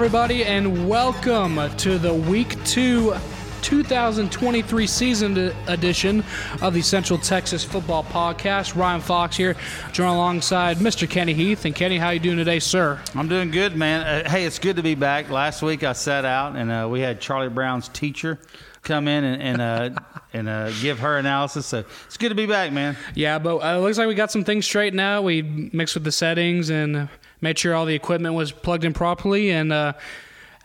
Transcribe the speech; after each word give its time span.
Everybody, 0.00 0.46
and 0.46 0.88
welcome 0.88 1.60
to 1.76 1.98
the 1.98 2.14
Week 2.14 2.56
2 2.64 3.14
2023 3.60 4.86
season 4.86 5.36
edition 5.66 6.24
of 6.62 6.72
the 6.72 6.80
Central 6.80 7.18
Texas 7.18 7.62
Football 7.62 8.04
Podcast. 8.04 8.74
Ryan 8.74 9.02
Fox 9.02 9.36
here, 9.36 9.56
joined 9.92 10.14
alongside 10.14 10.78
Mr. 10.78 11.08
Kenney 11.08 11.34
Heath. 11.34 11.66
And 11.66 11.74
Kenney, 11.74 11.98
how 11.98 12.08
you 12.08 12.18
doing 12.18 12.38
today, 12.38 12.60
sir? 12.60 12.98
I'm 13.14 13.28
doing 13.28 13.50
good, 13.50 13.76
man. 13.76 14.00
Uh, 14.00 14.30
hey, 14.30 14.46
it's 14.46 14.58
good 14.58 14.76
to 14.76 14.82
be 14.82 14.94
back. 14.94 15.28
Last 15.28 15.60
week 15.60 15.84
I 15.84 15.92
sat 15.92 16.24
out, 16.24 16.56
and 16.56 16.72
uh, 16.72 16.88
we 16.90 17.00
had 17.00 17.20
Charlie 17.20 17.50
Brown's 17.50 17.88
teacher 17.88 18.38
come 18.82 19.06
in 19.06 19.22
and 19.22 19.42
and, 19.42 19.60
uh, 19.60 20.00
and 20.32 20.48
uh, 20.48 20.70
give 20.80 21.00
her 21.00 21.18
analysis. 21.18 21.66
So 21.66 21.84
it's 22.06 22.16
good 22.16 22.30
to 22.30 22.34
be 22.34 22.46
back, 22.46 22.72
man. 22.72 22.96
Yeah, 23.14 23.38
but 23.38 23.58
uh, 23.58 23.76
it 23.76 23.80
looks 23.80 23.98
like 23.98 24.08
we 24.08 24.14
got 24.14 24.30
some 24.30 24.44
things 24.44 24.64
straightened 24.64 25.00
out. 25.02 25.24
We 25.24 25.42
mixed 25.42 25.94
with 25.94 26.04
the 26.04 26.12
settings 26.12 26.70
and 26.70 27.10
made 27.40 27.58
sure 27.58 27.74
all 27.74 27.86
the 27.86 27.94
equipment 27.94 28.34
was 28.34 28.52
plugged 28.52 28.84
in 28.84 28.92
properly. 28.92 29.50
And 29.50 29.72
uh, 29.72 29.94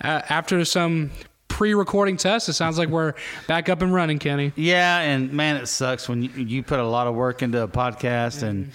after 0.01 0.63
some 0.65 1.11
pre-recording 1.47 2.17
tests, 2.17 2.49
it 2.49 2.53
sounds 2.53 2.77
like 2.77 2.89
we're 2.89 3.13
back 3.47 3.69
up 3.69 3.81
and 3.81 3.93
running, 3.93 4.19
Kenney. 4.19 4.51
Yeah, 4.55 4.99
and 4.99 5.31
man, 5.31 5.57
it 5.57 5.67
sucks 5.67 6.09
when 6.09 6.23
you, 6.23 6.29
you 6.35 6.63
put 6.63 6.79
a 6.79 6.87
lot 6.87 7.07
of 7.07 7.15
work 7.15 7.41
into 7.41 7.61
a 7.61 7.67
podcast 7.67 8.37
mm-hmm. 8.37 8.47
and 8.47 8.71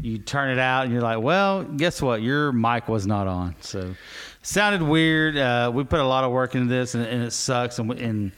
you 0.00 0.18
turn 0.18 0.50
it 0.50 0.58
out 0.58 0.84
and 0.84 0.92
you're 0.92 1.02
like, 1.02 1.20
well, 1.20 1.62
guess 1.62 2.00
what? 2.00 2.22
Your 2.22 2.50
mic 2.52 2.88
was 2.88 3.06
not 3.06 3.26
on, 3.26 3.54
so 3.60 3.80
it 3.80 3.96
sounded 4.42 4.82
weird. 4.82 5.36
Uh, 5.36 5.70
we 5.72 5.84
put 5.84 6.00
a 6.00 6.06
lot 6.06 6.24
of 6.24 6.32
work 6.32 6.54
into 6.54 6.68
this, 6.68 6.94
and, 6.94 7.04
and 7.04 7.22
it 7.22 7.32
sucks. 7.32 7.78
And, 7.78 7.92
and 7.92 8.32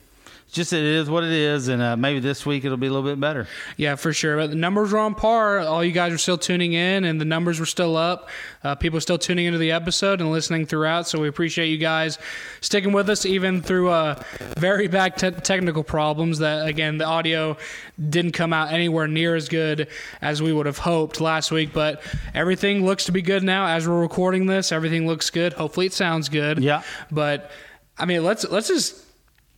just 0.55 0.73
it 0.73 0.85
is 0.85 1.11
what 1.11 1.25
it 1.25 1.33
is, 1.33 1.67
and 1.67 1.83
uh, 1.83 1.97
maybe 1.97 2.21
this 2.21 2.47
week 2.47 2.65
it'll 2.65 2.77
be 2.77 2.87
a 2.87 2.91
little 2.91 3.09
bit 3.09 3.19
better. 3.19 3.49
Yeah, 3.77 3.97
for 3.97 4.13
sure. 4.13 4.37
But 4.37 4.51
the 4.51 4.57
numbers 4.57 4.93
were 4.93 5.01
on 5.01 5.17
par. 5.17 5.59
All 5.59 5.83
you 5.85 5.91
guys 5.91 6.13
are 6.13 6.19
still 6.19 6.39
tuning 6.39 6.75
in, 6.75 7.05
and 7.05 7.21
the 7.21 7.25
numbers 7.25 7.59
were 7.59 7.67
still 7.67 7.97
up. 7.97 8.29
Uh, 8.63 8.77
people 8.77 8.97
are 8.97 9.01
still 9.01 9.19
tuning 9.19 9.47
into 9.47 9.59
the 9.59 9.73
episode 9.73 10.21
and 10.21 10.31
listening 10.31 10.65
throughout. 10.65 11.09
So 11.09 11.21
we 11.21 11.27
appreciate 11.27 11.67
you 11.67 11.77
guys 11.77 12.19
sticking 12.61 12.93
with 12.93 13.11
us 13.11 13.27
even 13.27 13.63
through 13.63 13.91
uh, 13.91 14.23
very 14.57 14.87
bad 14.87 15.17
te- 15.17 15.33
technical 15.33 15.83
problems. 15.83 16.39
That 16.39 16.69
again, 16.69 16.99
the 16.99 17.05
audio 17.05 17.57
didn't 18.09 18.33
come 18.33 18.53
out 18.53 18.73
anywhere 18.73 19.09
near 19.09 19.35
as 19.35 19.49
good 19.49 19.89
as 20.23 20.41
we 20.41 20.53
would 20.53 20.67
have 20.67 20.79
hoped 20.79 21.21
last 21.21 21.51
week. 21.51 21.73
But 21.73 22.01
everything 22.33 22.87
looks 22.87 23.07
to 23.07 23.13
be 23.13 23.23
good 23.23 23.43
now 23.43 23.67
as 23.67 23.89
we're 23.89 24.01
recording 24.01 24.47
this. 24.47 24.71
Everything 24.71 25.07
looks 25.09 25.31
good. 25.31 25.53
Hopefully, 25.53 25.87
it 25.87 25.93
sounds 25.93 26.29
good. 26.29 26.63
Yeah. 26.63 26.83
But 27.11 27.51
I 27.99 28.05
mean, 28.05 28.23
let's 28.23 28.49
let's 28.49 28.69
just 28.69 29.04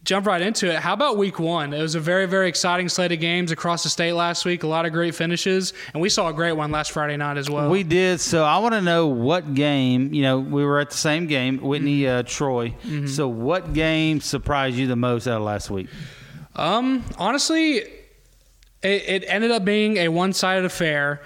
jump 0.06 0.26
right 0.26 0.40
into 0.40 0.72
it. 0.72 0.78
How 0.78 0.94
about 0.94 1.18
week 1.18 1.38
one? 1.38 1.74
It 1.74 1.82
was 1.82 1.96
a 1.96 2.00
very, 2.00 2.26
very 2.26 2.48
exciting 2.48 2.88
slate 2.88 3.12
of 3.12 3.20
games 3.20 3.50
across 3.50 3.82
the 3.82 3.88
state 3.88 4.12
last 4.12 4.44
week. 4.44 4.62
A 4.62 4.66
lot 4.66 4.86
of 4.86 4.92
great 4.92 5.14
finishes, 5.14 5.72
and 5.92 6.00
we 6.00 6.08
saw 6.08 6.28
a 6.28 6.32
great 6.32 6.52
one 6.52 6.70
last 6.70 6.92
Friday 6.92 7.16
night 7.16 7.36
as 7.36 7.50
well. 7.50 7.68
We 7.68 7.82
did. 7.82 8.20
So 8.20 8.44
I 8.44 8.58
want 8.58 8.74
to 8.74 8.80
know 8.80 9.08
what 9.08 9.54
game. 9.54 10.14
You 10.14 10.22
know, 10.22 10.38
we 10.38 10.64
were 10.64 10.78
at 10.78 10.90
the 10.90 10.96
same 10.96 11.26
game, 11.26 11.58
Whitney 11.58 12.02
mm-hmm. 12.02 12.20
uh, 12.20 12.22
Troy. 12.22 12.70
Mm-hmm. 12.70 13.08
So 13.08 13.28
what 13.28 13.72
game 13.74 14.20
surprised 14.20 14.76
you 14.76 14.86
the 14.86 14.96
most 14.96 15.26
out 15.26 15.38
of 15.38 15.42
last 15.42 15.70
week? 15.70 15.88
Um, 16.54 17.04
honestly, 17.18 17.78
it, 17.78 17.88
it 18.82 19.24
ended 19.26 19.50
up 19.50 19.64
being 19.64 19.96
a 19.98 20.08
one-sided 20.08 20.64
affair, 20.64 21.20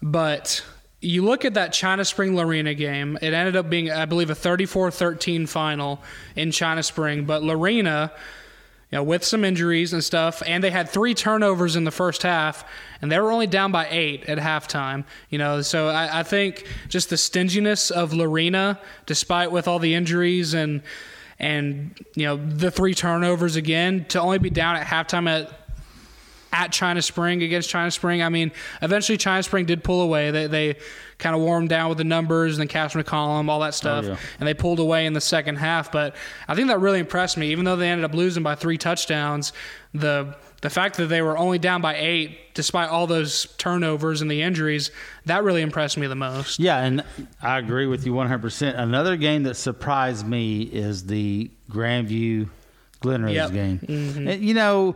but 0.00 0.64
you 1.02 1.24
look 1.24 1.44
at 1.44 1.54
that 1.54 1.72
China 1.72 2.04
Spring 2.04 2.36
Lorena 2.36 2.74
game, 2.74 3.18
it 3.20 3.34
ended 3.34 3.56
up 3.56 3.68
being, 3.68 3.90
I 3.90 4.06
believe, 4.06 4.30
a 4.30 4.34
34 4.34 4.92
13 4.92 5.46
final 5.46 6.00
in 6.36 6.52
China 6.52 6.82
Spring. 6.82 7.24
But 7.24 7.42
Lorena, 7.42 8.12
you 8.90 8.98
know, 8.98 9.02
with 9.02 9.24
some 9.24 9.44
injuries 9.44 9.92
and 9.92 10.02
stuff, 10.02 10.44
and 10.46 10.62
they 10.62 10.70
had 10.70 10.88
three 10.88 11.12
turnovers 11.12 11.74
in 11.74 11.82
the 11.82 11.90
first 11.90 12.22
half, 12.22 12.64
and 13.02 13.10
they 13.10 13.18
were 13.18 13.32
only 13.32 13.48
down 13.48 13.72
by 13.72 13.88
eight 13.90 14.24
at 14.26 14.38
halftime. 14.38 15.04
You 15.28 15.38
know, 15.38 15.60
so 15.60 15.88
I, 15.88 16.20
I 16.20 16.22
think 16.22 16.68
just 16.88 17.10
the 17.10 17.16
stinginess 17.16 17.90
of 17.90 18.12
Lorena, 18.12 18.78
despite 19.04 19.50
with 19.50 19.66
all 19.66 19.80
the 19.80 19.94
injuries 19.94 20.54
and 20.54 20.82
and 21.40 21.98
you 22.14 22.26
know 22.26 22.36
the 22.36 22.70
three 22.70 22.94
turnovers 22.94 23.56
again, 23.56 24.04
to 24.10 24.20
only 24.20 24.38
be 24.38 24.50
down 24.50 24.76
at 24.76 24.86
halftime 24.86 25.28
at 25.28 25.61
at 26.52 26.70
China 26.70 27.00
Spring 27.00 27.42
against 27.42 27.70
China 27.70 27.90
Spring. 27.90 28.22
I 28.22 28.28
mean, 28.28 28.52
eventually 28.82 29.16
China 29.16 29.42
Spring 29.42 29.64
did 29.64 29.82
pull 29.82 30.02
away. 30.02 30.30
They, 30.30 30.46
they 30.46 30.76
kind 31.18 31.34
of 31.34 31.40
wore 31.40 31.58
them 31.58 31.68
down 31.68 31.88
with 31.88 31.98
the 31.98 32.04
numbers 32.04 32.54
and 32.54 32.60
then 32.60 32.68
Cash 32.68 32.94
McCollum, 32.94 33.48
all 33.48 33.60
that 33.60 33.68
oh, 33.68 33.70
stuff, 33.70 34.04
oh, 34.04 34.08
yeah. 34.08 34.16
and 34.38 34.48
they 34.48 34.54
pulled 34.54 34.78
away 34.78 35.06
in 35.06 35.12
the 35.12 35.20
second 35.20 35.56
half. 35.56 35.90
But 35.90 36.14
I 36.48 36.54
think 36.54 36.68
that 36.68 36.80
really 36.80 36.98
impressed 36.98 37.36
me. 37.36 37.50
Even 37.52 37.64
though 37.64 37.76
they 37.76 37.88
ended 37.88 38.04
up 38.04 38.14
losing 38.14 38.42
by 38.42 38.54
three 38.54 38.76
touchdowns, 38.78 39.52
the 39.94 40.36
the 40.62 40.70
fact 40.70 40.96
that 40.98 41.06
they 41.06 41.22
were 41.22 41.36
only 41.36 41.58
down 41.58 41.80
by 41.82 41.96
eight, 41.96 42.54
despite 42.54 42.88
all 42.88 43.08
those 43.08 43.46
turnovers 43.58 44.22
and 44.22 44.30
the 44.30 44.42
injuries, 44.42 44.92
that 45.26 45.42
really 45.42 45.60
impressed 45.60 45.98
me 45.98 46.06
the 46.06 46.14
most. 46.14 46.60
Yeah, 46.60 46.78
and 46.78 47.02
I 47.42 47.58
agree 47.58 47.86
with 47.86 48.06
you 48.06 48.12
100%. 48.12 48.78
Another 48.78 49.16
game 49.16 49.42
that 49.42 49.56
surprised 49.56 50.24
me 50.24 50.62
is 50.62 51.06
the 51.06 51.50
Grandview 51.68 52.48
Glen 53.00 53.24
Rose 53.24 53.34
yep. 53.34 53.52
game. 53.52 53.80
Mm-hmm. 53.80 54.28
And, 54.28 54.42
you 54.44 54.54
know, 54.54 54.94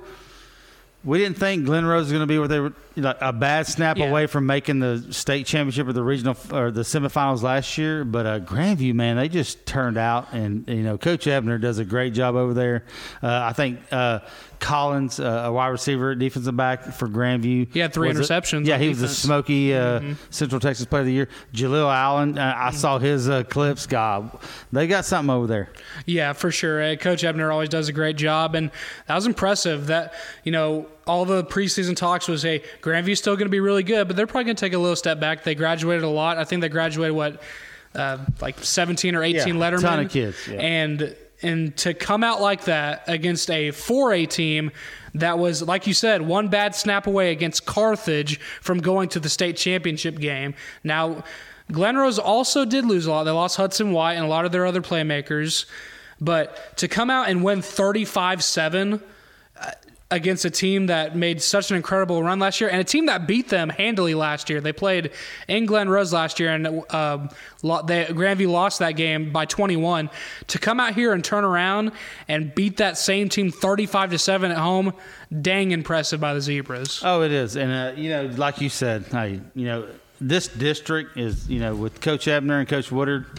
we 1.06 1.18
didn't 1.18 1.38
think 1.38 1.64
Glen 1.64 1.86
Rose 1.86 2.04
was 2.04 2.12
going 2.12 2.20
to 2.20 2.26
be 2.26 2.38
where 2.38 2.48
they 2.48 2.58
were 2.60 2.72
a 2.98 3.32
bad 3.32 3.66
snap 3.66 3.96
yeah. 3.96 4.06
away 4.06 4.26
from 4.26 4.46
making 4.46 4.80
the 4.80 5.06
state 5.12 5.46
championship 5.46 5.86
or 5.86 5.92
the 5.92 6.02
regional 6.02 6.36
or 6.52 6.70
the 6.70 6.80
semifinals 6.80 7.42
last 7.42 7.78
year. 7.78 8.04
But 8.04 8.26
uh, 8.26 8.40
Grandview, 8.40 8.92
man, 8.94 9.16
they 9.16 9.28
just 9.28 9.64
turned 9.66 9.98
out, 9.98 10.32
and 10.32 10.68
you 10.68 10.82
know, 10.82 10.98
Coach 10.98 11.26
Ebner 11.26 11.58
does 11.58 11.78
a 11.78 11.84
great 11.84 12.12
job 12.12 12.34
over 12.34 12.54
there. 12.54 12.84
Uh, 13.22 13.42
I 13.44 13.52
think 13.52 13.80
uh, 13.92 14.20
Collins, 14.58 15.20
uh, 15.20 15.44
a 15.46 15.52
wide 15.52 15.68
receiver, 15.68 16.14
defensive 16.14 16.56
back 16.56 16.84
for 16.94 17.06
Grandview. 17.08 17.72
He 17.72 17.78
had 17.78 17.92
three 17.92 18.10
interceptions. 18.10 18.64
A, 18.64 18.68
yeah, 18.68 18.78
he 18.78 18.88
defense. 18.88 19.02
was 19.02 19.10
the 19.10 19.16
Smoky 19.16 19.74
uh, 19.74 20.00
mm-hmm. 20.00 20.12
Central 20.30 20.60
Texas 20.60 20.86
Player 20.86 21.00
of 21.00 21.06
the 21.06 21.12
Year. 21.12 21.28
Jaleel 21.52 21.92
Allen, 21.92 22.38
uh, 22.38 22.54
I 22.56 22.70
saw 22.72 22.98
his 22.98 23.28
uh, 23.28 23.44
clips. 23.44 23.86
God, 23.86 24.36
they 24.72 24.86
got 24.86 25.04
something 25.04 25.30
over 25.30 25.46
there. 25.46 25.70
Yeah, 26.06 26.32
for 26.32 26.50
sure. 26.50 26.82
Uh, 26.82 26.96
Coach 26.96 27.22
Ebner 27.22 27.52
always 27.52 27.68
does 27.68 27.88
a 27.88 27.92
great 27.92 28.16
job, 28.16 28.54
and 28.54 28.70
that 29.06 29.14
was 29.14 29.26
impressive. 29.26 29.86
That 29.86 30.14
you 30.44 30.52
know, 30.52 30.86
all 31.06 31.24
the 31.24 31.44
preseason 31.44 31.96
talks 31.96 32.28
was, 32.28 32.42
hey, 32.42 32.62
Grandview's 32.80 33.18
still 33.18 33.36
going 33.36 33.46
to 33.46 33.50
be 33.50 33.60
really 33.60 33.82
good, 33.82 34.08
but 34.08 34.16
they're 34.16 34.26
probably 34.26 34.44
going 34.44 34.56
to 34.56 34.60
take 34.60 34.72
a 34.72 34.78
little 34.78 34.96
step 34.96 35.20
back. 35.20 35.44
They 35.44 35.54
graduated 35.54 36.02
a 36.02 36.08
lot. 36.08 36.38
I 36.38 36.44
think 36.44 36.60
they 36.60 36.68
graduated 36.68 37.14
what. 37.14 37.42
Uh, 37.94 38.18
like 38.42 38.58
17 38.58 39.14
or 39.14 39.22
18 39.22 39.34
yeah, 39.34 39.54
lettermen. 39.54 39.80
ton 39.80 40.00
of 40.00 40.10
kids. 40.10 40.36
Yeah. 40.46 40.60
And 40.60 41.16
and 41.42 41.76
to 41.78 41.94
come 41.94 42.24
out 42.24 42.40
like 42.40 42.64
that 42.64 43.04
against 43.06 43.50
a 43.50 43.68
4A 43.68 44.28
team 44.28 44.70
that 45.14 45.38
was, 45.38 45.62
like 45.62 45.86
you 45.86 45.94
said, 45.94 46.22
one 46.22 46.48
bad 46.48 46.74
snap 46.74 47.06
away 47.06 47.32
against 47.32 47.66
Carthage 47.66 48.40
from 48.60 48.78
going 48.78 49.08
to 49.10 49.20
the 49.20 49.28
state 49.28 49.56
championship 49.56 50.18
game. 50.18 50.54
Now, 50.84 51.24
Glen 51.70 51.96
Rose 51.96 52.18
also 52.18 52.64
did 52.64 52.84
lose 52.84 53.06
a 53.06 53.10
lot. 53.10 53.24
They 53.24 53.30
lost 53.30 53.56
Hudson 53.56 53.92
White 53.92 54.14
and 54.14 54.24
a 54.24 54.28
lot 54.28 54.44
of 54.44 54.52
their 54.52 54.66
other 54.66 54.82
playmakers. 54.82 55.66
But 56.20 56.76
to 56.78 56.88
come 56.88 57.10
out 57.10 57.28
and 57.28 57.42
win 57.42 57.60
35 57.60 58.42
7, 58.42 59.02
against 60.10 60.44
a 60.44 60.50
team 60.50 60.86
that 60.86 61.16
made 61.16 61.42
such 61.42 61.70
an 61.70 61.76
incredible 61.76 62.22
run 62.22 62.38
last 62.38 62.60
year 62.60 62.70
and 62.70 62.80
a 62.80 62.84
team 62.84 63.06
that 63.06 63.26
beat 63.26 63.48
them 63.48 63.68
handily 63.68 64.14
last 64.14 64.48
year. 64.48 64.60
They 64.60 64.72
played 64.72 65.10
in 65.48 65.66
Glen 65.66 65.88
Rose 65.88 66.12
last 66.12 66.38
year 66.38 66.50
and 66.50 66.66
uh, 66.90 67.28
they, 67.62 68.04
Grandview 68.04 68.48
lost 68.48 68.78
that 68.78 68.92
game 68.92 69.32
by 69.32 69.46
21. 69.46 70.08
To 70.48 70.58
come 70.58 70.78
out 70.78 70.94
here 70.94 71.12
and 71.12 71.24
turn 71.24 71.44
around 71.44 71.90
and 72.28 72.54
beat 72.54 72.76
that 72.76 72.96
same 72.96 73.28
team 73.28 73.50
35 73.50 74.10
to 74.10 74.18
7 74.18 74.50
at 74.52 74.58
home, 74.58 74.92
dang 75.42 75.72
impressive 75.72 76.20
by 76.20 76.34
the 76.34 76.40
Zebras. 76.40 77.02
Oh, 77.04 77.22
it 77.22 77.32
is. 77.32 77.56
And, 77.56 77.72
uh, 77.72 78.00
you 78.00 78.10
know, 78.10 78.26
like 78.26 78.60
you 78.60 78.68
said, 78.68 79.06
hey, 79.06 79.40
you 79.54 79.64
know, 79.64 79.88
this 80.20 80.46
district 80.46 81.16
is, 81.18 81.48
you 81.48 81.58
know, 81.58 81.74
with 81.74 82.00
Coach 82.00 82.28
Ebner 82.28 82.60
and 82.60 82.68
Coach 82.68 82.92
Woodard– 82.92 83.26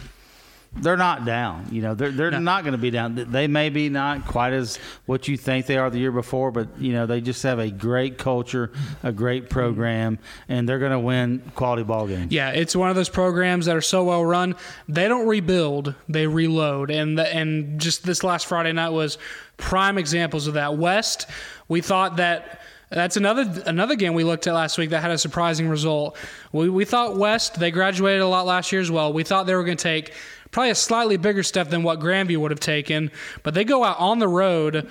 they're 0.74 0.96
not 0.96 1.24
down. 1.24 1.66
You 1.72 1.82
know, 1.82 1.94
they're 1.94 2.10
they're 2.10 2.30
no. 2.30 2.38
not 2.38 2.62
going 2.62 2.72
to 2.72 2.78
be 2.78 2.90
down. 2.90 3.14
They 3.14 3.46
may 3.46 3.68
be 3.68 3.88
not 3.88 4.26
quite 4.26 4.52
as 4.52 4.78
what 5.06 5.26
you 5.26 5.36
think 5.36 5.66
they 5.66 5.76
are 5.76 5.90
the 5.90 5.98
year 5.98 6.12
before, 6.12 6.50
but 6.50 6.68
you 6.78 6.92
know 6.92 7.06
they 7.06 7.20
just 7.20 7.42
have 7.42 7.58
a 7.58 7.70
great 7.70 8.18
culture, 8.18 8.70
a 9.02 9.12
great 9.12 9.50
program, 9.50 10.18
and 10.48 10.68
they're 10.68 10.78
going 10.78 10.92
to 10.92 10.98
win 10.98 11.42
quality 11.54 11.82
ball 11.82 12.06
games. 12.06 12.32
Yeah, 12.32 12.50
it's 12.50 12.76
one 12.76 12.90
of 12.90 12.96
those 12.96 13.08
programs 13.08 13.66
that 13.66 13.76
are 13.76 13.80
so 13.80 14.04
well 14.04 14.24
run. 14.24 14.56
They 14.88 15.08
don't 15.08 15.26
rebuild, 15.26 15.94
they 16.08 16.26
reload, 16.26 16.90
and 16.90 17.18
the, 17.18 17.34
and 17.34 17.80
just 17.80 18.04
this 18.04 18.22
last 18.22 18.46
Friday 18.46 18.72
night 18.72 18.90
was 18.90 19.18
prime 19.56 19.98
examples 19.98 20.46
of 20.46 20.54
that. 20.54 20.76
West, 20.76 21.26
we 21.68 21.80
thought 21.80 22.16
that. 22.16 22.60
That's 22.90 23.18
another 23.18 23.62
another 23.66 23.96
game 23.96 24.14
we 24.14 24.24
looked 24.24 24.46
at 24.46 24.54
last 24.54 24.78
week 24.78 24.88
that 24.90 25.02
had 25.02 25.10
a 25.10 25.18
surprising 25.18 25.68
result. 25.68 26.16
We, 26.52 26.70
we 26.70 26.86
thought 26.86 27.18
West, 27.18 27.60
they 27.60 27.70
graduated 27.70 28.22
a 28.22 28.26
lot 28.26 28.46
last 28.46 28.72
year 28.72 28.80
as 28.80 28.90
well. 28.90 29.12
We 29.12 29.24
thought 29.24 29.44
they 29.44 29.54
were 29.54 29.64
going 29.64 29.76
to 29.76 29.82
take 29.82 30.14
probably 30.50 30.70
a 30.70 30.74
slightly 30.74 31.16
bigger 31.16 31.42
step 31.42 31.68
than 31.70 31.82
what 31.82 32.00
Grandview 32.00 32.38
would 32.38 32.50
have 32.50 32.60
taken. 32.60 33.10
But 33.42 33.54
they 33.54 33.64
go 33.64 33.84
out 33.84 33.98
on 33.98 34.18
the 34.18 34.28
road 34.28 34.88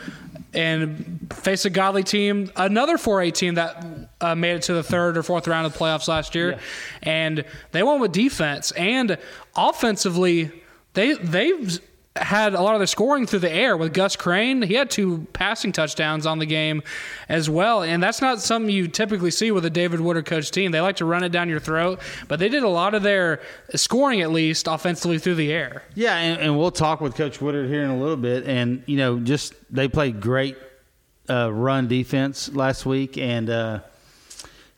and 0.54 1.32
face 1.34 1.66
a 1.66 1.70
Godley 1.70 2.04
team, 2.04 2.52
another 2.56 2.98
4A 2.98 3.34
team 3.34 3.56
that 3.56 4.10
uh, 4.22 4.36
made 4.36 4.56
it 4.56 4.62
to 4.64 4.74
the 4.74 4.84
third 4.84 5.18
or 5.18 5.24
fourth 5.24 5.48
round 5.48 5.66
of 5.66 5.74
the 5.74 5.80
playoffs 5.80 6.08
last 6.08 6.36
year, 6.36 6.52
yeah. 6.52 6.60
and 7.04 7.46
they 7.72 7.84
won 7.84 8.00
with 8.00 8.12
defense 8.12 8.72
and 8.72 9.18
offensively. 9.56 10.52
They 10.94 11.14
they 11.14 11.54
had 12.22 12.54
a 12.54 12.62
lot 12.62 12.76
of 12.76 12.80
their 12.80 12.88
scoring 12.88 13.26
through 13.26 13.40
the 13.40 13.52
air 13.52 13.78
with 13.78 13.94
Gus 13.94 14.16
Crane. 14.16 14.62
He 14.62 14.74
had 14.74 14.90
two 14.90 15.28
passing 15.34 15.72
touchdowns 15.72 16.26
on 16.26 16.40
the 16.40 16.46
game 16.46 16.84
as 17.30 17.50
well, 17.50 17.84
and 17.84 18.02
that's 18.02 18.22
not 18.22 18.42
something 18.42 18.74
you 18.74 18.88
typically 18.88 19.32
see 19.32 19.52
with 19.52 19.66
a 19.66 19.70
David 19.70 20.00
Woodard 20.00 20.26
coach 20.26 20.52
team. 20.52 20.72
They 20.72 20.82
like 20.82 20.98
to 20.98 21.06
run 21.06 21.24
it 21.24 21.30
down 21.30 21.50
your 21.50 21.60
throat, 21.60 22.00
but 22.28 22.40
they 22.40 22.50
did 22.50 22.64
a 22.64 22.70
lot 22.70 22.94
of 22.94 23.04
their 23.04 23.42
scoring 23.76 24.22
at 24.22 24.32
least 24.32 24.68
offensively 24.68 25.20
through 25.20 25.36
the 25.36 25.52
air. 25.52 25.84
Yeah, 25.96 26.18
and, 26.18 26.42
and 26.42 26.58
we'll 26.58 26.72
talk 26.72 27.02
with 27.02 27.16
Coach 27.16 27.42
Woodard 27.42 27.70
here 27.70 27.84
in 27.84 27.90
a 27.90 27.98
little 27.98 28.18
bit, 28.18 28.46
and 28.46 28.84
you 28.86 28.98
know, 28.98 29.20
just 29.20 29.54
they 29.74 29.88
played 29.88 30.22
great 30.22 30.58
uh, 31.30 31.52
run 31.52 31.88
defense 31.88 32.50
last 32.54 32.86
week, 32.86 33.18
and. 33.18 33.50
Uh, 33.50 33.80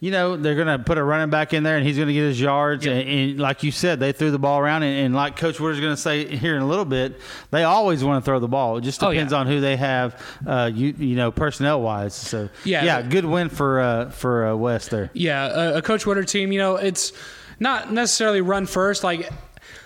you 0.02 0.12
know, 0.12 0.38
they're 0.38 0.56
going 0.56 0.68
to 0.68 0.80
put 0.80 0.98
a 0.98 1.04
running 1.04 1.30
back 1.30 1.54
in 1.54 1.64
there 1.64 1.76
and 1.76 1.86
he's 1.86 1.98
going 1.98 2.08
to 2.08 2.14
get 2.14 2.24
his 2.24 2.40
yards. 2.40 2.86
Yep. 2.86 2.96
And, 2.96 3.10
and, 3.10 3.40
like 3.40 3.64
you 3.64 3.72
said, 3.72 4.00
they 4.00 4.14
threw 4.14 4.32
the 4.32 4.40
ball 4.40 4.60
around. 4.60 4.84
And, 4.84 5.08
and 5.08 5.16
like 5.16 5.36
Coach 5.36 5.60
Woodard's 5.60 5.82
going 5.82 5.94
to 5.94 6.02
say 6.02 6.26
here 6.26 6.56
in 6.56 6.62
a 6.62 6.68
little 6.68 6.86
bit, 6.86 7.20
they 7.52 7.66
always 7.66 8.02
want 8.02 8.24
to 8.24 8.26
throw 8.26 8.40
the 8.40 8.48
ball. 8.48 8.78
It 8.78 8.82
just 8.82 9.02
depends 9.02 9.34
oh, 9.34 9.36
yeah. 9.36 9.40
on 9.42 9.48
who 9.48 9.60
they 9.60 9.76
have, 9.76 10.22
uh, 10.48 10.72
you 10.74 10.94
you 10.98 11.16
know, 11.16 11.32
personnel 11.32 11.82
wise. 11.82 12.14
So 12.14 12.48
yeah, 12.64 12.86
yeah, 12.86 13.02
good 13.02 13.26
win 13.26 13.50
for 13.50 13.82
uh, 13.82 14.10
for 14.10 14.48
uh, 14.48 14.56
West 14.56 14.90
there. 14.90 15.10
Yeah, 15.14 15.48
a, 15.48 15.78
a 15.78 15.82
Coach 15.82 16.06
Woodard 16.06 16.30
team. 16.30 16.54
You 16.54 16.60
know, 16.60 16.76
it's 16.78 17.12
not 17.60 17.92
necessarily 17.92 18.40
run 18.40 18.68
first. 18.68 19.04
Like 19.04 19.30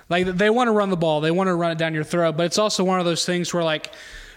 like 0.09 0.27
they 0.27 0.51
want 0.51 0.67
to 0.67 0.71
run 0.73 0.91
the 0.91 0.97
ball, 0.97 1.21
they 1.21 1.31
want 1.31 1.47
to 1.47 1.55
run 1.55 1.71
it 1.71 1.79
down 1.79 1.95
your 1.95 2.03
throat. 2.03 2.37
But 2.37 2.45
it's 2.45 2.59
also 2.59 2.83
one 2.83 2.99
of 2.99 3.05
those 3.05 3.25
things 3.25 3.51
where 3.51 3.63
like 3.63 3.91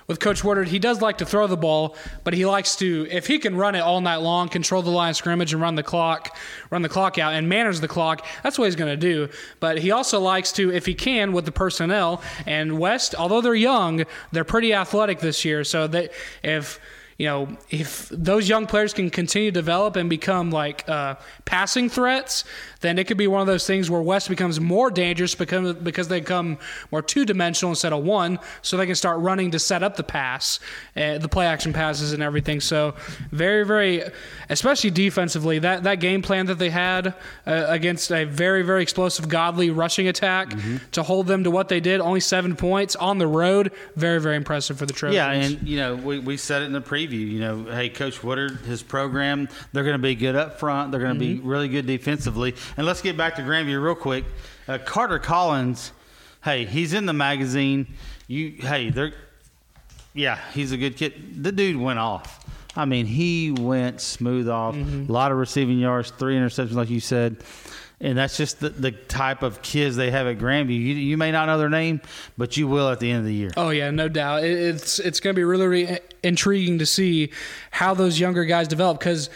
with 0.06 0.20
Coach 0.20 0.44
Woodard, 0.44 0.68
he 0.68 0.78
does 0.78 1.00
like 1.00 1.18
to 1.18 1.26
throw 1.26 1.46
the 1.46 1.56
ball, 1.56 1.96
but 2.22 2.34
he 2.34 2.46
likes 2.46 2.76
to, 2.76 3.08
if 3.10 3.26
he 3.26 3.38
can 3.38 3.56
run 3.56 3.74
it 3.74 3.80
all 3.80 4.00
night 4.00 4.16
long, 4.16 4.48
control 4.48 4.82
the 4.82 4.90
line 4.90 5.10
of 5.10 5.16
scrimmage 5.16 5.52
and 5.52 5.60
run 5.60 5.74
the 5.74 5.82
clock, 5.82 6.36
run 6.70 6.82
the 6.82 6.88
clock 6.88 7.18
out 7.18 7.32
and 7.34 7.48
manage 7.48 7.80
the 7.80 7.88
clock, 7.88 8.24
that's 8.42 8.58
what 8.58 8.66
he's 8.66 8.76
going 8.76 8.92
to 8.92 8.96
do. 8.96 9.28
But 9.58 9.78
he 9.78 9.90
also 9.90 10.20
likes 10.20 10.52
to, 10.52 10.72
if 10.72 10.86
he 10.86 10.94
can, 10.94 11.32
with 11.32 11.44
the 11.44 11.52
personnel. 11.52 12.22
And 12.46 12.78
West, 12.78 13.14
although 13.14 13.40
they're 13.40 13.54
young, 13.54 14.04
they're 14.30 14.44
pretty 14.44 14.72
athletic 14.72 15.18
this 15.20 15.44
year. 15.44 15.64
So 15.64 15.86
that 15.88 16.12
if 16.42 16.78
you 17.18 17.26
know, 17.26 17.48
if 17.70 18.10
those 18.10 18.46
young 18.46 18.66
players 18.66 18.92
can 18.92 19.08
continue 19.08 19.50
to 19.50 19.54
develop 19.54 19.96
and 19.96 20.10
become 20.10 20.50
like 20.50 20.86
uh, 20.86 21.14
passing 21.46 21.88
threats, 21.88 22.44
then 22.80 22.98
it 22.98 23.06
could 23.06 23.16
be 23.16 23.26
one 23.26 23.40
of 23.40 23.46
those 23.46 23.66
things 23.66 23.90
where 23.90 24.02
West 24.02 24.28
becomes 24.28 24.60
more 24.60 24.90
dangerous 24.90 25.34
because 25.34 25.74
because 25.76 26.08
they 26.08 26.20
become 26.20 26.58
more 26.92 27.00
two 27.00 27.24
dimensional 27.24 27.70
instead 27.70 27.94
of 27.94 28.04
one, 28.04 28.38
so 28.60 28.76
they 28.76 28.84
can 28.84 28.94
start 28.94 29.18
running 29.20 29.50
to 29.52 29.58
set 29.58 29.82
up 29.82 29.96
the 29.96 30.02
pass, 30.02 30.60
uh, 30.94 31.16
the 31.16 31.28
play 31.28 31.46
action 31.46 31.72
passes 31.72 32.12
and 32.12 32.22
everything. 32.22 32.60
So 32.60 32.94
very 33.30 33.64
very, 33.64 34.02
especially 34.50 34.90
defensively, 34.90 35.58
that 35.60 35.84
that 35.84 36.00
game 36.00 36.20
plan 36.20 36.46
that 36.46 36.58
they 36.58 36.70
had 36.70 37.14
uh, 37.46 37.64
against 37.68 38.12
a 38.12 38.24
very 38.24 38.60
very 38.60 38.82
explosive 38.82 39.26
Godley 39.26 39.70
rushing 39.70 40.06
attack 40.06 40.50
mm-hmm. 40.50 40.76
to 40.92 41.02
hold 41.02 41.28
them 41.28 41.44
to 41.44 41.50
what 41.50 41.70
they 41.70 41.80
did, 41.80 42.02
only 42.02 42.20
seven 42.20 42.56
points 42.56 42.94
on 42.94 43.16
the 43.16 43.26
road, 43.26 43.72
very 43.94 44.20
very 44.20 44.36
impressive 44.36 44.78
for 44.78 44.84
the 44.84 44.92
Trojans. 44.92 45.16
Yeah, 45.16 45.30
and 45.30 45.66
you 45.66 45.78
know 45.78 45.96
we 45.96 46.18
we 46.18 46.36
said 46.36 46.60
it 46.60 46.66
in 46.66 46.72
the 46.72 46.82
preview 46.82 47.05
preview. 47.06 47.30
You 47.30 47.40
know, 47.40 47.64
hey, 47.64 47.88
Coach 47.88 48.22
Woodard, 48.22 48.58
his 48.60 48.82
program, 48.82 49.48
they're 49.72 49.84
going 49.84 49.94
to 49.94 50.02
be 50.02 50.14
good 50.14 50.36
up 50.36 50.58
front. 50.58 50.90
They're 50.90 51.00
going 51.00 51.18
to 51.18 51.24
mm-hmm. 51.24 51.42
be 51.42 51.48
really 51.48 51.68
good 51.68 51.86
defensively. 51.86 52.54
And 52.76 52.86
let's 52.86 53.02
get 53.02 53.16
back 53.16 53.36
to 53.36 53.42
Grandview 53.42 53.82
real 53.82 53.94
quick. 53.94 54.24
Uh, 54.68 54.78
Carter 54.78 55.18
Collins, 55.18 55.92
hey, 56.44 56.64
he's 56.64 56.92
in 56.92 57.06
the 57.06 57.12
magazine. 57.12 57.94
You, 58.26 58.50
hey, 58.58 58.90
they're, 58.90 59.12
yeah, 60.14 60.38
he's 60.52 60.72
a 60.72 60.76
good 60.76 60.96
kid. 60.96 61.42
The 61.42 61.52
dude 61.52 61.76
went 61.76 61.98
off. 61.98 62.44
I 62.76 62.84
mean, 62.84 63.06
he 63.06 63.52
went 63.52 64.00
smooth 64.00 64.48
off. 64.48 64.74
Mm-hmm. 64.74 65.10
A 65.10 65.12
lot 65.12 65.32
of 65.32 65.38
receiving 65.38 65.78
yards, 65.78 66.10
three 66.10 66.36
interceptions, 66.36 66.72
like 66.72 66.90
you 66.90 67.00
said 67.00 67.42
and 68.00 68.16
that's 68.16 68.36
just 68.36 68.60
the, 68.60 68.68
the 68.68 68.92
type 68.92 69.42
of 69.42 69.62
kids 69.62 69.96
they 69.96 70.10
have 70.10 70.26
at 70.26 70.38
Grandview. 70.38 70.70
You, 70.70 70.94
you 70.94 71.16
may 71.16 71.32
not 71.32 71.46
know 71.46 71.58
their 71.58 71.70
name, 71.70 72.00
but 72.36 72.56
you 72.56 72.68
will 72.68 72.90
at 72.90 73.00
the 73.00 73.10
end 73.10 73.20
of 73.20 73.24
the 73.24 73.34
year. 73.34 73.50
Oh 73.56 73.70
yeah, 73.70 73.90
no 73.90 74.08
doubt. 74.08 74.44
It, 74.44 74.58
it's 74.58 74.98
it's 74.98 75.20
going 75.20 75.34
to 75.34 75.38
be 75.38 75.44
really, 75.44 75.66
really 75.66 75.98
intriguing 76.22 76.78
to 76.78 76.86
see 76.86 77.32
how 77.70 77.94
those 77.94 78.20
younger 78.20 78.44
guys 78.44 78.68
develop 78.68 78.98
because. 78.98 79.30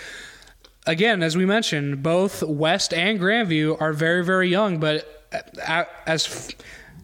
Again, 0.87 1.23
as 1.23 1.37
we 1.37 1.45
mentioned, 1.45 2.03
both 2.03 2.43
West 2.43 2.95
and 2.95 3.21
Grandview 3.21 3.79
are 3.83 3.93
very, 3.93 4.25
very 4.25 4.49
young, 4.49 4.81
but 4.81 5.29
uh, 5.65 5.85
as 6.07 6.55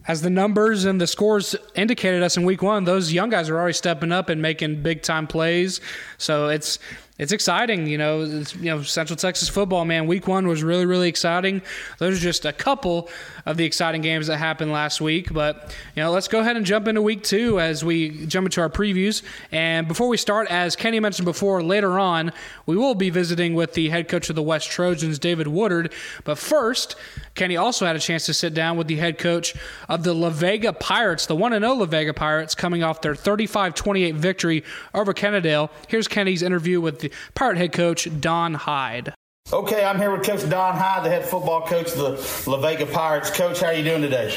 as 0.07 0.21
the 0.21 0.29
numbers 0.29 0.85
and 0.85 0.99
the 0.99 1.07
scores 1.07 1.55
indicated 1.75 2.23
us 2.23 2.37
in 2.37 2.43
week 2.43 2.61
one, 2.61 2.85
those 2.85 3.11
young 3.11 3.29
guys 3.29 3.49
are 3.49 3.57
already 3.57 3.73
stepping 3.73 4.11
up 4.11 4.29
and 4.29 4.41
making 4.41 4.81
big 4.81 5.03
time 5.03 5.27
plays. 5.27 5.81
So 6.17 6.47
it's 6.47 6.79
it's 7.17 7.31
exciting. 7.31 7.87
You 7.87 7.97
know, 7.97 8.23
you 8.23 8.65
know, 8.65 8.83
Central 8.83 9.17
Texas 9.17 9.49
football, 9.49 9.85
man. 9.85 10.07
Week 10.07 10.27
one 10.27 10.47
was 10.47 10.63
really, 10.63 10.85
really 10.85 11.09
exciting. 11.09 11.61
Those 11.97 12.17
are 12.17 12.21
just 12.21 12.45
a 12.45 12.53
couple 12.53 13.09
of 13.45 13.57
the 13.57 13.65
exciting 13.65 14.01
games 14.01 14.27
that 14.27 14.37
happened 14.37 14.71
last 14.71 15.01
week. 15.01 15.33
But 15.33 15.75
you 15.95 16.03
know, 16.03 16.11
let's 16.11 16.27
go 16.27 16.39
ahead 16.39 16.57
and 16.57 16.65
jump 16.65 16.87
into 16.87 17.01
week 17.01 17.23
two 17.23 17.59
as 17.59 17.83
we 17.83 18.25
jump 18.27 18.45
into 18.47 18.61
our 18.61 18.69
previews. 18.69 19.23
And 19.51 19.87
before 19.87 20.07
we 20.07 20.17
start, 20.17 20.49
as 20.51 20.75
Kenney 20.75 20.99
mentioned 20.99 21.25
before, 21.25 21.63
later 21.63 21.97
on 21.99 22.31
we 22.65 22.75
will 22.75 22.95
be 22.95 23.09
visiting 23.09 23.55
with 23.55 23.73
the 23.73 23.89
head 23.89 24.07
coach 24.07 24.29
of 24.29 24.35
the 24.35 24.43
West 24.43 24.69
Trojans, 24.69 25.17
David 25.17 25.47
Woodard. 25.47 25.93
But 26.23 26.37
first, 26.37 26.95
Kenney 27.33 27.57
also 27.57 27.85
had 27.85 27.95
a 27.95 27.99
chance 27.99 28.25
to 28.27 28.33
sit 28.33 28.53
down 28.53 28.77
with 28.77 28.87
the 28.87 28.97
head 28.97 29.17
coach 29.17 29.55
of 29.89 30.03
the 30.03 30.13
La 30.13 30.29
Vega 30.29 30.73
Pirates, 30.73 31.25
the 31.25 31.35
one 31.35 31.53
and 31.53 31.63
zero 31.63 31.75
La 31.75 31.85
Vega 31.85 32.13
Pirates, 32.13 32.53
coming 32.53 32.83
off 32.83 33.01
their 33.01 33.13
35-28 33.13 34.13
victory 34.15 34.63
over 34.93 35.13
Kennedale. 35.13 35.69
Here's 35.87 36.07
Kenney's 36.07 36.43
interview 36.43 36.81
with 36.81 37.06
Pirate 37.35 37.57
head 37.57 37.73
coach 37.73 38.07
Don 38.19 38.53
Hyde. 38.53 39.13
Okay, 39.53 39.85
I'm 39.85 39.97
here 39.97 40.11
with 40.11 40.25
Coach 40.25 40.49
Don 40.49 40.75
Hyde, 40.75 41.05
the 41.05 41.09
head 41.09 41.23
football 41.23 41.65
coach 41.65 41.93
of 41.93 41.97
the 41.97 42.49
La 42.51 42.59
Vega 42.59 42.85
Pirates. 42.85 43.29
Coach, 43.29 43.61
how 43.61 43.67
are 43.67 43.73
you 43.73 43.83
doing 43.83 44.01
today? 44.01 44.35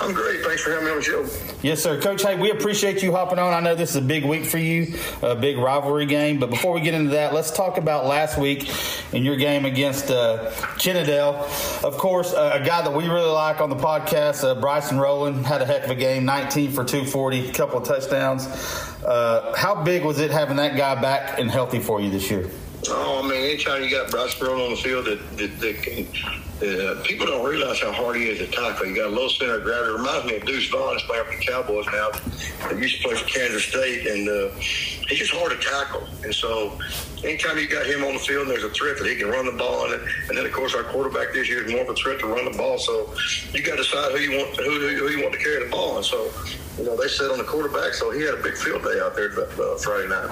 I'm 0.00 0.12
great. 0.12 0.44
Thanks 0.44 0.62
for 0.62 0.70
having 0.70 0.86
me 0.86 0.90
on 0.90 0.96
the 0.98 1.02
show. 1.02 1.26
Yes, 1.62 1.82
sir. 1.82 2.00
Coach, 2.00 2.22
hey, 2.22 2.34
we 2.34 2.50
appreciate 2.50 3.02
you 3.02 3.12
hopping 3.12 3.38
on. 3.38 3.52
I 3.52 3.60
know 3.60 3.74
this 3.74 3.90
is 3.90 3.96
a 3.96 4.02
big 4.02 4.24
week 4.24 4.44
for 4.44 4.58
you, 4.58 4.94
a 5.22 5.36
big 5.36 5.58
rivalry 5.58 6.06
game. 6.06 6.38
But 6.38 6.50
before 6.50 6.72
we 6.72 6.80
get 6.80 6.94
into 6.94 7.10
that, 7.10 7.34
let's 7.34 7.50
talk 7.50 7.78
about 7.78 8.06
last 8.06 8.38
week 8.38 8.70
in 9.12 9.24
your 9.24 9.36
game 9.36 9.64
against 9.64 10.10
uh. 10.10 10.50
Of 11.84 11.98
course, 11.98 12.32
uh, 12.32 12.58
a 12.60 12.64
guy 12.64 12.82
that 12.82 12.92
we 12.92 13.04
really 13.08 13.30
like 13.30 13.60
on 13.60 13.70
the 13.70 13.76
podcast, 13.76 14.44
uh, 14.44 14.54
Bryson 14.60 14.98
Rowland, 14.98 15.46
had 15.46 15.62
a 15.62 15.66
heck 15.66 15.84
of 15.84 15.90
a 15.90 15.94
game 15.94 16.24
19 16.24 16.70
for 16.70 16.84
240, 16.84 17.50
a 17.50 17.52
couple 17.52 17.78
of 17.78 17.86
touchdowns. 17.86 18.46
Uh, 19.04 19.54
how 19.56 19.82
big 19.82 20.04
was 20.04 20.18
it 20.18 20.30
having 20.30 20.56
that 20.56 20.76
guy 20.76 21.00
back 21.00 21.38
and 21.38 21.50
healthy 21.50 21.80
for 21.80 22.00
you 22.00 22.10
this 22.10 22.30
year? 22.30 22.50
Oh, 22.88 23.22
I 23.22 23.28
mean, 23.28 23.40
anytime 23.40 23.82
you 23.82 23.90
got 23.90 24.10
Bryce 24.10 24.40
Rowland 24.40 24.62
on 24.62 24.70
the 24.70 24.76
field 24.76 25.06
that, 25.06 25.36
that, 25.36 25.60
that 25.60 25.82
can 25.82 26.06
uh, 26.62 27.02
people 27.02 27.26
don't 27.26 27.44
realize 27.44 27.80
how 27.80 27.92
hard 27.92 28.16
he 28.16 28.28
is 28.28 28.38
to 28.38 28.46
tackle. 28.46 28.86
You 28.86 28.94
got 28.94 29.06
a 29.06 29.14
low 29.14 29.28
center 29.28 29.56
of 29.56 29.64
gravity. 29.64 29.90
It 29.90 29.96
reminds 29.96 30.26
me 30.26 30.36
of 30.36 30.46
Deuce 30.46 30.68
Vaughn, 30.70 30.96
playing 31.00 31.24
for 31.24 31.36
the 31.36 31.44
Cowboys 31.44 31.86
now. 31.86 32.10
He 32.70 32.82
used 32.82 33.02
to 33.02 33.08
play 33.08 33.16
for 33.16 33.26
Kansas 33.26 33.64
State, 33.64 34.06
and 34.06 34.28
uh, 34.28 34.48
he's 34.58 35.18
just 35.18 35.32
hard 35.32 35.50
to 35.50 35.58
tackle. 35.58 36.06
And 36.22 36.32
so, 36.32 36.78
anytime 37.24 37.58
you 37.58 37.68
got 37.68 37.86
him 37.86 38.04
on 38.04 38.14
the 38.14 38.20
field, 38.20 38.46
there's 38.46 38.62
a 38.62 38.70
threat 38.70 38.96
that 38.98 39.06
he 39.08 39.16
can 39.16 39.28
run 39.28 39.46
the 39.46 39.52
ball, 39.52 39.92
and, 39.92 40.02
and 40.28 40.38
then 40.38 40.46
of 40.46 40.52
course 40.52 40.74
our 40.74 40.84
quarterback 40.84 41.32
this 41.32 41.48
year 41.48 41.64
is 41.64 41.72
more 41.72 41.82
of 41.82 41.88
a 41.88 41.94
threat 41.94 42.20
to 42.20 42.26
run 42.26 42.50
the 42.50 42.56
ball. 42.56 42.78
So, 42.78 43.12
you 43.52 43.62
got 43.62 43.76
to 43.76 43.82
decide 43.82 44.12
who 44.12 44.18
you 44.18 44.38
want 44.38 44.56
who, 44.56 44.88
who 44.88 45.08
you 45.08 45.22
want 45.22 45.32
to 45.32 45.40
carry 45.40 45.64
the 45.64 45.70
ball. 45.70 45.96
And 45.96 46.04
so, 46.04 46.30
you 46.78 46.84
know, 46.84 46.96
they 46.96 47.08
set 47.08 47.30
on 47.30 47.38
the 47.38 47.44
quarterback, 47.44 47.94
so 47.94 48.12
he 48.12 48.22
had 48.22 48.34
a 48.34 48.42
big 48.42 48.56
field 48.56 48.84
day 48.84 49.00
out 49.02 49.16
there 49.16 49.32
uh, 49.32 49.76
Friday 49.78 50.08
night. 50.08 50.30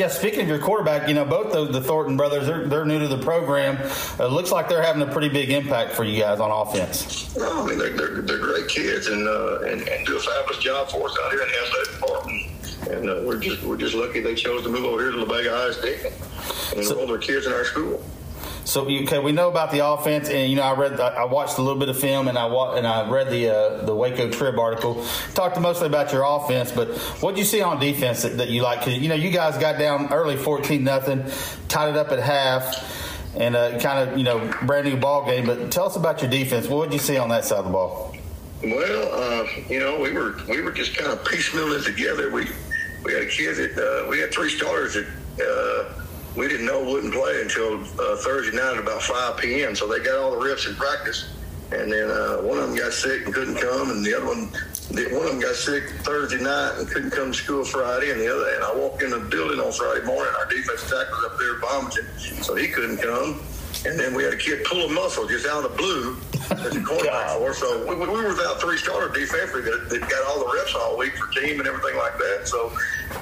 Yeah, 0.00 0.08
speaking 0.08 0.40
of 0.40 0.48
your 0.48 0.58
quarterback, 0.58 1.08
you 1.08 1.14
know, 1.14 1.26
both 1.26 1.52
the, 1.52 1.66
the 1.66 1.82
Thornton 1.82 2.16
brothers, 2.16 2.46
they're, 2.46 2.66
they're 2.66 2.86
new 2.86 2.98
to 3.00 3.06
the 3.06 3.18
program. 3.18 3.76
It 3.76 4.20
uh, 4.20 4.28
looks 4.28 4.50
like 4.50 4.66
they're 4.66 4.82
having 4.82 5.02
a 5.02 5.12
pretty 5.12 5.28
big 5.28 5.50
impact 5.50 5.92
for 5.92 6.04
you 6.04 6.18
guys 6.18 6.40
on 6.40 6.50
offense. 6.50 7.36
No, 7.36 7.64
I 7.64 7.66
mean, 7.66 7.76
they're, 7.76 7.90
they're, 7.90 8.22
they're 8.22 8.38
great 8.38 8.66
kids 8.66 9.08
and, 9.08 9.28
uh, 9.28 9.60
and, 9.60 9.86
and 9.86 10.06
do 10.06 10.16
a 10.16 10.20
fabulous 10.20 10.56
job 10.56 10.88
for 10.88 11.06
us 11.06 11.18
out 11.22 11.32
here 11.32 11.42
in 11.42 11.48
athletic 11.50 12.00
department. 12.00 12.46
And 12.88 13.10
uh, 13.10 13.20
we're 13.26 13.40
just 13.40 13.62
we're 13.62 13.76
just 13.76 13.94
lucky 13.94 14.20
they 14.20 14.34
chose 14.34 14.62
to 14.62 14.70
move 14.70 14.86
over 14.86 15.02
here 15.02 15.10
to 15.10 15.22
La 15.22 15.26
Vega 15.26 15.68
ISD 15.68 16.06
and 16.72 16.80
enroll 16.80 17.06
their 17.06 17.18
kids 17.18 17.44
in 17.44 17.52
our 17.52 17.66
school. 17.66 18.02
So 18.64 18.82
okay, 18.82 19.18
we 19.18 19.32
know 19.32 19.48
about 19.48 19.70
the 19.70 19.86
offense, 19.86 20.28
and 20.28 20.50
you 20.50 20.56
know 20.56 20.62
I 20.62 20.74
read, 20.74 21.00
I 21.00 21.24
watched 21.24 21.58
a 21.58 21.62
little 21.62 21.78
bit 21.78 21.88
of 21.88 21.98
film, 21.98 22.28
and 22.28 22.38
I 22.38 22.46
and 22.76 22.86
I 22.86 23.08
read 23.10 23.30
the 23.30 23.48
uh, 23.48 23.84
the 23.84 23.94
Waco 23.94 24.30
Trib 24.30 24.58
article. 24.58 25.04
Talked 25.34 25.58
mostly 25.60 25.86
about 25.86 26.12
your 26.12 26.24
offense, 26.24 26.70
but 26.70 26.96
what 27.20 27.34
do 27.34 27.40
you 27.40 27.46
see 27.46 27.62
on 27.62 27.80
defense 27.80 28.22
that, 28.22 28.36
that 28.38 28.50
you 28.50 28.62
like? 28.62 28.80
Because 28.80 28.98
you 28.98 29.08
know 29.08 29.14
you 29.14 29.30
guys 29.30 29.58
got 29.58 29.78
down 29.78 30.12
early, 30.12 30.36
fourteen 30.36 30.84
nothing, 30.84 31.24
tied 31.68 31.90
it 31.90 31.96
up 31.96 32.12
at 32.12 32.20
half, 32.20 33.34
and 33.36 33.56
uh, 33.56 33.78
kind 33.78 34.08
of 34.08 34.18
you 34.18 34.24
know 34.24 34.52
brand 34.62 34.86
new 34.86 34.96
ball 34.96 35.24
game. 35.24 35.46
But 35.46 35.72
tell 35.72 35.86
us 35.86 35.96
about 35.96 36.22
your 36.22 36.30
defense. 36.30 36.68
What 36.68 36.90
did 36.90 36.94
you 36.94 37.00
see 37.00 37.16
on 37.16 37.28
that 37.30 37.44
side 37.44 37.58
of 37.58 37.64
the 37.64 37.72
ball? 37.72 38.14
Well, 38.62 39.08
uh, 39.12 39.46
you 39.68 39.80
know 39.80 39.98
we 39.98 40.12
were 40.12 40.36
we 40.48 40.60
were 40.60 40.72
just 40.72 40.96
kind 40.96 41.10
of 41.10 41.24
piecemealing 41.24 41.84
together. 41.84 42.30
We 42.30 42.46
we 43.04 43.14
had 43.14 43.22
a 43.22 43.26
kid 43.26 43.56
that 43.56 44.04
uh, 44.04 44.08
we 44.08 44.18
had 44.18 44.32
three 44.32 44.50
starters 44.50 44.94
that 44.94 45.06
uh, 45.40 45.99
we 46.36 46.48
didn't 46.48 46.66
know 46.66 46.82
wouldn't 46.84 47.12
play 47.12 47.42
until 47.42 47.80
uh, 47.80 48.16
Thursday 48.16 48.56
night 48.56 48.74
at 48.74 48.78
about 48.78 49.02
5 49.02 49.36
p.m. 49.38 49.74
So 49.74 49.86
they 49.86 49.98
got 49.98 50.18
all 50.18 50.30
the 50.30 50.44
reps 50.44 50.66
in 50.66 50.74
practice, 50.76 51.30
and 51.72 51.92
then 51.92 52.10
uh, 52.10 52.36
one 52.38 52.58
of 52.58 52.68
them 52.68 52.76
got 52.76 52.92
sick 52.92 53.24
and 53.24 53.34
couldn't 53.34 53.56
come, 53.56 53.90
and 53.90 54.04
the 54.04 54.14
other 54.14 54.26
one, 54.26 54.50
one 55.12 55.26
of 55.26 55.32
them 55.32 55.40
got 55.40 55.54
sick 55.56 55.90
Thursday 56.02 56.40
night 56.40 56.76
and 56.78 56.88
couldn't 56.88 57.10
come 57.10 57.32
to 57.32 57.38
school 57.38 57.64
Friday, 57.64 58.10
and 58.10 58.20
the 58.20 58.32
other. 58.32 58.54
And 58.54 58.64
I 58.64 58.74
walked 58.74 59.02
in 59.02 59.10
the 59.10 59.20
building 59.20 59.60
on 59.60 59.72
Friday 59.72 60.04
morning. 60.06 60.32
Our 60.38 60.46
defense 60.46 60.82
tackle 60.82 61.16
was 61.16 61.32
up 61.32 61.38
there 61.38 61.58
vomiting, 61.58 62.42
so 62.42 62.54
he 62.54 62.68
couldn't 62.68 62.98
come. 62.98 63.40
And 63.86 63.98
then 63.98 64.12
we 64.12 64.24
had 64.24 64.34
a 64.34 64.36
kid 64.36 64.62
pull 64.64 64.84
a 64.84 64.92
muscle 64.92 65.26
just 65.26 65.46
out 65.46 65.64
of 65.64 65.72
the 65.72 65.76
blue 65.76 66.16
as 66.50 66.76
a 66.76 66.82
quarterback 66.82 67.38
for. 67.38 67.54
So 67.54 67.86
we, 67.88 67.94
we 67.94 68.06
were 68.06 68.28
without 68.28 68.60
three 68.60 68.76
starters 68.76 69.16
defensively 69.16 69.62
that, 69.62 69.88
that 69.88 70.00
got 70.02 70.26
all 70.28 70.40
the 70.40 70.52
reps 70.54 70.74
all 70.74 70.98
week 70.98 71.16
for 71.16 71.32
team 71.32 71.60
and 71.60 71.66
everything 71.66 71.96
like 71.96 72.18
that. 72.18 72.42
So 72.44 72.76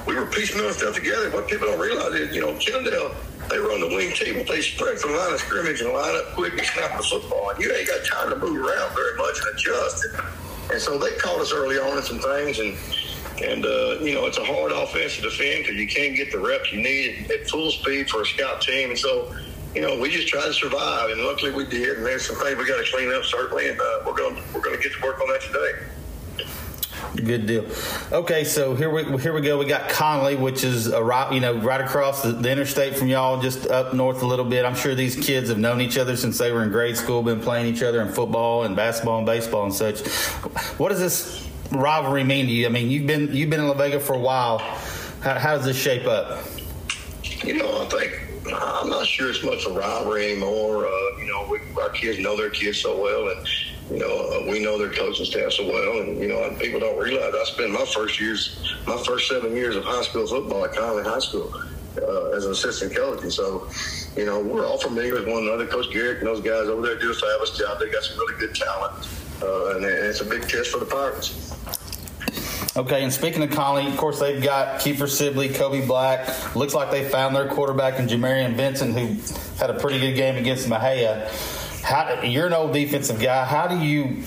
we 0.05 0.15
were 0.15 0.25
piecemealing 0.25 0.73
stuff 0.73 0.95
together. 0.95 1.29
What 1.31 1.47
people 1.47 1.67
don't 1.67 1.79
realize 1.79 2.13
is, 2.13 2.35
you 2.35 2.41
know, 2.41 2.53
Kennedale, 2.53 3.15
they 3.49 3.57
run 3.57 3.79
the 3.79 3.87
wing 3.87 4.11
T, 4.13 4.33
but 4.33 4.47
they 4.47 4.61
spread 4.61 4.99
from 4.99 5.13
the 5.13 5.17
line 5.17 5.33
of 5.33 5.39
scrimmage 5.39 5.79
and 5.79 5.93
line 5.93 6.15
up 6.15 6.33
quick 6.35 6.53
and 6.53 6.65
snap 6.65 6.97
the 6.97 7.03
football. 7.03 7.51
And 7.51 7.59
you 7.63 7.73
ain't 7.73 7.87
got 7.87 8.05
time 8.05 8.29
to 8.29 8.35
move 8.35 8.57
around 8.57 8.93
very 8.93 9.15
much 9.15 9.39
and 9.39 9.55
adjust. 9.55 10.05
And, 10.05 10.73
and 10.73 10.81
so 10.81 10.97
they 10.97 11.15
caught 11.17 11.39
us 11.39 11.53
early 11.53 11.77
on 11.77 11.97
in 11.97 12.03
some 12.03 12.19
things 12.19 12.59
and 12.59 12.77
and, 13.41 13.65
uh, 13.65 13.99
you 14.01 14.13
know, 14.13 14.25
it's 14.25 14.37
a 14.37 14.43
hard 14.43 14.73
offense 14.73 15.15
to 15.15 15.21
defend 15.21 15.63
because 15.63 15.77
you 15.77 15.87
can't 15.87 16.13
get 16.13 16.29
the 16.29 16.39
reps 16.39 16.73
you 16.73 16.81
need 16.81 17.31
at 17.31 17.47
full 17.47 17.71
speed 17.71 18.09
for 18.09 18.23
a 18.23 18.25
scout 18.25 18.61
team. 18.61 18.89
And 18.89 18.99
so, 18.99 19.33
you 19.75 19.81
know, 19.81 19.99
we 19.99 20.09
just 20.09 20.27
tried 20.27 20.45
to 20.45 20.53
survive, 20.53 21.11
and 21.11 21.21
luckily 21.21 21.51
we 21.51 21.65
did. 21.65 21.97
And 21.97 22.05
there's 22.05 22.25
some 22.25 22.35
things 22.37 22.57
we 22.57 22.67
got 22.67 22.83
to 22.83 22.91
clean 22.91 23.13
up 23.13 23.23
certainly, 23.23 23.69
and 23.69 23.79
uh, 23.79 23.99
we're 24.05 24.15
going 24.15 24.35
we're 24.53 24.61
going 24.61 24.75
to 24.75 24.81
get 24.81 24.93
to 24.93 25.01
work 25.05 25.21
on 25.21 25.27
that 25.27 25.41
today. 25.41 25.89
Good 27.15 27.45
deal. 27.47 27.65
Okay, 28.11 28.43
so 28.43 28.75
here 28.75 28.89
we 28.89 29.19
here 29.21 29.33
we 29.33 29.41
go. 29.41 29.57
We 29.57 29.65
got 29.65 29.89
Connally, 29.89 30.39
which 30.39 30.63
is 30.63 30.87
a 30.87 31.03
right, 31.03 31.31
you 31.31 31.39
know, 31.39 31.55
right 31.55 31.81
across 31.81 32.23
the, 32.23 32.31
the, 32.31 32.51
interstate 32.51 32.97
from 32.97 33.07
y'all, 33.07 33.41
just 33.41 33.67
up 33.67 33.93
north 33.93 34.21
a 34.21 34.25
little 34.25 34.45
bit. 34.45 34.65
I'm 34.65 34.75
sure 34.75 34.95
these 34.95 35.15
kids 35.15 35.49
have 35.49 35.57
known 35.57 35.81
each 35.81 35.97
other 35.97 36.15
since 36.15 36.37
they 36.37 36.51
were 36.51 36.63
in 36.63 36.71
grade 36.71 36.97
school, 36.97 37.23
been 37.23 37.39
playing 37.39 37.73
each 37.73 37.83
other 37.83 38.01
in 38.01 38.09
football 38.09 38.63
and 38.63 38.75
basketball 38.75 39.17
and 39.17 39.25
baseball 39.25 39.63
and 39.63 39.73
such. 39.73 40.07
What 40.77 40.89
does 40.89 40.99
this 40.99 41.47
rivalry 41.71 42.23
mean 42.23 42.45
to 42.47 42.51
you? 42.51 42.65
I 42.65 42.69
mean, 42.69 42.89
you've 42.89 43.07
been 43.07 43.33
you've 43.33 43.49
been 43.49 43.61
in 43.61 43.67
La 43.67 43.75
Vega 43.75 43.99
for 43.99 44.13
a 44.13 44.19
while. 44.19 44.59
How, 45.21 45.35
how 45.35 45.55
does 45.55 45.65
this 45.65 45.77
shape 45.77 46.05
up? 46.05 46.43
You 47.43 47.57
know, 47.57 47.81
I 47.81 47.85
think 47.85 48.28
I'm 48.53 48.89
not 48.89 49.05
sure 49.05 49.29
it's 49.29 49.43
much 49.43 49.65
a 49.65 49.69
rivalry 49.69 50.31
anymore. 50.31 50.85
Uh, 50.85 51.17
you 51.17 51.27
know, 51.27 51.47
we, 51.49 51.59
our 51.81 51.89
kids 51.89 52.19
know 52.19 52.35
their 52.37 52.49
kids 52.49 52.81
so 52.81 53.01
well, 53.01 53.29
and 53.29 53.47
you 53.91 53.99
know, 53.99 54.07
uh, 54.07 54.51
we 54.51 54.59
know 54.59 54.77
their 54.77 54.91
coaching 54.91 55.25
staff 55.25 55.51
so 55.53 55.65
well. 55.65 56.01
And 56.01 56.19
you 56.19 56.27
know, 56.27 56.55
people 56.59 56.79
don't 56.79 56.97
realize 56.97 57.33
I 57.33 57.43
spent 57.45 57.71
my 57.71 57.85
first 57.85 58.19
years, 58.19 58.75
my 58.87 58.97
first 59.05 59.29
seven 59.29 59.55
years 59.55 59.75
of 59.75 59.83
high 59.83 60.03
school 60.03 60.27
football 60.27 60.65
at 60.65 60.71
Connally 60.71 61.03
High 61.03 61.19
School 61.19 61.53
uh, 62.01 62.37
as 62.37 62.45
an 62.45 62.51
assistant 62.51 62.95
coach, 62.95 63.23
and 63.23 63.33
so. 63.33 63.67
You 64.17 64.25
know, 64.25 64.39
we're 64.39 64.65
all 64.65 64.79
familiar 64.79 65.13
with 65.13 65.27
one 65.27 65.43
another. 65.43 65.67
Coach 65.67 65.93
Garrett 65.93 66.17
and 66.17 66.27
those 66.27 66.41
guys 66.41 66.67
over 66.67 66.81
there 66.81 66.97
do 66.97 67.11
a 67.11 67.13
fabulous 67.13 67.57
job. 67.57 67.79
They 67.79 67.89
got 67.89 68.03
some 68.03 68.17
really 68.17 68.37
good 68.39 68.55
talent, 68.55 69.07
uh, 69.41 69.75
and 69.75 69.85
it's 69.85 70.19
a 70.19 70.25
big 70.25 70.41
test 70.49 70.71
for 70.71 70.79
the 70.79 70.85
Pirates. 70.85 71.53
Okay, 72.77 73.03
and 73.03 73.11
speaking 73.11 73.41
of 73.41 73.49
Connally, 73.49 73.87
of 73.87 73.97
course 73.97 74.19
they've 74.19 74.41
got 74.41 74.79
Kiefer 74.79 75.09
Sibley, 75.09 75.49
Kobe 75.49 75.85
Black. 75.85 76.55
Looks 76.55 76.75
like 76.75 76.91
they 76.91 77.07
found 77.09 77.35
their 77.35 77.47
quarterback 77.47 77.99
in 77.99 78.07
Jamarian 78.07 78.53
Vincent, 78.53 78.97
who 78.97 79.17
had 79.59 79.71
a 79.71 79.79
pretty 79.79 79.99
good 79.99 80.15
game 80.15 80.35
against 80.35 80.69
Mexia. 80.69 81.27
How, 81.83 82.21
you're 82.21 82.45
an 82.45 82.53
old 82.53 82.73
defensive 82.73 83.19
guy. 83.19 83.43
How 83.43 83.67
do 83.67 83.79
you 83.79 84.23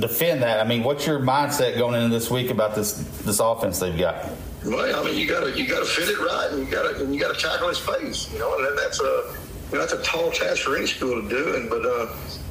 defend 0.00 0.42
that? 0.42 0.58
I 0.58 0.68
mean, 0.68 0.82
what's 0.82 1.06
your 1.06 1.20
mindset 1.20 1.78
going 1.78 1.94
into 1.94 2.08
this 2.08 2.28
week 2.28 2.50
about 2.50 2.74
this 2.74 2.94
this 3.24 3.38
offense 3.38 3.78
they've 3.78 3.96
got? 3.96 4.30
Well, 4.64 5.00
I 5.00 5.04
mean, 5.08 5.16
you 5.16 5.28
got 5.28 5.44
to 5.44 5.56
you 5.56 5.68
got 5.68 5.78
to 5.78 5.86
fit 5.86 6.08
it 6.08 6.18
right, 6.18 6.48
and 6.50 6.66
you 6.66 6.70
got 6.70 6.96
to 6.96 7.06
you 7.06 7.20
got 7.20 7.36
to 7.36 7.40
tackle 7.40 7.68
his 7.68 7.78
face. 7.78 8.32
You 8.32 8.40
know, 8.40 8.58
and 8.58 8.76
that's 8.76 9.00
a 9.00 9.36
you 9.70 9.78
know, 9.78 9.86
that's 9.86 9.92
a 9.92 10.02
tall 10.02 10.32
task 10.32 10.62
for 10.62 10.76
any 10.76 10.86
school 10.86 11.22
to 11.22 11.28
do. 11.28 11.54
And 11.54 11.70
but 11.70 11.86
uh, 11.86 12.08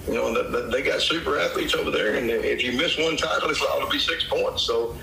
you 0.08 0.14
know, 0.14 0.70
they 0.70 0.82
got 0.82 1.02
super 1.02 1.38
athletes 1.38 1.74
over 1.74 1.92
there, 1.92 2.16
and 2.16 2.30
if 2.30 2.64
you 2.64 2.72
miss 2.72 2.98
one 2.98 3.18
tackle, 3.18 3.50
it's 3.50 3.62
liable 3.62 3.88
to 3.88 3.92
be 3.92 4.00
six 4.00 4.24
points. 4.24 4.62
So 4.64 4.96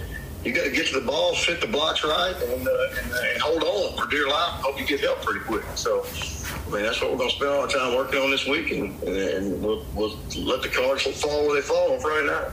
you 0.45 0.53
got 0.53 0.65
to 0.65 0.71
get 0.71 0.87
to 0.89 1.01
the 1.01 1.07
ball, 1.07 1.35
fit 1.35 1.61
the 1.61 1.67
blocks 1.67 2.05
right, 2.05 2.35
and, 2.35 2.67
uh, 2.67 2.87
and, 3.01 3.13
uh, 3.13 3.17
and, 3.33 3.43
hold 3.43 3.63
on 3.63 3.97
for 3.97 4.11
dear 4.11 4.29
life. 4.29 4.61
Hope 4.61 4.79
you 4.79 4.87
get 4.87 5.01
help 5.01 5.23
pretty 5.23 5.41
quick. 5.41 5.65
So, 5.75 6.05
I 6.67 6.71
mean, 6.71 6.83
that's 6.83 7.01
what 7.01 7.13
we're 7.13 7.19
going 7.19 7.31
to 7.31 7.37
spend 7.37 7.51
all 7.51 7.61
our 7.63 7.69
time 7.69 7.95
working 7.95 8.21
on 8.21 8.31
this 8.31 8.47
week, 8.47 8.71
and, 8.73 9.01
and 9.03 9.63
we'll, 9.63 9.85
we'll 9.95 10.19
let 10.37 10.63
the 10.63 10.69
cards 10.69 11.03
fall 11.21 11.47
where 11.47 11.55
they 11.55 11.67
fall 11.67 11.93
on 11.93 12.01
Friday 12.01 12.27
night. 12.27 12.49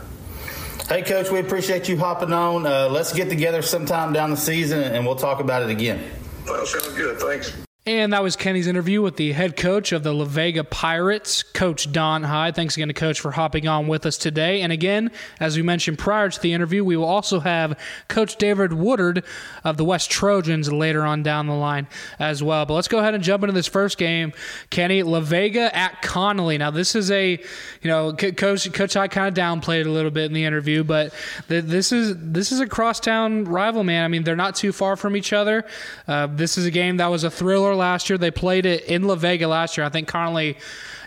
Hey, 0.88 1.04
Coach, 1.04 1.30
we 1.30 1.40
appreciate 1.40 1.88
you 1.88 1.98
hopping 1.98 2.34
on. 2.34 2.66
Uh, 2.66 2.90
let's 2.90 3.14
get 3.14 3.30
together 3.30 3.62
sometime 3.62 4.12
down 4.12 4.32
the 4.32 4.38
season, 4.38 4.82
and 4.82 5.06
we'll 5.06 5.16
talk 5.16 5.40
about 5.40 5.62
it 5.62 5.70
again. 5.70 6.04
Well, 6.48 6.66
sounds 6.66 6.94
good. 6.94 7.20
Thanks. 7.20 7.69
And 7.90 8.14
that 8.14 8.22
was 8.22 8.36
Kenney's 8.36 8.68
interview 8.68 9.02
with 9.02 9.16
the 9.16 9.32
head 9.32 9.58
coach 9.58 9.94
of 9.94 10.04
the 10.04 10.14
La 10.14 10.26
Vega 10.26 10.64
Pirates, 10.64 11.42
Coach 11.42 11.92
Don 11.92 12.22
Hyde. 12.22 12.54
Thanks 12.54 12.78
again 12.78 12.90
to 12.90 12.94
Coach 12.94 13.20
for 13.20 13.32
hopping 13.32 13.68
on 13.68 13.88
with 13.88 14.06
us 14.06 14.16
today. 14.16 14.62
And 14.62 14.72
again, 14.72 15.10
as 15.40 15.58
we 15.58 15.64
mentioned 15.64 15.98
prior 15.98 16.30
to 16.30 16.40
the 16.40 16.54
interview, 16.54 16.84
we 16.84 16.96
will 16.96 17.08
also 17.08 17.40
have 17.40 17.80
Coach 18.08 18.36
David 18.36 18.74
Woodard 18.74 19.24
of 19.64 19.78
the 19.78 19.86
West 19.86 20.12
Trojans 20.12 20.72
later 20.72 21.04
on 21.04 21.24
down 21.24 21.48
the 21.48 21.56
line 21.56 21.88
as 22.20 22.44
well. 22.44 22.64
But 22.68 22.76
let's 22.76 22.88
go 22.88 23.00
ahead 23.00 23.16
and 23.16 23.24
jump 23.24 23.42
into 23.42 23.54
this 23.54 23.66
first 23.66 23.98
game. 23.98 24.34
Kenney, 24.70 25.02
La 25.02 25.22
Vega 25.22 25.76
at 25.76 26.04
Connally. 26.04 26.60
Now, 26.60 26.70
this 26.70 26.94
is 26.94 27.10
a, 27.10 27.32
you 27.32 27.90
know, 27.90 28.14
Coach 28.14 28.72
Coach 28.72 28.94
Hyde 28.94 29.10
kind 29.10 29.28
of 29.28 29.34
downplayed 29.34 29.88
a 29.88 29.90
little 29.90 30.12
bit 30.12 30.26
in 30.26 30.34
the 30.34 30.46
interview, 30.46 30.84
but 30.84 31.12
this 31.48 31.92
is 31.92 32.14
this 32.20 32.52
is 32.52 32.60
a 32.60 32.68
crosstown 32.68 33.46
rival, 33.46 33.84
man. 33.84 34.06
I 34.06 34.10
mean, 34.10 34.26
they're 34.26 34.36
not 34.36 34.54
too 34.54 34.72
far 34.72 34.96
from 34.96 35.16
each 35.16 35.34
other. 35.34 35.66
Uh, 36.08 36.28
this 36.28 36.56
is 36.56 36.68
a 36.68 36.72
game 36.72 36.98
that 36.98 37.08
was 37.08 37.24
a 37.24 37.32
thriller 37.32 37.79
last 37.80 38.10
year. 38.10 38.18
They 38.18 38.32
played 38.32 38.66
it 38.66 38.86
in 38.86 39.04
La 39.04 39.16
Vega 39.16 39.48
last 39.48 39.78
year. 39.78 39.86
I 39.86 39.90
think 39.90 40.08
Connally, 40.08 40.58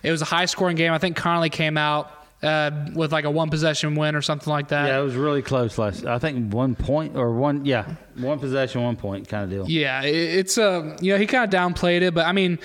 it 0.02 0.10
was 0.10 0.22
a 0.22 0.26
high 0.26 0.46
scoring 0.46 0.76
game. 0.76 0.92
I 0.92 0.98
think 0.98 1.16
Connally 1.16 1.52
came 1.52 1.78
out 1.78 2.10
uh, 2.42 2.70
with 2.94 3.12
like 3.12 3.24
a 3.24 3.30
one 3.30 3.50
possession 3.50 3.94
win 3.94 4.14
or 4.16 4.22
something 4.22 4.50
like 4.50 4.68
that. 4.68 4.88
Yeah, 4.88 5.00
it 5.00 5.04
was 5.04 5.14
really 5.14 5.42
close 5.42 5.78
last. 5.78 6.04
I 6.04 6.18
think 6.18 6.52
one 6.52 6.74
point 6.74 7.16
or 7.16 7.32
one, 7.32 7.64
yeah, 7.64 7.94
one 8.16 8.38
possession, 8.38 8.82
one 8.82 8.96
point 8.96 9.28
kind 9.28 9.44
of 9.44 9.50
deal. 9.50 9.70
Yeah, 9.70 10.02
it, 10.02 10.14
it's 10.14 10.58
a 10.58 10.70
uh, 10.70 10.96
you 11.00 11.12
know 11.12 11.18
he 11.18 11.26
kind 11.26 11.44
of 11.44 11.50
downplayed 11.50 12.02
it, 12.02 12.14
but 12.14 12.26
I 12.26 12.32
mean, 12.32 12.58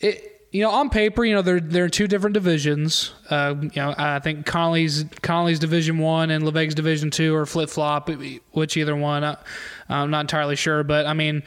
it 0.00 0.32
you 0.50 0.62
know 0.62 0.70
on 0.70 0.90
paper 0.90 1.24
you 1.24 1.34
know 1.34 1.42
they're 1.42 1.60
they're 1.60 1.84
in 1.86 1.90
two 1.90 2.08
different 2.08 2.34
divisions. 2.34 3.12
Uh, 3.30 3.54
you 3.60 3.70
know 3.76 3.94
I 3.96 4.18
think 4.18 4.46
Connally's 4.46 5.04
Connally's 5.04 5.58
Division 5.58 5.98
One 5.98 6.30
and 6.30 6.44
La 6.44 6.50
Vega's 6.50 6.74
Division 6.74 7.10
Two 7.10 7.34
are 7.36 7.46
flip 7.46 7.70
flop, 7.70 8.10
which 8.50 8.76
either 8.76 8.96
one 8.96 9.22
uh, 9.22 9.40
I'm 9.88 10.10
not 10.10 10.22
entirely 10.22 10.56
sure, 10.56 10.82
but 10.82 11.06
I 11.06 11.12
mean 11.12 11.44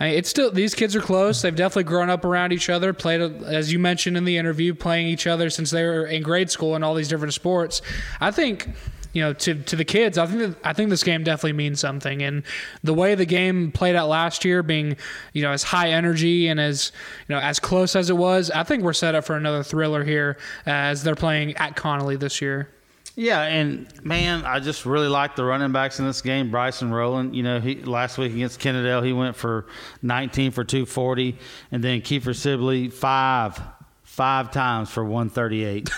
Mean, 0.00 0.14
it's 0.14 0.28
still 0.28 0.50
these 0.50 0.74
kids 0.74 0.94
are 0.94 1.00
close. 1.00 1.42
They've 1.42 1.54
definitely 1.54 1.84
grown 1.84 2.10
up 2.10 2.24
around 2.24 2.52
each 2.52 2.68
other. 2.68 2.92
Played 2.92 3.42
as 3.44 3.72
you 3.72 3.78
mentioned 3.78 4.16
in 4.16 4.24
the 4.24 4.36
interview, 4.36 4.74
playing 4.74 5.06
each 5.08 5.26
other 5.26 5.48
since 5.50 5.70
they 5.70 5.84
were 5.84 6.06
in 6.06 6.22
grade 6.22 6.50
school 6.50 6.74
and 6.74 6.84
all 6.84 6.94
these 6.94 7.08
different 7.08 7.34
sports. 7.34 7.82
I 8.20 8.30
think 8.30 8.68
you 9.16 9.22
know, 9.22 9.32
to 9.32 9.54
to 9.54 9.76
the 9.76 9.84
kids, 9.84 10.18
I 10.18 10.26
think 10.26 10.40
that, 10.40 10.56
I 10.62 10.74
think 10.74 10.90
this 10.90 11.02
game 11.02 11.24
definitely 11.24 11.54
means 11.54 11.80
something. 11.80 12.22
And 12.22 12.42
the 12.84 12.92
way 12.92 13.14
the 13.14 13.24
game 13.24 13.72
played 13.72 13.96
out 13.96 14.10
last 14.10 14.44
year, 14.44 14.62
being 14.62 14.98
you 15.32 15.40
know 15.40 15.52
as 15.52 15.62
high 15.62 15.88
energy 15.88 16.48
and 16.48 16.60
as 16.60 16.92
you 17.26 17.34
know 17.34 17.40
as 17.40 17.58
close 17.58 17.96
as 17.96 18.10
it 18.10 18.16
was, 18.18 18.50
I 18.50 18.62
think 18.62 18.82
we're 18.82 18.92
set 18.92 19.14
up 19.14 19.24
for 19.24 19.34
another 19.34 19.62
thriller 19.62 20.04
here 20.04 20.36
uh, 20.66 20.70
as 20.70 21.02
they're 21.02 21.14
playing 21.14 21.56
at 21.56 21.76
Connally 21.76 22.18
this 22.18 22.42
year. 22.42 22.68
Yeah, 23.18 23.40
and 23.42 23.88
man, 24.04 24.44
I 24.44 24.60
just 24.60 24.84
really 24.84 25.08
like 25.08 25.36
the 25.36 25.44
running 25.44 25.72
backs 25.72 25.98
in 25.98 26.06
this 26.06 26.20
game. 26.20 26.50
Bryson 26.50 26.92
Rowland, 26.92 27.34
you 27.34 27.42
know, 27.42 27.60
he 27.60 27.76
last 27.76 28.18
week 28.18 28.32
against 28.32 28.60
Kennedale, 28.60 29.02
he 29.04 29.14
went 29.14 29.36
for 29.36 29.66
19 30.02 30.50
for 30.50 30.64
240, 30.64 31.38
and 31.72 31.82
then 31.82 32.02
Kiefer 32.02 32.36
Sibley 32.36 32.90
five 32.90 33.58
five 34.02 34.50
times 34.50 34.90
for 34.90 35.04
138 35.04 35.90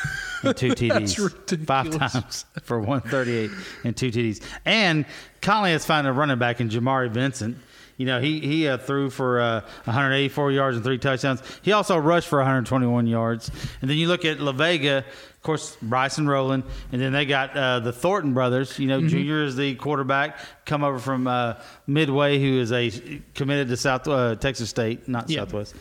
and 0.43 0.57
two 0.57 0.69
TDs. 0.75 1.67
five 1.67 1.91
times 1.91 2.45
for 2.63 2.79
138 2.81 3.51
and 3.85 3.97
two 3.97 4.11
TDs. 4.11 4.43
And 4.65 5.05
Connally 5.41 5.71
has 5.71 5.85
found 5.85 6.07
a 6.07 6.13
running 6.13 6.39
back 6.39 6.61
in 6.61 6.69
Jamari 6.69 7.11
Vincent. 7.11 7.59
You 7.97 8.07
know, 8.07 8.21
he 8.21 8.39
he 8.39 8.69
uh, 8.69 8.79
threw 8.79 9.11
for 9.11 9.41
uh, 9.41 9.61
184 9.85 10.53
yards 10.53 10.77
and 10.77 10.85
three 10.85 10.99
touchdowns. 10.99 11.43
He 11.63 11.73
also 11.73 11.97
rushed 11.97 12.29
for 12.29 12.39
121 12.39 13.09
yards. 13.09 13.51
And 13.81 13.91
then 13.91 13.97
you 13.97 14.07
look 14.07 14.25
at 14.25 14.39
La 14.39 14.53
Vega 14.53 15.05
of 15.39 15.43
course, 15.45 15.77
Bryson 15.81 16.29
Rowland, 16.29 16.65
and 16.91 17.01
then 17.01 17.13
they 17.13 17.25
got 17.25 17.57
uh, 17.57 17.79
the 17.79 17.93
Thornton 17.93 18.35
brothers. 18.35 18.77
You 18.77 18.89
know, 18.89 18.99
mm-hmm. 18.99 19.09
Junior 19.09 19.45
is 19.45 19.55
the 19.55 19.77
quarterback, 19.77 20.41
come 20.65 20.83
over 20.83 20.99
from 20.99 21.29
uh, 21.29 21.55
Midway, 21.87 22.41
who 22.41 22.59
is 22.59 22.73
a 22.73 23.23
committed 23.37 23.69
to 23.69 23.77
South 23.77 24.09
uh, 24.09 24.35
Texas 24.35 24.69
State, 24.69 25.07
not 25.07 25.31
yeah. 25.31 25.41
Southwest. 25.41 25.77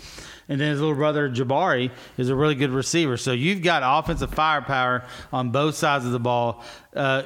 And 0.47 0.61
then 0.61 0.69
his 0.69 0.79
little 0.79 0.95
brother 0.95 1.27
Jabari 1.27 1.89
is 2.19 2.29
a 2.29 2.35
really 2.35 2.53
good 2.53 2.69
receiver. 2.69 3.17
So 3.17 3.31
you've 3.31 3.63
got 3.63 3.81
offensive 3.83 4.31
firepower 4.31 5.03
on 5.33 5.49
both 5.49 5.73
sides 5.73 6.05
of 6.05 6.11
the 6.11 6.19
ball. 6.19 6.63
Uh, 6.95 7.23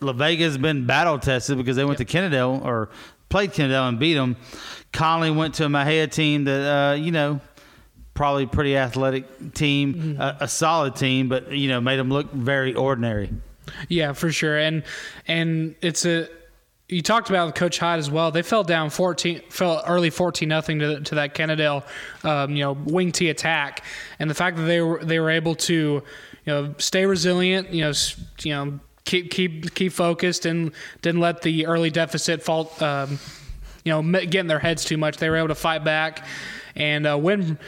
La 0.00 0.12
Vega 0.12 0.44
has 0.44 0.56
been 0.56 0.86
battle 0.86 1.18
tested 1.18 1.58
because 1.58 1.74
they 1.74 1.84
went 1.84 1.98
yep. 1.98 2.08
to 2.08 2.16
Kennedale 2.16 2.64
or 2.64 2.88
played 3.28 3.50
Kennedale 3.50 3.88
and 3.88 3.98
beat 3.98 4.14
them. 4.14 4.36
Connally 4.92 5.34
went 5.34 5.54
to 5.54 5.64
a 5.64 5.68
Mexia 5.68 6.08
team 6.10 6.44
that 6.44 6.92
uh, 6.92 6.94
you 6.94 7.10
know 7.10 7.40
probably 8.14 8.46
pretty 8.46 8.76
athletic 8.76 9.54
team, 9.54 9.94
mm-hmm. 9.94 10.20
a, 10.20 10.36
a, 10.40 10.48
solid 10.48 10.96
team, 10.96 11.28
but 11.28 11.52
you 11.52 11.68
know 11.68 11.80
made 11.80 11.96
them 11.96 12.10
look 12.10 12.30
very 12.32 12.74
ordinary. 12.74 13.30
Yeah, 13.88 14.12
for 14.12 14.30
sure, 14.30 14.58
and 14.58 14.82
and 15.26 15.74
it's 15.80 16.04
a. 16.04 16.28
You 16.88 17.00
talked 17.00 17.30
about 17.30 17.54
Coach 17.54 17.78
Hyde 17.78 17.98
as 17.98 18.10
well. 18.10 18.30
They 18.30 18.42
fell 18.42 18.64
down 18.64 18.90
fourteen, 18.90 19.40
fell 19.48 19.82
early 19.86 20.10
fourteen 20.10 20.48
nothing 20.48 20.78
to 20.80 21.00
to 21.00 21.14
that 21.16 21.34
Kennedale, 21.34 21.84
um, 22.24 22.54
you 22.54 22.64
know, 22.64 22.72
wing 22.72 23.12
T 23.12 23.30
attack, 23.30 23.84
and 24.18 24.28
the 24.28 24.34
fact 24.34 24.56
that 24.58 24.64
they 24.64 24.80
were 24.80 25.02
they 25.02 25.18
were 25.18 25.30
able 25.30 25.54
to, 25.54 25.74
you 25.74 26.02
know, 26.46 26.74
stay 26.78 27.06
resilient, 27.06 27.70
you 27.70 27.82
know, 27.82 27.92
you 28.42 28.52
know, 28.52 28.80
keep 29.04 29.30
keep 29.30 29.74
keep 29.74 29.92
focused, 29.92 30.44
and 30.44 30.72
didn't 31.00 31.20
let 31.20 31.40
the 31.40 31.66
early 31.66 31.88
deficit 31.88 32.42
fall, 32.42 32.70
um, 32.80 33.18
you 33.84 33.92
know, 33.92 34.02
get 34.02 34.36
in 34.36 34.46
their 34.48 34.58
heads 34.58 34.84
too 34.84 34.98
much. 34.98 35.16
They 35.16 35.30
were 35.30 35.36
able 35.36 35.48
to 35.48 35.54
fight 35.54 35.84
back 35.84 36.26
and 36.76 37.06
uh, 37.06 37.16
win 37.16 37.58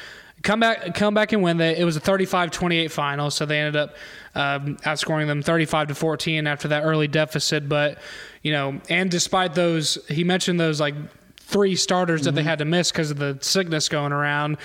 come 0.44 0.60
back 0.60 0.94
come 0.94 1.14
back 1.14 1.32
and 1.32 1.42
win. 1.42 1.56
They, 1.56 1.76
it 1.76 1.84
was 1.84 1.96
a 1.96 2.00
35-28 2.00 2.90
final, 2.90 3.30
so 3.30 3.44
they 3.44 3.58
ended 3.58 3.76
up 3.76 3.96
um, 4.36 4.76
outscoring 4.78 5.26
them 5.26 5.42
35 5.42 5.88
to 5.88 5.94
14 5.94 6.46
after 6.46 6.68
that 6.68 6.84
early 6.84 7.08
deficit. 7.08 7.68
But 7.68 7.98
you 8.42 8.52
know, 8.52 8.80
and 8.88 9.10
despite 9.10 9.54
those, 9.54 9.98
he 10.08 10.22
mentioned 10.22 10.60
those 10.60 10.80
like 10.80 10.94
three 11.38 11.74
starters 11.74 12.20
mm-hmm. 12.20 12.26
that 12.26 12.32
they 12.32 12.40
mm-hmm. 12.42 12.48
had 12.48 12.58
to 12.60 12.64
miss 12.64 12.92
because 12.92 13.10
of 13.10 13.18
the 13.18 13.38
sickness 13.40 13.88
going 13.88 14.12
around. 14.12 14.58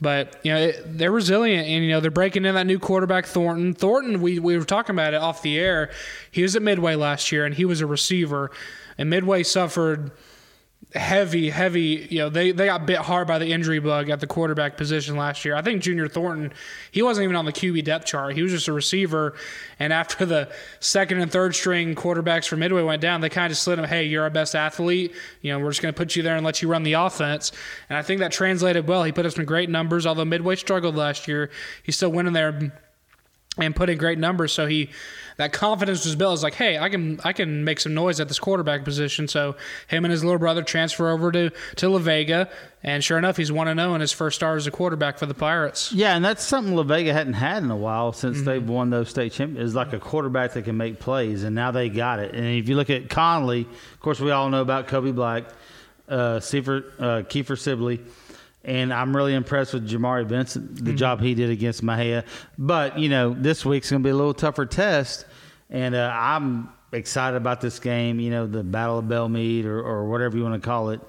But 0.00 0.40
you 0.44 0.52
know 0.52 0.60
it, 0.60 0.98
they're 0.98 1.12
resilient, 1.12 1.68
and 1.68 1.84
you 1.84 1.90
know 1.90 2.00
they're 2.00 2.10
breaking 2.10 2.44
in 2.44 2.54
that 2.54 2.66
new 2.66 2.78
quarterback 2.78 3.26
Thornton. 3.26 3.74
Thornton, 3.74 4.20
we 4.20 4.38
we 4.38 4.56
were 4.56 4.64
talking 4.64 4.94
about 4.94 5.14
it 5.14 5.20
off 5.20 5.42
the 5.42 5.58
air. 5.58 5.90
He 6.30 6.42
was 6.42 6.56
at 6.56 6.62
Midway 6.62 6.94
last 6.94 7.30
year, 7.30 7.44
and 7.44 7.54
he 7.54 7.64
was 7.64 7.80
a 7.80 7.86
receiver. 7.86 8.50
And 8.96 9.10
Midway 9.10 9.44
suffered 9.44 10.10
heavy, 10.94 11.50
heavy. 11.50 12.06
You 12.10 12.20
know, 12.20 12.28
they 12.30 12.52
they 12.52 12.66
got 12.66 12.86
bit 12.86 12.98
hard 12.98 13.28
by 13.28 13.38
the 13.38 13.52
injury 13.52 13.78
bug 13.78 14.08
at 14.08 14.20
the 14.20 14.26
quarterback 14.26 14.76
position 14.76 15.16
last 15.16 15.44
year. 15.44 15.54
I 15.54 15.62
think 15.62 15.82
Junior 15.82 16.08
Thornton, 16.08 16.52
he 16.90 17.02
wasn't 17.02 17.24
even 17.24 17.36
on 17.36 17.44
the 17.44 17.52
QB 17.52 17.84
depth 17.84 18.06
chart. 18.06 18.34
He 18.34 18.42
was 18.42 18.52
just 18.52 18.68
a 18.68 18.72
receiver. 18.72 19.34
And 19.78 19.92
after 19.92 20.24
the 20.24 20.50
second 20.80 21.20
and 21.20 21.30
third 21.30 21.54
string 21.54 21.94
quarterbacks 21.94 22.48
for 22.48 22.56
Midway 22.56 22.82
went 22.82 23.02
down, 23.02 23.20
they 23.20 23.28
kind 23.28 23.50
of 23.50 23.58
slid 23.58 23.78
him. 23.78 23.84
Hey, 23.84 24.04
you're 24.04 24.22
our 24.22 24.30
best 24.30 24.54
athlete. 24.54 25.12
You 25.42 25.52
know, 25.52 25.58
we're 25.58 25.70
just 25.70 25.82
going 25.82 25.92
to 25.92 25.98
put 25.98 26.16
you 26.16 26.22
there 26.22 26.36
and 26.36 26.44
let 26.44 26.62
you 26.62 26.68
run 26.68 26.82
the 26.82 26.94
offense. 26.94 27.52
And 27.88 27.98
I 27.98 28.02
think 28.02 28.20
that 28.20 28.32
translated 28.32 28.88
well. 28.88 29.04
He 29.04 29.12
put 29.12 29.26
up 29.26 29.32
some 29.32 29.44
great 29.44 29.68
numbers. 29.68 30.06
Although 30.06 30.24
Midway 30.24 30.56
struggled 30.56 30.96
last 30.96 31.28
year, 31.28 31.50
he's 31.82 31.96
still 31.96 32.10
winning 32.10 32.32
there 32.32 32.72
and 33.66 33.74
put 33.74 33.90
in 33.90 33.98
great 33.98 34.18
numbers. 34.18 34.52
So 34.52 34.66
he 34.66 34.90
that 35.38 35.52
confidence 35.52 36.04
was 36.04 36.16
built. 36.16 36.34
It's 36.34 36.42
like, 36.42 36.54
hey, 36.54 36.78
I 36.78 36.88
can 36.88 37.20
I 37.24 37.32
can 37.32 37.64
make 37.64 37.80
some 37.80 37.94
noise 37.94 38.20
at 38.20 38.28
this 38.28 38.38
quarterback 38.38 38.84
position. 38.84 39.28
So 39.28 39.56
him 39.86 40.04
and 40.04 40.12
his 40.12 40.24
little 40.24 40.38
brother 40.38 40.62
transfer 40.62 41.10
over 41.10 41.32
to 41.32 41.50
to 41.76 41.88
La 41.88 41.98
Vega, 41.98 42.50
and 42.82 43.02
sure 43.02 43.18
enough, 43.18 43.36
he's 43.36 43.50
one 43.50 43.68
to 43.68 43.74
zero 43.74 43.94
in 43.94 44.00
his 44.00 44.12
first 44.12 44.36
start 44.36 44.58
as 44.58 44.66
a 44.66 44.70
quarterback 44.70 45.16
for 45.16 45.26
the 45.26 45.34
Pirates. 45.34 45.92
Yeah, 45.92 46.16
and 46.16 46.24
that's 46.24 46.44
something 46.44 46.74
La 46.74 46.82
Vega 46.82 47.12
hadn't 47.12 47.34
had 47.34 47.62
in 47.62 47.70
a 47.70 47.76
while 47.76 48.12
since 48.12 48.38
mm-hmm. 48.38 48.46
they've 48.46 48.68
won 48.68 48.90
those 48.90 49.08
state 49.08 49.32
championships. 49.32 49.68
Is 49.68 49.74
like 49.74 49.92
a 49.92 50.00
quarterback 50.00 50.52
that 50.54 50.64
can 50.64 50.76
make 50.76 50.98
plays, 50.98 51.44
and 51.44 51.54
now 51.54 51.70
they 51.70 51.88
got 51.88 52.18
it. 52.18 52.34
And 52.34 52.44
if 52.44 52.68
you 52.68 52.76
look 52.76 52.90
at 52.90 53.08
Connally, 53.08 53.62
of 53.62 54.00
course, 54.00 54.20
we 54.20 54.32
all 54.32 54.50
know 54.50 54.60
about 54.60 54.88
Kobe 54.88 55.12
Black, 55.12 55.44
uh, 56.08 56.40
Kiefer, 56.40 56.84
uh, 56.98 57.22
Kiefer 57.22 57.58
Sibley 57.58 58.00
and 58.64 58.92
I'm 58.92 59.16
really 59.16 59.34
impressed 59.34 59.74
with 59.74 59.88
Jamari 59.88 60.26
Vincent, 60.26 60.76
the 60.76 60.82
mm-hmm. 60.82 60.96
job 60.96 61.20
he 61.20 61.34
did 61.34 61.50
against 61.50 61.82
Mexia. 61.82 62.24
But 62.58 62.98
you 62.98 63.08
know, 63.08 63.34
this 63.34 63.64
week's 63.64 63.90
going 63.90 64.02
to 64.02 64.06
be 64.06 64.10
a 64.10 64.16
little 64.16 64.34
tougher 64.34 64.66
test, 64.66 65.26
and 65.70 65.94
uh, 65.94 66.12
I'm 66.14 66.70
excited 66.92 67.36
about 67.36 67.60
this 67.60 67.78
game. 67.78 68.20
You 68.20 68.30
know, 68.30 68.46
the 68.46 68.64
Battle 68.64 68.98
of 68.98 69.06
Bellmead 69.06 69.64
or, 69.64 69.80
or 69.80 70.08
whatever 70.08 70.36
you 70.36 70.42
want 70.42 70.60
to 70.60 70.66
call 70.66 70.90
it 70.90 71.00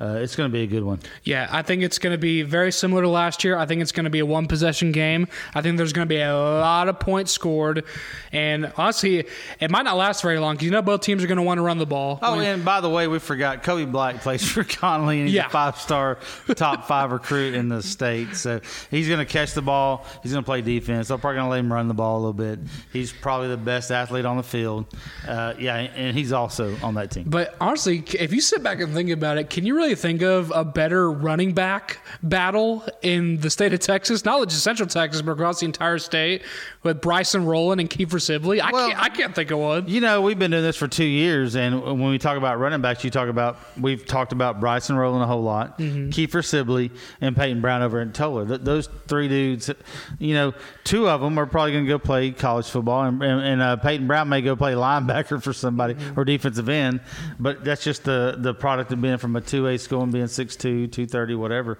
uh, 0.00 0.18
it's 0.20 0.36
going 0.36 0.48
to 0.48 0.52
be 0.52 0.62
a 0.62 0.66
good 0.66 0.84
one. 0.84 1.00
Yeah, 1.24 1.48
I 1.50 1.62
think 1.62 1.82
it's 1.82 1.98
going 1.98 2.12
to 2.12 2.18
be 2.18 2.42
very 2.42 2.70
similar 2.70 3.02
to 3.02 3.08
last 3.08 3.42
year. 3.42 3.56
I 3.56 3.66
think 3.66 3.82
it's 3.82 3.90
going 3.90 4.04
to 4.04 4.10
be 4.10 4.20
a 4.20 4.26
one 4.26 4.46
possession 4.46 4.92
game. 4.92 5.26
I 5.54 5.60
think 5.60 5.76
there's 5.76 5.92
going 5.92 6.06
to 6.06 6.08
be 6.08 6.20
a 6.20 6.32
lot 6.32 6.88
of 6.88 7.00
points 7.00 7.32
scored, 7.32 7.84
and 8.30 8.72
honestly, 8.76 9.26
it 9.58 9.70
might 9.70 9.82
not 9.82 9.96
last 9.96 10.22
very 10.22 10.38
long 10.38 10.54
because 10.54 10.66
you 10.66 10.70
know 10.70 10.82
both 10.82 11.00
teams 11.00 11.24
are 11.24 11.26
going 11.26 11.36
to 11.36 11.42
want 11.42 11.58
to 11.58 11.62
run 11.62 11.78
the 11.78 11.86
ball. 11.86 12.20
Oh, 12.22 12.36
when, 12.36 12.46
and 12.46 12.64
by 12.64 12.80
the 12.80 12.88
way, 12.88 13.08
we 13.08 13.18
forgot 13.18 13.62
Kobe 13.64 13.86
Black 13.86 14.20
plays 14.20 14.48
for 14.48 14.62
Connally, 14.78 15.18
and 15.18 15.26
he's 15.26 15.34
yeah. 15.34 15.46
a 15.46 15.50
five 15.50 15.76
star 15.78 16.18
top 16.54 16.86
five 16.86 17.10
recruit 17.18 17.54
in 17.54 17.68
the 17.68 17.82
state. 17.82 18.36
So 18.36 18.60
he's 18.90 19.08
going 19.08 19.18
to 19.18 19.26
catch 19.26 19.54
the 19.54 19.62
ball. 19.62 20.06
He's 20.22 20.30
going 20.30 20.44
to 20.44 20.46
play 20.46 20.62
defense. 20.62 21.08
They're 21.08 21.18
probably 21.18 21.38
going 21.38 21.46
to 21.46 21.50
let 21.50 21.60
him 21.60 21.72
run 21.72 21.88
the 21.88 21.94
ball 21.94 22.18
a 22.18 22.20
little 22.20 22.32
bit. 22.32 22.60
He's 22.92 23.12
probably 23.12 23.48
the 23.48 23.56
best 23.56 23.90
athlete 23.90 24.24
on 24.24 24.36
the 24.36 24.42
field. 24.44 24.86
Uh, 25.26 25.54
yeah, 25.58 25.74
and 25.74 26.16
he's 26.16 26.32
also 26.32 26.76
on 26.84 26.94
that 26.94 27.10
team. 27.10 27.24
But 27.26 27.56
honestly, 27.60 28.04
if 28.18 28.32
you 28.32 28.40
sit 28.40 28.62
back 28.62 28.80
and 28.80 28.94
think 28.94 29.10
about 29.10 29.38
it, 29.38 29.50
can 29.50 29.66
you 29.66 29.74
really 29.74 29.87
really 29.88 29.96
think 29.96 30.20
of 30.20 30.52
a 30.54 30.64
better 30.64 31.10
running 31.10 31.54
back 31.54 32.00
battle 32.22 32.84
in 33.00 33.38
the 33.40 33.48
state 33.48 33.72
of 33.72 33.80
Texas, 33.80 34.22
not 34.22 34.46
just 34.48 34.62
Central 34.62 34.86
Texas, 34.86 35.22
but 35.22 35.32
across 35.32 35.60
the 35.60 35.66
entire 35.66 35.98
state 35.98 36.42
with 36.82 37.00
Bryson 37.00 37.46
Rowland 37.46 37.80
and 37.80 37.88
Kiefer 37.88 38.20
Sibley. 38.20 38.60
I, 38.60 38.70
well, 38.70 38.88
can't, 38.88 39.02
I 39.02 39.08
can't 39.08 39.34
think 39.34 39.50
of 39.50 39.58
one. 39.58 39.88
You 39.88 40.02
know, 40.02 40.20
we've 40.20 40.38
been 40.38 40.50
doing 40.50 40.62
this 40.62 40.76
for 40.76 40.88
two 40.88 41.04
years, 41.04 41.56
and 41.56 41.82
when 41.82 42.10
we 42.10 42.18
talk 42.18 42.36
about 42.36 42.58
running 42.58 42.82
backs, 42.82 43.02
you 43.02 43.10
talk 43.10 43.30
about 43.30 43.56
we've 43.80 44.04
talked 44.04 44.32
about 44.32 44.60
Bryson 44.60 44.94
Rowland 44.94 45.22
a 45.22 45.26
whole 45.26 45.42
lot, 45.42 45.78
mm-hmm. 45.78 46.10
Kiefer 46.10 46.44
Sibley, 46.44 46.90
and 47.22 47.34
Peyton 47.34 47.62
Brown 47.62 47.80
over 47.80 48.02
in 48.02 48.12
Tolar. 48.12 48.46
Th- 48.46 48.60
those 48.60 48.90
three 49.06 49.28
dudes, 49.28 49.70
you 50.18 50.34
know, 50.34 50.52
two 50.84 51.08
of 51.08 51.22
them 51.22 51.38
are 51.38 51.46
probably 51.46 51.72
going 51.72 51.84
to 51.84 51.88
go 51.88 51.98
play 51.98 52.30
college 52.30 52.68
football, 52.68 53.04
and, 53.04 53.22
and, 53.22 53.40
and 53.40 53.62
uh, 53.62 53.76
Peyton 53.76 54.06
Brown 54.06 54.28
may 54.28 54.42
go 54.42 54.54
play 54.54 54.74
linebacker 54.74 55.42
for 55.42 55.54
somebody 55.54 55.94
mm-hmm. 55.94 56.20
or 56.20 56.26
defensive 56.26 56.68
end, 56.68 57.00
but 57.40 57.64
that's 57.64 57.82
just 57.82 58.04
the 58.04 58.36
the 58.38 58.52
product 58.52 58.92
of 58.92 59.00
being 59.00 59.16
from 59.16 59.34
a 59.36 59.40
two 59.40 59.66
A 59.66 59.77
school 59.78 60.02
and 60.02 60.12
being 60.12 60.26
6'2", 60.26 60.58
230, 60.58 61.34
whatever. 61.34 61.78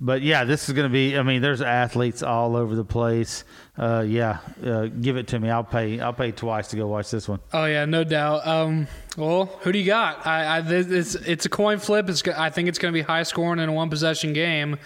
But 0.00 0.20
yeah, 0.22 0.44
this 0.44 0.68
is 0.68 0.74
going 0.74 0.88
to 0.88 0.92
be. 0.92 1.16
I 1.16 1.22
mean, 1.22 1.40
there's 1.40 1.62
athletes 1.62 2.22
all 2.22 2.54
over 2.54 2.74
the 2.74 2.84
place. 2.84 3.44
Uh, 3.78 4.04
yeah, 4.06 4.38
uh, 4.64 4.86
give 4.86 5.16
it 5.16 5.28
to 5.28 5.38
me. 5.38 5.48
I'll 5.48 5.64
pay. 5.64 6.00
I'll 6.00 6.12
pay 6.12 6.32
twice 6.32 6.68
to 6.68 6.76
go 6.76 6.86
watch 6.86 7.10
this 7.10 7.28
one. 7.28 7.40
Oh 7.54 7.64
yeah, 7.64 7.86
no 7.86 8.04
doubt. 8.04 8.46
Um, 8.46 8.88
well, 9.16 9.46
who 9.62 9.72
do 9.72 9.78
you 9.78 9.86
got? 9.86 10.26
I, 10.26 10.58
I 10.58 10.62
it's 10.66 11.14
it's 11.14 11.46
a 11.46 11.48
coin 11.48 11.78
flip. 11.78 12.10
It's 12.10 12.26
I 12.28 12.50
think 12.50 12.68
it's 12.68 12.78
going 12.78 12.92
to 12.92 12.96
be 12.96 13.02
high 13.02 13.22
scoring 13.22 13.58
in 13.58 13.70
a 13.70 13.72
one 13.72 13.88
possession 13.88 14.34
game. 14.34 14.78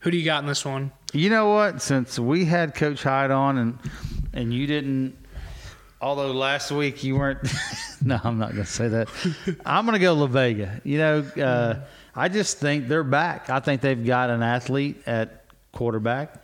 Who 0.00 0.10
do 0.10 0.18
you 0.18 0.24
got 0.24 0.42
in 0.42 0.46
this 0.48 0.64
one? 0.64 0.92
You 1.12 1.30
know 1.30 1.48
what? 1.50 1.80
Since 1.80 2.18
we 2.18 2.44
had 2.44 2.74
Coach 2.74 3.02
Hyde 3.02 3.30
on 3.30 3.56
and 3.56 3.78
and 4.34 4.52
you 4.52 4.66
didn't 4.66 5.16
although 6.00 6.32
last 6.32 6.70
week 6.70 7.04
you 7.04 7.16
weren't. 7.16 7.40
no, 8.04 8.18
I'm 8.22 8.38
not 8.38 8.52
going 8.52 8.64
to 8.64 8.70
say 8.70 8.88
that. 8.88 9.08
I'm 9.64 9.84
going 9.84 9.98
to 9.98 10.00
go 10.00 10.14
La 10.14 10.26
Vega. 10.26 10.80
You 10.84 10.98
know, 10.98 11.18
uh, 11.20 11.80
I 12.14 12.28
just 12.28 12.58
think 12.58 12.88
they're 12.88 13.04
back. 13.04 13.50
I 13.50 13.60
think 13.60 13.80
they've 13.80 14.04
got 14.04 14.30
an 14.30 14.42
athlete 14.42 15.02
at 15.06 15.44
quarterback. 15.72 16.34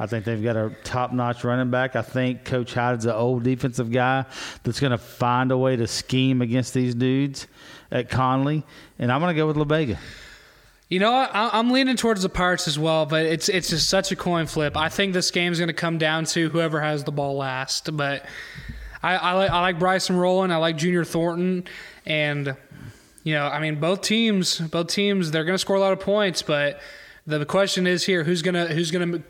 I 0.00 0.06
think 0.06 0.24
they've 0.24 0.42
got 0.42 0.56
a 0.56 0.70
top 0.84 1.12
notch 1.12 1.42
running 1.42 1.70
back. 1.70 1.96
I 1.96 2.02
think 2.02 2.44
Coach 2.44 2.72
Hyde's 2.72 3.04
an 3.04 3.12
old 3.12 3.42
defensive 3.42 3.90
guy 3.90 4.26
that's 4.62 4.78
going 4.78 4.92
to 4.92 4.98
find 4.98 5.50
a 5.50 5.58
way 5.58 5.74
to 5.74 5.88
scheme 5.88 6.40
against 6.40 6.72
these 6.72 6.94
dudes 6.94 7.48
at 7.90 8.08
Connally. 8.08 8.62
And 8.98 9.10
I'm 9.10 9.20
going 9.20 9.34
to 9.34 9.36
go 9.36 9.46
with 9.48 9.56
La 9.56 9.64
Vega. 9.64 9.98
You 10.88 11.00
know, 11.00 11.12
I, 11.12 11.58
am 11.58 11.70
leaning 11.70 11.96
towards 11.96 12.22
the 12.22 12.30
Pirates 12.30 12.66
as 12.66 12.78
well, 12.78 13.04
but 13.04 13.26
it's 13.26 13.50
it's 13.50 13.68
just 13.68 13.90
such 13.90 14.10
a 14.10 14.16
coin 14.16 14.46
flip. 14.46 14.74
I 14.74 14.88
think 14.88 15.12
this 15.12 15.30
game's 15.30 15.58
going 15.58 15.68
to 15.68 15.74
come 15.74 15.98
down 15.98 16.24
to 16.26 16.48
whoever 16.48 16.80
has 16.80 17.04
the 17.04 17.12
ball 17.12 17.36
last. 17.36 17.94
But 17.94 18.24
I, 19.02 19.16
I, 19.16 19.32
like, 19.32 19.50
I 19.50 19.60
like 19.60 19.78
Bryson 19.78 20.16
Rowland. 20.16 20.52
I 20.52 20.56
like 20.56 20.76
Junior 20.76 21.04
Thornton, 21.04 21.64
and 22.06 22.56
you 23.24 23.34
know, 23.34 23.46
I 23.46 23.60
mean, 23.60 23.80
both 23.80 24.02
teams, 24.02 24.58
both 24.58 24.88
teams, 24.88 25.30
they're 25.30 25.44
going 25.44 25.54
to 25.54 25.58
score 25.58 25.76
a 25.76 25.80
lot 25.80 25.92
of 25.92 26.00
points. 26.00 26.42
But 26.42 26.80
the 27.26 27.44
question 27.44 27.86
is 27.86 28.04
here: 28.04 28.24
who's 28.24 28.42
gonna 28.42 28.66
who's 28.66 28.90
gonna 28.90 29.22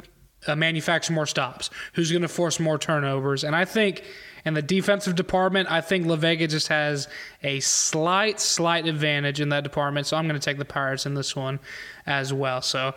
uh, 0.46 0.56
manufacture 0.56 1.12
more 1.12 1.26
stops? 1.26 1.70
Who's 1.94 2.10
going 2.10 2.22
to 2.22 2.28
force 2.28 2.60
more 2.60 2.78
turnovers? 2.78 3.44
And 3.44 3.56
I 3.56 3.64
think 3.64 4.04
in 4.44 4.54
the 4.54 4.62
defensive 4.62 5.14
department, 5.14 5.70
I 5.70 5.80
think 5.80 6.06
La 6.06 6.16
Vega 6.16 6.46
just 6.46 6.68
has 6.68 7.08
a 7.42 7.60
slight, 7.60 8.40
slight 8.40 8.86
advantage 8.86 9.40
in 9.40 9.48
that 9.50 9.64
department. 9.64 10.06
So 10.06 10.16
I'm 10.16 10.26
going 10.26 10.40
to 10.40 10.44
take 10.44 10.58
the 10.58 10.64
Pirates 10.64 11.06
in 11.06 11.14
this 11.14 11.34
one 11.34 11.58
as 12.06 12.32
well. 12.32 12.62
So 12.62 12.94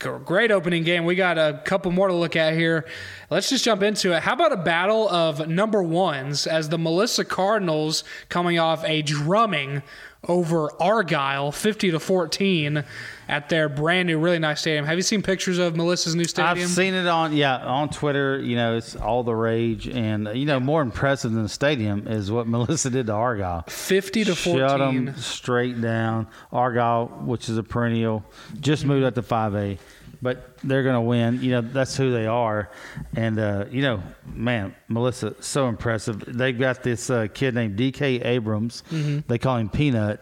great 0.00 0.50
opening 0.50 0.82
game. 0.82 1.04
We 1.04 1.14
got 1.14 1.38
a 1.38 1.60
couple 1.64 1.92
more 1.92 2.08
to 2.08 2.14
look 2.14 2.36
at 2.36 2.54
here. 2.54 2.86
Let's 3.28 3.50
just 3.50 3.64
jump 3.64 3.82
into 3.82 4.16
it. 4.16 4.22
How 4.22 4.32
about 4.32 4.52
a 4.52 4.56
battle 4.56 5.08
of 5.08 5.46
number 5.46 5.82
ones 5.82 6.46
as 6.46 6.68
the 6.68 6.78
Melissa 6.78 7.24
Cardinals 7.24 8.02
coming 8.28 8.58
off 8.58 8.84
a 8.84 9.02
drumming 9.02 9.82
over 10.28 10.70
Argyle, 10.82 11.50
50 11.50 11.92
to 11.92 12.00
14 12.00 12.84
at 13.28 13.48
their 13.48 13.68
brand 13.68 14.08
new, 14.08 14.18
really 14.18 14.38
nice 14.38 14.60
stadium. 14.60 14.84
Have 14.84 14.98
you 14.98 15.02
seen 15.02 15.22
pictures 15.22 15.58
of 15.58 15.76
Melissa's 15.76 16.14
new 16.14 16.24
stadium? 16.24 16.58
I've 16.58 16.68
seen 16.68 16.94
it 16.94 17.06
on, 17.06 17.32
yeah, 17.34 17.56
on 17.58 17.88
Twitter. 17.88 18.38
You 18.40 18.56
know, 18.56 18.76
it's 18.76 18.96
all 18.96 19.22
the 19.22 19.34
rage, 19.34 19.88
and 19.88 20.28
you 20.34 20.46
know, 20.46 20.60
more 20.60 20.82
impressive 20.82 21.32
than 21.32 21.42
the 21.42 21.48
stadium 21.48 22.06
is 22.06 22.30
what 22.30 22.46
Melissa 22.48 22.90
did 22.90 23.06
to 23.06 23.12
Argyle. 23.12 23.62
50 23.68 24.24
to 24.24 24.34
14. 24.34 24.60
Shut 24.60 24.78
them 24.78 25.16
straight 25.16 25.80
down. 25.80 26.26
Argyle, 26.52 27.06
which 27.06 27.48
is 27.48 27.56
a 27.56 27.62
perennial, 27.62 28.24
just 28.60 28.84
moved 28.84 29.04
up 29.04 29.14
to 29.14 29.22
5A 29.22 29.78
but 30.22 30.59
they're 30.62 30.82
going 30.82 30.94
to 30.94 31.00
win. 31.00 31.42
You 31.42 31.52
know, 31.52 31.60
that's 31.60 31.96
who 31.96 32.12
they 32.12 32.26
are. 32.26 32.70
And, 33.16 33.38
uh, 33.38 33.66
you 33.70 33.82
know, 33.82 34.02
man, 34.26 34.74
Melissa, 34.88 35.34
so 35.40 35.68
impressive. 35.68 36.24
They've 36.26 36.58
got 36.58 36.82
this 36.82 37.10
uh, 37.10 37.28
kid 37.32 37.54
named 37.54 37.78
DK 37.78 38.24
Abrams. 38.24 38.82
Mm-hmm. 38.90 39.20
They 39.28 39.38
call 39.38 39.56
him 39.56 39.68
Peanut. 39.68 40.20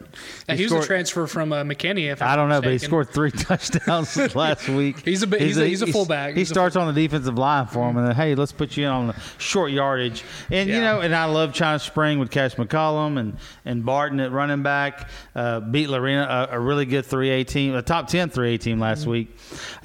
He, 0.48 0.56
he 0.56 0.62
was 0.62 0.70
scored, 0.70 0.84
a 0.84 0.86
transfer 0.86 1.26
from 1.26 1.52
uh, 1.52 1.62
McKinney. 1.64 2.12
If 2.12 2.22
I'm 2.22 2.28
I 2.28 2.34
do 2.34 2.42
not 2.42 2.48
know, 2.48 2.60
but 2.62 2.72
he 2.72 2.78
scored 2.78 3.10
three 3.10 3.30
touchdowns 3.32 4.16
last 4.34 4.68
week. 4.68 5.00
he's 5.04 5.22
a 5.22 5.26
he's, 5.26 5.40
he's, 5.40 5.58
a, 5.58 5.66
he's 5.66 5.82
a 5.82 5.86
fullback. 5.86 6.34
He 6.34 6.44
starts 6.44 6.76
on 6.76 6.92
the 6.92 7.00
defensive 7.00 7.38
line 7.38 7.66
for 7.66 7.80
him, 7.80 7.90
mm-hmm. 7.90 7.98
and 7.98 8.08
then 8.08 8.14
hey, 8.16 8.34
let's 8.34 8.52
put 8.52 8.76
you 8.76 8.86
in 8.86 8.90
on 8.90 9.06
the 9.08 9.16
short 9.38 9.72
yardage. 9.72 10.24
And 10.50 10.68
yeah. 10.68 10.76
you 10.76 10.80
know, 10.82 11.00
and 11.00 11.14
I 11.14 11.24
love 11.26 11.52
China 11.52 11.78
Spring 11.78 12.18
with 12.18 12.30
Cash 12.30 12.54
McCollum 12.56 13.18
and 13.18 13.36
and 13.64 13.84
Barton 13.84 14.20
at 14.20 14.32
running 14.32 14.62
back. 14.62 15.08
Uh, 15.34 15.60
beat 15.60 15.88
Lorena, 15.88 16.48
a, 16.50 16.56
a, 16.56 16.60
really 16.60 16.84
good 16.84 17.04
3A 17.04 17.46
team, 17.46 17.74
a 17.74 17.82
top 17.82 18.08
10 18.08 18.30
3A 18.30 18.58
team 18.60 18.80
last 18.80 19.02
mm-hmm. 19.02 19.10
week. 19.10 19.38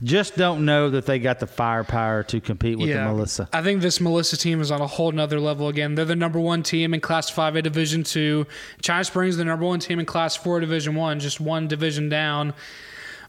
Just 0.04 0.36
don't 0.44 0.66
know 0.66 0.90
that 0.90 1.06
they 1.06 1.20
got 1.20 1.40
the 1.40 1.48
firepower 1.48 2.22
to 2.22 2.42
compete 2.42 2.78
with 2.78 2.90
yeah. 2.90 3.08
the 3.08 3.14
Melissa. 3.14 3.48
I 3.54 3.62
think 3.62 3.82
this 3.82 4.02
Melissa 4.02 4.36
team 4.36 4.60
is 4.60 4.72
on 4.72 4.82
a 4.82 4.88
whole 4.88 5.10
nother 5.14 5.40
level 5.40 5.70
again. 5.70 5.96
They're 5.96 6.04
the 6.04 6.18
number 6.18 6.38
one 6.38 6.64
team 6.64 6.94
in 6.94 7.00
Class 7.00 7.32
5A 7.32 7.64
Division 7.64 8.04
2. 8.04 8.46
China 8.82 9.06
Springs 9.06 9.38
the 9.38 9.46
number 9.46 9.66
one 9.66 9.80
team 9.80 10.02
in 10.02 10.06
Class 10.06 10.36
4 10.36 10.60
Division 10.60 10.96
1, 10.96 11.22
just 11.22 11.40
one 11.40 11.70
division 11.70 12.10
down. 12.10 12.54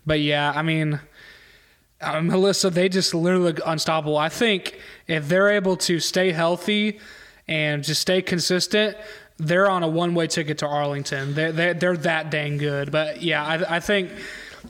But 0.05 0.23
yeah, 0.23 0.53
I 0.57 0.63
mean, 0.63 0.99
uh, 2.01 2.21
Melissa, 2.21 2.69
they 2.69 2.89
just 2.89 3.15
literally 3.15 3.45
look 3.45 3.61
unstoppable. 3.65 4.19
I 4.19 4.29
think 4.29 4.81
if 5.07 5.29
they're 5.29 5.51
able 5.51 5.77
to 5.77 6.01
stay 6.01 6.33
healthy 6.33 6.99
and 7.47 7.85
just 7.85 8.01
stay 8.01 8.23
consistent, 8.23 8.97
they're 9.37 9.71
on 9.71 9.85
a 9.85 9.89
one 9.89 10.17
way 10.17 10.27
ticket 10.27 10.59
to 10.59 10.67
Arlington. 10.67 11.35
They're, 11.35 11.53
they're, 11.53 11.75
they're 11.75 11.97
that 11.99 12.33
dang 12.33 12.59
good. 12.59 12.91
But 12.91 13.23
yeah, 13.23 13.45
I, 13.45 13.77
I 13.77 13.81
think 13.81 14.11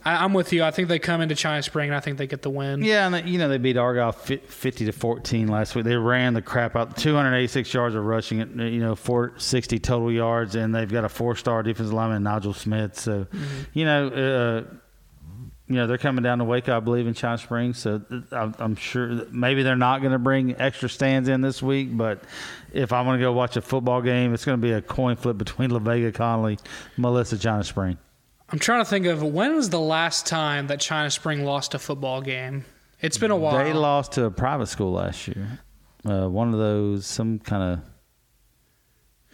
I, 0.04 0.24
am 0.24 0.32
with 0.34 0.52
you. 0.52 0.64
I 0.64 0.70
think 0.70 0.88
they 0.88 0.98
come 0.98 1.20
into 1.20 1.34
China 1.34 1.62
Spring 1.62 1.88
and 1.88 1.96
I 1.96 2.00
think 2.00 2.18
they 2.18 2.26
get 2.26 2.42
the 2.42 2.50
win. 2.50 2.82
Yeah, 2.82 3.06
and 3.06 3.14
they, 3.14 3.22
you 3.22 3.38
know 3.38 3.48
they 3.48 3.58
beat 3.58 3.76
Argyle 3.76 4.12
50 4.12 4.86
to 4.86 4.92
14 4.92 5.48
last 5.48 5.74
week. 5.74 5.84
They 5.84 5.96
ran 5.96 6.34
the 6.34 6.42
crap 6.42 6.76
out. 6.76 6.96
286 6.96 7.72
yards 7.72 7.94
of 7.94 8.04
rushing, 8.04 8.38
you 8.58 8.80
know, 8.80 8.94
460 8.94 9.78
total 9.78 10.10
yards, 10.10 10.54
and 10.54 10.74
they've 10.74 10.90
got 10.90 11.04
a 11.04 11.08
four-star 11.08 11.62
defensive 11.62 11.92
lineman, 11.92 12.22
Nigel 12.22 12.54
Smith. 12.54 12.98
So, 12.98 13.24
mm-hmm. 13.24 13.62
you 13.72 13.84
know. 13.84 14.08
Uh, 14.08 14.74
you 15.66 15.76
know 15.76 15.86
they're 15.86 15.96
coming 15.96 16.22
down 16.22 16.38
to 16.38 16.44
Waco, 16.44 16.76
I 16.76 16.80
believe, 16.80 17.06
in 17.06 17.14
China 17.14 17.38
Springs. 17.38 17.78
So 17.78 18.02
I'm, 18.32 18.54
I'm 18.58 18.76
sure 18.76 19.24
maybe 19.30 19.62
they're 19.62 19.76
not 19.76 20.00
going 20.00 20.12
to 20.12 20.18
bring 20.18 20.60
extra 20.60 20.90
stands 20.90 21.28
in 21.28 21.40
this 21.40 21.62
week. 21.62 21.96
But 21.96 22.22
if 22.72 22.92
I 22.92 23.00
want 23.00 23.18
to 23.18 23.22
go 23.22 23.32
watch 23.32 23.56
a 23.56 23.62
football 23.62 24.02
game, 24.02 24.34
it's 24.34 24.44
going 24.44 24.60
to 24.60 24.62
be 24.62 24.72
a 24.72 24.82
coin 24.82 25.16
flip 25.16 25.38
between 25.38 25.70
La 25.72 25.78
Vega, 25.78 26.12
Connally, 26.12 26.60
Melissa, 26.98 27.38
China 27.38 27.64
Spring. 27.64 27.96
I'm 28.50 28.58
trying 28.58 28.80
to 28.84 28.88
think 28.88 29.06
of 29.06 29.22
when 29.22 29.54
was 29.54 29.70
the 29.70 29.80
last 29.80 30.26
time 30.26 30.66
that 30.68 30.80
China 30.80 31.10
Spring 31.10 31.44
lost 31.44 31.74
a 31.74 31.78
football 31.78 32.20
game. 32.20 32.64
It's 33.00 33.18
been 33.18 33.30
a 33.30 33.36
while. 33.36 33.62
They 33.62 33.72
lost 33.72 34.12
to 34.12 34.24
a 34.24 34.30
private 34.30 34.66
school 34.66 34.92
last 34.92 35.28
year. 35.28 35.60
Uh, 36.04 36.28
one 36.28 36.52
of 36.52 36.58
those, 36.58 37.06
some 37.06 37.38
kind 37.38 37.62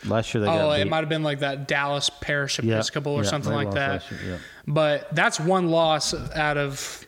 of. 0.05 0.09
Last 0.09 0.33
year 0.33 0.43
they 0.43 0.49
oh, 0.49 0.71
it 0.71 0.89
might 0.89 1.01
have 1.01 1.11
been 1.11 1.23
like 1.23 1.41
that 1.41 1.69
Dallas 1.69 2.09
Parish 2.09 2.59
Episcopal 2.59 3.13
or 3.13 3.25
something 3.25 3.53
like 3.53 3.73
that. 3.73 4.03
Year, 4.11 4.41
but 4.67 5.15
that's 5.15 5.39
one 5.39 5.69
loss 5.69 6.15
out 6.15 6.57
of 6.57 7.07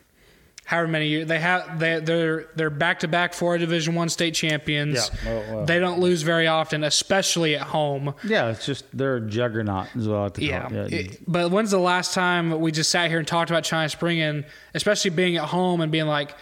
however 0.73 0.89
many 0.89 1.07
years 1.07 1.27
they 1.27 1.39
have 1.39 1.79
they 1.79 2.01
they're 2.01 2.47
they're 2.57 2.71
back 2.71 3.01
to 3.01 3.09
back 3.09 3.35
four 3.35 3.59
division 3.59 3.95
one 3.95 4.09
state 4.09 4.33
champions 4.33 5.11
yeah. 5.23 5.53
well, 5.53 5.67
they 5.67 5.79
don't 5.79 6.01
lose 6.01 6.23
very 6.23 6.47
often 6.47 6.83
especially 6.83 7.55
at 7.55 7.61
home 7.61 8.15
yeah 8.25 8.49
it's 8.49 8.65
just 8.65 8.87
they're 8.97 9.17
a 9.17 9.21
juggernaut 9.21 9.87
as 9.95 10.09
well 10.09 10.25
at 10.25 10.35
the 10.35 10.47
yeah, 10.47 10.69
yeah. 10.73 10.87
It, 10.87 11.31
but 11.31 11.51
when's 11.51 11.71
the 11.71 11.79
last 11.79 12.15
time 12.15 12.59
we 12.59 12.73
just 12.73 12.89
sat 12.89 13.11
here 13.11 13.19
and 13.19 13.29
talked 13.29 13.51
about 13.51 13.65
china 13.65 13.91
spring 13.91 14.23
and 14.23 14.47
especially 14.73 15.11
being 15.11 15.37
at 15.37 15.45
home 15.45 15.83
and 15.83 15.93
being 15.93 16.07
like 16.07 16.35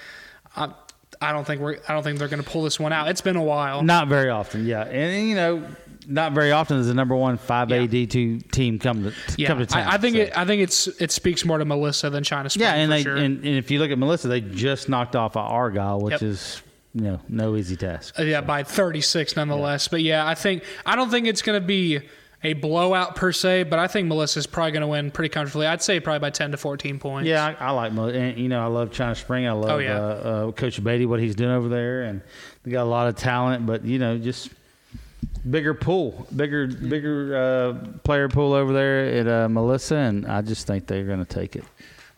uh, 0.55 0.69
I 1.21 1.33
don't 1.33 1.45
think 1.45 1.61
we're. 1.61 1.77
I 1.87 1.93
don't 1.93 2.03
think 2.03 2.19
they're 2.19 2.29
going 2.29 2.43
to 2.43 2.49
pull 2.49 2.63
this 2.63 2.81
one 2.81 2.95
out. 2.95 3.09
It's 3.09 3.21
been 3.21 3.37
a 3.37 3.43
while. 3.43 3.83
Not 3.83 4.09
very 4.09 4.31
often, 4.31 4.65
yeah. 4.65 4.85
And 4.85 5.29
you 5.29 5.35
know, 5.35 5.63
not 6.11 6.33
very 6.33 6.53
often 6.53 6.77
does 6.77 6.89
the 6.89 6.95
number 6.95 7.15
one 7.15 7.39
five 7.39 7.71
A 7.71 7.87
D 7.87 8.07
two 8.07 8.39
team 8.39 8.79
come 8.79 9.05
to 9.05 9.15
yeah. 9.37 9.49
come 9.49 9.59
to 9.59 9.67
town. 9.67 9.87
I, 9.87 9.95
I 9.95 9.99
think 9.99 10.17
so. 10.17 10.23
it. 10.23 10.37
I 10.37 10.45
think 10.45 10.63
it's 10.63 10.87
it 11.01 11.11
speaks 11.11 11.45
more 11.45 11.59
to 11.59 11.65
Melissa 11.65 12.11
than 12.11 12.25
China 12.25 12.51
Spring. 12.51 12.67
Yeah, 12.67 12.75
and 12.75 12.91
they 12.91 13.03
sure. 13.03 13.17
and, 13.17 13.39
and, 13.39 13.57
if 13.57 13.71
you 13.71 13.79
look 13.79 13.91
at 13.91 13.99
Melissa, 13.99 14.29
they 14.29 14.41
just 14.41 14.89
knocked 14.89 15.17
off 15.17 15.37
a 15.37 15.41
Argyle, 15.41 16.01
which 16.01 16.13
yep. 16.13 16.23
is 16.23 16.63
you 16.95 17.03
know 17.03 17.21
no 17.29 17.57
easy 17.57 17.77
task. 17.77 18.19
Uh, 18.19 18.25
yeah, 18.25 18.41
so. 18.41 18.47
by 18.47 18.63
thirty 18.65 19.01
six 19.01 19.37
nonetheless. 19.37 19.87
Yeah. 19.87 19.91
But 19.91 20.03
yeah, 20.03 20.27
I 20.27 20.35
think 20.35 20.65
I 20.85 20.97
don't 20.97 21.11
think 21.11 21.27
it's 21.27 21.43
going 21.43 21.61
to 21.61 21.67
be 21.67 22.01
a 22.43 22.55
blowout 22.55 23.17
per 23.17 23.33
se, 23.33 23.65
but 23.65 23.79
I 23.79 23.87
think 23.87 24.09
Melissa's 24.09 24.47
probably 24.47 24.73
going 24.73 24.81
to 24.81 24.87
win 24.87 25.11
pretty 25.11 25.29
comfortably. 25.29 25.67
I'd 25.67 25.83
say 25.83 26.01
probably 26.01 26.21
by 26.21 26.31
ten 26.31 26.51
to 26.51 26.57
fourteen 26.57 26.99
points. 26.99 27.29
Yeah, 27.29 27.55
I, 27.61 27.67
I 27.67 27.71
like 27.71 27.93
and 27.93 28.39
you 28.39 28.49
know 28.49 28.63
I 28.63 28.67
love 28.67 28.91
China 28.91 29.15
Spring. 29.15 29.47
I 29.47 29.53
love 29.53 29.71
oh, 29.71 29.79
yeah. 29.79 29.97
uh, 29.97 29.99
uh, 29.99 30.53
Coach 30.53 30.83
Beatty 30.83 31.07
what 31.07 31.21
he's 31.21 31.35
doing 31.35 31.51
over 31.51 31.69
there, 31.69 32.03
and 32.03 32.23
they 32.65 32.71
got 32.73 32.83
a 32.83 32.91
lot 32.91 33.09
of 33.09 33.17
talent. 33.17 33.67
But 33.67 33.85
you 33.85 33.99
know 33.99 34.19
just 34.19 34.51
bigger 35.49 35.75
pool, 35.75 36.27
bigger 36.35 36.67
bigger 36.67 37.37
uh, 37.37 37.87
player 38.03 38.29
pool 38.29 38.53
over 38.53 38.73
there 38.73 39.05
at 39.07 39.29
uh, 39.29 39.49
Melissa, 39.49 39.97
and 39.97 40.27
I 40.27 40.43
just 40.43 40.67
think 40.67 40.87
they're 40.87 41.05
going 41.05 41.25
to 41.25 41.25
take 41.25 41.57
it. 41.57 41.65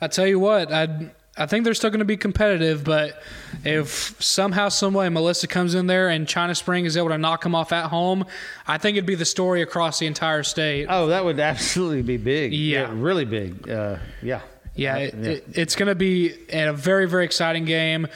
I 0.00 0.08
tell 0.08 0.26
you 0.26 0.38
what, 0.38 0.72
I 0.72 1.10
I 1.36 1.46
think 1.46 1.64
they're 1.64 1.74
still 1.74 1.90
going 1.90 2.00
to 2.00 2.04
be 2.04 2.18
competitive, 2.18 2.84
but 2.84 3.22
if 3.64 4.22
somehow, 4.22 4.68
some 4.68 4.92
way, 4.92 5.08
Melissa 5.08 5.46
comes 5.46 5.74
in 5.74 5.86
there 5.86 6.10
and 6.10 6.28
China 6.28 6.54
Spring 6.54 6.84
is 6.84 6.96
able 6.96 7.08
to 7.08 7.16
knock 7.18 7.42
them 7.42 7.54
off 7.54 7.72
at 7.72 7.86
home, 7.86 8.26
I 8.66 8.76
think 8.76 8.96
it'd 8.96 9.06
be 9.06 9.14
the 9.14 9.24
story 9.24 9.62
across 9.62 9.98
the 9.98 10.06
entire 10.06 10.42
state. 10.42 10.88
Oh, 10.90 11.06
that 11.06 11.24
would 11.24 11.40
absolutely 11.40 12.02
be 12.02 12.18
big. 12.18 12.52
Yeah, 12.52 12.82
yeah 12.82 12.90
really 12.92 13.24
big. 13.24 13.68
Uh, 13.68 13.96
yeah. 14.20 14.42
Yeah, 14.74 14.96
it, 14.96 15.14
yeah. 15.14 15.30
It, 15.30 15.44
it's 15.54 15.76
going 15.76 15.88
to 15.88 15.94
be 15.94 16.34
a 16.50 16.72
very 16.72 17.06
very 17.06 17.24
exciting 17.24 17.64
game. 17.64 18.08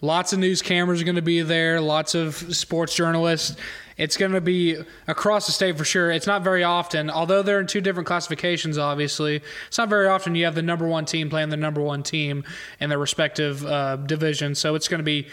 Lots 0.00 0.32
of 0.32 0.38
news 0.38 0.62
cameras 0.62 1.00
are 1.00 1.04
going 1.04 1.16
to 1.16 1.22
be 1.22 1.42
there. 1.42 1.80
Lots 1.80 2.14
of 2.14 2.34
sports 2.56 2.94
journalists 2.94 3.56
it's 3.96 4.16
going 4.16 4.32
to 4.32 4.40
be 4.40 4.76
across 5.06 5.46
the 5.46 5.52
state 5.52 5.76
for 5.76 5.84
sure. 5.84 6.10
It's 6.10 6.26
not 6.26 6.42
very 6.42 6.64
often, 6.64 7.10
although 7.10 7.42
they're 7.42 7.60
in 7.60 7.66
two 7.66 7.80
different 7.80 8.06
classifications, 8.06 8.78
obviously. 8.78 9.42
It's 9.66 9.78
not 9.78 9.88
very 9.88 10.06
often 10.06 10.34
you 10.34 10.44
have 10.44 10.54
the 10.54 10.62
number 10.62 10.86
one 10.86 11.04
team 11.04 11.30
playing 11.30 11.50
the 11.50 11.56
number 11.56 11.80
one 11.80 12.02
team 12.02 12.44
in 12.80 12.88
their 12.88 12.98
respective 12.98 13.64
uh, 13.64 13.96
division. 13.96 14.54
So 14.54 14.74
it's 14.74 14.88
going 14.88 15.00
to 15.00 15.04
be 15.04 15.28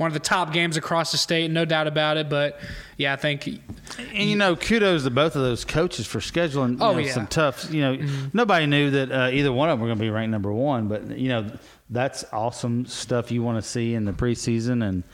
one 0.00 0.08
of 0.08 0.14
the 0.14 0.20
top 0.20 0.52
games 0.54 0.78
across 0.78 1.12
the 1.12 1.18
state, 1.18 1.50
no 1.50 1.66
doubt 1.66 1.86
about 1.86 2.16
it. 2.16 2.30
But 2.30 2.58
yeah, 2.96 3.12
I 3.12 3.16
think. 3.16 3.46
And 3.46 4.30
you 4.30 4.34
know, 4.34 4.56
kudos 4.56 5.04
to 5.04 5.10
both 5.10 5.36
of 5.36 5.42
those 5.42 5.66
coaches 5.66 6.06
for 6.06 6.20
scheduling. 6.20 6.78
oh 6.80 6.92
know, 6.92 6.98
yeah. 6.98 7.12
some 7.12 7.26
tough. 7.26 7.70
You 7.70 7.82
know, 7.82 7.96
mm-hmm. 7.96 8.26
nobody 8.32 8.66
knew 8.66 8.90
that 8.92 9.12
uh, 9.12 9.30
either 9.30 9.52
one 9.52 9.68
of 9.68 9.74
them 9.74 9.80
were 9.82 9.88
going 9.88 9.98
to 9.98 10.02
be 10.02 10.10
ranked 10.10 10.30
number 10.30 10.52
one, 10.52 10.88
but 10.88 11.18
you 11.18 11.28
know, 11.28 11.50
that's 11.90 12.24
awesome 12.32 12.86
stuff 12.86 13.30
you 13.30 13.42
want 13.42 13.62
to 13.62 13.68
see 13.68 13.94
in 13.94 14.06
the 14.06 14.12
preseason 14.12 14.88
and 14.88 15.04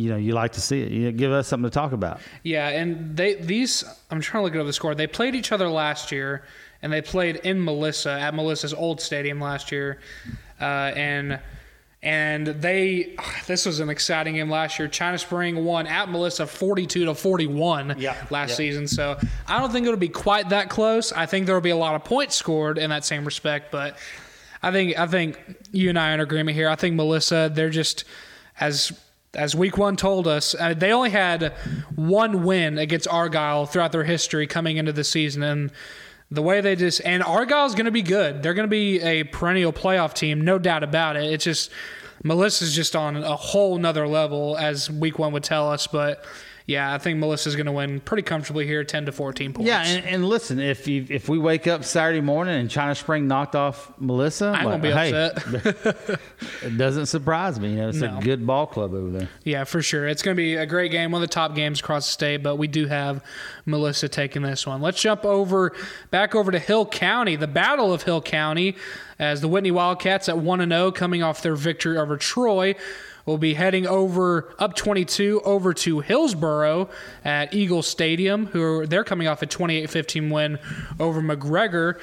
you 0.00 0.10
know 0.10 0.16
you 0.16 0.32
like 0.32 0.52
to 0.52 0.60
see 0.60 0.80
it. 0.82 0.90
You 0.90 1.04
know, 1.06 1.12
give 1.12 1.32
us 1.32 1.48
something 1.48 1.70
to 1.70 1.74
talk 1.74 1.92
about. 1.92 2.20
Yeah, 2.42 2.68
and 2.68 3.16
they 3.16 3.34
these 3.34 3.84
I'm 4.10 4.20
trying 4.20 4.42
to 4.42 4.44
look 4.46 4.60
at 4.60 4.66
the 4.66 4.72
score. 4.72 4.94
They 4.94 5.06
played 5.06 5.34
each 5.34 5.52
other 5.52 5.68
last 5.68 6.10
year, 6.10 6.44
and 6.82 6.92
they 6.92 7.02
played 7.02 7.36
in 7.36 7.62
Melissa 7.64 8.12
at 8.12 8.34
Melissa's 8.34 8.74
old 8.74 9.00
stadium 9.00 9.40
last 9.40 9.70
year, 9.70 9.98
uh, 10.60 10.64
and 10.64 11.40
and 12.02 12.46
they 12.46 13.14
this 13.46 13.66
was 13.66 13.80
an 13.80 13.90
exciting 13.90 14.34
game 14.34 14.48
last 14.48 14.78
year. 14.78 14.88
China 14.88 15.18
Spring 15.18 15.64
won 15.64 15.86
at 15.86 16.08
Melissa 16.08 16.46
42 16.46 17.04
to 17.04 17.14
41 17.14 17.96
yeah, 17.98 18.16
last 18.30 18.50
yeah. 18.50 18.56
season. 18.56 18.88
So 18.88 19.18
I 19.46 19.58
don't 19.58 19.70
think 19.70 19.86
it'll 19.86 19.98
be 19.98 20.08
quite 20.08 20.48
that 20.48 20.70
close. 20.70 21.12
I 21.12 21.26
think 21.26 21.44
there 21.44 21.54
will 21.54 21.60
be 21.60 21.70
a 21.70 21.76
lot 21.76 21.94
of 21.94 22.04
points 22.04 22.36
scored 22.36 22.78
in 22.78 22.88
that 22.90 23.04
same 23.04 23.26
respect, 23.26 23.70
but 23.70 23.98
I 24.62 24.72
think 24.72 24.98
I 24.98 25.06
think 25.06 25.38
you 25.72 25.90
and 25.90 25.98
I 25.98 26.10
are 26.10 26.14
in 26.14 26.20
agreement 26.20 26.56
here. 26.56 26.70
I 26.70 26.76
think 26.76 26.96
Melissa 26.96 27.50
they're 27.52 27.68
just 27.68 28.04
as 28.58 28.92
as 29.34 29.54
week 29.54 29.78
one 29.78 29.96
told 29.96 30.26
us, 30.26 30.54
uh, 30.58 30.74
they 30.74 30.92
only 30.92 31.10
had 31.10 31.52
one 31.94 32.44
win 32.44 32.78
against 32.78 33.06
Argyle 33.06 33.66
throughout 33.66 33.92
their 33.92 34.04
history 34.04 34.46
coming 34.46 34.76
into 34.76 34.92
the 34.92 35.04
season. 35.04 35.42
And 35.42 35.72
the 36.30 36.42
way 36.42 36.60
they 36.60 36.76
just, 36.76 37.00
and 37.04 37.22
Argyle's 37.22 37.74
going 37.74 37.86
to 37.86 37.92
be 37.92 38.02
good. 38.02 38.42
They're 38.42 38.54
going 38.54 38.66
to 38.66 38.70
be 38.70 39.00
a 39.00 39.24
perennial 39.24 39.72
playoff 39.72 40.14
team, 40.14 40.40
no 40.40 40.58
doubt 40.58 40.82
about 40.82 41.16
it. 41.16 41.32
It's 41.32 41.44
just, 41.44 41.70
Melissa's 42.22 42.74
just 42.74 42.96
on 42.96 43.16
a 43.16 43.36
whole 43.36 43.78
nother 43.78 44.06
level, 44.06 44.56
as 44.58 44.90
week 44.90 45.18
one 45.18 45.32
would 45.32 45.44
tell 45.44 45.70
us. 45.70 45.86
But 45.86 46.24
yeah, 46.70 46.94
I 46.94 46.98
think 46.98 47.18
Melissa's 47.18 47.56
going 47.56 47.66
to 47.66 47.72
win 47.72 47.98
pretty 47.98 48.22
comfortably 48.22 48.64
here, 48.64 48.84
ten 48.84 49.04
to 49.06 49.12
fourteen 49.12 49.52
points. 49.52 49.66
Yeah, 49.66 49.84
and, 49.84 50.06
and 50.06 50.24
listen, 50.24 50.60
if 50.60 50.86
you, 50.86 51.04
if 51.08 51.28
we 51.28 51.36
wake 51.36 51.66
up 51.66 51.82
Saturday 51.82 52.20
morning 52.20 52.60
and 52.60 52.70
China 52.70 52.94
Spring 52.94 53.26
knocked 53.26 53.56
off 53.56 53.92
Melissa, 53.98 54.54
I 54.56 54.64
won't 54.64 54.80
be 54.80 54.92
hey, 54.92 55.12
upset. 55.12 56.20
it 56.62 56.78
doesn't 56.78 57.06
surprise 57.06 57.58
me. 57.58 57.70
You 57.70 57.76
know, 57.76 57.88
it's 57.88 57.98
no. 57.98 58.18
a 58.18 58.22
good 58.22 58.46
ball 58.46 58.68
club 58.68 58.94
over 58.94 59.10
there. 59.10 59.28
Yeah, 59.42 59.64
for 59.64 59.82
sure. 59.82 60.06
It's 60.06 60.22
going 60.22 60.36
to 60.36 60.40
be 60.40 60.54
a 60.54 60.64
great 60.64 60.92
game, 60.92 61.10
one 61.10 61.20
of 61.20 61.28
the 61.28 61.34
top 61.34 61.56
games 61.56 61.80
across 61.80 62.06
the 62.06 62.12
state. 62.12 62.44
But 62.44 62.54
we 62.54 62.68
do 62.68 62.86
have 62.86 63.24
Melissa 63.66 64.08
taking 64.08 64.42
this 64.42 64.64
one. 64.64 64.80
Let's 64.80 65.02
jump 65.02 65.24
over 65.24 65.72
back 66.12 66.36
over 66.36 66.52
to 66.52 66.60
Hill 66.60 66.86
County, 66.86 67.34
the 67.34 67.48
Battle 67.48 67.92
of 67.92 68.04
Hill 68.04 68.22
County, 68.22 68.76
as 69.18 69.40
the 69.40 69.48
Whitney 69.48 69.72
Wildcats 69.72 70.28
at 70.28 70.38
one 70.38 70.60
and 70.60 70.70
zero, 70.70 70.84
oh, 70.84 70.92
coming 70.92 71.20
off 71.20 71.42
their 71.42 71.56
victory 71.56 71.98
over 71.98 72.16
Troy 72.16 72.76
will 73.26 73.38
be 73.38 73.54
heading 73.54 73.86
over 73.86 74.54
up 74.58 74.74
22 74.74 75.40
over 75.44 75.74
to 75.74 76.00
Hillsboro 76.00 76.88
at 77.24 77.54
Eagle 77.54 77.82
Stadium, 77.82 78.46
who 78.46 78.62
are, 78.62 78.86
they're 78.86 79.04
coming 79.04 79.28
off 79.28 79.42
a 79.42 79.46
28-15 79.46 80.32
win 80.32 80.58
over 80.98 81.20
McGregor. 81.20 81.98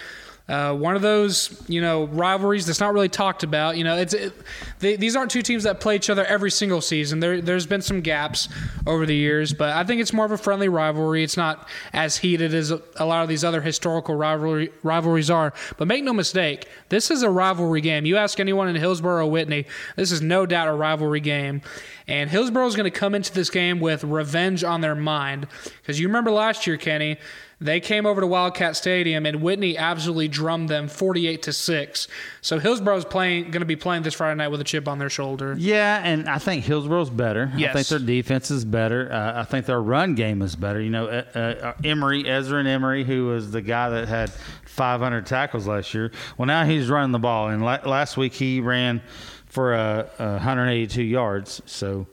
Uh, 0.50 0.74
one 0.74 0.96
of 0.96 1.02
those, 1.02 1.62
you 1.68 1.82
know, 1.82 2.06
rivalries 2.06 2.66
that's 2.66 2.80
not 2.80 2.94
really 2.94 3.10
talked 3.10 3.44
about. 3.44 3.76
You 3.76 3.84
know, 3.84 3.98
it's 3.98 4.14
it, 4.14 4.34
they, 4.80 4.96
these 4.96 5.14
aren't 5.14 5.30
two 5.30 5.42
teams 5.42 5.64
that 5.64 5.82
play 5.82 5.98
each 5.98 6.10
other 6.10 6.24
every 6.24 6.52
single 6.52 6.80
season. 6.80 7.20
There, 7.20 7.42
there's 7.42 7.66
been 7.66 7.82
some 7.82 8.00
gaps 8.00 8.48
over 8.86 9.06
the 9.06 9.16
years, 9.16 9.52
but 9.52 9.76
I 9.76 9.84
think 9.84 10.00
it's 10.00 10.14
more 10.14 10.24
of 10.24 10.32
a 10.32 10.38
friendly 10.38 10.70
rivalry. 10.70 11.22
It's 11.22 11.36
not 11.36 11.68
as 11.92 12.16
heated 12.16 12.54
as 12.54 12.72
a, 12.72 13.06
lot 13.06 13.24
of 13.24 13.30
these 13.30 13.44
other 13.44 13.60
historical 13.60 14.16
rivalry 14.16 14.72
rivalries 14.84 15.30
are. 15.30 15.54
But 15.76 15.90
make 15.90 16.06
no 16.06 16.14
mistake, 16.14 16.66
this 16.88 17.12
is 17.12 17.24
a 17.24 17.30
rivalry 17.30 17.82
game. 17.82 18.06
You 18.06 18.16
ask 18.16 18.40
anyone 18.40 18.70
in 18.70 18.76
Hillsboro 18.78 19.28
Whitney, 19.28 19.66
this 19.98 20.14
is 20.14 20.22
no 20.22 20.46
doubt 20.46 20.70
a 20.70 20.74
rivalry 20.74 21.20
game. 21.20 21.62
And 22.08 22.30
Hillsboro 22.30 22.66
is 22.68 22.76
going 22.78 22.90
to 22.90 22.98
come 22.98 23.14
into 23.14 23.34
this 23.34 23.50
game 23.50 23.82
with 23.82 24.06
revenge 24.06 24.64
on 24.64 24.80
their 24.80 24.96
mind 24.96 25.48
because 25.82 26.00
you 26.00 26.08
remember 26.08 26.32
last 26.32 26.66
year, 26.66 26.78
Kenney 26.78 27.18
they 27.60 27.80
came 27.80 28.06
over 28.06 28.22
to 28.22 28.28
Wildcat 28.28 28.76
Stadium 28.76 29.26
and 29.26 29.42
Whitney 29.42 29.78
absolutely 29.78 30.28
drummed 30.28 30.70
them 30.70 30.88
48 30.88 31.42
to 31.44 31.54
6. 31.54 32.08
So 32.42 32.60
Hillsboro's 32.60 33.04
playing 33.04 33.46
going 33.46 33.62
to 33.62 33.66
be 33.66 33.76
playing 33.76 34.04
this 34.04 34.14
Friday 34.14 34.36
night 34.36 34.50
with 34.50 34.62
a 34.62 34.64
chip 34.64 34.88
on 34.88 35.00
their 35.00 35.10
shoulder. 35.10 35.56
Yeah, 35.58 36.02
and 36.04 36.30
I 36.30 36.38
think 36.38 36.66
Hillsboro's 36.66 37.10
better. 37.10 37.52
Yes. 37.58 37.72
I 37.72 37.74
think 37.74 37.88
their 37.88 38.00
defense 38.00 38.52
is 38.52 38.64
better. 38.64 39.12
Uh, 39.12 39.42
I 39.42 39.44
think 39.44 39.66
their 39.66 39.82
run 39.82 40.14
game 40.14 40.44
is 40.44 40.56
better. 40.56 40.80
You 40.80 40.92
know, 40.92 41.08
uh, 41.08 41.24
uh, 41.34 41.74
Emery, 41.84 42.28
Ezra 42.28 42.60
and 42.60 42.68
Emery, 42.68 43.04
who 43.04 43.28
was 43.28 43.50
the 43.50 43.62
guy 43.62 43.90
that 43.90 44.08
had 44.08 44.32
500 44.66 45.26
tackles 45.26 45.66
last 45.66 45.94
year. 45.96 46.12
Well, 46.38 46.46
now 46.46 46.64
he's 46.64 46.90
running 46.90 47.12
the 47.12 47.20
ball 47.20 47.48
and 47.50 47.64
la- 47.66 47.80
last 47.86 48.18
week 48.18 48.34
he 48.34 48.60
ran 48.60 49.02
for 49.48 49.74
uh, 49.74 50.04
182 50.18 51.02
yards. 51.02 51.62
So, 51.66 52.06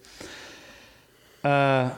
uh, 1.43 1.91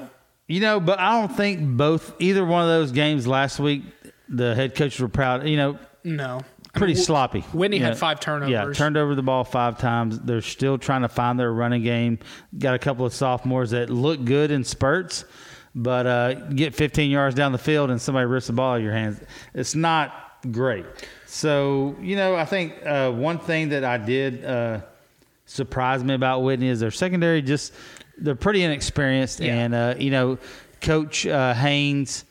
you 0.49 0.61
know, 0.61 0.81
but 0.81 0.99
I 0.99 1.21
don't 1.21 1.37
think 1.37 1.77
both 1.77 2.15
either 2.19 2.45
one 2.45 2.63
of 2.63 2.69
those 2.69 2.93
games 2.93 3.27
last 3.27 3.59
week 3.59 3.83
the 4.29 4.55
head 4.55 4.75
coaches 4.75 5.01
were 5.01 5.09
proud. 5.09 5.49
You 5.49 5.57
know, 5.57 5.79
no, 6.05 6.41
pretty 6.75 6.93
I 6.93 6.97
mean, 6.97 7.05
sloppy. 7.05 7.41
Whitney 7.53 7.79
had 7.79 7.99
five 7.99 8.21
turnovers. 8.21 8.51
Yeah, 8.51 8.73
turned 8.73 8.97
over 8.97 9.15
the 9.15 9.23
ball 9.23 9.45
five 9.45 9.79
times. 9.79 10.19
They're 10.21 10.41
still 10.41 10.79
trying 10.79 11.03
to 11.03 11.09
find 11.09 11.39
their 11.39 11.53
running 11.53 11.83
game. 11.83 12.19
Got 12.59 12.75
a 12.75 12.79
couple 12.79 13.07
of 13.07 13.13
sophomores 13.13 13.71
that 13.71 13.91
look 13.91 14.25
good 14.25 14.51
in 14.51 14.65
spurts, 14.65 15.25
but 15.75 16.07
uh, 16.07 16.35
get 16.35 16.75
15 16.75 17.11
yards 17.11 17.35
down 17.35 17.53
the 17.53 17.59
field 17.59 17.91
and 17.91 18.01
somebody 18.01 18.27
rips 18.27 18.47
the 18.47 18.53
ball 18.53 18.73
out 18.73 18.77
of 18.79 18.83
your 18.83 18.93
hands. 18.93 19.21
It's 19.55 19.75
not 19.75 20.13
great. 20.51 20.85
So 21.27 21.97
you 22.01 22.17
know, 22.17 22.37
I 22.37 22.45
think 22.45 22.75
uh, 22.85 23.11
one 23.11 23.39
thing 23.39 23.71
that 23.71 23.85
I 23.85 23.99
did 23.99 24.45
uh, 24.45 24.81
surprise 25.47 26.03
me 26.03 26.15
about 26.15 26.41
Whitney 26.41 26.69
is 26.69 26.81
their 26.81 26.91
secondary. 26.91 27.43
Just 27.43 27.73
they're 28.19 28.35
pretty 28.35 28.63
inexperienced, 28.63 29.41
yeah. 29.41 29.55
and 29.55 29.75
uh, 29.75 29.95
you 29.99 30.11
know, 30.11 30.39
Coach 30.81 31.27
uh, 31.27 31.55
Haynes 31.55 32.25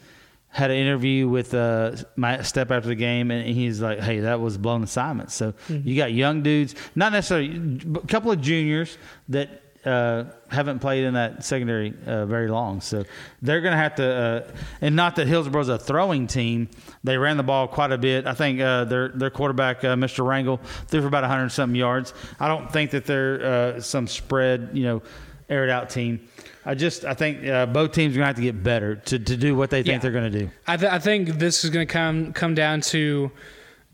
had 0.56 0.71
an 0.71 0.78
interview 0.78 1.28
with 1.28 1.54
uh, 1.54 1.98
my 2.15 2.41
step 2.41 2.71
after 2.71 2.88
the 2.88 2.95
game, 2.95 3.30
and 3.30 3.45
he's 3.45 3.82
like, 3.82 4.00
"Hey, 4.00 4.21
that 4.21 4.39
was 4.39 4.56
a 4.56 4.60
blown 4.60 4.84
assignment." 4.84 5.32
So 5.32 5.52
mm-hmm. 5.52 5.88
you 5.88 5.98
got 5.98 6.13
young 6.13 6.43
dudes, 6.43 6.76
not 6.95 7.12
necessarily 7.12 7.82
a 7.93 8.08
couple 8.08 8.32
of 8.32 8.39
juniors 8.39 8.98
that 9.28 9.62
uh, 9.84 10.24
haven't 10.48 10.80
played 10.80 11.04
in 11.04 11.15
that 11.15 11.43
secondary 11.43 11.93
uh, 12.08 12.26
very 12.26 12.48
long, 12.48 12.80
so 12.80 13.04
they're 13.41 13.60
going 13.60 13.74
to 13.74 13.78
have 13.78 13.95
to. 13.95 14.06
Uh, 14.06 14.52
and 14.80 14.95
not 14.95 15.17
that 15.17 15.28
Hillsboro's 15.28 15.67
a 15.67 15.78
throwing 15.78 16.26
team; 16.26 16.69
they 17.04 17.17
ran 17.17 17.36
the 17.36 17.43
ball 17.43 17.67
quite 17.67 17.91
a 17.91 17.98
bit. 17.98 18.26
I 18.26 18.34
think 18.34 18.62
uh, 18.62 18.86
their 18.86 19.10
their 19.10 19.30
quarterback, 19.30 19.84
uh, 19.84 19.95
Mr. 19.95 20.24
Rangel, 20.24 20.62
threw 20.88 21.02
for 21.02 21.08
about 21.08 21.24
100 21.24 21.50
something 21.50 21.76
yards. 21.76 22.13
I 22.39 22.48
don't 22.48 22.71
think 22.71 22.91
that 22.91 23.06
they're 23.06 23.82
some 23.82 24.08
spread, 24.08 24.69
you 24.71 24.84
know, 24.84 25.02
aired 25.50 25.70
out 25.70 25.90
team. 25.90 26.28
I 26.66 26.76
just 26.76 27.06
I 27.06 27.14
think 27.14 27.46
uh, 27.46 27.66
both 27.68 27.92
teams 27.92 28.16
are 28.16 28.18
gonna 28.18 28.28
have 28.28 28.36
to 28.38 28.42
get 28.42 28.64
better 28.64 28.96
to, 28.96 29.20
to 29.20 29.38
do 29.38 29.56
what 29.56 29.70
they 29.70 29.84
think 29.84 29.94
yeah. 29.94 29.98
they're 30.00 30.12
gonna 30.12 30.30
do. 30.30 30.50
I, 30.68 30.78
th- 30.78 30.92
I 30.92 31.00
think 31.00 31.30
this 31.30 31.64
is 31.64 31.70
gonna 31.70 31.86
come 31.86 32.34
come 32.34 32.56
down 32.56 32.82
to 32.82 33.32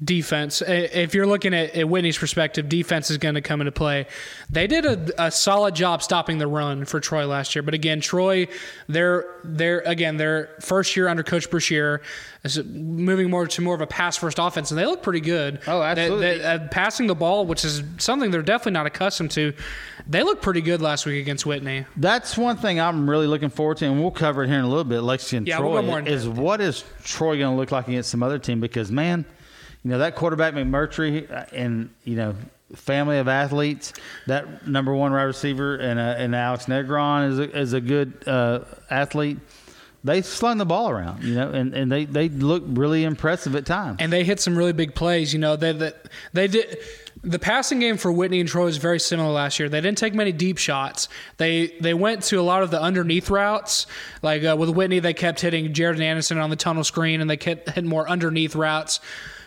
defense. 0.04 0.62
If 0.66 1.14
you're 1.14 1.28
looking 1.28 1.54
at, 1.54 1.76
at 1.76 1.88
Whitney's 1.88 2.18
perspective, 2.18 2.68
defense 2.68 3.12
is 3.12 3.18
going 3.18 3.36
to 3.36 3.42
come 3.42 3.62
into 3.62 3.72
play. 3.72 4.08
They 4.50 4.66
did 4.66 4.86
a, 4.86 5.26
a, 5.26 5.32
solid 5.32 5.76
job 5.76 6.02
stopping 6.02 6.40
the 6.40 6.48
run 6.48 6.86
for 6.86 7.00
Troy 7.00 7.28
last 7.28 7.56
year, 7.56 7.62
but 7.62 7.74
again, 7.74 8.02
Troy, 8.02 8.48
they're 8.88 9.26
they're 9.44 9.82
again 9.82 10.18
their 10.18 10.56
first 10.60 10.96
year 10.96 11.08
under 11.08 11.24
Coach 11.24 11.50
Brashear 11.50 12.02
is 12.44 12.64
moving 12.64 13.30
more 13.30 13.46
to 13.46 13.62
more 13.62 13.76
of 13.76 13.82
a 13.82 13.88
pass 13.88 14.18
first 14.18 14.40
offense, 14.40 14.72
and 14.72 14.80
they 14.80 14.86
look 14.86 15.04
pretty 15.04 15.20
good. 15.20 15.60
Oh, 15.68 15.82
absolutely. 15.82 16.26
They, 16.26 16.38
they, 16.40 16.44
uh, 16.44 16.68
passing 16.70 17.06
the 17.06 17.16
ball, 17.16 17.46
which 17.46 17.64
is 17.64 17.84
something 17.98 18.32
they're 18.32 18.42
definitely 18.42 18.74
not 18.74 18.88
accustomed 18.88 19.32
to. 19.32 19.54
They 20.08 20.24
look 20.24 20.42
pretty 20.42 20.62
good 20.62 20.82
last 20.82 21.06
week 21.06 21.22
against 21.22 21.46
Whitney. 21.46 21.86
That's 21.96 22.36
one 22.36 22.58
thing 22.58 22.80
I'm 22.80 23.08
really 23.08 23.28
looking 23.28 23.50
forward 23.50 23.78
to, 23.78 23.86
and 23.86 24.02
we'll 24.02 24.10
cover 24.10 24.44
it 24.44 24.48
here 24.48 24.58
in 24.58 24.66
a 24.66 24.70
little 24.70 24.84
bit. 24.84 25.02
Lexington 25.02 25.46
yeah, 25.46 25.58
Troy 25.58 25.82
we'll 25.82 26.08
is 26.08 26.28
what 26.28 26.60
is 26.60 26.84
Troy 27.04 27.38
going 27.38 27.54
to 27.54 27.58
look 27.58 27.72
like 27.72 27.88
against 27.88 28.10
some 28.10 28.24
other 28.24 28.40
team? 28.40 28.60
Because 28.60 28.92
man 28.92 29.26
you 29.84 29.92
know 29.92 29.98
that 30.00 30.16
quarterback 30.16 30.54
McMurtry 30.54 31.32
uh, 31.32 31.46
and 31.54 31.90
you 32.04 32.16
know 32.16 32.36
family 32.76 33.18
of 33.18 33.28
athletes. 33.28 33.94
That 34.28 34.68
number 34.68 34.94
one 34.94 35.12
wide 35.12 35.24
receiver 35.24 35.76
and 35.76 36.00
uh, 36.00 36.16
and 36.18 36.36
Alex 36.36 36.66
Negron 36.66 37.32
is 37.32 37.40
a, 37.40 37.58
is 37.58 37.74
a 37.74 37.82
good 37.82 38.28
uh, 38.28 38.62
athlete. 38.90 39.40
They 40.04 40.24
slung 40.24 40.58
the 40.58 40.66
ball 40.66 40.90
around, 40.90 41.24
you 41.24 41.36
know, 41.36 41.52
and, 41.52 41.76
and 41.76 41.92
they, 41.92 42.06
they 42.06 42.28
look 42.28 42.64
really 42.66 43.04
impressive 43.04 43.56
at 43.56 43.68
times. 43.68 43.98
And 44.00 44.12
they 44.12 44.24
hit 44.24 44.40
some 44.40 44.58
really 44.58 44.74
big 44.74 44.96
plays. 44.96 45.32
You 45.32 45.38
know, 45.38 45.56
they 45.56 45.74
they, 45.74 45.92
they 46.34 46.48
did 46.48 46.80
the 47.24 47.38
passing 47.38 47.80
game 47.80 47.98
for 47.98 48.12
Whitney 48.12 48.40
and 48.40 48.50
Troy 48.50 48.66
was 48.66 48.78
very 48.78 49.00
similar 49.00 49.30
last 49.30 49.60
year. 49.60 49.70
They 49.70 49.80
didn't 49.80 50.00
take 50.00 50.16
many 50.16 50.32
deep 50.32 50.58
shots. 50.58 51.08
They 51.38 51.68
they 51.80 51.94
went 51.94 52.24
to 52.24 52.38
a 52.38 52.42
lot 52.42 52.64
of 52.64 52.72
the 52.72 52.82
underneath 52.82 53.30
routes. 53.30 53.86
Like 54.24 54.44
uh, 54.44 54.56
with 54.58 54.70
Whitney, 54.70 55.00
they 55.00 55.14
kept 55.14 55.42
hitting 55.42 55.72
Jared 55.74 55.98
and 55.98 56.04
Anderson 56.04 56.40
on 56.40 56.50
the 56.50 56.56
tunnel 56.56 56.84
screen, 56.84 57.22
and 57.22 57.30
they 57.30 57.38
kept 57.38 57.70
hitting 57.70 57.90
more 57.90 58.10
underneath 58.10 58.56
routes 58.56 59.00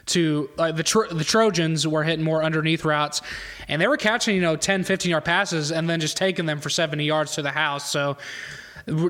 to 0.07 0.51
uh, 0.59 0.73
the 0.73 0.83
Tro- 0.83 1.09
the 1.09 1.25
Trojans 1.25 1.87
were 1.87 2.03
hitting 2.03 2.25
more 2.25 2.43
underneath 2.43 2.85
routes, 2.85 3.23
and 3.69 3.81
they 3.81 3.89
were 3.89 3.97
catching 3.97 4.35
you 4.35 4.43
know 4.43 4.57
10, 4.57 4.85
15 4.85 5.11
yard 5.11 5.25
passes 5.25 5.73
and 5.73 5.89
then 5.89 6.01
just 6.01 6.17
taking 6.17 6.47
them 6.47 6.61
for 6.61 6.71
seventy 6.71 7.05
yards 7.05 7.35
to 7.35 7.43
the 7.43 7.51
house. 7.51 7.91
So. 7.91 8.17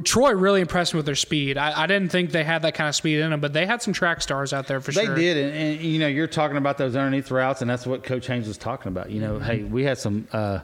Troy 0.05 0.33
really 0.35 0.61
impressed 0.61 0.95
me 0.95 0.99
with 0.99 1.07
their 1.07 1.17
speed. 1.17 1.59
I, 1.59 1.83
I, 1.83 1.87
didn't 1.89 2.11
think 2.11 2.31
they 2.31 2.45
had 2.45 2.63
that 2.63 2.75
kind 2.75 2.89
of 2.89 2.95
speed 2.95 3.19
in 3.19 3.31
them, 3.31 3.41
but 3.41 3.53
they 3.53 3.67
had 3.67 3.83
some 3.83 3.93
track 3.93 4.23
stars 4.23 4.53
out 4.53 4.69
there 4.69 4.81
for 4.81 4.93
they 4.93 5.05
sure. 5.05 5.17
They 5.17 5.23
did, 5.23 5.37
and, 5.37 5.57
and, 5.57 5.81
you 5.81 5.99
know 5.99 6.07
you're 6.07 6.29
talking 6.29 6.57
about 6.57 6.79
those 6.79 6.95
underneath 6.95 7.29
routes, 7.33 7.61
and 7.61 7.69
that's 7.69 7.85
what 7.85 8.05
Coach 8.05 8.29
Haynes 8.29 8.47
was 8.47 8.57
talking 8.57 8.91
about. 8.93 9.11
You 9.11 9.21
know, 9.21 9.35
mm-hmm. 9.35 9.45
hey, 9.45 9.63
we 9.65 9.83
had 9.83 9.99
some 9.99 10.29
uh, 10.33 10.61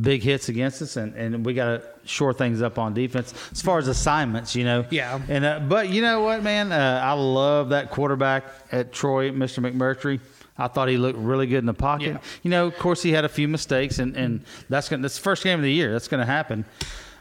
big 0.00 0.22
hits 0.22 0.48
against 0.48 0.80
us, 0.82 0.96
and, 0.96 1.14
and 1.14 1.44
we 1.44 1.54
got 1.54 1.66
to 1.66 1.82
shore 2.04 2.32
things 2.32 2.62
up 2.62 2.78
on 2.78 2.94
defense 2.94 3.34
as 3.52 3.60
far 3.60 3.78
as 3.78 3.88
assignments, 3.88 4.54
you 4.56 4.64
know. 4.64 4.84
Yeah. 4.90 5.20
And 5.28 5.44
uh, 5.44 5.60
but 5.60 5.88
you 5.90 6.02
know 6.02 6.22
what, 6.22 6.42
man, 6.42 6.72
uh, 6.72 7.00
I 7.04 7.12
love 7.12 7.70
that 7.70 7.90
quarterback 7.90 8.44
at 8.70 8.92
Troy, 8.92 9.30
Mr. 9.30 9.64
McMurtry. 9.64 10.20
I 10.58 10.68
thought 10.68 10.88
he 10.88 10.98
looked 10.98 11.18
really 11.18 11.46
good 11.46 11.58
in 11.58 11.66
the 11.66 11.74
pocket. 11.74 12.12
Yeah. 12.12 12.18
You 12.42 12.50
know, 12.50 12.66
of 12.66 12.78
course, 12.78 13.02
he 13.02 13.10
had 13.12 13.24
a 13.24 13.28
few 13.28 13.48
mistakes, 13.48 13.98
and, 13.98 14.16
and 14.16 14.44
that's 14.68 14.88
going 14.88 15.02
that's 15.02 15.16
the 15.16 15.22
first 15.22 15.42
game 15.42 15.58
of 15.58 15.64
the 15.64 15.72
year. 15.72 15.92
That's 15.92 16.08
going 16.08 16.20
to 16.20 16.26
happen. 16.26 16.64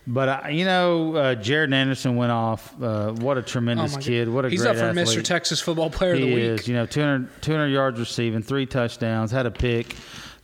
But 0.08 0.30
uh, 0.30 0.48
you 0.50 0.66
know, 0.66 1.16
uh, 1.16 1.36
Jared 1.36 1.74
Anderson 1.74 2.16
went 2.16 2.32
off. 2.32 2.74
Uh, 2.82 3.12
what 3.14 3.38
a 3.38 3.42
tremendous 3.42 3.96
oh 3.96 4.00
kid! 4.00 4.28
What 4.28 4.46
a 4.46 4.50
he's 4.50 4.62
great 4.62 4.72
up 4.72 4.78
for 4.78 5.00
athlete. 5.00 5.08
Mr. 5.08 5.24
Texas 5.24 5.62
Football 5.62 5.92
Player 5.92 6.16
he 6.16 6.24
of 6.24 6.28
the 6.28 6.36
Week. 6.36 6.62
Is, 6.62 6.68
you 6.68 6.74
know, 6.74 6.88
200, 6.88 7.42
200 7.42 7.68
yards 7.68 8.00
receiving, 8.00 8.42
three 8.42 8.66
touchdowns, 8.66 9.32
had 9.32 9.46
a 9.46 9.52
pick, 9.52 9.96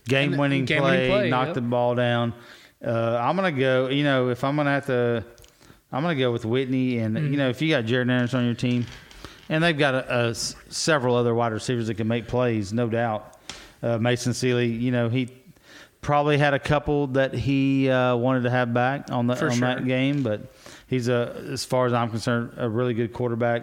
game 0.08 0.36
winning 0.36 0.66
play, 0.66 1.08
play, 1.08 1.30
knocked 1.30 1.48
yep. 1.48 1.54
the 1.54 1.60
ball 1.60 1.94
down. 1.94 2.34
Uh, 2.84 3.18
I'm 3.22 3.36
gonna 3.36 3.52
go. 3.52 3.88
You 3.88 4.04
know, 4.04 4.28
if 4.30 4.42
I'm 4.42 4.56
gonna 4.56 4.70
have 4.70 4.86
to, 4.86 5.24
I'm 5.92 6.02
gonna 6.02 6.16
go 6.16 6.32
with 6.32 6.44
Whitney. 6.44 6.98
And 6.98 7.16
mm-hmm. 7.16 7.32
you 7.32 7.36
know, 7.38 7.48
if 7.48 7.62
you 7.62 7.68
got 7.68 7.84
Jared 7.84 8.10
Anderson 8.10 8.40
on 8.40 8.46
your 8.46 8.54
team, 8.54 8.86
and 9.48 9.62
they've 9.62 9.78
got 9.78 9.94
a, 9.94 10.28
a, 10.28 10.34
several 10.34 11.14
other 11.14 11.34
wide 11.34 11.52
receivers 11.52 11.86
that 11.86 11.94
can 11.94 12.08
make 12.08 12.28
plays, 12.28 12.72
no 12.72 12.88
doubt. 12.88 13.36
Uh, 13.82 13.98
Mason 13.98 14.34
Sealy, 14.34 14.66
you 14.66 14.90
know, 14.90 15.08
he 15.08 15.30
probably 16.00 16.38
had 16.38 16.54
a 16.54 16.58
couple 16.58 17.08
that 17.08 17.34
he 17.34 17.88
uh, 17.88 18.16
wanted 18.16 18.42
to 18.42 18.50
have 18.50 18.74
back 18.74 19.10
on 19.10 19.26
the 19.26 19.34
on 19.34 19.52
sure. 19.52 19.68
that 19.68 19.84
game, 19.86 20.22
but 20.22 20.52
he's 20.86 21.08
a, 21.08 21.44
as 21.50 21.64
far 21.64 21.86
as 21.86 21.92
I'm 21.92 22.10
concerned, 22.10 22.54
a 22.56 22.68
really 22.68 22.94
good 22.94 23.12
quarterback. 23.12 23.62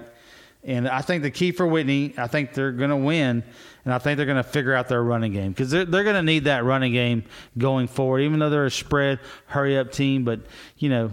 And 0.66 0.88
I 0.88 1.02
think 1.02 1.24
the 1.24 1.32
key 1.32 1.52
for 1.52 1.66
Whitney, 1.66 2.14
I 2.18 2.28
think 2.28 2.54
they're 2.54 2.72
going 2.72 2.90
to 2.90 2.96
win 2.96 3.44
and 3.86 3.94
I 3.94 4.00
think 4.00 4.18
they're 4.18 4.26
going 4.26 4.44
to 4.44 4.44
figure 4.44 4.74
out 4.74 4.88
their 4.88 5.04
running 5.04 5.32
game 5.32 5.52
because 5.52 5.70
they're, 5.70 5.86
they're 5.86 6.04
going 6.04 6.16
to 6.16 6.24
need 6.24 6.46
that 6.46 6.64
running 6.64 6.92
game 6.92 7.24
going 7.58 7.88
forward, 7.88 8.22
even 8.22 8.40
though 8.40 8.50
they're 8.50 8.66
a 8.66 8.72
spread, 8.72 9.20
hurry 9.46 9.78
up 9.78 9.92
team. 9.92 10.24
But, 10.24 10.42
you 10.80 10.90
know, 10.90 11.12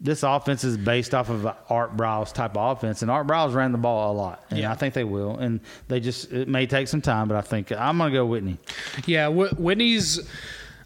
this 0.00 0.22
offense 0.22 0.64
is 0.64 0.78
based 0.78 1.14
off 1.14 1.28
of 1.28 1.46
Art 1.68 1.96
Briles 1.96 2.32
type 2.32 2.56
of 2.56 2.76
offense, 2.76 3.02
and 3.02 3.10
Art 3.10 3.26
Briles 3.26 3.54
ran 3.54 3.70
the 3.70 3.78
ball 3.78 4.12
a 4.12 4.14
lot, 4.16 4.44
and 4.50 4.58
yeah. 4.58 4.72
I 4.72 4.74
think 4.74 4.94
they 4.94 5.04
will. 5.04 5.36
And 5.36 5.60
they 5.86 6.00
just 6.00 6.32
it 6.32 6.48
may 6.48 6.66
take 6.66 6.88
some 6.88 7.00
time, 7.00 7.28
but 7.28 7.36
I 7.36 7.40
think 7.40 7.70
I'm 7.70 7.98
going 7.98 8.10
to 8.10 8.18
go 8.18 8.26
Whitney. 8.26 8.58
Yeah, 9.06 9.28
Whitney's 9.28 10.28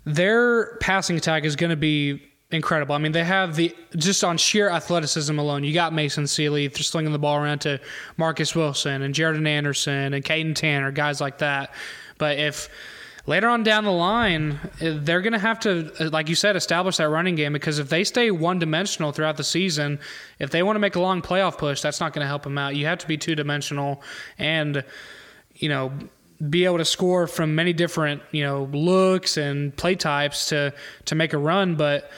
their 0.05 0.77
passing 0.77 1.17
attack 1.17 1.45
is 1.45 1.57
going 1.57 1.71
to 1.71 1.77
be 1.77 2.23
incredible. 2.57 2.95
I 2.95 2.99
mean, 2.99 3.13
they 3.13 3.25
have 3.25 3.57
the 3.57 3.75
just 3.97 4.25
on 4.25 4.39
sheer 4.39 4.69
athleticism 4.69 5.39
alone. 5.39 5.65
You 5.65 5.73
got 5.73 5.93
Mason 5.93 6.27
Sealy 6.27 6.69
slinging 6.71 7.13
the 7.13 7.19
ball 7.19 7.37
around 7.37 7.61
to 7.61 7.81
Marcus 8.17 8.55
Wilson 8.55 9.03
and 9.03 9.15
Jared 9.15 9.45
Anderson 9.47 10.13
and 10.15 10.25
Caden 10.25 10.55
Tanner, 10.55 10.91
guys 10.91 11.21
like 11.21 11.39
that. 11.39 11.73
But 12.19 12.39
if 12.39 12.69
later 13.27 13.49
on 13.49 13.63
down 13.63 13.85
the 13.85 13.93
line, 13.93 14.59
eh, 14.81 14.97
they're 14.99 15.21
going 15.21 15.33
to 15.35 15.39
have 15.39 15.61
to, 15.61 15.93
eh, 16.01 16.09
like 16.13 16.29
you 16.29 16.35
said, 16.35 16.57
establish 16.57 16.97
that 16.97 17.09
running 17.09 17.35
game 17.35 17.53
because 17.53 17.79
if 17.79 17.89
they 17.89 18.03
stay 18.03 18.31
one 18.31 18.59
dimensional 18.59 19.13
throughout 19.13 19.37
the 19.37 19.45
season, 19.45 19.99
if 20.39 20.51
they 20.51 20.63
want 20.63 20.77
to 20.77 20.81
make 20.81 20.97
a 20.97 21.01
long 21.01 21.23
playoff 21.23 21.59
push, 21.59 21.81
that's 21.81 22.01
not 22.01 22.13
going 22.13 22.25
to 22.25 22.29
help 22.29 22.43
them 22.43 22.59
out. 22.59 22.75
You 22.75 22.87
have 22.87 22.99
to 22.99 23.07
be 23.07 23.17
two 23.17 23.35
dimensional 23.35 24.03
and, 24.39 24.85
you 25.55 25.69
know, 25.69 25.93
be 26.51 26.65
able 26.65 26.79
to 26.79 26.85
score 26.85 27.27
from 27.27 27.55
many 27.55 27.73
different 27.73 28.23
you 28.31 28.43
know 28.43 28.65
looks 28.73 29.37
and 29.37 29.75
play 29.77 29.95
types 29.95 30.47
to 30.51 30.73
to 31.07 31.15
make 31.15 31.33
a 31.33 31.39
run 31.39 31.77
but 31.77 32.11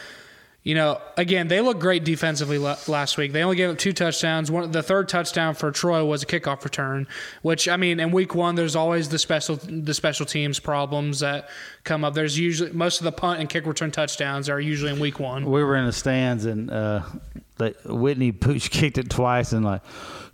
you 0.69 0.75
know, 0.75 1.01
again, 1.17 1.49
they 1.49 1.63
look 1.63 1.81
great 1.81 2.05
defensively 2.05 2.59
last 2.59 3.17
week. 3.17 3.33
They 3.33 3.43
only 3.43 3.57
gave 3.57 3.71
up 3.71 3.79
two 3.79 3.95
touchdowns. 3.95 4.51
One, 4.51 4.71
the 4.71 4.83
third 4.83 5.09
touchdown 5.09 5.55
for 5.55 5.71
Troy 5.71 6.05
was 6.05 6.23
a 6.23 6.27
kickoff 6.27 6.63
return, 6.63 7.09
which 7.41 7.71
I 7.71 7.79
mean, 7.79 7.99
in 7.99 8.11
week 8.11 8.35
one, 8.35 8.55
there's 8.55 8.77
always 8.77 9.09
the 9.09 9.19
special 9.19 9.57
the 9.57 9.95
special 9.95 10.27
teams 10.27 10.61
problems 10.61 11.21
that 11.21 11.49
come 11.85 12.05
up. 12.05 12.13
There's 12.13 12.39
usually 12.39 12.71
most 12.73 13.01
of 13.01 13.05
the 13.05 13.13
punt 13.13 13.41
and 13.41 13.49
kick 13.49 13.65
return 13.65 13.91
touchdowns 13.91 14.51
are 14.51 14.61
usually 14.61 14.93
in 14.93 15.01
week 15.01 15.19
one. 15.19 15.47
We 15.47 15.65
were 15.65 15.75
in 15.75 15.87
the 15.87 15.93
stands 15.93 16.45
and 16.45 16.71
uh, 16.71 17.01
Whitney 17.87 18.33
Pooch 18.33 18.71
kicked 18.71 18.99
it 18.99 19.09
twice 19.09 19.55
and 19.55 19.65
like 19.65 19.81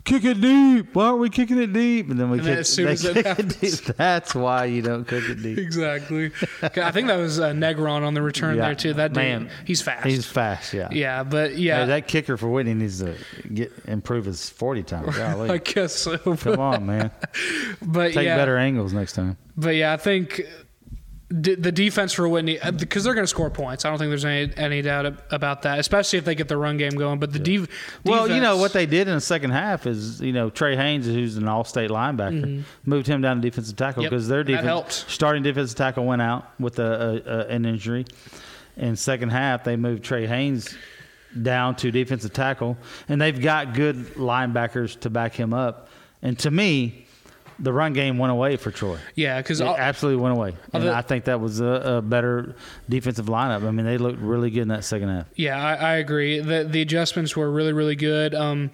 kick 0.05 0.23
it 0.23 0.39
deep. 0.39 0.95
Why 0.95 1.07
aren't 1.07 1.19
we 1.19 1.29
kicking 1.29 1.61
it 1.61 1.73
deep? 1.73 2.09
And 2.09 2.19
then 2.19 2.29
we 2.29 2.37
and 2.37 2.47
kick, 2.47 2.59
as 2.59 2.69
soon 2.69 2.87
as 2.87 3.03
it 3.03 3.25
happens. 3.25 3.81
That's 3.97 4.33
why 4.33 4.65
you 4.65 4.81
don't 4.81 5.05
kick 5.05 5.27
it 5.27 5.41
deep. 5.41 5.57
exactly. 5.57 6.31
I 6.61 6.91
think 6.91 7.07
that 7.07 7.17
was 7.17 7.39
uh, 7.39 7.51
Negron 7.51 8.03
on 8.03 8.13
the 8.13 8.21
return 8.21 8.55
yeah. 8.55 8.67
there 8.67 8.75
too. 8.75 8.93
That 8.93 9.13
man, 9.13 9.49
he's 9.65 9.81
fast. 9.81 10.05
He's 10.05 10.25
fast. 10.25 10.73
Yeah. 10.73 10.89
Yeah, 10.91 11.23
but 11.23 11.57
yeah, 11.57 11.81
hey, 11.81 11.85
that 11.87 12.07
kicker 12.07 12.37
for 12.37 12.49
Whitney 12.49 12.75
needs 12.75 12.99
to 12.99 13.15
get 13.53 13.73
improve 13.85 14.25
his 14.25 14.49
forty 14.49 14.83
times. 14.83 15.17
Golly. 15.17 15.49
I 15.49 15.57
guess 15.57 15.93
so. 15.93 16.17
Come 16.17 16.59
on, 16.59 16.85
man. 16.85 17.11
but 17.81 18.13
take 18.13 18.25
yeah, 18.25 18.37
better 18.37 18.57
angles 18.57 18.93
next 18.93 19.13
time. 19.13 19.37
But 19.57 19.75
yeah, 19.75 19.93
I 19.93 19.97
think 19.97 20.41
D- 21.29 21.55
the 21.55 21.71
defense 21.71 22.13
for 22.13 22.29
Whitney 22.29 22.59
because 22.77 23.03
they're 23.03 23.15
going 23.15 23.23
to 23.23 23.27
score 23.27 23.49
points. 23.49 23.83
I 23.83 23.89
don't 23.89 23.97
think 23.97 24.09
there's 24.09 24.25
any 24.25 24.51
any 24.57 24.83
doubt 24.83 25.07
about 25.31 25.63
that, 25.63 25.79
especially 25.79 26.19
if 26.19 26.25
they 26.25 26.35
get 26.35 26.47
the 26.47 26.57
run 26.57 26.77
game 26.77 26.91
going. 26.91 27.17
But 27.17 27.33
the 27.33 27.51
yeah. 27.51 27.65
well, 28.03 28.29
you 28.29 28.39
know 28.39 28.57
what 28.57 28.73
they 28.73 28.85
did 28.85 29.07
in 29.07 29.15
the 29.15 29.21
second 29.21 29.49
half 29.49 29.87
is 29.87 30.21
you 30.21 30.33
know 30.33 30.51
Trey 30.51 30.75
Haynes, 30.75 31.07
who's 31.07 31.37
an 31.37 31.47
all-state 31.47 31.89
linebacker, 31.89 32.43
mm-hmm. 32.43 32.61
moved 32.89 33.07
him 33.07 33.21
down 33.21 33.37
to 33.37 33.41
defensive 33.41 33.75
tackle 33.75 34.03
because 34.03 34.25
yep. 34.25 34.29
their 34.29 34.43
defense 34.43 35.03
starting 35.07 35.41
defensive 35.41 35.75
tackle 35.75 36.05
went 36.05 36.21
out 36.21 36.47
with 36.59 36.77
a, 36.77 37.23
a, 37.25 37.31
a, 37.31 37.47
an 37.47 37.65
injury. 37.65 38.05
In 38.77 38.95
second 38.95 39.29
half, 39.29 39.63
they 39.63 39.77
moved 39.77 40.03
Trey 40.03 40.27
Haynes 40.27 40.75
down 41.41 41.75
to 41.77 41.89
defensive 41.89 42.33
tackle, 42.33 42.77
and 43.09 43.19
they've 43.19 43.41
got 43.41 43.73
good 43.73 43.95
linebackers 44.13 44.99
to 44.99 45.09
back 45.09 45.33
him 45.33 45.55
up. 45.55 45.89
And 46.21 46.37
to 46.39 46.51
me, 46.51 47.04
the 47.59 47.71
run 47.71 47.93
game 47.93 48.17
went 48.17 48.31
away 48.31 48.57
for 48.57 48.71
Troy. 48.71 48.97
Yeah, 49.15 49.41
because 49.41 49.61
it 49.61 49.65
absolutely 49.65 50.21
went 50.21 50.35
away, 50.35 50.53
and 50.73 50.83
the, 50.83 50.93
I 50.93 51.01
think 51.01 51.25
that 51.25 51.39
was 51.39 51.59
a, 51.59 51.65
a, 51.97 52.01
better 52.01 52.55
defensive 52.89 53.27
lineup. 53.27 53.65
I 53.65 53.71
mean, 53.71 53.85
they 53.85 53.97
looked 53.97 54.19
really 54.19 54.49
good 54.49 54.61
in 54.61 54.67
that 54.69 54.83
second 54.83 55.09
half. 55.09 55.27
Yeah, 55.35 55.57
I, 55.57 55.73
I 55.73 55.93
agree. 55.95 56.39
The 56.39 56.63
the 56.63 56.81
adjustments 56.81 57.35
were 57.35 57.49
really 57.49 57.73
really 57.73 57.95
good. 57.95 58.35
Um, 58.35 58.71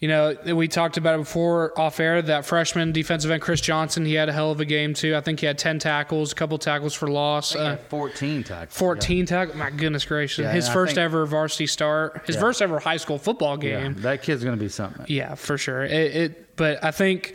you 0.00 0.08
know, 0.08 0.34
we 0.54 0.66
talked 0.66 0.96
about 0.96 1.16
it 1.16 1.18
before 1.18 1.78
off 1.78 2.00
air. 2.00 2.22
That 2.22 2.46
freshman 2.46 2.90
defensive 2.90 3.30
end 3.30 3.42
Chris 3.42 3.60
Johnson, 3.60 4.06
he 4.06 4.14
had 4.14 4.30
a 4.30 4.32
hell 4.32 4.50
of 4.50 4.58
a 4.58 4.64
game 4.64 4.94
too. 4.94 5.14
I 5.14 5.20
think 5.20 5.40
he 5.40 5.46
had 5.46 5.58
ten 5.58 5.78
tackles, 5.78 6.32
a 6.32 6.34
couple 6.34 6.56
tackles 6.56 6.94
for 6.94 7.08
loss. 7.08 7.54
Uh, 7.54 7.76
Fourteen 7.90 8.42
tackles. 8.42 8.76
Fourteen 8.76 9.20
yeah. 9.20 9.24
tackles. 9.26 9.56
My 9.58 9.68
goodness 9.68 10.06
gracious! 10.06 10.44
Yeah, 10.44 10.52
his 10.52 10.70
first 10.70 10.94
think, 10.94 11.04
ever 11.04 11.26
varsity 11.26 11.66
start. 11.66 12.22
His 12.24 12.36
yeah. 12.36 12.40
first 12.40 12.62
ever 12.62 12.78
high 12.78 12.96
school 12.96 13.18
football 13.18 13.58
game. 13.58 13.94
that 14.00 14.22
kid's 14.22 14.42
going 14.42 14.56
to 14.56 14.62
be 14.62 14.70
something. 14.70 15.04
Yeah, 15.06 15.34
for 15.34 15.58
sure. 15.58 15.84
It, 15.84 16.16
it 16.16 16.56
but 16.56 16.82
I 16.82 16.92
think 16.92 17.34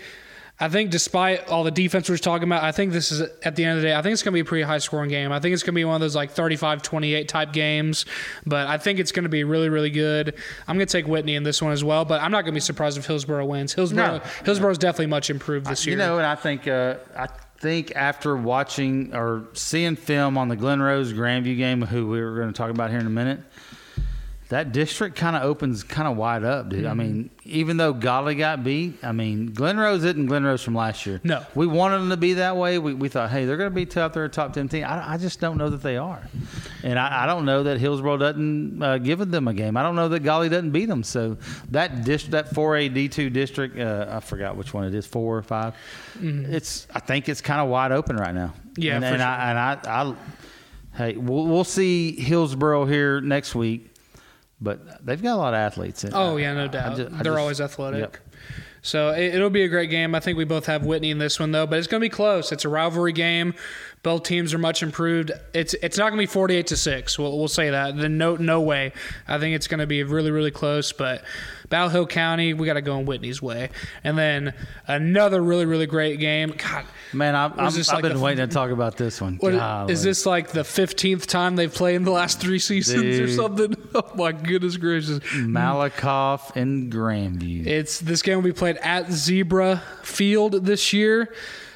I 0.57 0.69
think 0.69 0.89
despite 0.89 1.49
all 1.49 1.65
the 1.65 1.71
defense 1.71 2.09
we're 2.09 2.17
talking 2.17 2.47
about, 2.47 2.63
I 2.63 2.71
think 2.71 2.93
this 2.93 3.11
is 3.11 3.21
at 3.43 3.57
the 3.57 3.65
end 3.65 3.75
of 3.75 3.81
the 3.81 3.89
day, 3.89 3.95
I 3.95 4.01
think 4.01 4.13
it's 4.13 4.23
going 4.23 4.31
to 4.31 4.35
be 4.35 4.39
a 4.39 4.45
pretty 4.45 4.63
high 4.63 4.77
scoring 4.77 5.09
game. 5.09 5.33
I 5.33 5.39
think 5.41 5.53
it's 5.53 5.63
going 5.63 5.73
to 5.73 5.75
be 5.75 5.83
one 5.83 5.95
of 5.95 6.01
those 6.01 6.15
like 6.15 6.31
35 6.31 6.81
28 6.81 7.27
type 7.27 7.51
games, 7.51 8.05
but 8.45 8.67
I 8.67 8.77
think 8.77 8.99
it's 8.99 9.11
going 9.11 9.23
to 9.23 9.29
be 9.29 9.43
really, 9.43 9.67
really 9.67 9.89
good. 9.89 10.33
I'm 10.67 10.77
going 10.77 10.87
to 10.87 10.91
take 10.91 11.07
Whitney 11.07 11.35
in 11.35 11.43
this 11.43 11.61
one 11.61 11.73
as 11.73 11.83
well, 11.83 12.05
but 12.05 12.21
I'm 12.21 12.31
not 12.31 12.43
going 12.43 12.53
to 12.53 12.57
be 12.57 12.61
surprised 12.61 12.97
if 12.97 13.05
Hillsboro 13.05 13.45
wins. 13.45 13.73
Hillsboro, 13.73 14.17
no. 14.17 14.21
Hillsboro's 14.45 14.77
definitely 14.77 15.07
much 15.07 15.29
improved 15.29 15.67
this 15.67 15.85
year. 15.85 15.93
You 15.93 15.97
know, 15.97 16.17
and 16.17 16.25
I 16.25 16.35
think, 16.35 16.69
uh, 16.69 16.95
I 17.17 17.27
think 17.57 17.93
after 17.95 18.37
watching 18.37 19.13
or 19.13 19.43
seeing 19.53 19.97
film 19.97 20.37
on 20.37 20.47
the 20.47 20.55
Glen 20.55 20.81
Rose 20.81 21.11
Grandview 21.11 21.57
game, 21.57 21.81
who 21.81 22.07
we 22.07 22.21
were 22.21 22.35
going 22.35 22.47
to 22.47 22.53
talk 22.53 22.69
about 22.69 22.91
here 22.91 22.99
in 22.99 23.07
a 23.07 23.09
minute, 23.09 23.41
that 24.49 24.71
district 24.71 25.15
kind 25.15 25.35
of 25.35 25.41
opens 25.41 25.81
kind 25.81 26.07
of 26.07 26.17
wide 26.17 26.43
up, 26.43 26.69
dude. 26.69 26.83
Mm-hmm. 26.83 26.91
I 26.91 26.93
mean, 26.93 27.29
even 27.45 27.77
though 27.77 27.93
Godley 27.93 28.35
got 28.35 28.63
beat, 28.63 29.03
I 29.03 29.11
mean, 29.11 29.53
Glen 29.53 29.77
Rose 29.77 30.03
isn't 30.03 30.27
Glen 30.27 30.43
Rose 30.43 30.61
from 30.61 30.75
last 30.75 31.07
year. 31.07 31.19
No. 31.23 31.43
We 31.55 31.65
wanted 31.65 31.97
them 31.97 32.09
to 32.11 32.17
be 32.17 32.33
that 32.33 32.55
way. 32.55 32.77
We, 32.77 32.93
we 32.93 33.09
thought, 33.09 33.31
hey, 33.31 33.45
they're 33.45 33.57
going 33.57 33.71
to 33.71 33.75
be 33.75 33.87
tough. 33.87 34.13
they're 34.13 34.25
a 34.25 34.29
top 34.29 34.53
10 34.53 34.67
team. 34.67 34.83
I, 34.83 35.13
I 35.13 35.17
just 35.17 35.39
don't 35.39 35.57
know 35.57 35.69
that 35.69 35.81
they 35.81 35.97
are. 35.97 36.21
And 36.83 36.99
I, 36.99 37.23
I 37.23 37.25
don't 37.25 37.45
know 37.45 37.63
that 37.63 37.79
Hillsboro 37.79 38.17
doesn't 38.17 38.83
uh, 38.83 38.99
give 38.99 39.17
them 39.31 39.47
a 39.47 39.53
game. 39.53 39.77
I 39.77 39.81
don't 39.81 39.95
know 39.95 40.09
that 40.09 40.19
Godley 40.19 40.49
doesn't 40.49 40.71
beat 40.71 40.85
them. 40.85 41.01
So 41.01 41.37
that 41.71 42.03
dist- 42.03 42.29
that 42.31 42.51
4A 42.51 42.93
D2 42.93 43.33
district, 43.33 43.79
uh, 43.79 44.05
I 44.09 44.19
forgot 44.19 44.57
which 44.57 44.75
one 44.75 44.83
it 44.85 44.93
is, 44.93 45.07
four 45.07 45.37
or 45.37 45.43
5 45.43 45.73
mm-hmm. 46.19 46.53
It's 46.53 46.85
I 46.93 46.99
think 46.99 47.29
it's 47.29 47.41
kind 47.41 47.61
of 47.61 47.69
wide 47.69 47.91
open 47.91 48.15
right 48.15 48.35
now. 48.35 48.53
Yeah, 48.77 48.97
and, 48.97 49.05
and 49.05 49.17
sure. 49.17 49.27
I, 49.27 49.49
and 49.49 49.59
I, 49.59 49.79
I, 49.85 50.15
hey, 50.97 51.17
we'll, 51.17 51.47
we'll 51.47 51.63
see 51.63 52.11
Hillsboro 52.11 52.85
here 52.85 53.21
next 53.21 53.55
week 53.55 53.93
but 54.65 55.05
they've 55.05 55.21
got 55.21 55.35
a 55.35 55.37
lot 55.37 55.53
of 55.53 55.59
athletes. 55.59 56.03
In, 56.03 56.11
oh 56.13 56.35
yeah, 56.35 56.53
no 56.53 56.67
doubt. 56.67 56.97
Just, 56.97 57.11
They're 57.11 57.23
just, 57.23 57.37
always 57.37 57.61
athletic. 57.61 57.99
Yep. 58.01 58.17
So 58.81 59.11
it, 59.11 59.39
will 59.39 59.49
be 59.49 59.63
a 59.63 59.67
great 59.67 59.89
game. 59.89 60.13
I 60.13 60.19
think 60.19 60.37
we 60.37 60.43
both 60.43 60.65
have 60.65 60.85
Whitney 60.85 61.09
in 61.09 61.17
this 61.17 61.39
one 61.39 61.51
though, 61.51 61.65
but 61.65 61.79
it's 61.79 61.87
going 61.87 62.01
to 62.01 62.05
be 62.05 62.09
close. 62.09 62.51
It's 62.51 62.65
a 62.65 62.69
rivalry 62.69 63.13
game. 63.13 63.55
Both 64.05 64.21
teams 64.21 64.53
are 64.53 64.59
much 64.59 64.83
improved. 64.83 65.31
It's 65.51 65.73
it's 65.73 65.97
not 65.97 66.11
going 66.11 66.19
to 66.19 66.21
be 66.21 66.31
48 66.31 66.67
to 66.67 66.77
6. 66.77 67.17
We'll, 67.17 67.35
we'll 67.39 67.47
say 67.47 67.71
that. 67.71 67.97
Then 67.97 68.19
no 68.19 68.35
no 68.35 68.61
way. 68.61 68.93
I 69.27 69.39
think 69.39 69.55
it's 69.55 69.67
going 69.67 69.79
to 69.79 69.87
be 69.87 70.03
really 70.03 70.29
really 70.29 70.51
close, 70.51 70.91
but 70.91 71.23
Battle 71.69 71.89
Hill 71.89 72.05
County, 72.05 72.53
we 72.53 72.67
got 72.67 72.75
to 72.75 72.83
go 72.83 72.99
in 72.99 73.07
Whitney's 73.07 73.41
way. 73.41 73.71
And 74.03 74.15
then 74.15 74.53
another 74.85 75.41
really 75.41 75.65
really 75.65 75.87
great 75.87 76.19
game. 76.19 76.53
God, 76.55 76.85
man, 77.13 77.33
i 77.33 77.41
have 77.41 77.57
like 77.57 78.01
been 78.03 78.13
the, 78.13 78.19
waiting 78.19 78.47
to 78.47 78.53
talk 78.53 78.69
about 78.69 78.95
this 78.95 79.19
one. 79.19 79.37
What, 79.37 79.89
is 79.89 80.03
this 80.03 80.27
like 80.27 80.49
the 80.49 80.61
15th 80.61 81.25
time 81.25 81.55
they've 81.55 81.73
played 81.73 81.95
in 81.95 82.03
the 82.03 82.11
last 82.11 82.39
3 82.39 82.59
seasons 82.59 83.01
Dude. 83.01 83.27
or 83.27 83.31
something? 83.33 83.75
Oh 83.95 84.11
my 84.15 84.33
goodness 84.33 84.75
gracious. 84.75 85.19
Malakoff 85.19 86.53
and 86.57 86.91
Grandview. 86.91 87.65
It's 87.65 88.01
this 88.01 88.21
game 88.21 88.35
will 88.35 88.43
be 88.43 88.51
played 88.51 88.75
at 88.77 89.09
Zebra 89.09 89.81
Field 90.03 90.65
this 90.65 90.91
year. 90.91 91.33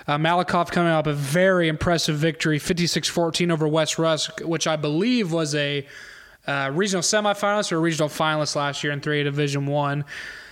Uh, 0.09 0.17
Malakoff 0.17 0.71
coming 0.71 0.91
up 0.91 1.05
a 1.05 1.13
very 1.13 1.67
impressive 1.67 2.15
victory, 2.15 2.57
56-14 2.57 3.51
over 3.51 3.67
West 3.67 3.99
Rusk, 3.99 4.39
which 4.39 4.65
I 4.65 4.75
believe 4.75 5.31
was 5.31 5.53
a 5.53 5.85
uh, 6.47 6.71
regional 6.73 7.03
semifinalist 7.03 7.71
or 7.71 7.79
regional 7.79 8.09
finalist 8.09 8.55
last 8.55 8.83
year 8.83 8.91
in 8.91 9.01
3A 9.01 9.25
Division 9.25 9.67
One. 9.67 10.05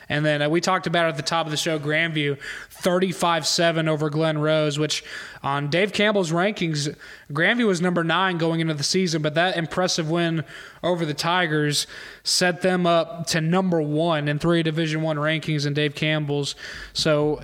And 0.09 0.25
then 0.25 0.41
uh, 0.41 0.49
we 0.49 0.61
talked 0.61 0.87
about 0.87 1.07
at 1.07 1.17
the 1.17 1.23
top 1.23 1.45
of 1.45 1.51
the 1.51 1.57
show, 1.57 1.77
Grandview, 1.79 2.37
35-7 2.81 3.87
over 3.87 4.09
Glen 4.09 4.37
Rose, 4.37 4.79
which 4.79 5.03
on 5.43 5.69
Dave 5.69 5.93
Campbell's 5.93 6.31
rankings, 6.31 6.95
Grandview 7.31 7.67
was 7.67 7.81
number 7.81 8.03
nine 8.03 8.37
going 8.37 8.59
into 8.59 8.73
the 8.73 8.83
season, 8.83 9.21
but 9.21 9.35
that 9.35 9.57
impressive 9.57 10.09
win 10.09 10.43
over 10.83 11.05
the 11.05 11.13
Tigers 11.13 11.87
set 12.23 12.61
them 12.61 12.85
up 12.85 13.27
to 13.27 13.41
number 13.41 13.81
one 13.81 14.27
in 14.27 14.39
three 14.39 14.63
Division 14.63 15.01
One 15.01 15.17
rankings 15.17 15.65
in 15.65 15.73
Dave 15.73 15.95
Campbell's. 15.95 16.55
So 16.93 17.41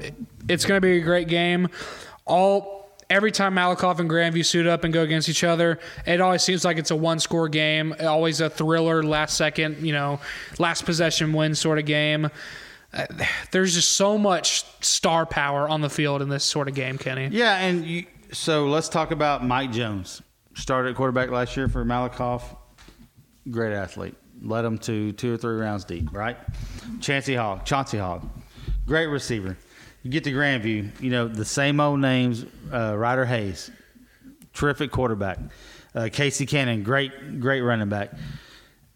it's 0.47 0.65
going 0.65 0.77
to 0.77 0.81
be 0.81 0.97
a 0.97 1.01
great 1.01 1.27
game. 1.27 1.69
All 2.25 2.82
every 3.09 3.31
time 3.31 3.55
Malakoff 3.55 3.99
and 3.99 4.09
Grandview 4.09 4.45
suit 4.45 4.67
up 4.67 4.83
and 4.83 4.93
go 4.93 5.01
against 5.01 5.29
each 5.29 5.43
other, 5.43 5.79
it 6.05 6.21
always 6.21 6.41
seems 6.41 6.65
like 6.65 6.77
it's 6.77 6.91
a 6.91 6.95
one 6.95 7.19
score 7.19 7.49
game, 7.49 7.95
always 8.01 8.41
a 8.41 8.49
thriller, 8.49 9.03
last 9.03 9.37
second, 9.37 9.85
you 9.85 9.93
know, 9.93 10.19
last 10.59 10.85
possession 10.85 11.33
win 11.33 11.55
sort 11.55 11.79
of 11.79 11.85
game. 11.85 12.29
There's 13.51 13.73
just 13.73 13.93
so 13.93 14.17
much 14.17 14.63
star 14.83 15.25
power 15.25 15.67
on 15.67 15.81
the 15.81 15.89
field 15.89 16.21
in 16.21 16.29
this 16.29 16.43
sort 16.43 16.67
of 16.67 16.75
game, 16.75 16.97
Kenney. 16.97 17.29
Yeah, 17.31 17.57
and 17.57 17.85
you, 17.85 18.05
so 18.31 18.67
let's 18.67 18.89
talk 18.89 19.11
about 19.11 19.45
Mike 19.45 19.71
Jones. 19.71 20.21
Started 20.55 20.89
at 20.89 20.95
quarterback 20.95 21.29
last 21.31 21.57
year 21.57 21.67
for 21.67 21.83
Malakoff. 21.83 22.43
Great 23.49 23.73
athlete. 23.73 24.15
Led 24.41 24.65
him 24.65 24.77
to 24.79 25.11
two 25.13 25.33
or 25.33 25.37
three 25.37 25.55
rounds 25.55 25.85
deep, 25.85 26.11
right? 26.11 26.37
Chancey 26.99 27.35
Hogg, 27.35 27.65
Chauncey 27.65 27.97
Hogg. 27.97 28.27
Great 28.85 29.07
receiver 29.07 29.57
you 30.03 30.11
get 30.11 30.23
to 30.25 30.31
Grandview, 30.31 31.01
you 31.01 31.09
know, 31.09 31.27
the 31.27 31.45
same 31.45 31.79
old 31.79 31.99
names, 31.99 32.45
uh, 32.71 32.95
Ryder 32.95 33.25
Hayes, 33.25 33.71
terrific 34.53 34.91
quarterback. 34.91 35.39
Uh, 35.95 36.09
Casey 36.11 36.45
Cannon, 36.45 36.83
great, 36.83 37.39
great 37.39 37.61
running 37.61 37.89
back. 37.89 38.11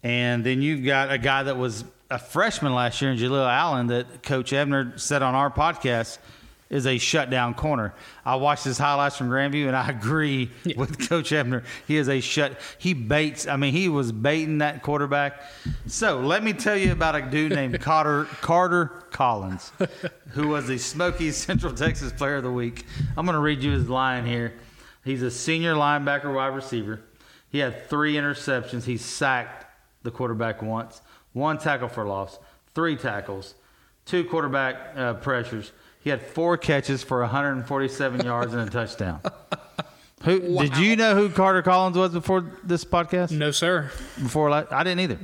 And 0.02 0.44
then 0.44 0.62
you've 0.62 0.84
got 0.84 1.10
a 1.10 1.18
guy 1.18 1.44
that 1.44 1.56
was 1.56 1.84
a 2.10 2.18
freshman 2.18 2.74
last 2.74 3.00
year 3.02 3.10
in 3.10 3.18
Jaleel 3.18 3.48
Allen 3.48 3.88
that 3.88 4.22
Coach 4.22 4.52
Ebner 4.52 4.96
said 4.98 5.22
on 5.22 5.34
our 5.34 5.50
podcast– 5.50 6.18
is 6.70 6.86
a 6.86 6.98
shutdown 6.98 7.54
corner. 7.54 7.94
I 8.24 8.36
watched 8.36 8.64
his 8.64 8.78
highlights 8.78 9.16
from 9.16 9.28
Grandview, 9.28 9.66
and 9.66 9.76
I 9.76 9.88
agree 9.90 10.50
yeah. 10.64 10.76
with 10.76 11.08
Coach 11.08 11.32
Ebner. 11.32 11.64
He 11.86 11.96
is 11.96 12.08
a 12.08 12.20
shut. 12.20 12.58
He 12.78 12.94
baits. 12.94 13.46
I 13.46 13.56
mean, 13.56 13.72
he 13.72 13.88
was 13.88 14.12
baiting 14.12 14.58
that 14.58 14.82
quarterback. 14.82 15.42
So 15.86 16.20
let 16.20 16.42
me 16.42 16.52
tell 16.52 16.76
you 16.76 16.92
about 16.92 17.14
a 17.14 17.22
dude 17.22 17.52
named 17.52 17.80
Carter 17.80 18.24
Carter 18.40 18.86
Collins, 19.10 19.72
who 20.30 20.48
was 20.48 20.66
the 20.66 20.78
Smoky 20.78 21.30
Central 21.32 21.72
Texas 21.72 22.12
Player 22.12 22.36
of 22.36 22.42
the 22.42 22.52
Week. 22.52 22.84
I'm 23.16 23.24
going 23.24 23.34
to 23.34 23.40
read 23.40 23.62
you 23.62 23.72
his 23.72 23.88
line 23.88 24.26
here. 24.26 24.54
He's 25.04 25.22
a 25.22 25.30
senior 25.30 25.74
linebacker, 25.74 26.34
wide 26.34 26.48
receiver. 26.48 27.00
He 27.50 27.58
had 27.58 27.88
three 27.88 28.14
interceptions. 28.14 28.84
He 28.84 28.98
sacked 28.98 29.64
the 30.02 30.10
quarterback 30.10 30.60
once, 30.60 31.00
one 31.32 31.56
tackle 31.56 31.88
for 31.88 32.04
loss, 32.04 32.38
three 32.74 32.94
tackles, 32.94 33.54
two 34.04 34.24
quarterback 34.24 34.96
uh, 34.96 35.14
pressures 35.14 35.72
he 36.08 36.10
had 36.10 36.22
four 36.22 36.56
catches 36.56 37.02
for 37.02 37.20
147 37.20 38.24
yards 38.24 38.54
and 38.54 38.66
a 38.66 38.70
touchdown. 38.70 39.20
Who 40.22 40.40
wow. 40.40 40.62
did 40.62 40.78
you 40.78 40.96
know 40.96 41.14
who 41.14 41.28
Carter 41.28 41.60
Collins 41.62 41.96
was 41.96 42.12
before 42.12 42.58
this 42.64 42.84
podcast? 42.84 43.30
No, 43.30 43.50
sir. 43.50 43.90
Before 44.16 44.50
I 44.50 44.82
didn't 44.82 45.00
either. 45.00 45.18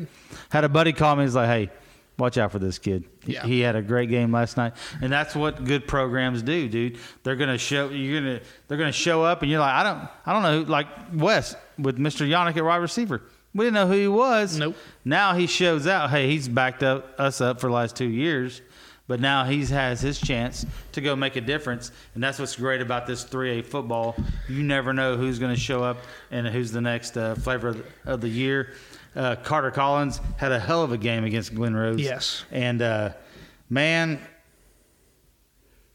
Had 0.50 0.62
a 0.62 0.68
buddy 0.68 0.92
call 0.92 1.16
me. 1.16 1.24
He's 1.24 1.34
like, 1.34 1.48
"Hey, 1.48 1.70
watch 2.16 2.38
out 2.38 2.52
for 2.52 2.60
this 2.60 2.78
kid. 2.78 3.02
Yeah. 3.26 3.44
He 3.44 3.58
had 3.58 3.74
a 3.74 3.82
great 3.82 4.08
game 4.08 4.30
last 4.30 4.56
night, 4.56 4.74
and 5.02 5.12
that's 5.12 5.34
what 5.34 5.64
good 5.64 5.88
programs 5.88 6.42
do, 6.42 6.68
dude. 6.68 6.98
They're 7.24 7.34
gonna 7.34 7.58
show 7.58 7.88
you're 7.88 8.20
gonna 8.20 8.40
they're 8.68 8.78
gonna 8.78 8.92
show 8.92 9.24
up, 9.24 9.42
and 9.42 9.50
you're 9.50 9.58
like, 9.58 9.74
I 9.74 9.82
don't 9.82 10.08
I 10.26 10.32
don't 10.32 10.42
know, 10.42 10.70
like 10.70 10.86
Wes 11.12 11.56
with 11.76 11.98
Mr. 11.98 12.28
Yannick 12.28 12.56
at 12.56 12.64
wide 12.64 12.76
receiver. 12.76 13.22
We 13.52 13.64
didn't 13.64 13.74
know 13.74 13.88
who 13.88 13.94
he 13.94 14.08
was. 14.08 14.58
Nope. 14.58 14.76
Now 15.04 15.34
he 15.34 15.48
shows 15.48 15.88
out. 15.88 16.10
Hey, 16.10 16.28
he's 16.28 16.46
backed 16.46 16.84
up 16.84 17.18
us 17.18 17.40
up 17.40 17.60
for 17.60 17.66
the 17.66 17.72
last 17.72 17.96
two 17.96 18.08
years. 18.08 18.62
But 19.06 19.20
now 19.20 19.44
he 19.44 19.64
has 19.66 20.00
his 20.00 20.18
chance 20.18 20.64
to 20.92 21.00
go 21.02 21.14
make 21.14 21.36
a 21.36 21.42
difference, 21.42 21.92
and 22.14 22.24
that's 22.24 22.38
what's 22.38 22.56
great 22.56 22.80
about 22.80 23.06
this 23.06 23.22
3A 23.24 23.66
football. 23.66 24.16
You 24.48 24.62
never 24.62 24.94
know 24.94 25.16
who's 25.18 25.38
going 25.38 25.54
to 25.54 25.60
show 25.60 25.84
up 25.84 25.98
and 26.30 26.46
who's 26.46 26.72
the 26.72 26.80
next 26.80 27.16
uh, 27.18 27.34
flavor 27.34 27.76
of 28.06 28.20
the 28.22 28.28
year. 28.30 28.72
Uh, 29.14 29.36
Carter 29.36 29.70
Collins 29.70 30.20
had 30.38 30.52
a 30.52 30.58
hell 30.58 30.82
of 30.82 30.90
a 30.90 30.96
game 30.96 31.24
against 31.24 31.54
Glen 31.54 31.74
Rose. 31.76 32.00
Yes, 32.00 32.44
and 32.50 32.80
uh, 32.80 33.10
man, 33.68 34.18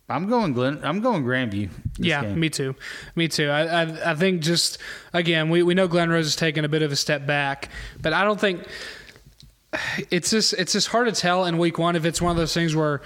I'm 0.07 0.27
going 0.27 0.53
Glen. 0.53 0.79
I'm 0.83 1.01
going 1.01 1.23
Grandview. 1.23 1.69
this 1.97 2.07
Yeah, 2.07 2.21
game. 2.21 2.39
me 2.39 2.49
too. 2.49 2.75
Me 3.15 3.27
too. 3.27 3.49
I, 3.49 3.83
I 3.83 4.11
I 4.11 4.15
think 4.15 4.41
just 4.41 4.77
again 5.13 5.49
we, 5.49 5.61
we 5.63 5.73
know 5.73 5.87
Glen 5.87 6.09
Rose 6.09 6.27
is 6.27 6.35
taking 6.35 6.63
a 6.65 6.69
bit 6.69 6.81
of 6.81 6.91
a 6.91 6.95
step 6.95 7.25
back, 7.27 7.69
but 8.01 8.13
I 8.13 8.23
don't 8.23 8.39
think 8.39 8.67
it's 10.09 10.31
just 10.31 10.53
it's 10.53 10.73
just 10.73 10.87
hard 10.87 11.07
to 11.07 11.19
tell 11.19 11.45
in 11.45 11.57
week 11.57 11.77
one 11.77 11.95
if 11.95 12.05
it's 12.05 12.21
one 12.21 12.31
of 12.31 12.37
those 12.37 12.53
things 12.53 12.75
where 12.75 13.01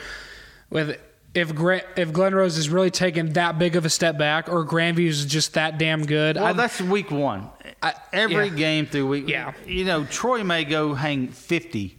with 0.70 0.98
if 1.34 1.54
Gra- 1.56 1.84
if 1.98 2.14
Glen 2.14 2.34
Rose 2.36 2.58
is 2.58 2.70
really 2.70 2.92
taking 2.92 3.34
that 3.34 3.58
big 3.58 3.76
of 3.76 3.86
a 3.86 3.90
step 3.90 4.18
back 4.18 4.48
or 4.50 4.66
Grandview 4.66 5.08
is 5.08 5.26
just 5.26 5.56
that 5.56 5.78
damn 5.80 6.06
good. 6.06 6.36
Well, 6.36 6.46
I, 6.46 6.54
that's 6.54 6.80
week 6.80 7.10
one. 7.12 7.50
I- 7.82 7.96
Every 8.14 8.48
yeah. 8.50 8.56
game 8.56 8.86
through 8.86 9.08
week. 9.08 9.28
Yeah. 9.28 9.54
You 9.66 9.84
know, 9.86 10.06
Troy 10.06 10.44
may 10.44 10.64
go 10.64 10.94
hang 10.94 11.30
50 11.30 11.98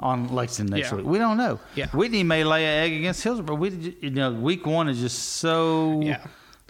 on 0.00 0.28
Lexington 0.32 0.76
next 0.78 0.92
Yeah. 0.92 0.98
week. 0.98 1.06
We 1.06 1.18
don't 1.18 1.36
know. 1.36 1.58
Yeah. 1.74 1.88
Whitney 1.88 2.22
may 2.22 2.44
lay 2.44 2.64
an 2.64 2.84
egg 2.84 2.92
against 2.92 3.22
Hillsboro. 3.24 3.56
We, 3.56 3.96
you 4.00 4.10
know, 4.10 4.30
week 4.32 4.64
one 4.64 4.88
is 4.88 5.00
just 5.00 5.18
so, 5.18 6.00
Yeah. 6.00 6.20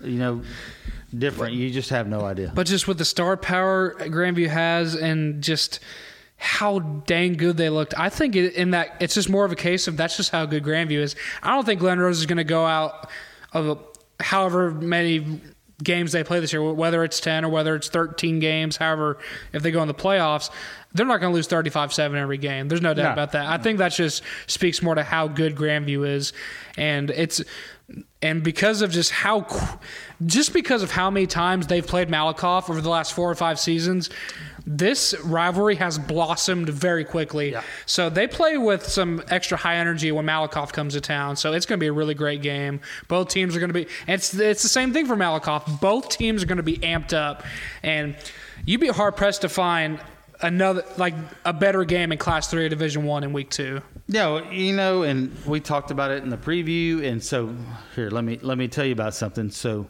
you 0.02 0.18
know, 0.18 0.42
different. 1.16 1.54
You 1.56 1.70
just 1.70 1.90
have 1.90 2.08
no 2.08 2.22
idea. 2.22 2.52
But 2.54 2.66
just 2.66 2.88
with 2.88 2.96
the 2.96 3.04
star 3.04 3.36
power 3.36 3.94
Grandview 3.98 4.48
has 4.48 4.94
and 4.94 5.42
just 5.42 5.78
how 6.40 6.78
dang 6.78 7.34
good 7.34 7.56
they 7.56 7.68
looked, 7.68 7.94
I 7.98 8.08
think 8.08 8.36
in 8.36 8.70
that 8.70 8.94
it's 9.00 9.14
just 9.14 9.28
more 9.28 9.44
of 9.44 9.50
a 9.52 9.56
case 9.56 9.88
of 9.88 9.96
that's 9.96 10.16
just 10.16 10.30
how 10.30 10.46
good 10.46 10.62
Grandview 10.62 10.98
is. 11.00 11.16
I 11.42 11.50
don't 11.54 11.64
think 11.66 11.80
Glen 11.80 11.98
Rose 11.98 12.18
is 12.20 12.26
going 12.26 12.36
to 12.38 12.44
go 12.44 12.64
out 12.64 13.10
of 13.52 13.78
however 14.20 14.70
many 14.70 15.40
games 15.82 16.12
they 16.12 16.24
play 16.24 16.40
this 16.40 16.52
year, 16.52 16.72
whether 16.72 17.04
it's 17.04 17.20
10 17.20 17.44
or 17.44 17.48
whether 17.50 17.74
it's 17.74 17.88
13 17.88 18.38
games, 18.40 18.76
however, 18.76 19.18
if 19.52 19.62
they 19.62 19.70
go 19.70 19.80
in 19.82 19.88
the 19.88 19.94
playoffs, 19.94 20.50
they're 20.92 21.06
not 21.06 21.20
going 21.20 21.32
to 21.32 21.34
lose 21.36 21.46
35 21.46 21.92
7 21.92 22.16
every 22.18 22.38
game. 22.38 22.68
There's 22.68 22.82
no 22.82 22.94
doubt 22.94 23.04
No. 23.04 23.12
about 23.12 23.32
that. 23.32 23.46
I 23.46 23.58
think 23.58 23.78
that 23.78 23.90
just 23.92 24.22
speaks 24.46 24.80
more 24.82 24.94
to 24.94 25.02
how 25.02 25.28
good 25.28 25.54
Grandview 25.56 26.08
is. 26.08 26.32
And 26.76 27.10
it's. 27.10 27.42
And 28.20 28.42
because 28.42 28.82
of 28.82 28.90
just 28.90 29.10
how, 29.10 29.46
just 30.26 30.52
because 30.52 30.82
of 30.82 30.90
how 30.90 31.10
many 31.10 31.26
times 31.26 31.68
they've 31.68 31.86
played 31.86 32.08
Malakoff 32.08 32.68
over 32.68 32.80
the 32.80 32.90
last 32.90 33.14
four 33.14 33.30
or 33.30 33.34
five 33.34 33.58
seasons, 33.58 34.10
this 34.66 35.14
rivalry 35.24 35.76
has 35.76 35.98
blossomed 35.98 36.68
very 36.68 37.04
quickly. 37.04 37.52
Yeah. 37.52 37.62
So 37.86 38.10
they 38.10 38.26
play 38.26 38.58
with 38.58 38.86
some 38.86 39.22
extra 39.28 39.56
high 39.56 39.76
energy 39.76 40.12
when 40.12 40.26
Malakoff 40.26 40.72
comes 40.72 40.92
to 40.94 41.00
town. 41.00 41.36
So 41.36 41.54
it's 41.54 41.64
going 41.64 41.78
to 41.78 41.82
be 41.82 41.86
a 41.86 41.92
really 41.92 42.14
great 42.14 42.42
game. 42.42 42.80
Both 43.06 43.28
teams 43.28 43.56
are 43.56 43.60
going 43.60 43.70
to 43.70 43.74
be. 43.74 43.86
It's 44.06 44.34
it's 44.34 44.62
the 44.62 44.68
same 44.68 44.92
thing 44.92 45.06
for 45.06 45.16
Malakoff. 45.16 45.80
Both 45.80 46.10
teams 46.10 46.42
are 46.42 46.46
going 46.46 46.58
to 46.58 46.62
be 46.62 46.76
amped 46.78 47.14
up, 47.14 47.44
and 47.82 48.16
you'd 48.66 48.80
be 48.80 48.88
hard 48.88 49.16
pressed 49.16 49.40
to 49.42 49.48
find 49.48 50.00
another 50.40 50.84
like 50.96 51.14
a 51.44 51.52
better 51.52 51.84
game 51.84 52.12
in 52.12 52.18
Class 52.18 52.48
Three 52.50 52.66
or 52.66 52.68
Division 52.68 53.04
One 53.04 53.24
in 53.24 53.32
Week 53.32 53.50
Two. 53.50 53.82
Yeah, 54.06 54.50
you 54.50 54.74
know, 54.74 55.02
and 55.02 55.36
we 55.44 55.60
talked 55.60 55.90
about 55.90 56.10
it 56.10 56.22
in 56.22 56.30
the 56.30 56.36
preview, 56.36 57.04
and 57.04 57.22
so 57.22 57.54
here, 57.94 58.10
let 58.10 58.24
me 58.24 58.38
let 58.42 58.58
me 58.58 58.68
tell 58.68 58.84
you 58.84 58.92
about 58.92 59.14
something. 59.14 59.50
So, 59.50 59.86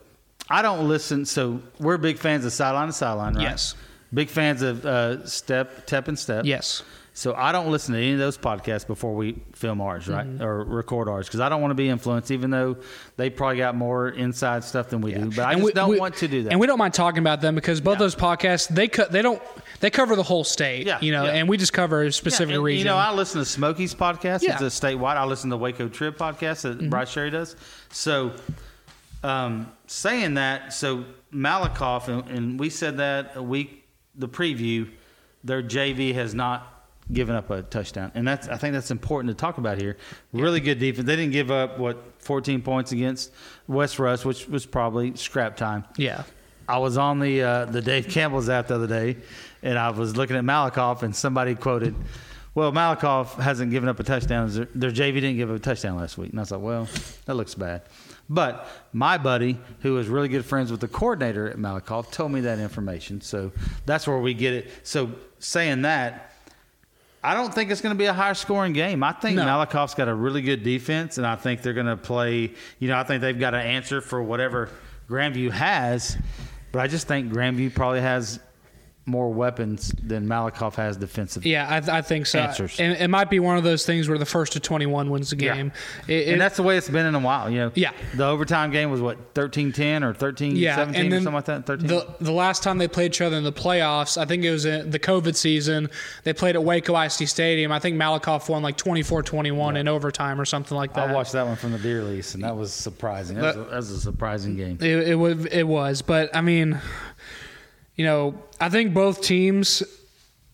I 0.51 0.63
don't 0.63 0.89
listen. 0.89 1.25
So 1.25 1.63
we're 1.79 1.99
big 1.99 2.19
fans 2.19 2.45
of 2.45 2.53
sideline 2.53 2.89
to 2.89 2.93
sideline, 2.93 3.35
right? 3.35 3.43
Yes. 3.43 3.75
Big 4.13 4.29
fans 4.29 4.63
of 4.63 4.87
uh, 4.87 5.27
step, 5.27 5.87
tep, 5.87 6.09
and 6.09 6.19
step. 6.19 6.47
Yes. 6.47 6.83
So 7.19 7.35
I 7.35 7.51
don't 7.51 7.69
listen 7.73 7.95
to 7.95 8.01
any 8.01 8.13
of 8.13 8.21
those 8.21 8.39
podcasts 8.39 8.87
before 8.87 9.13
we 9.13 9.43
film 9.53 9.81
ours, 9.81 10.07
right, 10.07 10.25
Mm-hmm. 10.25 10.41
or 10.41 10.63
record 10.63 11.09
ours, 11.09 11.27
because 11.27 11.41
I 11.41 11.49
don't 11.49 11.61
want 11.61 11.73
to 11.73 11.75
be 11.75 11.89
influenced. 11.89 12.31
Even 12.31 12.51
though 12.51 12.77
they 13.17 13.29
probably 13.29 13.57
got 13.57 13.75
more 13.75 14.09
inside 14.09 14.63
stuff 14.63 14.89
than 14.91 15.01
we 15.01 15.15
do, 15.15 15.27
but 15.31 15.41
I 15.41 15.53
And 15.55 15.61
just 15.63 15.65
we- 15.65 15.73
don't 15.73 15.91
we- 15.91 15.99
want 15.99 16.15
to 16.19 16.29
do 16.29 16.45
that. 16.45 16.53
And 16.53 16.61
we 16.61 16.69
don't 16.69 16.79
mind 16.79 16.95
talking 16.95 17.19
about 17.19 17.41
them 17.41 17.57
because 17.57 17.81
both 17.81 17.97
Yeah. 17.97 18.05
those 18.05 18.15
podcasts 18.15 18.69
they 18.69 18.87
co- 18.87 19.09
they 19.11 19.21
don't 19.23 19.43
they 19.81 19.91
cover 19.91 20.15
the 20.15 20.23
whole 20.23 20.45
state. 20.45 20.87
Yeah, 20.87 20.99
You 21.01 21.11
know, 21.11 21.25
yeah. 21.25 21.33
and 21.33 21.49
we 21.49 21.57
just 21.57 21.73
cover 21.73 22.03
a 22.05 22.13
specific 22.13 22.51
Yeah, 22.51 22.55
and, 22.57 22.65
region. 22.65 22.79
You 22.87 22.93
know, 22.93 22.97
I 22.97 23.13
listen 23.13 23.41
to 23.41 23.45
Smokey's 23.45 23.97
podcast. 23.97 24.43
Yeah. 24.43 24.55
Mm-hmm. 24.55 24.65
It's 24.67 24.81
a 24.81 24.87
statewide. 24.87 25.17
I 25.17 25.25
listen 25.25 25.51
to 25.51 25.55
the 25.55 25.59
Waco 25.59 25.89
Trib 25.89 26.17
podcast 26.17 26.61
that 26.63 26.89
Brice 26.89 27.13
Cherry 27.13 27.31
does. 27.31 27.57
So, 27.91 28.31
um, 29.25 29.73
saying 29.89 30.35
that, 30.35 30.73
so 30.73 31.05
Malakoff, 31.35 32.07
and, 32.07 32.29
and 32.31 32.61
we 32.61 32.71
said 32.71 32.99
that 32.99 33.33
a 33.35 33.43
week, 33.43 33.85
the 34.15 34.29
preview, 34.29 34.89
their 35.43 35.63
JV 35.65 36.15
has 36.15 36.33
not 36.33 36.75
given 37.13 37.35
up 37.35 37.51
a 37.51 37.63
touchdown, 37.63 38.13
and 38.15 38.27
that's 38.27 38.49
I 38.49 38.57
think 38.57 38.75
that's 38.75 38.91
important 38.91 39.31
to 39.31 39.41
talk 39.41 39.59
about 39.59 39.81
here. 39.81 39.97
Really 40.33 40.61
good 40.61 40.79
defense. 40.79 41.07
They 41.07 41.17
didn't 41.17 41.33
give 41.33 41.51
up 41.51 41.79
what 41.79 42.03
14 42.19 42.63
points 42.63 42.93
against 42.93 43.33
West 43.67 43.99
Rusk, 43.99 44.25
which 44.25 44.49
was 44.49 44.67
probably 44.67 45.17
scrap 45.17 45.57
time. 45.57 45.85
yeah. 45.97 46.25
I 46.71 46.77
was 46.77 46.99
on 46.99 47.19
the 47.19 47.43
uh, 47.43 47.65
the 47.65 47.81
Dave 47.81 48.09
Campbell's 48.09 48.51
app 48.51 48.69
the 48.69 48.75
other 48.75 48.87
day, 48.87 49.17
and 49.63 49.79
I 49.79 49.89
was 49.89 50.19
looking 50.19 50.37
at 50.37 50.45
Malakoff, 50.45 51.03
and 51.03 51.17
somebody 51.17 51.55
quoted, 51.55 51.95
"Well, 52.55 52.73
Malakoff 52.73 53.41
hasn't 53.41 53.71
given 53.71 53.89
up 53.89 53.99
a 54.01 54.03
touchdown. 54.03 54.51
Their, 54.51 54.69
their 54.75 54.91
JV 54.91 55.15
didn't 55.15 55.39
give 55.39 55.51
up 55.51 55.57
a 55.57 55.61
touchdown 55.61 55.97
last 55.97 56.19
week." 56.19 56.29
And 56.29 56.39
I 56.39 56.43
was 56.43 56.51
like, 56.51 56.61
"Well, 56.61 56.87
that 57.25 57.37
looks 57.37 57.55
bad." 57.55 57.85
But 58.29 58.69
my 58.93 59.17
buddy, 59.17 59.59
who 59.81 59.97
is 59.97 60.09
really 60.09 60.29
good 60.29 60.45
friends 60.45 60.71
with 60.71 60.81
the 60.81 60.89
coordinator 60.89 61.49
at 61.49 61.57
Malakoff, 61.57 62.11
told 62.11 62.33
me 62.33 62.41
that 62.43 62.59
information. 62.59 63.23
So 63.23 63.51
that's 63.87 64.07
where 64.07 64.19
we 64.19 64.35
get 64.35 64.53
it. 64.53 64.71
So 64.83 65.11
saying 65.39 65.83
that, 65.83 66.33
I 67.23 67.35
don't 67.35 67.53
think 67.53 67.71
it's 67.71 67.81
going 67.81 67.95
to 67.95 67.99
be 67.99 68.05
a 68.07 68.13
high 68.13 68.33
scoring 68.33 68.73
game. 68.73 69.03
I 69.03 69.13
think 69.13 69.37
No. 69.37 69.45
Malakoff's 69.45 69.95
got 69.95 70.09
a 70.09 70.15
really 70.15 70.41
good 70.43 70.63
defense, 70.63 71.19
and 71.19 71.27
I 71.27 71.37
think 71.37 71.63
they're 71.63 71.73
going 71.73 71.87
to 71.87 71.97
play. 71.97 72.53
You 72.79 72.89
know, 72.89 72.97
I 72.97 73.03
think 73.05 73.21
they've 73.23 73.39
got 73.39 73.55
an 73.55 73.61
answer 73.67 74.01
for 74.01 74.23
whatever 74.23 74.69
Grandview 75.09 75.51
has, 75.51 76.17
but 76.71 76.81
I 76.81 76.87
just 76.87 77.09
think 77.09 77.33
Grandview 77.33 77.75
probably 77.75 78.01
has 78.01 78.39
more 79.09 79.31
weapons 79.33 79.93
than 80.03 80.27
Malakoff 80.27 80.75
has 80.75 80.97
defensively. 80.97 81.51
Yeah, 81.51 81.67
I, 81.69 81.81
th- 81.81 81.89
I 81.91 82.03
think 82.03 82.27
so. 82.27 82.39
Answers. 82.39 82.79
And 82.79 82.93
it 82.93 83.09
might 83.09 83.31
be 83.31 83.41
one 83.41 83.57
of 83.57 83.65
those 83.65 83.85
things 83.87 84.09
where 84.09 84.19
the 84.19 84.27
first 84.27 84.53
to 84.53 84.61
21 84.61 85.11
wins 85.11 85.31
the 85.31 85.37
Yeah. 85.37 85.55
game. 85.57 85.73
It- 86.07 86.13
it- 86.29 86.33
and 86.33 86.41
that's 86.41 86.57
the 86.57 86.63
way 86.63 86.77
it's 86.77 86.89
been 86.89 87.07
in 87.07 87.15
a 87.15 87.19
while. 87.19 87.51
You 87.51 87.59
know, 87.59 87.73
Yeah. 87.75 87.91
The 88.15 88.27
overtime 88.27 88.71
game 88.71 88.91
was 88.91 89.01
what 89.01 89.35
13-10 89.35 90.03
or 90.05 90.13
13-17 90.15 90.57
yeah, 90.61 90.73
or 90.75 90.85
something 91.21 91.33
like 91.35 91.45
that. 91.47 91.67
Thirteen. 91.67 91.87
the 91.89 92.07
the 92.21 92.33
last 92.33 92.63
time 92.63 92.79
they 92.79 92.89
played 92.89 93.07
each 93.13 93.21
other 93.21 93.37
in 93.37 93.45
the 93.45 93.53
playoffs, 93.53 94.19
I 94.19 94.25
think 94.27 94.45
it 94.45 94.51
was 94.51 94.65
in 94.67 94.91
the 94.91 94.99
COVID 94.99 95.35
season. 95.37 95.89
They 96.25 96.33
played 96.33 96.55
at 96.55 96.63
Waco 96.63 96.95
ISD 96.97 97.27
Stadium. 97.27 97.73
I 97.73 97.79
think 97.79 97.97
Malakoff 98.01 98.49
won 98.49 98.63
like 98.63 98.77
24-21 98.77 99.77
in 99.77 99.89
overtime 99.89 100.41
or 100.41 100.45
something 100.45 100.77
like 100.77 100.93
that. 100.95 101.09
I 101.09 101.13
watched 101.13 101.33
that 101.33 101.47
one 101.47 101.57
from 101.57 101.73
the 101.73 101.79
deer 101.79 102.03
lease, 102.03 102.35
and 102.35 102.45
that 102.45 102.57
was 102.57 102.73
surprising. 102.73 103.37
That, 103.37 103.57
was, 103.57 103.67
a, 103.67 103.71
that 103.71 103.77
was 103.77 103.91
a 103.91 104.01
surprising 104.01 104.57
game. 104.57 104.79
It, 104.81 105.09
it 105.09 105.15
was. 105.15 105.45
It 105.47 105.63
was, 105.65 106.03
but 106.03 106.35
I 106.37 106.41
mean, 106.41 106.79
you 107.99 108.05
know, 108.05 108.35
I 108.61 108.71
think 108.71 108.95
both 108.95 109.21
teams, 109.21 109.83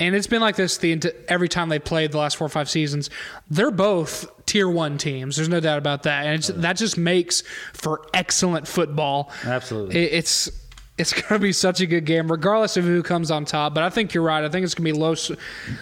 and 0.01 0.17
it's 0.17 0.27
been 0.27 0.41
like 0.41 0.57
this 0.57 0.79
the 0.79 1.15
every 1.29 1.49
time 1.49 1.69
they 1.69 1.79
played 1.79 2.11
the 2.11 2.19
last 2.19 2.39
four 2.39 2.47
or 2.47 2.51
five 2.51 2.69
seasons. 2.69 3.11
They're 3.51 3.71
both 3.71 4.27
tier 4.47 4.69
one 4.69 4.99
teams. 4.99 5.37
There's 5.37 5.51
no 5.51 5.61
doubt 5.61 5.79
about 5.79 6.03
that, 6.05 6.27
and 6.27 6.35
it's, 6.37 6.49
that 6.49 6.77
just 6.79 6.97
makes 6.99 7.43
for 7.75 8.05
excellent 8.15 8.67
football. 8.67 9.31
Absolutely. 9.45 9.97
It, 10.03 10.15
it's. 10.15 10.51
It's 10.97 11.13
going 11.23 11.27
to 11.27 11.39
be 11.41 11.53
such 11.53 11.81
a 11.81 11.87
good 11.87 12.05
game, 12.05 12.31
regardless 12.31 12.77
of 12.77 12.85
who 12.85 13.03
comes 13.03 13.33
on 13.33 13.47
top. 13.47 13.75
But 13.75 13.83
I 13.83 13.91
think 13.91 14.15
you're 14.15 14.23
right. 14.23 14.45
I 14.45 14.49
think 14.49 14.63
it's 14.63 14.77
going 14.77 14.87
to 14.87 14.93
be 14.93 14.97
low, 14.97 15.17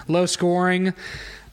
low 0.09 0.25
scoring. 0.25 0.95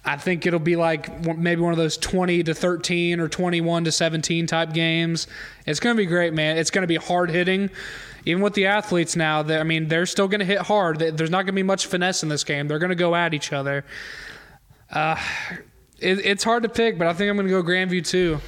I 0.05 0.15
think 0.15 0.45
it'll 0.45 0.61
be 0.61 0.77
like 0.77 1.25
maybe 1.37 1.59
one 1.59 1.73
of 1.73 1.77
those 1.77 1.97
20 1.97 2.41
to 2.43 2.53
13 2.53 3.19
or 3.19 3.27
21 3.27 3.83
to 3.83 3.91
17 3.91 4.47
type 4.47 4.71
games. 4.71 5.27
It's 5.65 5.81
going 5.81 5.93
to 5.93 5.97
be 6.01 6.05
great, 6.05 6.33
man. 6.33 6.57
It's 6.57 6.71
going 6.71 6.83
to 6.83 6.87
be 6.87 6.95
hard 6.95 7.29
hitting. 7.29 7.69
Even 8.29 8.43
with 8.43 8.53
the 8.53 8.67
athletes 8.67 9.15
now, 9.15 9.41
I 9.41 9.63
mean, 9.63 9.87
they're 9.87 10.05
still 10.05 10.27
going 10.27 10.39
to 10.39 10.45
hit 10.45 10.59
hard. 10.59 10.99
There- 10.99 11.11
There's 11.11 11.29
not 11.29 11.39
going 11.43 11.47
to 11.47 11.51
be 11.53 11.63
much 11.63 11.87
finesse 11.87 12.21
in 12.23 12.29
this 12.29 12.43
game. 12.43 12.67
They're 12.67 12.79
going 12.79 12.89
to 12.89 12.95
go 12.95 13.15
at 13.15 13.33
each 13.33 13.51
other. 13.51 13.83
Uh, 14.91 15.15
it, 15.99 16.19
it's 16.25 16.43
hard 16.43 16.63
to 16.63 16.69
pick, 16.69 16.97
but 16.97 17.07
I 17.07 17.13
think 17.13 17.29
I'm 17.29 17.35
going 17.37 17.47
to 17.47 17.51
go 17.51 17.63
Grandview 17.63 18.05
too. 18.05 18.39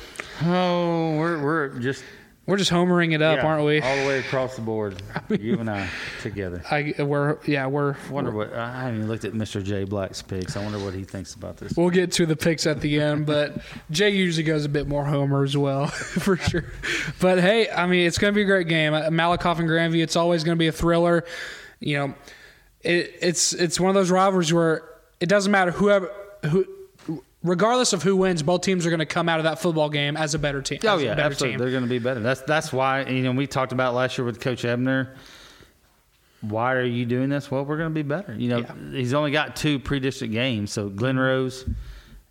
Oh, 0.43 1.15
we're 1.17 1.41
we're 1.43 1.69
just 1.79 2.03
We're 2.51 2.57
just 2.57 2.69
homering 2.69 3.13
it 3.13 3.21
up, 3.21 3.37
yeah, 3.37 3.45
aren't 3.45 3.65
we? 3.65 3.79
All 3.79 3.95
the 3.95 4.05
way 4.05 4.19
across 4.19 4.57
the 4.57 4.61
board, 4.61 5.01
you 5.29 5.57
and 5.57 5.69
I 5.69 5.87
together. 6.21 6.61
I, 6.69 6.93
we're 6.99 7.37
yeah, 7.47 7.65
we're 7.67 7.95
wonder 8.09 8.31
what 8.31 8.51
I 8.51 8.81
haven't 8.81 8.97
even 8.97 9.07
looked 9.07 9.23
at 9.23 9.31
Mr. 9.31 9.63
J 9.63 9.85
Black's 9.85 10.21
picks. 10.21 10.57
I 10.57 10.61
wonder 10.61 10.77
what 10.77 10.93
he 10.93 11.05
thinks 11.05 11.33
about 11.33 11.55
this. 11.55 11.77
We'll 11.77 11.91
get 11.91 12.11
to 12.11 12.25
the 12.25 12.35
picks 12.35 12.67
at 12.67 12.81
the 12.81 12.99
end, 12.99 13.25
but 13.25 13.59
Jay 13.89 14.09
usually 14.09 14.43
goes 14.43 14.65
a 14.65 14.69
bit 14.69 14.85
more 14.85 15.05
homer 15.05 15.45
as 15.45 15.55
well, 15.55 15.87
for 15.87 16.35
sure. 16.35 16.65
But 17.21 17.39
hey, 17.39 17.69
I 17.71 17.85
mean, 17.85 18.05
it's 18.05 18.17
going 18.17 18.33
to 18.33 18.35
be 18.35 18.41
a 18.41 18.45
great 18.45 18.67
game. 18.67 18.93
Uh, 18.93 19.03
Malakoff 19.03 19.59
and 19.59 19.69
Grandview, 19.69 20.03
it's 20.03 20.17
always 20.17 20.43
going 20.43 20.57
to 20.57 20.59
be 20.59 20.67
a 20.67 20.73
thriller. 20.73 21.23
You 21.79 21.99
know, 21.99 22.13
it, 22.81 23.15
it's 23.21 23.53
it's 23.53 23.79
one 23.79 23.87
of 23.87 23.95
those 23.95 24.11
rivalries 24.11 24.51
where 24.51 24.83
it 25.21 25.29
doesn't 25.29 25.53
matter 25.53 25.71
whoever 25.71 26.11
who. 26.43 26.65
Regardless 27.43 27.91
of 27.93 28.03
who 28.03 28.15
wins, 28.17 28.43
both 28.43 28.61
teams 28.61 28.85
are 28.85 28.89
going 28.91 28.99
to 28.99 29.05
come 29.05 29.27
out 29.27 29.39
of 29.39 29.45
that 29.45 29.59
football 29.59 29.89
game 29.89 30.15
as 30.15 30.35
a 30.35 30.39
better 30.39 30.61
team. 30.61 30.79
Oh 30.83 30.97
yeah, 30.97 31.15
better 31.15 31.21
absolutely. 31.23 31.53
team. 31.53 31.59
They're 31.59 31.71
going 31.71 31.83
to 31.83 31.89
be 31.89 31.97
better. 31.99 32.19
That's 32.19 32.41
that's 32.41 32.71
why 32.71 33.03
you 33.05 33.23
know 33.23 33.31
we 33.31 33.47
talked 33.47 33.71
about 33.71 33.95
last 33.95 34.17
year 34.17 34.25
with 34.25 34.39
Coach 34.39 34.63
Ebner. 34.63 35.15
Why 36.41 36.73
are 36.73 36.83
you 36.83 37.05
doing 37.05 37.29
this? 37.29 37.49
Well, 37.51 37.65
we're 37.65 37.77
going 37.77 37.89
to 37.89 37.93
be 37.95 38.01
better. 38.03 38.33
You 38.35 38.49
know, 38.49 38.57
Yeah. 38.59 38.73
he's 38.91 39.13
only 39.13 39.31
got 39.31 39.55
two 39.55 39.77
pre-district 39.79 40.33
games, 40.33 40.71
so 40.71 40.89
Glen 40.89 41.17
Rose, 41.17 41.65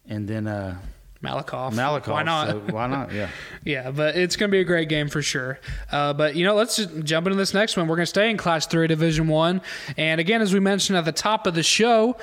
and 0.08 0.26
then 0.28 0.46
uh, 0.48 0.76
Malakoff. 1.22 1.72
Malakoff. 1.72 2.12
Why 2.12 2.22
not? 2.22 2.48
So 2.48 2.58
why 2.70 2.86
not? 2.86 3.12
Yeah. 3.12 3.28
yeah, 3.64 3.90
but 3.90 4.16
it's 4.16 4.36
going 4.36 4.48
to 4.48 4.52
be 4.52 4.60
a 4.60 4.64
great 4.64 4.88
game 4.88 5.08
for 5.08 5.20
sure. 5.20 5.60
Uh, 5.92 6.14
but 6.14 6.34
you 6.34 6.46
know, 6.46 6.54
let's 6.54 6.76
just 6.76 7.04
jump 7.04 7.26
into 7.26 7.36
this 7.36 7.52
next 7.52 7.76
one. 7.76 7.88
We're 7.88 7.96
going 7.96 8.04
to 8.04 8.10
stay 8.10 8.30
in 8.30 8.38
Class 8.38 8.66
Three, 8.66 8.86
Division 8.86 9.28
One, 9.28 9.60
and 9.98 10.18
again, 10.18 10.40
as 10.40 10.54
we 10.54 10.60
mentioned 10.60 10.96
at 10.96 11.04
the 11.04 11.12
top 11.12 11.46
of 11.46 11.54
the 11.54 11.62
show, 11.62 12.16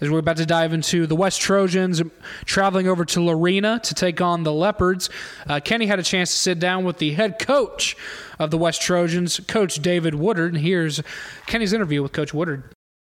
as 0.00 0.10
we're 0.10 0.18
about 0.18 0.36
to 0.38 0.46
dive 0.46 0.72
into 0.72 1.06
the 1.06 1.14
West 1.14 1.40
Trojans 1.40 2.02
traveling 2.44 2.88
over 2.88 3.04
to 3.04 3.22
Lorena 3.22 3.78
to 3.84 3.94
take 3.94 4.20
on 4.20 4.42
the 4.42 4.52
Leopards. 4.52 5.10
Uh, 5.48 5.60
Kenney 5.60 5.86
had 5.86 6.00
a 6.00 6.04
chance 6.04 6.32
to 6.32 6.36
sit 6.36 6.58
down 6.58 6.84
with 6.84 6.98
the 6.98 7.12
head 7.12 7.38
coach 7.38 7.96
of 8.40 8.50
the 8.50 8.58
West 8.58 8.82
Trojans, 8.82 9.38
Coach 9.46 9.76
David 9.76 10.16
Woodard, 10.16 10.54
and 10.54 10.62
here's 10.62 11.00
Kenney's 11.46 11.72
interview 11.72 12.02
with 12.02 12.12
Coach 12.12 12.34
Woodard. 12.34 12.64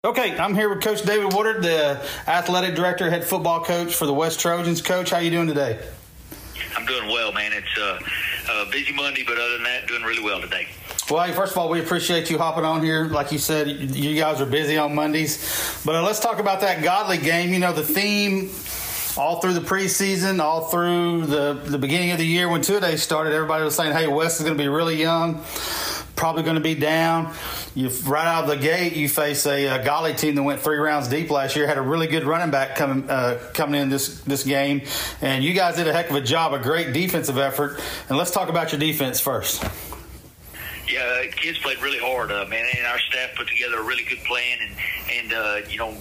Okay, 0.02 0.34
I'm 0.38 0.54
here 0.54 0.70
with 0.70 0.80
Coach 0.80 1.02
David 1.02 1.34
Woodard, 1.34 1.62
the 1.62 2.00
athletic 2.26 2.74
director, 2.74 3.10
head 3.10 3.22
football 3.22 3.62
coach 3.62 3.94
for 3.94 4.06
the 4.06 4.14
West 4.14 4.40
Trojans. 4.40 4.80
Coach, 4.80 5.10
how 5.10 5.18
you 5.18 5.30
doing 5.30 5.46
today? 5.46 5.78
I'm 6.74 6.86
doing 6.86 7.06
well, 7.08 7.32
man. 7.32 7.52
It's 7.52 7.78
uh, 7.78 8.00
a 8.50 8.70
busy 8.70 8.94
Monday, 8.94 9.24
but 9.26 9.36
other 9.36 9.52
than 9.52 9.64
that, 9.64 9.86
doing 9.88 10.02
really 10.02 10.22
well 10.24 10.40
today. 10.40 10.68
Well, 11.10 11.26
hey, 11.26 11.34
first 11.34 11.52
of 11.52 11.58
all, 11.58 11.68
we 11.68 11.80
appreciate 11.80 12.30
you 12.30 12.38
hopping 12.38 12.64
on 12.64 12.82
here. 12.82 13.08
Like 13.08 13.30
you 13.30 13.36
said, 13.36 13.68
you 13.68 14.18
guys 14.18 14.40
are 14.40 14.46
busy 14.46 14.78
on 14.78 14.94
Mondays. 14.94 15.82
But 15.84 15.96
uh, 15.96 16.02
let's 16.02 16.18
talk 16.18 16.38
about 16.38 16.62
that 16.62 16.82
Godley 16.82 17.18
game. 17.18 17.52
You 17.52 17.58
know, 17.58 17.74
the 17.74 17.82
theme 17.82 18.48
all 19.16 19.40
through 19.40 19.54
the 19.54 19.60
preseason, 19.60 20.40
all 20.40 20.66
through 20.66 21.26
the, 21.26 21.54
the 21.54 21.78
beginning 21.78 22.12
of 22.12 22.18
the 22.18 22.26
year 22.26 22.48
when 22.48 22.62
two 22.62 22.80
days 22.80 23.02
started, 23.02 23.32
everybody 23.32 23.64
was 23.64 23.74
saying, 23.74 23.92
hey, 23.92 24.06
West 24.06 24.40
is 24.40 24.46
going 24.46 24.56
to 24.56 24.62
be 24.62 24.68
really 24.68 24.96
young 24.96 25.42
probably 26.20 26.42
going 26.42 26.56
to 26.56 26.60
be 26.60 26.74
down. 26.74 27.32
You 27.74 27.88
right 28.04 28.26
out 28.26 28.44
of 28.44 28.50
the 28.50 28.58
gate, 28.58 28.92
you 28.92 29.08
face 29.08 29.46
a, 29.46 29.66
a 29.66 29.84
Godley 29.84 30.12
team 30.12 30.34
that 30.34 30.42
went 30.42 30.60
three 30.60 30.76
rounds 30.76 31.08
deep 31.08 31.30
last 31.30 31.56
year. 31.56 31.66
Had 31.66 31.78
a 31.78 31.82
really 31.82 32.06
good 32.06 32.24
running 32.24 32.50
back 32.50 32.76
coming 32.76 33.08
uh, 33.08 33.40
coming 33.54 33.80
in 33.80 33.88
this 33.88 34.20
this 34.20 34.44
game, 34.44 34.82
and 35.22 35.42
you 35.42 35.54
guys 35.54 35.76
did 35.76 35.88
a 35.88 35.92
heck 35.92 36.10
of 36.10 36.16
a 36.16 36.20
job, 36.20 36.52
a 36.52 36.58
great 36.58 36.92
defensive 36.92 37.38
effort. 37.38 37.80
And 38.08 38.18
let's 38.18 38.30
talk 38.30 38.50
about 38.50 38.70
your 38.70 38.78
defense 38.78 39.18
first. 39.18 39.64
Yeah, 40.86 41.22
kids 41.36 41.58
played 41.58 41.80
really 41.82 42.00
hard, 42.00 42.30
uh, 42.30 42.44
man, 42.46 42.66
and 42.76 42.86
our 42.86 42.98
staff 42.98 43.30
put 43.36 43.48
together 43.48 43.78
a 43.78 43.82
really 43.82 44.04
good 44.04 44.18
plan, 44.18 44.58
and 44.60 44.76
and 45.10 45.32
uh, 45.32 45.68
you 45.68 45.78
know 45.78 45.96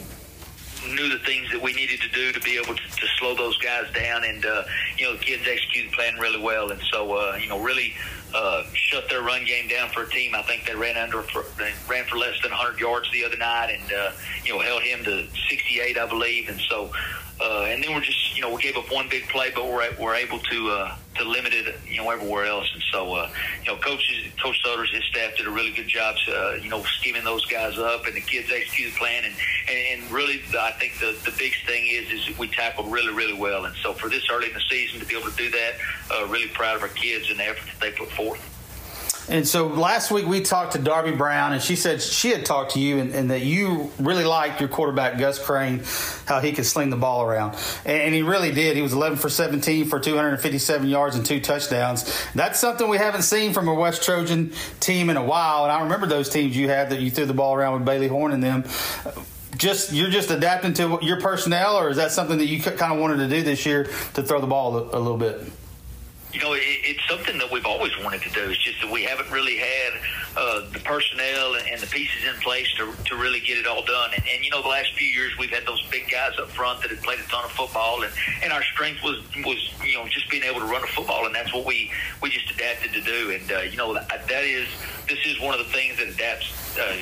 knew 0.88 1.10
the 1.10 1.20
things 1.20 1.52
that 1.52 1.62
we 1.62 1.74
needed 1.74 2.00
to 2.02 2.10
do 2.10 2.32
to 2.32 2.40
be 2.40 2.58
able 2.58 2.76
to, 2.76 2.82
to 2.82 3.08
slow 3.18 3.36
those 3.36 3.58
guys 3.58 3.86
down. 3.94 4.24
And, 4.24 4.46
uh, 4.46 4.64
you 4.98 5.06
know, 5.06 5.14
the 5.14 5.24
kids 5.24 5.44
executed 5.48 5.92
the 5.92 5.96
plan 5.96 6.18
really 6.18 6.42
well. 6.42 6.72
And 6.72 6.82
so, 6.92 7.14
uh, 7.14 7.38
you 7.42 7.48
know, 7.48 7.60
really 7.60 7.94
uh, 8.34 8.64
shut 8.74 9.10
their 9.10 9.22
run 9.22 9.46
game 9.46 9.68
down 9.68 9.90
for 9.90 10.04
a 10.04 10.10
team. 10.10 10.36
I 10.36 10.42
think 10.44 10.66
they 10.66 10.76
ran 10.76 10.98
under 10.98 11.22
for, 11.24 11.46
they 11.58 11.74
ran 11.88 12.06
for 12.06 12.18
less 12.18 12.42
than 12.42 12.52
100 12.52 12.80
yards 12.80 13.12
the 13.12 13.26
other 13.26 13.38
night 13.38 13.78
and, 13.80 13.92
uh, 13.92 14.12
you 14.46 14.54
know, 14.54 14.60
held 14.60 14.84
him 14.84 15.04
to 15.06 15.28
68, 15.50 15.98
I 15.98 16.06
believe. 16.08 16.50
And 16.50 16.60
so, 16.62 16.92
uh, 17.42 17.68
and 17.70 17.84
then 17.84 17.94
we're 17.94 18.02
just, 18.02 18.36
you 18.36 18.42
know, 18.42 18.54
we 18.54 18.62
gave 18.62 18.76
up 18.76 18.92
one 18.92 19.08
big 19.10 19.28
play, 19.30 19.52
but 19.54 19.66
we're, 19.66 19.90
we're 20.00 20.16
able 20.16 20.40
to, 20.40 20.70
uh, 20.70 20.96
to 21.16 21.24
limit 21.24 21.54
it, 21.54 21.76
you 21.88 21.98
know, 21.98 22.10
everywhere 22.10 22.46
else. 22.46 22.70
And 22.74 22.84
so, 22.92 23.14
uh, 23.14 23.30
you 23.64 23.72
know, 23.72 23.78
coaches, 23.80 24.32
Coach 24.42 24.62
Soder's, 24.64 24.94
his 24.94 25.04
staff 25.06 25.38
did 25.38 25.48
a 25.48 25.50
really 25.50 25.72
good 25.72 25.88
job, 25.88 26.16
uh, 26.28 26.56
you 26.56 26.70
know, 26.70 26.84
scheming 26.84 27.24
those 27.24 27.46
guys 27.46 27.78
up, 27.78 28.06
and 28.08 28.16
the 28.16 28.22
kids 28.22 28.52
executed 28.52 28.94
the 28.94 28.98
plan. 28.98 29.24
And, 29.24 29.36
and, 29.70 30.12
really, 30.12 30.42
I 30.58 30.72
think 30.72 30.98
the 31.00 31.18
the 31.24 31.36
big 31.38 31.54
thing 31.66 31.88
is 31.88 32.12
is 32.12 32.38
we 32.38 32.48
tackled 32.48 32.92
really, 32.92 33.14
really 33.14 33.34
well. 33.34 33.66
And 33.66 33.76
so, 33.78 33.94
for 33.94 34.10
this 34.10 34.30
early 34.32 34.48
in 34.48 34.54
the 34.54 34.62
season 34.62 35.00
to 35.00 35.06
be 35.06 35.16
able 35.16 35.30
to 35.30 35.38
do 35.38 35.50
that, 35.52 35.74
uh, 36.12 36.28
really 36.28 36.48
proud 36.48 36.78
of 36.78 36.82
our 36.82 36.88
kids 36.90 37.30
and 37.30 37.40
the 37.40 37.46
effort 37.46 37.66
that 37.68 37.80
they 37.80 37.92
put 37.92 38.12
forth. 38.12 38.59
And 39.30 39.48
so 39.48 39.68
last 39.68 40.10
week 40.10 40.26
we 40.26 40.42
talked 40.42 40.74
to 40.74 40.80
Darby 40.80 41.12
Brown, 41.12 41.54
and 41.54 41.62
she 41.62 41.76
said 41.76 42.02
she 42.02 42.30
had 42.32 42.46
talked 42.46 42.72
to 42.72 42.80
you 42.80 42.98
and, 42.98 43.14
and, 43.14 43.30
that 43.30 43.42
you 43.42 43.92
really 44.00 44.24
liked 44.24 44.60
your 44.60 44.70
quarterback, 44.70 45.20
Gus 45.20 45.38
Crane, 45.38 45.84
how 46.26 46.40
he 46.40 46.52
could 46.52 46.66
sling 46.66 46.90
the 46.90 46.98
ball 46.98 47.22
around. 47.24 47.56
And, 47.86 48.02
and, 48.02 48.16
he 48.16 48.24
really 48.24 48.52
did. 48.52 48.76
He 48.76 48.82
was 48.82 48.94
11 48.94 49.20
for 49.20 49.30
17 49.30 49.86
for 49.86 50.00
257 50.00 50.88
yards 50.88 51.16
and 51.16 51.24
two 51.24 51.40
touchdowns. 51.40 52.12
That's 52.34 52.60
something 52.60 52.90
we 52.90 52.98
haven't 52.98 53.22
seen 53.22 53.54
from 53.54 53.68
a 53.68 53.74
West 53.74 54.04
Trojan 54.04 54.52
team 54.80 55.12
in 55.12 55.18
a 55.18 55.24
while. 55.24 55.64
And 55.64 55.72
I 55.72 55.84
remember 55.84 56.08
those 56.08 56.30
teams 56.30 56.58
you 56.58 56.68
had 56.68 56.90
that 56.90 57.00
you 57.00 57.12
threw 57.12 57.26
the 57.26 57.34
ball 57.34 57.54
around 57.54 57.74
with 57.74 57.86
Bailey 57.86 58.08
Horn 58.08 58.32
and 58.32 58.44
them. 58.44 58.64
Just 59.58 59.94
you're 59.94 60.10
just 60.10 60.32
adapting 60.32 60.74
to 60.76 61.00
your 61.02 61.20
personnel, 61.22 61.76
or 61.76 61.90
is 61.90 61.98
that 61.98 62.12
something 62.12 62.38
that 62.38 62.46
you 62.46 62.62
kind 62.62 62.94
of 62.94 63.00
wanted 63.00 63.18
to 63.18 63.28
do 63.28 63.44
this 63.44 63.66
year 63.66 63.84
to 64.14 64.24
throw 64.24 64.40
the 64.42 64.48
ball 64.48 64.78
a 64.78 64.98
little 64.98 65.18
bit? 65.18 65.42
You 66.32 66.40
know, 66.40 66.54
it, 66.54 66.62
it's 66.62 67.08
something 67.10 67.38
that 67.40 67.52
we've 67.52 67.66
always 67.66 67.92
wanted 68.04 68.22
to 68.22 68.30
do. 68.30 68.50
It's 68.50 68.64
just 68.64 68.82
that 68.82 68.92
we 68.92 69.04
haven't 69.04 69.32
really 69.32 69.58
had 69.58 69.94
uh, 70.38 70.70
the 70.72 70.80
personnel 70.80 71.56
and, 71.56 71.68
and 71.68 71.82
the 71.82 71.88
pieces 71.88 72.24
in 72.24 72.40
place 72.42 72.72
to, 72.78 72.94
to 73.06 73.16
really 73.16 73.40
get 73.40 73.58
it 73.58 73.66
all 73.66 73.84
done. 73.84 74.12
And, 74.16 74.24
and, 74.28 74.46
you 74.46 74.52
know, 74.52 74.62
the 74.62 74.68
last 74.68 74.94
few 74.94 75.08
years 75.08 75.36
we've 75.40 75.50
had 75.50 75.66
those 75.66 75.82
big 75.90 76.10
guys 76.10 76.38
up 76.40 76.50
front 76.50 76.82
that 76.82 76.92
had 76.92 77.02
played 77.02 77.20
a 77.20 77.24
ton 77.24 77.46
of 77.46 77.52
football, 77.52 78.04
and, 78.04 78.14
and 78.44 78.54
our 78.54 78.64
strength 78.64 79.02
was, 79.04 79.24
was, 79.44 79.74
you 79.84 79.96
know, 79.96 80.08
just 80.08 80.30
being 80.30 80.44
able 80.44 80.60
to 80.60 80.68
run 80.68 80.84
a 80.84 80.88
football, 80.88 81.26
and 81.26 81.34
that's 81.34 81.52
what 81.54 81.66
we, 81.66 81.92
we 82.22 82.30
just 82.30 82.50
adapted 82.52 82.94
to 82.94 83.02
do. 83.02 83.32
And, 83.32 83.52
uh, 83.52 83.60
you 83.62 83.78
know, 83.78 83.94
that, 83.96 84.28
that 84.28 84.44
is, 84.44 84.68
this 85.08 85.26
is 85.26 85.42
one 85.42 85.58
of 85.58 85.66
the 85.66 85.72
things 85.74 85.98
that 85.98 86.08
adapts 86.10 86.54
uh, 86.80 86.94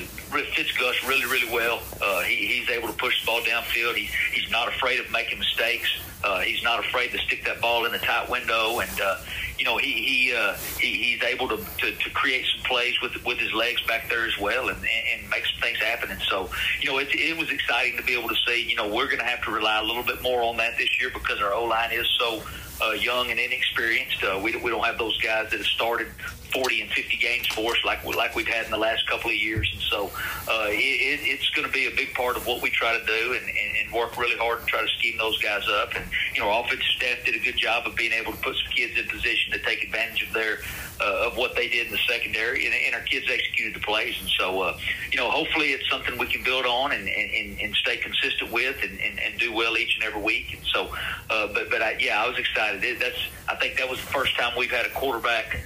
fits 0.55 0.71
Gus 0.77 1.03
really, 1.07 1.25
really 1.25 1.51
well. 1.53 1.81
Uh, 2.01 2.21
he, 2.21 2.35
he's 2.35 2.69
able 2.69 2.87
to 2.87 2.93
push 2.93 3.21
the 3.21 3.27
ball 3.27 3.41
downfield. 3.41 3.95
He, 3.95 4.09
he's 4.33 4.49
not 4.51 4.67
afraid 4.67 4.99
of 4.99 5.11
making 5.11 5.39
mistakes. 5.39 5.89
Uh, 6.23 6.39
he's 6.39 6.63
not 6.63 6.79
afraid 6.79 7.11
to 7.11 7.17
stick 7.19 7.45
that 7.45 7.61
ball 7.61 7.85
in 7.85 7.91
the 7.91 7.99
tight 7.99 8.27
window, 8.29 8.79
and 8.79 9.01
uh, 9.01 9.17
you 9.59 9.65
know 9.65 9.77
he 9.77 9.93
he, 9.93 10.35
uh, 10.35 10.55
he 10.79 11.13
he's 11.13 11.23
able 11.23 11.47
to, 11.47 11.57
to 11.77 11.91
to 11.91 12.09
create 12.09 12.43
some 12.55 12.63
plays 12.63 12.99
with 13.01 13.23
with 13.23 13.37
his 13.37 13.53
legs 13.53 13.81
back 13.83 14.09
there 14.09 14.25
as 14.25 14.37
well, 14.39 14.69
and 14.69 14.77
and 14.77 15.29
make 15.29 15.45
some 15.45 15.61
things 15.61 15.77
happen. 15.77 16.09
And 16.09 16.21
so 16.23 16.49
you 16.81 16.91
know 16.91 16.97
it 16.97 17.09
it 17.13 17.37
was 17.37 17.51
exciting 17.51 17.97
to 17.97 18.03
be 18.03 18.13
able 18.13 18.29
to 18.29 18.35
see. 18.47 18.63
You 18.63 18.75
know 18.75 18.87
we're 18.87 19.05
going 19.05 19.19
to 19.19 19.25
have 19.25 19.43
to 19.43 19.51
rely 19.51 19.79
a 19.79 19.83
little 19.83 20.03
bit 20.03 20.21
more 20.23 20.41
on 20.41 20.57
that 20.57 20.77
this 20.77 20.99
year 20.99 21.11
because 21.13 21.39
our 21.39 21.53
O 21.53 21.65
line 21.65 21.91
is 21.91 22.07
so 22.19 22.41
uh, 22.81 22.91
young 22.91 23.29
and 23.31 23.39
inexperienced. 23.39 24.23
Uh, 24.23 24.39
we 24.43 24.55
we 24.57 24.69
don't 24.69 24.83
have 24.83 24.97
those 24.97 25.19
guys 25.21 25.49
that 25.51 25.57
have 25.57 25.65
started 25.65 26.07
40 26.53 26.81
and 26.81 26.91
50 26.91 27.17
games 27.17 27.47
for 27.47 27.71
us 27.71 27.77
like 27.83 28.03
like 28.05 28.35
we've 28.35 28.47
had 28.47 28.65
in 28.65 28.71
the 28.71 28.77
last 28.77 29.07
couple 29.07 29.29
of 29.29 29.35
years. 29.35 29.69
And 29.73 29.81
so 29.81 30.05
uh, 30.49 30.67
it, 30.69 31.19
it's 31.23 31.49
going 31.51 31.67
to 31.67 31.73
be 31.73 31.87
a 31.87 31.95
big 31.95 32.13
part 32.13 32.37
of 32.37 32.45
what 32.47 32.61
we 32.61 32.69
try 32.69 32.97
to 32.97 33.05
do 33.05 33.33
and, 33.33 33.43
and, 33.43 33.77
and 33.83 33.93
work 33.93 34.17
really 34.17 34.37
hard 34.37 34.61
to 34.61 34.65
try 34.65 34.81
to 34.81 34.87
scheme 34.97 35.17
those 35.17 35.37
guys 35.41 35.63
up. 35.69 35.95
And 35.95 36.05
you 36.33 36.41
know, 36.41 36.49
our 36.49 36.63
offensive 36.63 36.87
staff 36.95 37.25
did 37.25 37.35
a 37.35 37.39
good 37.39 37.57
job 37.57 37.85
of 37.85 37.95
being 37.95 38.13
able 38.13 38.31
to 38.31 38.37
put 38.39 38.55
some 38.55 38.71
kids 38.73 38.97
in 38.97 39.07
position 39.07 39.51
to 39.53 39.59
take 39.59 39.83
advantage 39.83 40.23
of 40.23 40.33
their 40.33 40.59
uh, 40.99 41.27
of 41.27 41.37
what 41.37 41.55
they 41.55 41.67
did 41.67 41.87
in 41.87 41.91
the 41.91 41.99
secondary, 42.07 42.65
and, 42.65 42.73
and 42.73 42.95
our 42.95 43.01
kids 43.01 43.27
executed 43.29 43.75
the 43.75 43.85
plays. 43.85 44.15
And 44.19 44.29
so, 44.29 44.61
uh, 44.61 44.77
you 45.11 45.17
know, 45.17 45.29
hopefully 45.29 45.67
it's 45.71 45.89
something 45.89 46.17
we 46.17 46.27
can 46.27 46.43
build 46.43 46.65
on 46.65 46.91
and, 46.91 47.07
and, 47.07 47.59
and 47.59 47.75
stay 47.75 47.97
consistent 47.97 48.51
with 48.51 48.77
and, 48.81 48.99
and, 48.99 49.19
and 49.19 49.39
do 49.39 49.53
well 49.53 49.77
each 49.77 49.95
and 49.95 50.03
every 50.03 50.21
week. 50.21 50.53
And 50.53 50.61
so, 50.73 50.93
uh, 51.29 51.47
but 51.53 51.69
but 51.69 51.81
I, 51.81 51.97
yeah, 51.99 52.23
I 52.23 52.27
was 52.27 52.37
excited. 52.37 52.83
It, 52.83 52.99
that's 52.99 53.19
I 53.49 53.55
think 53.55 53.77
that 53.77 53.89
was 53.89 53.99
the 53.99 54.07
first 54.07 54.35
time 54.37 54.53
we've 54.57 54.71
had 54.71 54.85
a 54.85 54.91
quarterback 54.91 55.63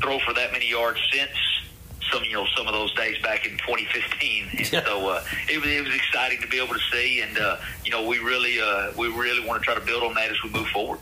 throw 0.00 0.18
for 0.20 0.34
that 0.34 0.52
many 0.52 0.68
yards 0.68 1.00
since 1.12 1.30
some 2.12 2.24
you 2.24 2.34
know 2.34 2.46
some 2.56 2.66
of 2.66 2.74
those 2.74 2.92
days 2.94 3.20
back 3.22 3.46
in 3.46 3.52
2015, 3.52 4.48
and 4.50 4.72
yeah. 4.72 4.84
so 4.84 5.08
uh, 5.08 5.24
it, 5.48 5.60
was, 5.60 5.70
it 5.70 5.84
was 5.84 5.94
exciting 5.94 6.40
to 6.40 6.48
be 6.48 6.58
able 6.62 6.74
to 6.74 6.80
see, 6.92 7.20
and 7.20 7.38
uh, 7.38 7.56
you 7.84 7.90
know 7.90 8.06
we 8.06 8.18
really 8.18 8.60
uh, 8.60 8.92
we 8.96 9.08
really 9.08 9.46
want 9.46 9.60
to 9.60 9.64
try 9.64 9.74
to 9.74 9.84
build 9.84 10.02
on 10.02 10.14
that 10.14 10.30
as 10.30 10.42
we 10.42 10.50
move 10.50 10.68
forward. 10.68 10.98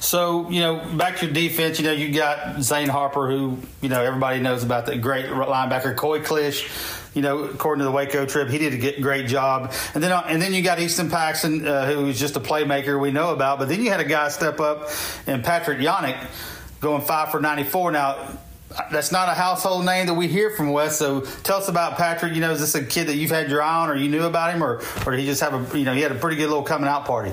So 0.00 0.50
you 0.50 0.60
know, 0.60 0.76
back 0.96 1.18
to 1.18 1.30
defense. 1.30 1.78
You 1.78 1.86
know, 1.86 1.92
you 1.92 2.12
got 2.12 2.62
Zane 2.62 2.88
Harper, 2.88 3.28
who 3.30 3.58
you 3.80 3.88
know 3.88 4.02
everybody 4.02 4.40
knows 4.40 4.62
about 4.62 4.86
the 4.86 4.96
great 4.96 5.26
linebacker. 5.26 5.96
Coy 5.96 6.20
Klisch, 6.20 6.68
you 7.14 7.22
know, 7.22 7.44
according 7.44 7.80
to 7.80 7.84
the 7.84 7.90
Waco 7.90 8.24
Trib, 8.26 8.48
he 8.48 8.58
did 8.58 8.74
a 8.74 9.00
great 9.00 9.26
job. 9.26 9.72
And 9.94 10.02
then 10.02 10.12
and 10.12 10.40
then 10.40 10.54
you 10.54 10.62
got 10.62 10.78
Easton 10.78 11.10
Paxton, 11.10 11.66
uh, 11.66 11.86
who 11.86 12.06
was 12.06 12.18
just 12.18 12.36
a 12.36 12.40
playmaker 12.40 13.00
we 13.00 13.10
know 13.10 13.32
about. 13.32 13.58
But 13.58 13.68
then 13.68 13.82
you 13.82 13.90
had 13.90 14.00
a 14.00 14.04
guy 14.04 14.28
step 14.28 14.60
up, 14.60 14.88
and 15.26 15.42
Patrick 15.42 15.78
Yannick 15.78 16.18
going 16.80 17.02
five 17.02 17.30
for 17.30 17.40
94. 17.40 17.92
Now, 17.92 18.38
that's 18.90 19.12
not 19.12 19.28
a 19.28 19.34
household 19.34 19.84
name 19.84 20.06
that 20.06 20.14
we 20.14 20.28
hear 20.28 20.50
from 20.50 20.70
West. 20.70 20.98
So 20.98 21.20
tell 21.20 21.58
us 21.58 21.68
about 21.68 21.96
Patrick. 21.96 22.34
You 22.34 22.40
know, 22.40 22.52
is 22.52 22.60
this 22.60 22.74
a 22.74 22.84
kid 22.84 23.08
that 23.08 23.16
you've 23.16 23.30
had 23.30 23.50
your 23.50 23.62
eye 23.62 23.82
on, 23.82 23.90
or 23.90 23.96
you 23.96 24.08
knew 24.08 24.22
about 24.22 24.54
him, 24.54 24.62
or 24.62 24.80
or 25.06 25.12
he 25.12 25.26
just 25.26 25.40
have 25.40 25.74
a 25.74 25.78
you 25.78 25.84
know 25.84 25.94
he 25.94 26.00
had 26.00 26.12
a 26.12 26.16
pretty 26.16 26.36
good 26.36 26.48
little 26.48 26.62
coming 26.62 26.88
out 26.88 27.06
party? 27.06 27.32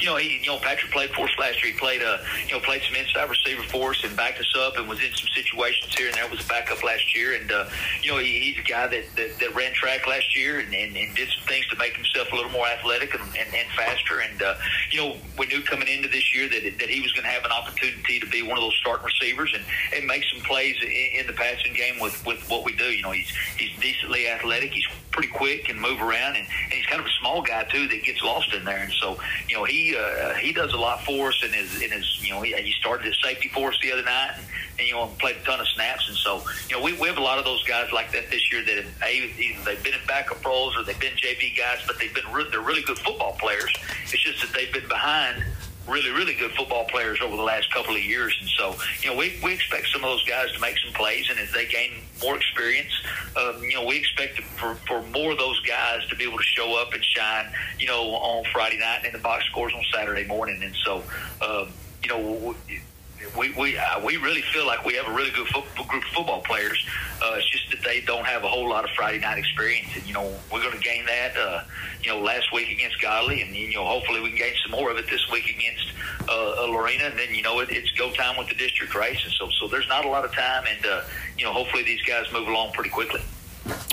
You 0.00 0.06
know, 0.06 0.16
he, 0.16 0.38
you 0.40 0.46
know, 0.46 0.58
Patrick 0.58 0.90
played 0.92 1.10
for 1.10 1.24
us 1.24 1.38
last 1.38 1.62
year. 1.62 1.72
He 1.72 1.78
played, 1.78 2.02
uh, 2.02 2.18
you 2.46 2.54
know, 2.54 2.60
played 2.60 2.82
some 2.82 2.96
inside 2.96 3.28
receiver 3.28 3.62
for 3.64 3.90
us 3.90 4.02
and 4.04 4.16
backed 4.16 4.40
us 4.40 4.54
up 4.58 4.76
and 4.78 4.88
was 4.88 5.00
in 5.00 5.12
some 5.12 5.28
situations 5.34 5.94
here 5.96 6.08
and 6.08 6.16
there. 6.16 6.28
Was 6.28 6.44
a 6.44 6.48
backup 6.48 6.82
last 6.82 7.14
year, 7.14 7.34
and 7.34 7.50
uh, 7.52 7.66
you 8.02 8.10
know, 8.10 8.18
he, 8.18 8.40
he's 8.40 8.58
a 8.58 8.66
guy 8.66 8.86
that, 8.86 9.04
that, 9.16 9.38
that 9.38 9.54
ran 9.54 9.72
track 9.74 10.06
last 10.06 10.36
year 10.36 10.60
and, 10.60 10.74
and, 10.74 10.96
and 10.96 11.14
did 11.14 11.28
some 11.28 11.46
things 11.46 11.66
to 11.68 11.76
make 11.76 11.94
himself 11.94 12.32
a 12.32 12.36
little 12.36 12.50
more 12.50 12.66
athletic 12.66 13.14
and, 13.14 13.22
and, 13.36 13.54
and 13.54 13.68
faster. 13.76 14.20
And 14.20 14.42
uh, 14.42 14.54
you 14.90 15.00
know, 15.00 15.16
we 15.38 15.46
knew 15.46 15.62
coming 15.62 15.88
into 15.88 16.08
this 16.08 16.34
year 16.34 16.48
that 16.48 16.78
that 16.78 16.88
he 16.88 17.00
was 17.00 17.12
going 17.12 17.24
to 17.24 17.30
have 17.30 17.44
an 17.44 17.52
opportunity 17.52 18.18
to 18.20 18.26
be 18.26 18.42
one 18.42 18.56
of 18.56 18.62
those 18.62 18.76
starting 18.80 19.04
receivers 19.04 19.52
and, 19.54 19.64
and 19.94 20.06
make 20.06 20.24
some 20.32 20.42
plays 20.42 20.76
in, 20.82 21.20
in 21.20 21.26
the 21.26 21.34
passing 21.34 21.74
game 21.74 22.00
with 22.00 22.24
with 22.24 22.48
what 22.48 22.64
we 22.64 22.74
do. 22.76 22.84
You 22.84 23.02
know, 23.02 23.12
he's 23.12 23.30
he's 23.58 23.76
decently 23.80 24.28
athletic. 24.28 24.72
He's 24.72 24.86
pretty 25.10 25.28
quick 25.28 25.68
and 25.68 25.80
move 25.80 26.00
around, 26.00 26.36
and, 26.36 26.46
and 26.46 26.72
he's 26.72 26.86
kind 26.86 27.00
of 27.00 27.06
a 27.06 27.14
small 27.20 27.42
guy 27.42 27.64
too 27.64 27.88
that 27.88 28.02
gets 28.04 28.22
lost 28.22 28.54
in 28.54 28.64
there. 28.64 28.78
And 28.78 28.92
so, 28.92 29.18
you 29.48 29.56
know, 29.56 29.64
he 29.64 29.89
uh, 29.96 30.34
he 30.34 30.52
does 30.52 30.72
a 30.72 30.76
lot 30.76 31.04
for 31.04 31.28
us, 31.28 31.40
and 31.42 31.54
his 31.54 31.82
in 31.82 31.90
his 31.90 32.22
you 32.22 32.30
know 32.30 32.40
he, 32.42 32.54
he 32.54 32.72
started 32.72 33.06
at 33.06 33.14
safety 33.22 33.48
for 33.48 33.68
us 33.68 33.78
the 33.82 33.92
other 33.92 34.02
night, 34.02 34.32
and, 34.36 34.46
and 34.78 34.88
you 34.88 34.94
know 34.94 35.06
played 35.18 35.36
a 35.36 35.44
ton 35.44 35.60
of 35.60 35.68
snaps. 35.68 36.08
And 36.08 36.16
so, 36.16 36.42
you 36.68 36.76
know, 36.76 36.82
we, 36.82 36.92
we 36.94 37.08
have 37.08 37.18
a 37.18 37.22
lot 37.22 37.38
of 37.38 37.44
those 37.44 37.62
guys 37.64 37.92
like 37.92 38.12
that 38.12 38.30
this 38.30 38.50
year 38.52 38.64
that 38.64 38.76
have 38.76 39.10
either 39.10 39.64
they've 39.64 39.82
been 39.82 39.94
in 39.94 40.06
backup 40.06 40.44
roles 40.44 40.76
or 40.76 40.84
they've 40.84 40.98
been 40.98 41.14
JV 41.14 41.56
guys, 41.56 41.78
but 41.86 41.98
they've 41.98 42.14
been 42.14 42.30
re- 42.32 42.46
they're 42.50 42.60
really 42.60 42.82
good 42.82 42.98
football 42.98 43.36
players. 43.40 43.72
It's 44.04 44.22
just 44.22 44.40
that 44.40 44.52
they've 44.52 44.72
been 44.72 44.88
behind 44.88 45.44
really, 45.90 46.10
really 46.10 46.34
good 46.34 46.52
football 46.52 46.84
players 46.84 47.20
over 47.20 47.36
the 47.36 47.42
last 47.42 47.72
couple 47.72 47.94
of 47.94 48.02
years. 48.02 48.36
And 48.40 48.48
so, 48.50 48.76
you 49.02 49.10
know, 49.10 49.16
we, 49.16 49.38
we 49.42 49.52
expect 49.52 49.88
some 49.88 50.04
of 50.04 50.10
those 50.10 50.24
guys 50.24 50.52
to 50.52 50.60
make 50.60 50.78
some 50.78 50.92
plays, 50.92 51.28
and 51.28 51.38
as 51.38 51.52
they 51.52 51.66
gain 51.66 51.92
more 52.22 52.36
experience, 52.36 52.92
um, 53.36 53.62
you 53.62 53.74
know, 53.74 53.84
we 53.84 53.96
expect 53.96 54.40
for, 54.40 54.74
for 54.86 55.02
more 55.14 55.32
of 55.32 55.38
those 55.38 55.60
guys 55.60 56.06
to 56.08 56.16
be 56.16 56.24
able 56.24 56.38
to 56.38 56.44
show 56.44 56.80
up 56.80 56.92
and 56.94 57.04
shine, 57.04 57.46
you 57.78 57.86
know, 57.86 58.02
on 58.14 58.44
Friday 58.52 58.78
night 58.78 58.98
and 58.98 59.06
in 59.06 59.12
the 59.12 59.18
box 59.18 59.44
scores 59.46 59.72
on 59.74 59.82
Saturday 59.92 60.24
morning. 60.24 60.62
And 60.62 60.74
so, 60.84 61.02
um, 61.42 61.68
you 62.02 62.08
know, 62.08 62.54
we 63.36 63.50
we 63.52 63.76
uh, 63.76 64.04
we 64.04 64.16
really 64.16 64.42
feel 64.42 64.66
like 64.66 64.84
we 64.84 64.94
have 64.94 65.06
a 65.06 65.12
really 65.12 65.30
good 65.30 65.46
fo- 65.48 65.64
group 65.84 66.02
of 66.04 66.10
football 66.10 66.40
players. 66.42 66.84
Uh, 67.22 67.34
it's 67.36 67.48
just 67.48 67.70
that 67.70 67.82
they 67.82 68.00
don't 68.00 68.26
have 68.26 68.44
a 68.44 68.48
whole 68.48 68.68
lot 68.68 68.84
of 68.84 68.90
Friday 68.90 69.18
night 69.18 69.38
experience, 69.38 69.88
and 69.94 70.06
you 70.06 70.14
know 70.14 70.34
we're 70.52 70.62
going 70.62 70.76
to 70.76 70.82
gain 70.82 71.04
that. 71.06 71.36
Uh, 71.36 71.62
you 72.02 72.08
know, 72.08 72.20
last 72.20 72.52
week 72.52 72.70
against 72.70 73.00
Godley, 73.00 73.42
and 73.42 73.54
you 73.54 73.74
know 73.74 73.84
hopefully 73.84 74.20
we 74.20 74.30
can 74.30 74.38
gain 74.38 74.54
some 74.62 74.72
more 74.72 74.90
of 74.90 74.96
it 74.96 75.08
this 75.08 75.30
week 75.30 75.50
against 75.50 75.92
uh, 76.28 76.66
Lorena, 76.68 77.04
and 77.04 77.18
then 77.18 77.34
you 77.34 77.42
know 77.42 77.60
it, 77.60 77.70
it's 77.70 77.90
go 77.92 78.10
time 78.12 78.36
with 78.38 78.48
the 78.48 78.54
district 78.54 78.94
race, 78.94 79.22
and 79.22 79.32
so 79.34 79.48
so 79.60 79.68
there's 79.68 79.88
not 79.88 80.04
a 80.04 80.08
lot 80.08 80.24
of 80.24 80.32
time, 80.32 80.64
and 80.68 80.86
uh, 80.86 81.02
you 81.36 81.44
know 81.44 81.52
hopefully 81.52 81.82
these 81.82 82.02
guys 82.02 82.24
move 82.32 82.48
along 82.48 82.72
pretty 82.72 82.90
quickly. 82.90 83.20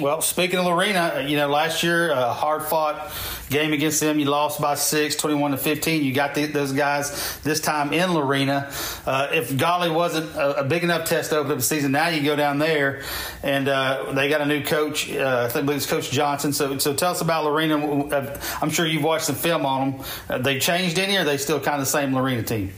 Well, 0.01 0.21
speaking 0.21 0.59
of 0.59 0.65
Lorena, 0.65 1.25
you 1.27 1.37
know, 1.37 1.47
last 1.47 1.83
year, 1.83 2.11
a 2.11 2.33
hard 2.33 2.63
fought 2.63 3.11
game 3.49 3.73
against 3.73 3.99
them. 3.99 4.19
You 4.19 4.25
lost 4.25 4.61
by 4.61 4.75
six, 4.75 5.15
21 5.15 5.51
to 5.51 5.57
15. 5.57 6.03
You 6.03 6.13
got 6.13 6.35
the, 6.35 6.45
those 6.45 6.73
guys 6.73 7.39
this 7.41 7.59
time 7.59 7.93
in 7.93 8.13
Lorena. 8.13 8.71
Uh, 9.05 9.29
if 9.31 9.55
Godley 9.57 9.89
wasn't 9.89 10.35
a, 10.35 10.59
a, 10.59 10.63
big 10.63 10.83
enough 10.83 11.07
test 11.07 11.29
to 11.31 11.37
open 11.37 11.51
up 11.51 11.57
the 11.57 11.63
season, 11.63 11.91
now 11.91 12.09
you 12.09 12.23
go 12.23 12.35
down 12.35 12.59
there 12.59 13.03
and 13.43 13.67
uh, 13.67 14.11
they 14.13 14.29
got 14.29 14.41
a 14.41 14.45
new 14.45 14.63
coach. 14.63 15.11
Uh, 15.11 15.47
I 15.49 15.51
think 15.51 15.69
it's 15.71 15.85
Coach 15.85 16.11
Johnson. 16.11 16.53
So, 16.53 16.77
so 16.77 16.93
tell 16.93 17.11
us 17.11 17.21
about 17.21 17.45
Lorena. 17.45 17.77
Uh, 17.77 18.39
I'm 18.61 18.69
sure 18.69 18.85
you've 18.85 19.03
watched 19.03 19.25
some 19.25 19.35
film 19.35 19.65
on 19.65 19.91
them. 19.91 20.05
Uh, 20.29 20.37
they 20.39 20.59
changed 20.59 20.99
any, 20.99 21.17
or 21.17 21.23
they 21.23 21.37
still 21.37 21.59
kind 21.59 21.75
of 21.75 21.81
the 21.81 21.91
same 21.91 22.13
Lorena 22.13 22.43
team? 22.43 22.73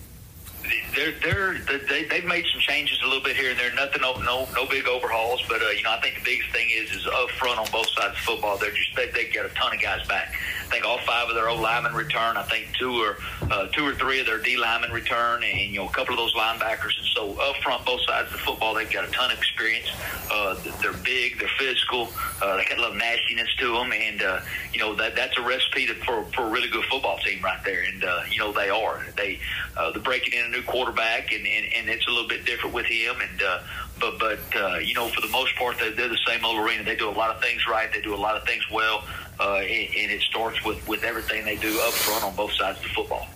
They're 1.00 1.14
they're 1.24 1.80
they 1.88 2.04
they've 2.04 2.26
made 2.26 2.46
some 2.52 2.60
changes 2.60 3.00
a 3.04 3.08
little 3.08 3.24
bit 3.24 3.36
here 3.36 3.52
and 3.52 3.60
there. 3.60 3.74
Nothing, 3.74 4.02
no 4.02 4.14
no 4.20 4.48
no 4.54 4.66
big 4.66 4.88
overhauls, 4.88 5.42
but 5.48 5.62
uh, 5.62 5.70
you 5.70 5.84
know 5.84 5.92
I 5.92 6.00
think 6.02 6.16
the 6.16 6.24
biggest 6.24 6.52
thing 6.52 6.70
is 6.72 6.92
is 6.92 7.08
up 7.08 7.30
front 7.32 7.60
on 7.60 7.68
both 7.72 7.88
sides 7.90 8.18
of 8.18 8.24
football. 8.24 8.58
They're 8.58 8.72
just 8.72 8.96
they 8.96 9.08
they 9.08 9.30
get 9.30 9.46
a 9.46 9.50
ton 9.50 9.74
of 9.74 9.82
guys 9.82 10.06
back. 10.08 10.34
Think 10.70 10.86
all 10.86 11.00
five 11.00 11.30
of 11.30 11.36
their 11.36 11.50
O 11.50 11.56
linemen 11.56 11.94
return. 11.94 12.38
I 12.38 12.44
think 12.44 12.68
two 12.78 12.92
or 13.02 13.18
uh, 13.50 13.68
two 13.68 13.86
or 13.86 13.96
three 13.96 14.20
of 14.20 14.28
their 14.28 14.38
D 14.38 14.56
linemen 14.56 14.92
return, 14.92 15.44
and 15.44 15.72
you 15.72 15.80
know 15.80 15.88
a 15.88 15.92
couple 15.92 16.14
of 16.14 16.20
those 16.20 16.34
linebackers. 16.36 16.98
And 16.98 17.08
so 17.16 17.40
up 17.42 17.56
front, 17.58 17.86
both 17.86 18.02
sides 18.06 18.28
of 18.28 18.34
the 18.34 18.40
football, 18.40 18.76
they've 18.76 18.90
got 18.90 19.08
a 19.08 19.12
ton 19.12 19.32
of 19.32 19.38
experience. 19.38 19.88
Uh, 20.32 20.56
they're 20.82 20.94
big, 20.94 21.40
they're 21.40 21.50
physical, 21.58 22.10
uh, 22.42 22.58
they 22.58 22.66
got 22.66 22.78
a 22.78 22.82
little 22.82 22.96
nastiness 22.96 23.50
to 23.58 23.74
them, 23.74 23.92
and 23.92 24.22
uh, 24.22 24.42
you 24.74 24.80
know 24.80 24.94
that 24.94 25.16
that's 25.16 25.38
a 25.38 25.42
recipe 25.42 25.88
to, 25.88 25.96
for 26.06 26.24
for 26.36 26.44
a 26.44 26.50
really 26.50 26.70
good 26.70 26.86
football 26.86 27.18
team 27.18 27.42
right 27.44 27.64
there. 27.66 27.84
And 27.84 28.04
uh, 28.04 28.22
you 28.30 28.38
know 28.38 28.52
they 28.52 28.70
are 28.70 29.06
they 29.18 29.40
uh, 29.76 29.92
they're 29.92 30.02
breaking 30.02 30.40
in 30.40 30.46
a 30.46 30.50
new 30.50 30.62
quarterback, 30.62 31.32
and, 31.32 31.48
and 31.48 31.66
and 31.76 31.90
it's 31.90 32.08
a 32.08 32.12
little 32.12 32.28
bit 32.28 32.46
different 32.46 32.76
with 32.76 32.86
him. 32.86 33.16
And 33.20 33.42
uh, 33.42 33.60
but 34.00 34.20
but 34.20 34.40
uh, 34.56 34.78
you 34.78 34.94
know 34.94 35.08
for 35.10 35.22
the 35.22 35.30
most 35.30 35.56
part 35.56 35.80
they, 35.80 35.92
they're 35.92 36.10
the 36.10 36.20
same 36.28 36.46
old 36.46 36.58
Lorena. 36.58 36.84
They 36.84 36.96
do 36.96 37.10
a 37.10 37.12
lot 37.12 37.36
of 37.36 37.42
things 37.42 37.68
right. 37.68 37.92
They 37.92 38.02
do 38.02 38.14
a 38.14 38.18
lot 38.18 38.36
of 38.36 38.46
things 38.46 38.70
well 38.70 39.04
uh, 39.40 39.58
and, 39.58 39.96
and 39.96 40.12
it 40.12 40.22
starts 40.22 40.64
with, 40.64 40.86
with 40.88 41.04
everything 41.04 41.46
they 41.46 41.56
do 41.56 41.80
up 41.82 41.94
front 41.94 42.24
on 42.24 42.36
both 42.36 42.52
sides 42.54 42.78
of 42.80 42.84
the 42.84 42.90
football. 42.90 43.28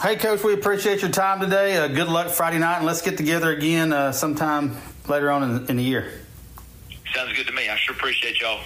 Hey, 0.00 0.16
Coach, 0.16 0.44
we 0.44 0.52
appreciate 0.52 1.00
your 1.00 1.10
time 1.10 1.40
today. 1.40 1.76
Uh, 1.76 1.88
good 1.88 2.08
luck 2.08 2.28
Friday 2.28 2.58
night, 2.58 2.78
and 2.78 2.86
let's 2.86 3.00
get 3.00 3.16
together 3.16 3.50
again 3.50 3.92
uh, 3.92 4.12
sometime 4.12 4.76
later 5.08 5.30
on 5.30 5.42
in, 5.42 5.66
in 5.70 5.76
the 5.76 5.82
year. 5.82 6.12
Sounds 7.14 7.32
good 7.34 7.46
to 7.46 7.52
me. 7.52 7.68
I 7.68 7.76
sure 7.76 7.94
appreciate 7.94 8.40
y'all. 8.40 8.60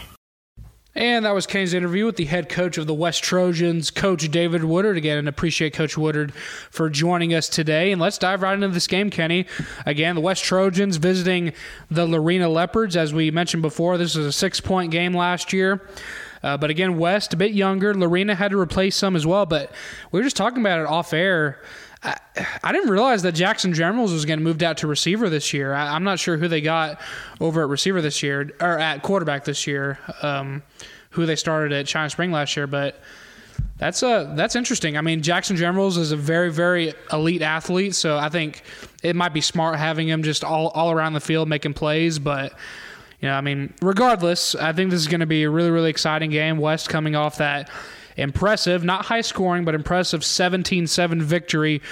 And 0.97 1.25
that 1.25 1.31
was 1.31 1.47
Kenney's 1.47 1.73
interview 1.73 2.05
with 2.05 2.17
the 2.17 2.25
head 2.25 2.49
coach 2.49 2.77
of 2.77 2.89
the 2.89 2.95
West 2.95 3.23
Trojans, 3.23 3.93
Coach 3.93 4.29
David 4.29 4.65
Woodard. 4.65 4.97
Again, 4.97 5.19
and 5.19 5.29
appreciate 5.29 5.73
Coach 5.73 5.97
Woodard 5.97 6.35
for 6.35 6.91
joining 6.91 7.33
us 7.33 7.49
today. 7.49 7.93
And 7.93 8.01
let's 8.01 8.19
dive 8.19 8.43
right 8.43 8.55
into 8.55 8.69
this 8.69 8.89
game, 8.89 9.09
Kenney. 9.09 9.47
Again, 9.87 10.17
the 10.17 10.21
West 10.21 10.43
Trojans 10.43 10.97
visiting 10.97 11.53
the 11.93 12.07
Lorena 12.07 12.49
Leopards. 12.49 12.97
As 12.97 13.15
we 13.15 13.31
mentioned 13.31 13.63
before, 13.63 13.99
this 13.99 14.17
was 14.17 14.27
a 14.27 14.33
six 14.33 14.61
point 14.61 14.91
game 14.91 15.15
last 15.15 15.53
year. 15.53 15.89
Uh, 16.43 16.57
but 16.57 16.71
again, 16.71 16.99
West 16.99 17.35
a 17.35 17.37
bit 17.37 17.53
younger. 17.53 17.95
Lorena 17.95 18.35
had 18.35 18.51
to 18.51 18.59
replace 18.59 18.97
some 18.97 19.17
as 19.17 19.27
well. 19.27 19.47
But 19.47 19.73
we 20.11 20.21
were 20.21 20.25
just 20.25 20.37
talking 20.37 20.61
about 20.61 20.81
it 20.81 20.87
off 20.87 21.13
air. 21.13 21.63
I, 22.03 22.17
I 22.63 22.73
didn't 22.73 22.91
realize 22.91 23.23
that 23.23 23.33
Jackson 23.33 23.75
Generals 23.75 24.13
was 24.13 24.25
getting 24.25 24.45
moved 24.45 24.63
out 24.63 24.79
to 24.79 24.87
receiver 24.87 25.29
this 25.29 25.53
year. 25.53 25.75
I, 25.75 25.95
am 25.95 26.05
not 26.05 26.19
sure 26.19 26.39
who 26.39 26.49
they 26.49 26.63
got 26.63 27.01
over 27.41 27.63
at 27.63 27.69
receiver 27.69 28.01
this 28.01 28.23
year 28.23 28.51
or 28.61 28.79
at 28.79 29.03
quarterback 29.03 29.45
this 29.45 29.67
year. 29.67 29.99
Um, 30.23 30.63
who 31.11 31.27
they 31.27 31.37
started 31.37 31.73
at 31.73 31.87
China 31.87 32.09
Spring 32.09 32.33
last 32.33 32.57
year, 32.57 32.67
but 32.67 33.01
that's 33.79 34.03
uh 34.03 34.33
that's 34.37 34.57
interesting. 34.57 34.97
I 34.97 35.01
mean, 35.01 35.23
Jackson 35.23 35.57
Generals 35.57 35.97
is 35.97 36.13
a 36.13 36.17
very 36.17 36.53
very 36.53 36.95
elite 37.13 37.43
athlete, 37.43 37.95
so 37.95 38.17
I 38.17 38.29
think 38.29 38.63
it 39.03 39.17
might 39.17 39.33
be 39.33 39.41
smart 39.41 39.79
having 39.79 40.09
him 40.09 40.23
just 40.23 40.45
all 40.45 40.69
all 40.69 40.91
around 40.91 41.15
the 41.15 41.21
field 41.21 41.49
making 41.49 41.75
plays, 41.75 42.19
but 42.19 42.53
you 43.21 43.29
know, 43.29 43.35
I 43.35 43.41
mean, 43.41 43.73
regardless, 43.83 44.55
I 44.55 44.73
think 44.73 44.91
this 44.91 45.01
is 45.01 45.09
going 45.09 45.21
to 45.21 45.27
be 45.27 45.43
a 45.43 45.51
really, 45.51 45.71
really 45.71 45.91
exciting 45.91 46.31
game. 46.31 46.57
West 46.59 46.89
coming 46.89 47.15
off 47.15 47.39
that 47.39 47.71
impressive, 48.17 48.83
not 48.83 49.07
high 49.07 49.21
scoring, 49.21 49.65
but 49.65 49.75
impressive 49.75 50.25
17 50.25 50.87
7 50.87 51.23
victory 51.23 51.83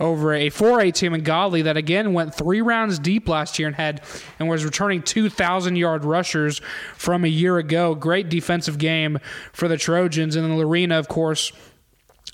over 0.00 0.32
a 0.32 0.48
4A 0.48 0.94
team 0.94 1.12
in 1.12 1.22
Godley 1.22 1.62
that 1.62 1.76
again 1.76 2.12
went 2.12 2.34
three 2.34 2.60
rounds 2.60 2.98
deep 2.98 3.28
last 3.28 3.58
year 3.58 3.66
and 3.66 3.76
had 3.76 4.00
and 4.38 4.48
was 4.48 4.64
returning 4.64 5.02
2,000 5.02 5.76
yard 5.76 6.04
rushers 6.04 6.60
from 6.94 7.24
a 7.24 7.28
year 7.28 7.58
ago. 7.58 7.94
Great 7.94 8.28
defensive 8.28 8.78
game 8.78 9.18
for 9.52 9.66
the 9.66 9.76
Trojans. 9.76 10.36
And 10.36 10.44
then 10.44 10.56
Lorena, 10.56 10.98
of 10.98 11.08
course, 11.08 11.52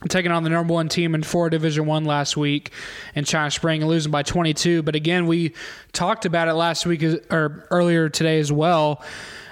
taking 0.08 0.32
on 0.32 0.44
the 0.44 0.50
number 0.50 0.74
one 0.74 0.88
team 0.88 1.14
in 1.14 1.22
four 1.22 1.50
Division 1.50 1.86
One 1.86 2.04
last 2.04 2.36
week 2.36 2.70
in 3.14 3.24
China 3.24 3.50
Spring 3.50 3.82
and 3.82 3.90
losing 3.90 4.12
by 4.12 4.22
22. 4.22 4.82
But 4.82 4.94
again, 4.94 5.26
we 5.26 5.54
talked 5.92 6.26
about 6.26 6.48
it 6.48 6.54
last 6.54 6.86
week 6.86 7.02
or 7.30 7.66
earlier 7.70 8.08
today 8.08 8.38
as 8.38 8.52
well 8.52 9.02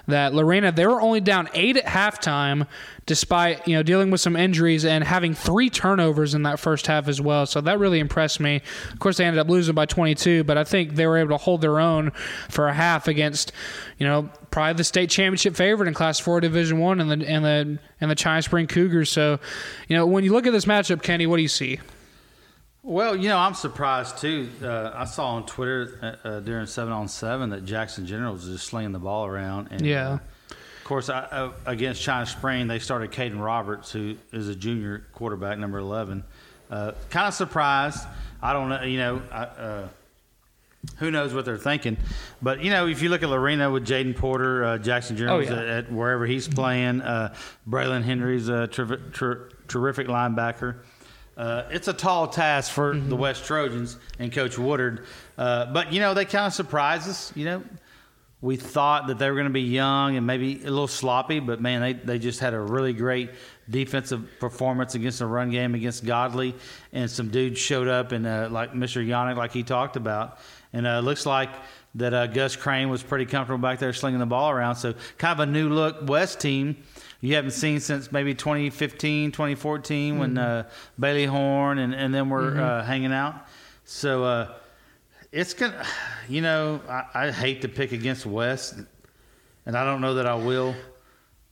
that 0.07 0.34
Lorena 0.34 0.72
they 0.72 0.86
were 0.86 1.00
only 1.00 1.20
down 1.20 1.48
eight 1.55 1.76
at 1.76 1.84
halftime, 1.84 2.66
despite 3.07 3.66
you 3.66 3.76
know 3.76 3.82
dealing 3.82 4.11
with 4.11 4.20
some 4.20 4.36
injuries 4.36 4.84
and 4.84 5.05
having 5.05 5.34
three 5.34 5.70
turnovers 5.70 6.34
in 6.34 6.42
that 6.42 6.59
first 6.59 6.86
half 6.86 7.09
as 7.09 7.20
well. 7.20 7.46
So 7.46 7.61
that 7.61 7.78
really 7.78 8.00
impressed 8.00 8.40
me. 8.40 8.62
Of 8.92 8.98
course, 8.98 9.16
they 9.16 9.24
ended 9.24 9.40
up 9.40 9.48
losing 9.48 9.74
by 9.74 9.86
22, 9.86 10.44
but 10.44 10.59
I 10.59 10.64
think 10.64 10.94
they 10.94 11.07
were 11.07 11.18
able 11.18 11.30
to 11.30 11.36
hold 11.36 11.61
their 11.61 11.78
own 11.78 12.11
for 12.48 12.68
a 12.68 12.74
half 12.74 13.09
against 13.09 13.53
you 13.98 14.07
know 14.07 14.28
probably 14.50 14.74
the 14.74 14.84
state 14.84 15.11
championship 15.11 15.57
favorite 15.57 15.88
in 15.88 15.94
Class 15.94 16.18
Four 16.18 16.40
Division 16.40 16.78
One 16.78 17.00
and 17.00 17.11
the 17.11 17.26
and 17.26 17.44
the 17.44 17.78
and 18.00 18.11
the 18.11 18.16
China 18.16 18.42
Spring 18.42 18.66
Cougars. 18.66 19.11
So 19.11 19.38
you 19.88 19.96
know 19.96 20.07
when 20.07 20.24
you 20.24 20.32
look 20.32 20.46
at 20.46 20.53
this 20.53 20.64
matchup, 20.64 21.03
Kenney, 21.03 21.26
what 21.26 21.36
do 21.36 21.42
you 21.42 21.48
see? 21.48 21.78
Well, 22.85 23.14
you 23.14 23.28
know, 23.28 23.39
I'm 23.39 23.55
surprised 23.55 24.18
too. 24.18 24.51
Uh, 24.61 24.91
I 24.93 25.05
saw 25.05 25.37
on 25.37 25.47
Twitter 25.47 26.18
uh, 26.24 26.28
uh, 26.28 26.41
during 26.41 26.66
seven 26.66 26.93
on 26.93 27.07
seven 27.07 27.51
that 27.51 27.64
Jackson 27.64 28.07
General 28.07 28.33
was 28.33 28.45
just 28.45 28.66
slinging 28.66 28.91
the 28.91 28.99
ball 28.99 29.26
around. 29.26 29.68
And, 29.70 29.87
yeah. 29.87 30.09
Uh, 30.09 30.14
of 30.14 30.85
course, 30.85 31.09
I, 31.09 31.20
uh, 31.20 31.53
against 31.64 32.03
China 32.03 32.26
Spring, 32.26 32.66
they 32.66 32.80
started 32.80 33.12
Caden 33.12 33.43
Roberts, 33.43 33.93
who 33.93 34.16
is 34.33 34.49
a 34.49 34.57
junior 34.57 35.07
quarterback, 35.12 35.59
number 35.59 35.78
11. 35.78 36.24
Uh, 36.70 36.93
kind 37.09 37.28
of 37.28 37.35
surprised. 37.35 38.05
I 38.43 38.53
don't 38.53 38.68
know, 38.68 38.83
you 38.83 38.99
know, 38.99 39.22
I, 39.30 39.85
who 40.97 41.12
knows 41.12 41.33
what 41.33 41.45
they're 41.45 41.57
thinking. 41.57 41.97
But, 42.43 42.64
you 42.64 42.70
know, 42.70 42.89
if 42.89 43.01
you 43.01 43.11
look 43.11 43.22
at 43.22 43.28
Lorena 43.28 43.70
with 43.70 43.87
Jaden 43.87 44.16
Porter, 44.16 44.76
Jackson 44.78 45.16
General 45.16 45.37
oh, 45.37 45.39
yeah. 45.39 45.53
at, 45.53 45.68
at, 45.68 45.93
wherever 45.93 46.26
he's 46.26 46.49
playing, 46.49 47.01
Braylon 47.68 48.03
Henry's 48.03 48.49
a 48.49 48.66
ter- 48.66 48.97
ter- 49.12 49.51
terrific 49.68 50.09
linebacker. 50.09 50.78
Uh, 51.37 51.64
it's 51.70 51.89
a 51.89 51.93
tall 51.93 52.26
task 52.28 52.72
for 52.72 52.95
mm-hmm. 52.95 53.09
the 53.09 53.16
West 53.16 53.45
Trojans 53.47 53.97
and 54.18 54.30
Coach 54.30 54.59
Woodard, 54.59 55.07
uh, 55.39 55.66
but 55.72 55.93
you 55.93 56.01
know 56.01 56.12
they 56.12 56.26
kind 56.26 56.47
of 56.47 56.53
surprised 56.53 57.09
us. 57.09 57.33
You 57.35 57.47
know, 57.47 57.62
we 58.43 58.57
thought 58.57 59.07
that 59.07 59.18
they 59.18 59.30
were 59.30 59.37
going 59.37 59.47
to 59.47 59.53
be 59.53 59.62
young 59.62 60.16
and 60.16 60.26
maybe 60.26 60.61
a 60.61 60.70
little 60.70 60.87
sloppy, 60.87 61.41
but 61.41 61.61
man, 61.61 61.80
they 61.80 61.93
they 61.95 62.18
just 62.18 62.41
had 62.41 62.53
a 62.53 62.61
really 62.61 62.93
great 62.93 63.30
defensive 63.70 64.28
performance 64.41 64.95
against 64.95 65.20
the 65.20 65.26
run 65.26 65.51
game 65.51 65.74
against 65.74 66.05
Godley, 66.05 66.55
and 66.93 67.11
some 67.11 67.28
dudes 67.30 67.59
showed 67.59 67.89
up 67.89 68.12
and 68.12 68.26
uh, 68.26 68.49
like 68.51 68.72
Mr. 68.74 69.05
Yannick, 69.05 69.37
like 69.37 69.53
he 69.53 69.62
talked 69.62 69.97
about, 69.97 70.39
and 70.74 70.87
uh, 70.87 70.99
it 70.99 71.05
looks 71.05 71.24
like 71.24 71.51
that 71.95 72.12
uh, 72.12 72.26
Gus 72.26 72.57
Crane 72.57 72.89
was 72.89 73.03
pretty 73.03 73.26
comfortable 73.26 73.62
back 73.62 73.78
there 73.78 73.93
slinging 73.93 74.20
the 74.20 74.26
ball 74.26 74.51
around. 74.51 74.76
So 74.76 74.95
kind 75.18 75.41
of 75.41 75.49
a 75.49 75.51
new 75.51 75.68
look 75.70 76.09
West 76.09 76.41
team 76.41 76.76
you 77.23 77.37
haven't 77.37 77.53
seen 77.53 77.79
since 77.81 78.11
maybe 78.11 78.35
2015, 78.35 79.31
2014 79.31 80.11
mm-hmm. 80.11 80.20
when 80.20 80.39
uh, 80.39 80.68
Bailey 80.99 81.25
Horn 81.25 81.79
and, 81.79 81.95
and 81.95 82.12
then 82.12 82.29
we're 82.29 82.51
mm-hmm. 82.51 82.61
uh, 82.61 82.83
hanging 82.83 83.12
out. 83.12 83.47
So 83.85 84.25
uh, 84.25 84.55
it's 85.31 85.55
gonna, 85.55 85.87
you 86.29 86.43
know, 86.43 86.81
I, 86.89 87.05
I, 87.14 87.31
hate 87.31 87.62
to 87.62 87.68
pick 87.68 87.93
against 87.93 88.27
West, 88.27 88.75
and 89.66 89.77
I 89.77 89.85
don't 89.85 90.01
know 90.01 90.14
that 90.14 90.27
I 90.27 90.35
will. 90.35 90.75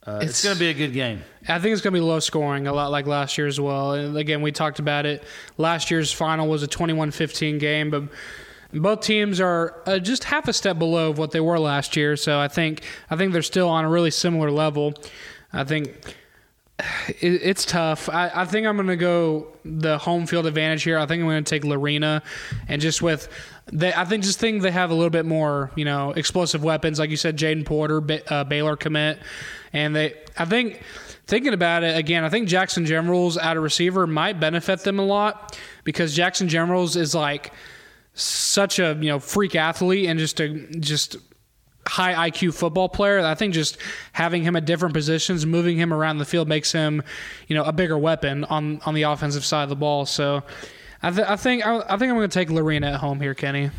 Uh, 0.06 0.18
it's, 0.22 0.30
it's 0.30 0.44
going 0.44 0.56
to 0.56 0.60
be 0.60 0.70
a 0.70 0.74
good 0.74 0.92
game. 0.92 1.22
I 1.48 1.58
think 1.58 1.72
it's 1.72 1.82
going 1.82 1.92
to 1.92 2.00
be 2.00 2.04
low 2.04 2.20
scoring, 2.20 2.66
a 2.66 2.72
lot 2.72 2.90
like 2.90 3.06
last 3.06 3.36
year 3.38 3.46
as 3.46 3.60
well. 3.60 3.92
And 3.92 4.16
again, 4.16 4.42
we 4.42 4.50
talked 4.50 4.78
about 4.78 5.06
it. 5.06 5.22
Last 5.56 5.90
year's 5.90 6.10
final 6.10 6.48
was 6.48 6.62
a 6.62 6.68
21-15 6.68 7.60
game, 7.60 7.90
but 7.90 8.04
both 8.72 9.00
teams 9.00 9.40
are 9.40 9.82
uh, 9.86 9.98
just 9.98 10.24
half 10.24 10.48
a 10.48 10.52
step 10.52 10.78
below 10.78 11.10
of 11.10 11.18
what 11.18 11.32
they 11.32 11.40
were 11.40 11.58
last 11.58 11.96
year. 11.96 12.16
So 12.16 12.38
I 12.38 12.48
think 12.48 12.82
I 13.10 13.16
think 13.16 13.32
they're 13.32 13.42
still 13.42 13.68
on 13.68 13.84
a 13.84 13.90
really 13.90 14.10
similar 14.10 14.50
level. 14.50 14.94
I 15.52 15.64
think 15.64 15.88
it, 17.08 17.40
it's 17.42 17.64
tough. 17.64 18.08
I, 18.08 18.30
I 18.34 18.44
think 18.44 18.66
I'm 18.66 18.76
going 18.76 18.88
to 18.88 18.96
go 18.96 19.48
the 19.64 19.98
home 19.98 20.26
field 20.26 20.46
advantage 20.46 20.82
here. 20.82 20.98
I 20.98 21.06
think 21.06 21.20
I'm 21.20 21.28
going 21.28 21.44
to 21.44 21.48
take 21.48 21.64
Lorena, 21.64 22.22
and 22.68 22.80
just 22.80 23.02
with 23.02 23.28
they, 23.72 23.92
I 23.92 24.04
think 24.04 24.24
just 24.24 24.38
think 24.38 24.62
they 24.62 24.70
have 24.70 24.90
a 24.90 24.94
little 24.94 25.10
bit 25.10 25.26
more, 25.26 25.70
you 25.76 25.84
know, 25.84 26.10
explosive 26.12 26.62
weapons, 26.64 26.98
like 26.98 27.10
you 27.10 27.16
said, 27.16 27.36
Jaden 27.36 27.64
Porter, 27.64 28.02
uh, 28.28 28.44
Baylor 28.44 28.76
commit, 28.76 29.18
and 29.72 29.94
they. 29.94 30.14
I 30.36 30.44
think 30.44 30.82
thinking 31.26 31.54
about 31.54 31.82
it 31.84 31.96
again, 31.96 32.24
I 32.24 32.28
think 32.28 32.48
Jackson 32.48 32.86
Generals 32.86 33.36
at 33.36 33.56
a 33.56 33.60
receiver 33.60 34.06
might 34.06 34.40
benefit 34.40 34.80
them 34.80 34.98
a 34.98 35.04
lot 35.04 35.58
because 35.84 36.14
Jackson 36.14 36.48
Generals 36.48 36.96
is 36.96 37.14
like 37.14 37.52
such 38.14 38.78
a 38.78 38.96
you 39.00 39.08
know 39.08 39.18
freak 39.18 39.54
athlete 39.54 40.08
and 40.08 40.18
just 40.18 40.40
a 40.40 40.48
just 40.78 41.16
high 41.86 42.30
IQ 42.30 42.54
football 42.54 42.88
player. 42.88 43.20
I 43.20 43.34
think 43.34 43.54
just 43.54 43.78
having 44.12 44.42
him 44.42 44.56
at 44.56 44.64
different 44.64 44.94
positions, 44.94 45.46
moving 45.46 45.76
him 45.76 45.92
around 45.92 46.18
the 46.18 46.24
field 46.24 46.48
makes 46.48 46.72
him, 46.72 47.02
you 47.48 47.56
know, 47.56 47.64
a 47.64 47.72
bigger 47.72 47.98
weapon 47.98 48.44
on 48.44 48.80
on 48.84 48.94
the 48.94 49.02
offensive 49.02 49.44
side 49.44 49.64
of 49.64 49.68
the 49.68 49.76
ball. 49.76 50.06
So, 50.06 50.42
I, 51.02 51.10
th- 51.10 51.26
I 51.26 51.36
think 51.36 51.66
I, 51.66 51.78
I, 51.78 51.96
think 51.96 52.10
I'm 52.10 52.16
going 52.16 52.28
to 52.28 52.34
take 52.34 52.50
Lorena 52.50 52.92
at 52.92 53.00
home 53.00 53.20
here, 53.20 53.34
Kenney. 53.34 53.70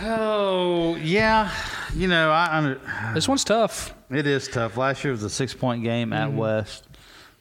Oh 0.00 0.96
yeah, 0.96 1.50
you 1.94 2.08
know 2.08 2.30
I. 2.30 2.56
Under, 2.56 2.80
this 3.14 3.28
one's 3.28 3.44
tough. 3.44 3.94
It 4.10 4.26
is 4.26 4.46
tough. 4.48 4.76
Last 4.76 5.02
year 5.04 5.12
was 5.12 5.22
a 5.22 5.30
six 5.30 5.54
point 5.54 5.82
game 5.82 6.12
at 6.12 6.28
mm-hmm. 6.28 6.38
West. 6.38 6.86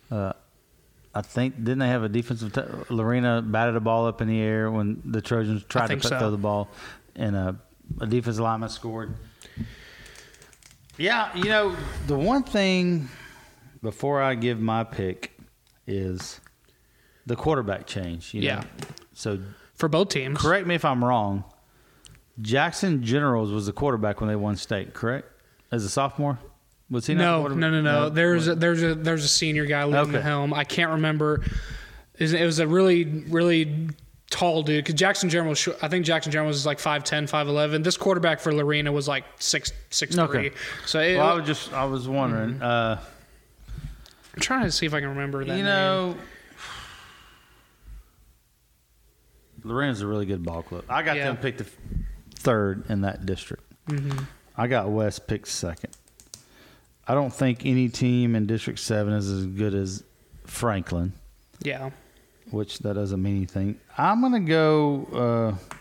Uh, 0.10 0.34
I 1.14 1.22
think 1.22 1.56
didn't 1.56 1.80
they 1.80 1.88
have 1.88 2.04
a 2.04 2.10
defensive? 2.10 2.54
T- 2.54 2.94
Lorena 2.94 3.42
batted 3.42 3.76
a 3.76 3.80
ball 3.80 4.08
up 4.08 4.22
in 4.22 4.28
the 4.28 4.40
air 4.42 4.72
when 4.72 5.02
the 5.06 5.22
Trojans 5.22 5.64
tried 5.64 5.88
to 5.88 5.96
put, 5.96 6.06
so. 6.06 6.20
throw 6.20 6.32
the 6.32 6.38
ball, 6.38 6.70
and 7.16 7.36
a, 7.36 7.56
a 8.02 8.08
defensive 8.08 8.44
lineman 8.44 8.70
scored. 8.70 9.16
Yeah, 10.98 11.36
you 11.36 11.46
know, 11.46 11.76
the 12.08 12.18
one 12.18 12.44
thing 12.44 13.10
before 13.82 14.22
I 14.22 14.36
give 14.36 14.60
my 14.60 14.84
pick 14.84 15.38
is 15.88 16.40
the 17.26 17.36
quarterback 17.36 17.86
change. 17.86 18.34
You 18.34 18.42
know? 18.42 18.48
Yeah. 18.48 18.64
So 19.14 19.40
for 19.74 19.90
both 19.90 20.10
teams, 20.10 20.38
correct 20.38 20.68
me 20.68 20.76
if 20.76 20.86
I'm 20.86 21.04
wrong. 21.04 21.44
Jackson 22.42 23.04
Generals 23.04 23.52
was 23.52 23.66
the 23.66 23.74
quarterback 23.74 24.20
when 24.20 24.28
they 24.28 24.36
won 24.36 24.56
state, 24.56 24.94
correct? 24.94 25.28
As 25.72 25.84
a 25.84 25.90
sophomore, 25.90 26.40
was 26.90 27.08
he? 27.08 27.16
No, 27.16 27.48
no, 27.48 27.56
no, 27.56 27.70
no, 27.70 27.82
no. 27.82 28.10
There's 28.10 28.48
a, 28.48 28.56
there's 28.56 28.84
a 28.84 28.96
there's 28.96 29.24
a 29.24 29.30
senior 29.30 29.66
guy 29.66 29.84
leading 29.84 30.00
okay. 30.02 30.12
the 30.12 30.22
helm. 30.22 30.54
I 30.54 30.64
can't 30.64 30.92
remember. 30.92 31.44
It 32.18 32.46
was 32.46 32.60
a 32.60 32.68
really 32.68 33.04
really 33.06 33.90
tall 34.30 34.64
dude 34.64 34.84
because 34.84 34.96
Jackson 34.96 35.30
General 35.30 35.50
was, 35.50 35.68
I 35.82 35.88
think 35.88 36.06
Jackson 36.06 36.32
General 36.32 36.48
was 36.48 36.66
like 36.66 36.80
5'10", 36.80 37.30
5'11". 37.30 37.84
This 37.84 37.98
quarterback 37.98 38.40
for 38.40 38.54
Lorena 38.54 38.92
was 38.92 39.08
like 39.08 39.24
six 39.40 39.72
six 39.90 40.18
okay. 40.18 40.50
three. 40.50 40.52
So 40.86 41.00
it, 41.00 41.18
well, 41.18 41.28
I 41.28 41.34
was 41.36 41.46
just 41.46 41.74
I 41.74 41.86
was 41.86 42.08
wondering. 42.08 42.56
Mm-hmm. 42.56 42.64
Uh, 42.64 42.98
I'm 44.34 44.42
trying 44.42 44.64
to 44.64 44.72
see 44.72 44.86
if 44.86 44.94
I 44.94 45.00
can 45.00 45.10
remember 45.10 45.46
that. 45.46 45.58
You 45.58 45.64
know, 45.64 46.10
name. 46.10 46.22
Lorena's 49.64 50.02
a 50.02 50.08
really 50.08 50.26
good 50.26 50.44
ball 50.44 50.62
club. 50.62 50.84
I 50.90 51.02
got 51.02 51.18
yeah. 51.18 51.26
them 51.26 51.38
picked 51.38 51.60
the 51.60 51.68
third 52.36 52.86
in 52.90 53.02
that 53.02 53.26
district. 53.26 53.64
Mm-hmm. 53.88 54.26
I 54.58 54.68
got 54.68 54.90
West 54.90 55.28
picked 55.28 55.48
second. 55.48 55.96
I 57.08 57.14
don't 57.14 57.34
think 57.34 57.66
any 57.66 57.88
team 57.88 58.36
in 58.36 58.48
District 58.48 58.80
Seven 58.80 59.14
is 59.14 59.30
as 59.30 59.46
good 59.46 59.76
as 59.76 60.04
Franklin. 60.46 61.14
Yeah 61.62 61.92
which 62.52 62.80
that 62.80 62.94
doesn't 62.94 63.22
mean 63.22 63.38
anything. 63.38 63.80
I'm 63.98 64.22
gonna 64.22 64.40
go. 64.40 65.08
Uh, 65.14 65.78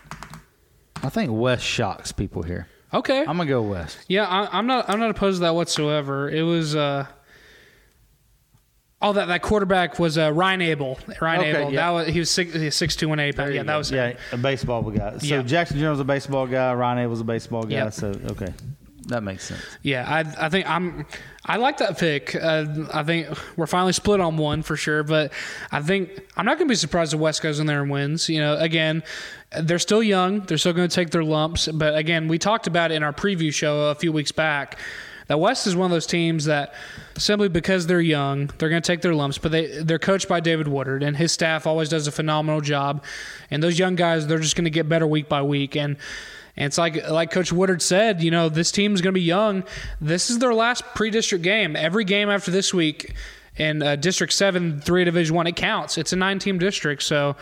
I 1.03 1.09
think 1.09 1.31
West 1.31 1.63
shocks 1.63 2.11
people 2.11 2.43
here. 2.43 2.67
Okay, 2.93 3.19
I'm 3.19 3.37
gonna 3.37 3.45
go 3.45 3.61
West. 3.61 3.97
Yeah, 4.07 4.25
I, 4.25 4.57
am 4.59 4.67
not. 4.67 4.89
I'm 4.89 4.99
not 4.99 5.09
opposed 5.09 5.37
to 5.37 5.41
that 5.41 5.55
whatsoever. 5.55 6.29
It 6.29 6.43
was. 6.43 6.75
Uh, 6.75 7.07
Oh, 9.01 9.13
that, 9.13 9.27
that 9.27 9.43
quarterback 9.43 9.99
was 9.99 10.17
uh, 10.17 10.31
Ryan 10.31 10.61
Abel. 10.61 10.97
Ryan 11.21 11.39
okay, 11.41 11.49
Abel. 11.49 11.71
Yeah. 11.71 11.75
That 11.75 11.89
was 11.91 12.07
he 12.07 12.19
was 12.19 12.31
six, 12.31 12.53
he 12.53 12.65
was 12.65 12.75
six 12.75 12.95
two 12.95 13.11
and 13.11 13.21
eight. 13.21 13.35
Yeah, 13.37 13.61
that 13.61 13.75
was 13.75 13.91
yeah 13.91 14.13
a 14.31 14.37
baseball 14.37 14.81
guy. 14.83 15.17
So 15.19 15.27
yeah. 15.27 15.41
Jackson 15.43 15.77
Jones 15.77 15.99
a 15.99 16.03
baseball 16.03 16.47
guy. 16.47 16.73
Ryan 16.73 16.99
Abel's 16.99 17.21
a 17.21 17.25
baseball 17.25 17.63
guy. 17.63 17.75
Yep. 17.75 17.93
So 17.93 18.07
okay, 18.31 18.53
that 19.05 19.23
makes 19.23 19.45
sense. 19.45 19.61
Yeah, 19.81 20.05
I 20.07 20.45
I 20.45 20.49
think 20.49 20.69
I'm 20.69 21.05
I 21.45 21.57
like 21.57 21.77
that 21.77 21.97
pick. 21.97 22.35
Uh, 22.35 22.65
I 22.91 23.03
think 23.03 23.27
we're 23.55 23.67
finally 23.67 23.93
split 23.93 24.19
on 24.19 24.35
one 24.37 24.63
for 24.63 24.75
sure, 24.75 25.03
but 25.03 25.31
I 25.71 25.81
think 25.81 26.09
I'm 26.35 26.45
not 26.45 26.57
going 26.57 26.67
to 26.67 26.71
be 26.71 26.75
surprised 26.75 27.13
if 27.13 27.19
West 27.19 27.41
goes 27.41 27.59
in 27.59 27.67
there 27.67 27.81
and 27.81 27.91
wins. 27.91 28.27
You 28.29 28.41
know, 28.41 28.57
again, 28.57 29.03
they're 29.61 29.79
still 29.79 30.01
young. 30.01 30.41
They're 30.41 30.57
still 30.57 30.73
going 30.73 30.89
to 30.89 30.95
take 30.95 31.11
their 31.11 31.23
lumps, 31.23 31.67
but 31.67 31.95
again, 31.95 32.27
we 32.27 32.39
talked 32.39 32.67
about 32.67 32.91
it 32.91 32.95
in 32.95 33.03
our 33.03 33.13
preview 33.13 33.53
show 33.53 33.89
a 33.89 33.95
few 33.95 34.11
weeks 34.11 34.31
back. 34.31 34.79
That 35.27 35.39
West 35.39 35.65
is 35.65 35.75
one 35.75 35.85
of 35.85 35.91
those 35.91 36.05
teams 36.05 36.45
that 36.45 36.75
simply 37.17 37.49
because 37.49 37.87
they're 37.87 38.01
young, 38.01 38.47
they're 38.57 38.69
going 38.69 38.81
to 38.81 38.85
take 38.85 39.01
their 39.01 39.15
lumps, 39.15 39.37
but 39.39 39.51
they 39.51 39.81
they're 39.81 39.99
coached 39.99 40.27
by 40.27 40.39
David 40.39 40.67
Woodard 40.67 41.03
and 41.03 41.17
his 41.17 41.31
staff 41.31 41.65
always 41.65 41.89
does 41.89 42.07
a 42.07 42.11
phenomenal 42.11 42.61
job. 42.61 43.03
And 43.49 43.61
those 43.61 43.79
young 43.79 43.95
guys, 43.95 44.27
they're 44.27 44.39
just 44.39 44.55
going 44.55 44.65
to 44.65 44.71
get 44.71 44.87
better 44.87 45.07
week 45.07 45.27
by 45.29 45.41
week 45.41 45.75
and 45.75 45.97
and 46.57 46.67
it's 46.67 46.77
like 46.77 47.07
like 47.09 47.31
Coach 47.31 47.51
Woodard 47.51 47.81
said, 47.81 48.23
you 48.23 48.31
know, 48.31 48.49
this 48.49 48.71
team 48.71 48.93
is 48.93 49.01
going 49.01 49.13
to 49.13 49.19
be 49.19 49.25
young. 49.25 49.63
This 49.99 50.29
is 50.29 50.39
their 50.39 50.53
last 50.53 50.83
pre-district 50.95 51.43
game. 51.43 51.75
Every 51.75 52.05
game 52.05 52.29
after 52.29 52.51
this 52.51 52.73
week 52.73 53.13
in 53.57 53.81
uh, 53.81 53.95
District 53.97 54.31
Seven, 54.31 54.79
three 54.79 55.03
Division 55.03 55.35
One, 55.35 55.47
it 55.47 55.55
counts. 55.55 55.97
It's 55.97 56.13
a 56.13 56.15
nine-team 56.15 56.59
district, 56.59 57.03
so 57.03 57.35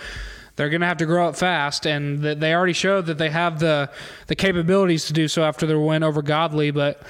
they're 0.56 0.70
going 0.70 0.82
to 0.82 0.88
have 0.88 0.98
to 0.98 1.06
grow 1.06 1.28
up 1.28 1.36
fast, 1.36 1.86
and 1.86 2.24
they 2.24 2.54
already 2.54 2.74
showed 2.74 3.08
that 3.08 3.18
they 3.18 3.30
have 3.30 3.60
the 3.60 3.90
the 4.28 4.36
capabilities 4.36 5.06
to 5.06 5.14
do 5.14 5.28
so 5.28 5.44
after 5.44 5.66
their 5.66 5.80
win 5.80 6.04
over 6.04 6.22
Godley. 6.22 6.72
But 6.72 7.02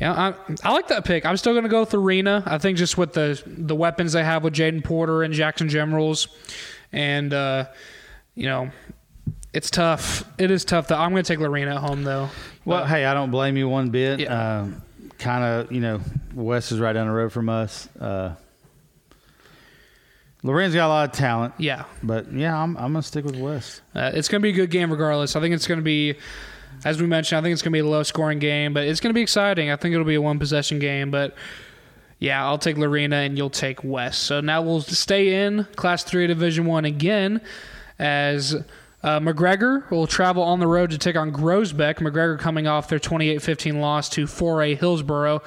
yeah, 0.00 0.12
I, 0.12 0.34
I 0.62 0.72
like 0.72 0.88
that 0.88 1.04
pick. 1.04 1.24
I'm 1.24 1.36
still 1.38 1.52
going 1.52 1.64
to 1.64 1.70
go 1.70 1.80
with 1.80 1.94
Lorena. 1.94 2.42
I 2.46 2.58
think 2.58 2.76
just 2.76 2.98
with 2.98 3.14
the 3.14 3.42
the 3.46 3.74
weapons 3.74 4.12
they 4.12 4.24
have 4.24 4.44
with 4.44 4.54
Jaden 4.54 4.84
Porter 4.84 5.22
and 5.22 5.32
Jackson 5.32 5.68
Generals, 5.68 6.28
and 6.92 7.32
uh, 7.32 7.66
you 8.34 8.46
know 8.46 8.70
it's 9.56 9.70
tough. 9.70 10.22
It 10.36 10.50
is 10.50 10.66
tough. 10.66 10.88
Though 10.88 10.96
I'm 10.96 11.12
going 11.12 11.22
to 11.24 11.28
take 11.28 11.40
Lorena 11.40 11.76
at 11.76 11.80
home 11.80 12.02
though. 12.02 12.28
Well, 12.66 12.82
but, 12.82 12.88
hey, 12.88 13.06
I 13.06 13.14
don't 13.14 13.30
blame 13.30 13.56
you 13.56 13.68
one 13.70 13.88
bit. 13.88 14.20
Yeah. 14.20 14.34
Uh, 14.34 14.68
kind 15.18 15.42
of, 15.42 15.72
you 15.72 15.80
know, 15.80 16.00
West 16.34 16.72
is 16.72 16.78
right 16.78 16.92
down 16.92 17.06
the 17.06 17.12
road 17.14 17.32
from 17.32 17.48
us. 17.48 17.88
Uh, 17.98 18.34
Lorena's 20.42 20.74
got 20.74 20.86
a 20.86 20.88
lot 20.88 21.08
of 21.08 21.16
talent. 21.16 21.54
Yeah. 21.56 21.84
But 22.02 22.30
yeah, 22.32 22.54
I'm, 22.54 22.76
I'm 22.76 22.92
going 22.92 23.00
to 23.00 23.08
stick 23.08 23.24
with 23.24 23.36
West. 23.36 23.80
Uh, 23.94 24.10
it's 24.12 24.28
going 24.28 24.42
to 24.42 24.42
be 24.42 24.50
a 24.50 24.52
good 24.52 24.70
game 24.70 24.90
regardless. 24.90 25.36
I 25.36 25.40
think 25.40 25.54
it's 25.54 25.66
going 25.66 25.80
to 25.80 25.84
be, 25.84 26.16
as 26.84 27.00
we 27.00 27.06
mentioned, 27.06 27.38
I 27.38 27.42
think 27.42 27.54
it's 27.54 27.62
going 27.62 27.72
to 27.72 27.76
be 27.76 27.80
a 27.80 27.90
low 27.90 28.02
scoring 28.02 28.38
game, 28.38 28.74
but 28.74 28.86
it's 28.86 29.00
going 29.00 29.10
to 29.10 29.14
be 29.14 29.22
exciting. 29.22 29.70
I 29.70 29.76
think 29.76 29.94
it'll 29.94 30.04
be 30.04 30.16
a 30.16 30.22
one 30.22 30.38
possession 30.38 30.78
game, 30.80 31.10
but 31.10 31.34
yeah, 32.18 32.44
I'll 32.44 32.58
take 32.58 32.76
Lorena 32.76 33.16
and 33.16 33.38
you'll 33.38 33.48
take 33.48 33.82
West. 33.82 34.24
So 34.24 34.42
now 34.42 34.60
we'll 34.60 34.82
stay 34.82 35.46
in 35.46 35.64
Class 35.76 36.04
3 36.04 36.26
Division 36.26 36.66
1 36.66 36.84
again 36.84 37.40
as 37.98 38.54
uh, 39.02 39.20
McGregor 39.20 39.88
will 39.90 40.06
travel 40.06 40.42
on 40.42 40.58
the 40.58 40.66
road 40.66 40.90
to 40.90 40.98
take 40.98 41.16
on 41.16 41.32
Groesbeck. 41.32 41.96
McGregor 41.96 42.38
coming 42.38 42.66
off 42.66 42.88
their 42.88 42.98
28 42.98 43.42
15 43.42 43.80
loss 43.80 44.08
to 44.10 44.26
4A 44.26 44.78
Hillsboro. 44.78 45.42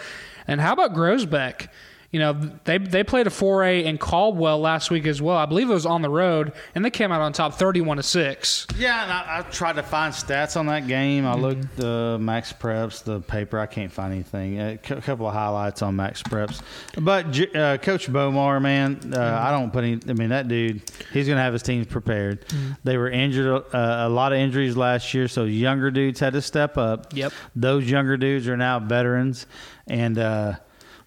And 0.48 0.62
how 0.62 0.74
about 0.74 0.94
Groesbeck? 0.94 1.68
You 2.12 2.20
know, 2.20 2.34
they 2.64 2.80
they 2.80 3.04
played 3.04 3.28
a 3.28 3.30
4A 3.30 3.84
in 3.84 4.00
Caldwell 4.00 4.60
last 4.60 4.90
week 4.90 5.06
as 5.06 5.22
well. 5.22 5.38
I 5.38 5.46
believe 5.46 5.70
it 5.70 5.74
was 5.74 5.86
on 5.86 6.02
the 6.02 6.10
road, 6.10 6.54
and 6.74 6.84
they 6.84 6.90
came 6.90 7.12
out 7.12 7.22
on 7.22 7.34
top, 7.34 7.54
31 7.54 7.98
to 7.98 8.04
six. 8.04 8.66
Yeah, 8.76 9.04
and 9.04 9.12
I, 9.12 9.40
I 9.40 9.42
tried 9.52 9.74
to 9.74 9.84
find 9.84 10.12
stats 10.12 10.58
on 10.58 10.66
that 10.68 10.88
game. 10.88 11.28
I 11.28 11.34
mm-hmm. 11.34 11.42
looked 11.42 11.80
uh, 11.80 12.18
Max 12.18 12.52
Preps, 12.52 13.04
the 13.04 13.20
paper. 13.20 13.60
I 13.60 13.68
can't 13.68 13.92
find 13.92 14.12
anything. 14.12 14.60
A 14.60 14.78
couple 14.78 15.28
of 15.28 15.34
highlights 15.36 15.84
on 15.84 15.96
Max 15.96 16.24
Preps, 16.24 16.62
but 17.00 17.28
uh, 17.56 17.78
Coach 17.78 18.08
Bomar, 18.08 18.60
man, 18.60 18.94
uh, 18.94 18.98
mm-hmm. 18.98 19.48
I 19.48 19.52
don't 19.52 19.72
put 19.72 19.84
any. 19.84 20.00
I 20.08 20.14
mean, 20.14 20.30
that 20.30 20.48
dude, 20.48 20.82
he's 21.14 21.28
going 21.28 21.38
to 21.38 21.44
have 21.44 21.54
his 21.54 21.62
teams 21.62 21.86
prepared. 21.86 22.48
Mm-hmm. 22.48 22.72
They 22.84 22.98
were 22.98 23.12
injured, 23.12 23.66
uh, 23.72 24.08
a 24.08 24.10
lot 24.10 24.34
of 24.34 24.40
injuries 24.40 24.76
last 24.76 25.14
year, 25.14 25.28
so 25.28 25.44
younger 25.44 25.92
dudes 25.92 26.20
had 26.20 26.34
to 26.34 26.42
step 26.42 26.76
up. 26.76 27.16
Yep, 27.16 27.34
those 27.56 27.88
younger 27.88 28.18
dudes 28.18 28.48
are 28.48 28.58
now 28.58 28.80
veterans, 28.80 29.46
and 29.86 30.18
uh, 30.18 30.54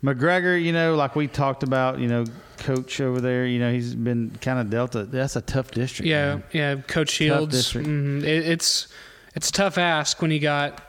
McGregor, 0.03 0.61
you 0.61 0.73
know, 0.73 0.97
like 0.97 1.15
we 1.15 1.29
talked 1.29 1.63
about, 1.63 1.99
you 2.01 2.09
know, 2.09 2.25
coach 2.59 3.01
over 3.01 3.21
there, 3.21 3.47
you 3.47 3.59
know, 3.59 3.73
he's 3.73 3.95
been 3.95 4.31
kind 4.41 4.59
of 4.59 4.71
dealt 4.71 4.95
a 4.95 5.05
that's 5.05 5.37
a 5.37 5.41
tough 5.41 5.71
district. 5.71 6.09
Yeah, 6.09 6.37
man. 6.37 6.45
yeah, 6.53 6.75
Coach 6.77 7.11
Shields. 7.11 7.73
Mm-hmm. 7.73 8.25
It, 8.25 8.49
it's 8.49 8.89
it's 9.35 9.49
a 9.49 9.53
tough 9.53 9.79
ask 9.79 10.21
when 10.21 10.31
you 10.31 10.41
got. 10.41 10.81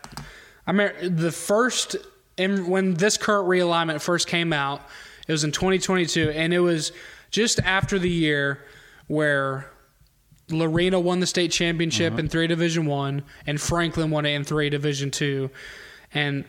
I 0.66 0.72
mean, 0.72 0.92
the 1.02 1.32
first 1.32 1.96
and 2.38 2.68
when 2.68 2.96
this 2.96 3.18
current 3.18 3.48
realignment 3.48 4.02
first 4.02 4.28
came 4.28 4.54
out, 4.54 4.82
it 5.28 5.32
was 5.32 5.44
in 5.44 5.52
2022, 5.52 6.32
and 6.32 6.54
it 6.54 6.60
was 6.60 6.92
just 7.32 7.60
after 7.60 8.00
the 8.00 8.10
year 8.10 8.60
where 9.08 9.70
Lorena 10.50 11.00
won 11.00 11.20
the 11.20 11.28
state 11.28 11.52
championship 11.52 12.14
uh-huh. 12.14 12.22
in 12.22 12.30
three 12.30 12.48
Division 12.48 12.86
One, 12.86 13.24
and 13.46 13.60
Franklin 13.60 14.10
won 14.10 14.26
it 14.26 14.32
in 14.32 14.44
three 14.44 14.70
Division 14.70 15.12
Two, 15.12 15.52
and 16.14 16.46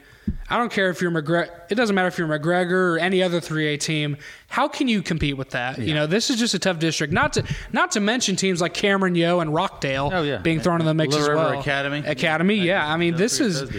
I 0.49 0.59
don't 0.59 0.71
care 0.71 0.91
if 0.91 1.01
you're 1.01 1.11
McGregor. 1.11 1.51
It 1.71 1.75
doesn't 1.75 1.95
matter 1.95 2.09
if 2.09 2.19
you're 2.19 2.29
McGregor 2.29 2.95
or 2.95 2.99
any 2.99 3.23
other 3.23 3.41
3A 3.41 3.81
team. 3.81 4.17
How 4.49 4.69
can 4.69 4.89
you 4.89 5.03
compete 5.03 5.37
with 5.37 5.51
that? 5.51 5.79
Yeah. 5.79 5.85
You 5.85 5.95
know, 5.95 6.07
this 6.07 6.31
is 6.31 6.39
just 6.39 6.55
a 6.55 6.59
tough 6.59 6.79
district. 6.79 7.13
Not 7.13 7.33
to 7.35 7.45
not 7.73 7.91
to 7.93 8.01
mention 8.01 8.37
teams 8.37 8.61
like 8.61 8.75
Cameron 8.75 9.15
Yoe 9.15 9.41
and 9.41 9.53
Rockdale 9.55 10.11
oh, 10.13 10.23
yeah. 10.23 10.39
being 10.39 10.61
thrown 10.61 10.81
in 10.81 10.87
the 10.87 10.95
mix 10.95 11.13
Little 11.13 11.25
as 11.25 11.29
River 11.31 11.51
well. 11.51 11.61
Academy. 11.61 11.99
Academy, 12.07 12.57
yeah. 12.57 12.87
I 12.87 12.97
mean, 12.97 13.17
this 13.17 13.41
is 13.41 13.71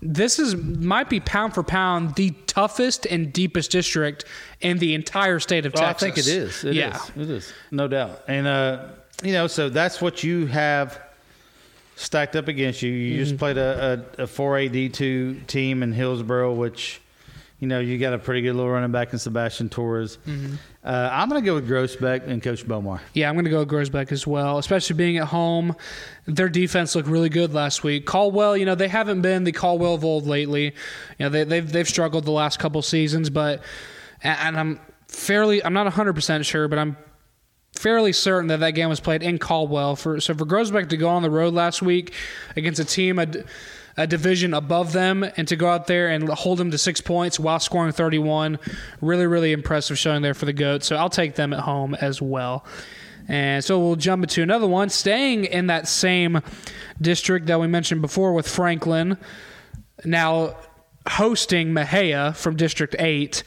this 0.00 0.38
is 0.38 0.56
might 0.56 1.10
be 1.10 1.20
pound 1.20 1.54
for 1.54 1.62
pound 1.62 2.14
the 2.14 2.30
toughest 2.46 3.06
and 3.06 3.32
deepest 3.32 3.70
district 3.70 4.24
in 4.60 4.78
the 4.78 4.94
entire 4.94 5.40
state 5.40 5.66
of 5.66 5.74
Well, 5.74 5.84
Texas. 5.84 6.02
I 6.02 6.12
think 6.12 6.18
it 6.18 6.26
is. 6.28 6.64
It 6.64 6.74
yeah. 6.74 6.96
is. 6.96 7.10
It 7.16 7.30
is. 7.30 7.52
No 7.70 7.88
doubt. 7.88 8.22
And 8.28 8.46
uh, 8.46 8.88
you 9.22 9.32
know, 9.32 9.46
so 9.48 9.68
that's 9.68 10.00
what 10.00 10.22
you 10.22 10.46
have 10.46 11.00
stacked 11.96 12.36
up 12.36 12.48
against 12.48 12.82
you. 12.82 12.90
You 12.90 13.14
Mm-hmm. 13.14 13.24
just 13.24 13.38
played 13.38 13.58
a, 13.58 14.04
a, 14.18 14.22
a 14.22 14.26
4A 14.26 14.70
D2 14.90 15.46
team 15.46 15.82
in 15.82 15.92
Hillsboro, 15.92 16.52
which, 16.54 17.00
you 17.60 17.68
know, 17.68 17.78
you 17.80 17.98
got 17.98 18.12
a 18.14 18.18
pretty 18.18 18.42
good 18.42 18.54
little 18.54 18.70
running 18.70 18.90
back 18.92 19.12
in 19.12 19.18
Sebastian 19.18 19.68
Torres. 19.68 20.18
Mm-hmm. 20.26 20.54
Uh, 20.84 21.08
I'm 21.12 21.28
going 21.28 21.40
to 21.40 21.46
go 21.46 21.54
with 21.54 21.68
Groesbeck 21.68 22.26
and 22.26 22.42
Coach 22.42 22.66
Bomar. 22.66 22.98
Yeah, 23.14 23.28
I'm 23.28 23.36
going 23.36 23.44
to 23.44 23.50
go 23.52 23.60
with 23.60 23.68
Groesbeck 23.70 24.10
as 24.10 24.26
well, 24.26 24.58
especially 24.58 24.96
being 24.96 25.18
at 25.18 25.28
home. 25.28 25.76
Their 26.26 26.48
defense 26.48 26.96
looked 26.96 27.08
really 27.08 27.28
good 27.28 27.54
last 27.54 27.84
week. 27.84 28.04
Caldwell, 28.04 28.56
you 28.56 28.66
know, 28.66 28.74
they 28.74 28.88
haven't 28.88 29.20
been 29.22 29.44
the 29.44 29.52
Caldwell 29.52 29.94
of 29.94 30.04
old 30.04 30.26
lately. 30.26 30.64
You 30.64 30.72
know, 31.20 31.28
they, 31.28 31.44
they've 31.44 31.70
they've 31.70 31.88
struggled 31.88 32.24
the 32.24 32.32
last 32.32 32.58
couple 32.58 32.82
seasons, 32.82 33.30
but 33.30 33.62
and, 34.24 34.58
I'm 34.58 34.80
fairly, 35.06 35.64
I'm 35.64 35.72
not 35.72 35.84
100 35.84 36.14
percent 36.14 36.44
sure, 36.46 36.66
but 36.66 36.80
I'm 36.80 36.96
fairly 37.74 38.12
certain 38.12 38.48
that 38.48 38.60
that 38.60 38.72
game 38.72 38.88
was 38.88 39.00
played 39.00 39.22
in 39.22 39.38
Caldwell. 39.38 39.96
For 39.96 40.20
so 40.20 40.34
for 40.34 40.44
Groesbeck 40.44 40.88
to 40.90 40.96
go 40.96 41.08
on 41.08 41.22
the 41.22 41.30
road 41.30 41.54
last 41.54 41.82
week 41.82 42.12
against 42.56 42.80
a 42.80 42.84
team 42.84 43.18
a, 43.18 43.26
a 43.96 44.06
division 44.06 44.54
above 44.54 44.92
them 44.92 45.24
and 45.36 45.48
to 45.48 45.56
go 45.56 45.68
out 45.68 45.86
there 45.86 46.08
and 46.08 46.28
hold 46.28 46.58
them 46.58 46.70
to 46.70 46.78
six 46.78 47.00
points 47.00 47.40
while 47.40 47.58
scoring 47.58 47.92
31, 47.92 48.58
really 49.00 49.26
really 49.26 49.52
impressive 49.52 49.98
showing 49.98 50.22
there 50.22 50.34
for 50.34 50.46
the 50.46 50.52
goats. 50.52 50.86
So 50.86 50.96
I'll 50.96 51.10
take 51.10 51.34
them 51.34 51.52
at 51.52 51.60
home 51.60 51.94
as 51.94 52.20
well. 52.20 52.64
And 53.28 53.64
so 53.64 53.78
we'll 53.78 53.96
jump 53.96 54.24
into 54.24 54.42
another 54.42 54.66
one, 54.66 54.88
staying 54.88 55.44
in 55.44 55.68
that 55.68 55.86
same 55.86 56.42
district 57.00 57.46
that 57.46 57.60
we 57.60 57.68
mentioned 57.68 58.02
before 58.02 58.32
with 58.32 58.48
Franklin. 58.48 59.16
Now 60.04 60.56
hosting 61.08 61.72
Mexia 61.72 62.34
from 62.36 62.56
District 62.56 62.94
8 62.98 63.42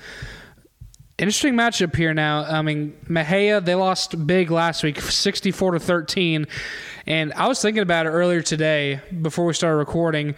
interesting 1.18 1.54
matchup 1.54 1.96
here 1.96 2.14
now. 2.14 2.44
I 2.44 2.62
mean, 2.62 2.96
Mexia 3.08 3.64
they 3.64 3.76
lost 3.76 4.26
big 4.28 4.52
last 4.52 4.84
week, 4.84 5.00
sixty-four 5.02 5.72
to 5.72 5.80
thirteen, 5.80 6.48
and 7.06 7.34
I 7.34 7.48
was 7.48 7.62
thinking 7.62 7.84
about 7.84 8.06
it 8.06 8.10
earlier 8.10 8.42
today 8.42 9.02
before 9.22 9.46
we 9.46 9.54
started 9.54 9.78
recording, 9.78 10.36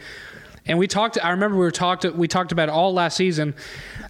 and 0.65 0.78
we 0.78 0.88
talked. 0.88 1.17
I 1.23 1.32
remember 1.32 1.57
we 1.57 1.63
were 1.65 1.71
talked. 1.71 2.05
We 2.05 2.28
talked 2.28 2.51
about 2.51 2.69
it 2.69 2.71
all 2.71 2.93
last 2.93 3.17
season. 3.17 3.55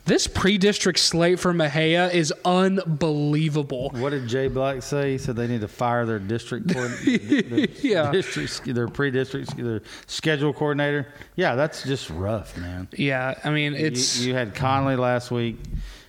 This 0.05 0.25
pre-district 0.25 0.99
slate 0.99 1.37
for 1.37 1.51
Mexia 1.53 2.13
is 2.13 2.33
unbelievable. 2.45 3.89
What 3.89 4.11
did 4.11 4.25
Jay 4.29 4.47
Black 4.47 4.81
say? 4.81 5.11
He 5.11 5.17
said 5.17 5.35
they 5.35 5.47
need 5.47 5.59
to 5.59 5.67
fire 5.67 6.05
their 6.05 6.17
district 6.19 6.73
coordinator. 6.73 7.67
Yeah. 7.81 8.09
District, 8.11 8.73
their 8.73 8.87
pre-district, 8.87 9.57
their 9.57 9.81
schedule 10.05 10.53
coordinator. 10.53 11.07
Yeah, 11.35 11.55
that's 11.55 11.83
just 11.83 12.09
rough, 12.09 12.57
man. 12.57 12.87
Yeah, 12.93 13.37
I 13.43 13.49
mean 13.49 13.73
it's 13.73 14.19
you, 14.21 14.29
you 14.29 14.33
had 14.33 14.55
Connally 14.55 14.97
last 14.97 15.29
week. 15.29 15.57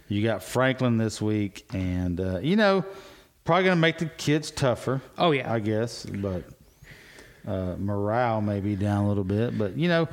You 0.08 0.22
got 0.22 0.42
Franklin 0.42 0.96
this 0.96 1.20
week, 1.20 1.66
and 1.74 2.20
uh, 2.20 2.38
you 2.40 2.56
know, 2.56 2.84
probably 3.44 3.64
going 3.64 3.76
to 3.76 3.80
make 3.80 3.98
the 3.98 4.06
kids 4.06 4.50
tougher. 4.50 5.02
Oh, 5.18 5.32
yeah. 5.32 5.52
I 5.52 5.58
guess, 5.60 6.06
but 6.06 6.44
uh, 7.46 7.76
morale 7.78 8.40
may 8.40 8.60
be 8.60 8.76
down 8.76 9.04
a 9.04 9.08
little 9.08 9.24
bit. 9.24 9.56
But 9.58 9.76
you 9.76 9.88
know, 9.88 10.08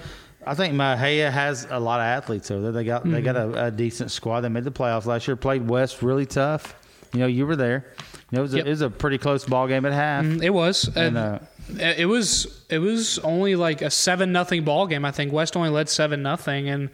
I 0.45 0.53
think 0.53 0.73
Mexia 0.73 1.31
has 1.31 1.65
a 1.69 1.79
lot 1.79 1.99
of 1.99 2.05
athletes 2.05 2.51
over 2.51 2.61
there. 2.63 2.71
They 2.71 2.83
got 2.83 3.09
they 3.09 3.21
got 3.21 3.35
Mm-hmm. 3.35 3.57
a, 3.57 3.65
a 3.67 3.71
decent 3.71 4.11
squad. 4.11 4.41
They 4.41 4.49
made 4.49 4.63
the 4.65 4.71
playoffs 4.71 5.05
last 5.05 5.27
year. 5.27 5.35
Played 5.35 5.67
West 5.67 6.01
really 6.01 6.25
tough. 6.25 6.75
You 7.13 7.21
know, 7.21 7.27
you 7.27 7.45
were 7.47 7.55
there. 7.55 7.85
You 8.31 8.35
know, 8.37 8.39
it 8.39 8.41
was, 8.43 8.53
Yep. 8.55 8.65
a, 8.65 8.67
it 8.67 8.71
was 8.71 8.81
a 8.81 8.89
pretty 8.89 9.17
close 9.17 9.45
ball 9.45 9.67
game 9.67 9.85
at 9.85 9.93
half. 9.93 10.25
it 10.25 10.49
was. 10.49 10.89
And, 10.95 11.17
Uh, 11.17 11.39
uh, 11.79 11.93
it 11.97 12.05
was 12.07 12.63
it 12.69 12.79
was 12.79 13.17
only 13.19 13.55
like 13.55 13.81
a 13.81 13.89
seven 13.89 14.31
nothing 14.31 14.63
ball 14.65 14.85
game. 14.87 15.03
I 15.05 15.11
think 15.11 15.31
West 15.31 15.55
only 15.55 15.69
led 15.69 15.87
seven 15.89 16.21
nothing, 16.21 16.69
and 16.69 16.89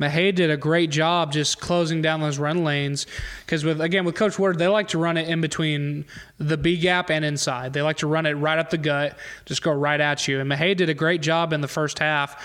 Mexia 0.00 0.34
did 0.34 0.50
a 0.50 0.56
great 0.56 0.90
job 0.90 1.32
just 1.32 1.60
closing 1.60 2.02
down 2.02 2.20
those 2.20 2.38
run 2.38 2.64
lanes. 2.64 3.06
Because 3.44 3.64
with 3.64 3.80
again 3.80 4.04
with 4.04 4.14
Coach 4.14 4.38
Ward, 4.38 4.58
they 4.58 4.68
like 4.68 4.88
to 4.88 4.98
run 4.98 5.16
it 5.16 5.28
in 5.28 5.40
between 5.40 6.04
the 6.38 6.56
B 6.56 6.76
gap 6.76 7.10
and 7.10 7.24
inside. 7.24 7.72
They 7.72 7.82
like 7.82 7.98
to 7.98 8.06
run 8.06 8.26
it 8.26 8.32
right 8.32 8.58
up 8.58 8.70
the 8.70 8.78
gut, 8.78 9.16
just 9.44 9.62
go 9.62 9.72
right 9.72 10.00
at 10.00 10.26
you. 10.26 10.40
And 10.40 10.50
Mexia 10.50 10.76
did 10.76 10.88
a 10.88 10.94
great 10.94 11.22
job 11.22 11.52
in 11.52 11.60
the 11.60 11.68
first 11.68 11.98
half. 11.98 12.42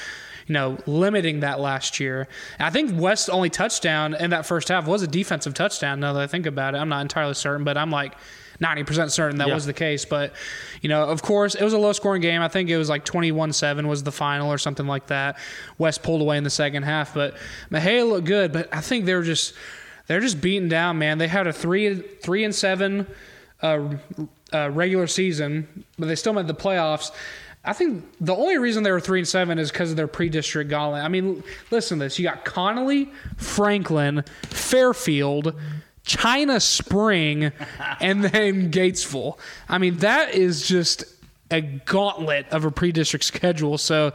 You 0.47 0.53
know, 0.53 0.77
limiting 0.87 1.41
that 1.41 1.59
last 1.59 1.99
year. 1.99 2.27
I 2.57 2.71
think 2.71 2.99
West's 2.99 3.29
only 3.29 3.51
touchdown 3.51 4.15
in 4.15 4.31
that 4.31 4.47
first 4.47 4.69
half 4.69 4.87
was 4.87 5.03
a 5.03 5.07
defensive 5.07 5.53
touchdown. 5.53 5.99
Now 5.99 6.13
that 6.13 6.23
I 6.23 6.27
think 6.27 6.47
about 6.47 6.73
it, 6.73 6.79
I'm 6.79 6.89
not 6.89 7.01
entirely 7.01 7.35
certain, 7.35 7.63
but 7.63 7.77
I'm 7.77 7.91
like 7.91 8.15
90% 8.61 9.11
certain 9.11 9.37
that 9.37 9.47
Yeah. 9.47 9.53
was 9.53 9.65
the 9.65 9.73
case. 9.73 10.05
But, 10.05 10.33
you 10.81 10.89
know, 10.89 11.03
of 11.03 11.21
course, 11.21 11.55
it 11.55 11.63
was 11.63 11.73
a 11.73 11.77
low 11.77 11.93
scoring 11.93 12.21
game. 12.21 12.41
I 12.41 12.47
think 12.47 12.69
it 12.69 12.77
was 12.77 12.89
like 12.89 13.05
21 13.05 13.53
7 13.53 13.87
was 13.87 14.03
the 14.03 14.11
final 14.11 14.51
or 14.51 14.57
something 14.57 14.87
like 14.87 15.07
that. 15.07 15.37
West 15.77 16.03
pulled 16.03 16.21
away 16.21 16.37
in 16.37 16.43
the 16.43 16.49
second 16.49 16.83
half. 16.83 17.13
But 17.13 17.35
Mexia 17.71 18.07
looked 18.07 18.27
good, 18.27 18.51
but 18.51 18.67
I 18.73 18.81
think 18.81 19.05
they 19.05 19.13
were 19.15 19.23
just. 19.23 19.53
They're 20.07 20.19
just 20.21 20.41
beaten 20.41 20.69
down, 20.69 20.97
man. 20.97 21.19
They 21.19 21.27
had 21.27 21.45
a 21.45 21.53
three, 21.53 21.93
three 21.93 22.43
and 22.43 22.55
seven 22.55 23.05
uh, 23.61 23.89
uh, 24.51 24.71
regular 24.71 25.05
season, 25.05 25.85
but 25.99 26.07
they 26.07 26.15
still 26.15 26.33
made 26.33 26.47
the 26.47 26.55
playoffs. 26.55 27.11
I 27.63 27.73
think 27.73 28.05
the 28.19 28.35
only 28.35 28.57
reason 28.57 28.81
they 28.81 28.89
were 28.91 28.99
three 29.01 29.19
and 29.19 29.27
seven 29.27 29.59
is 29.59 29.69
because 29.71 29.91
of 29.91 29.97
their 29.97 30.07
pre-district 30.07 30.67
gauntlet. 30.71 31.03
I 31.03 31.09
mean, 31.09 31.43
listen 31.69 31.99
to 31.99 32.05
this: 32.05 32.17
you 32.17 32.23
got 32.27 32.43
Connally, 32.43 33.09
Franklin, 33.37 34.23
Fairfield, 34.47 35.53
China 36.09 36.59
Spring, 36.59 37.51
and 38.01 38.23
then 38.23 38.71
Gatesville. 38.71 39.37
I 39.69 39.77
mean, 39.77 39.97
that 39.97 40.33
is 40.33 40.67
just 40.67 41.03
a 41.51 41.61
gauntlet 41.61 42.47
of 42.49 42.65
a 42.65 42.71
pre-district 42.71 43.23
schedule. 43.23 43.77
So, 43.77 44.13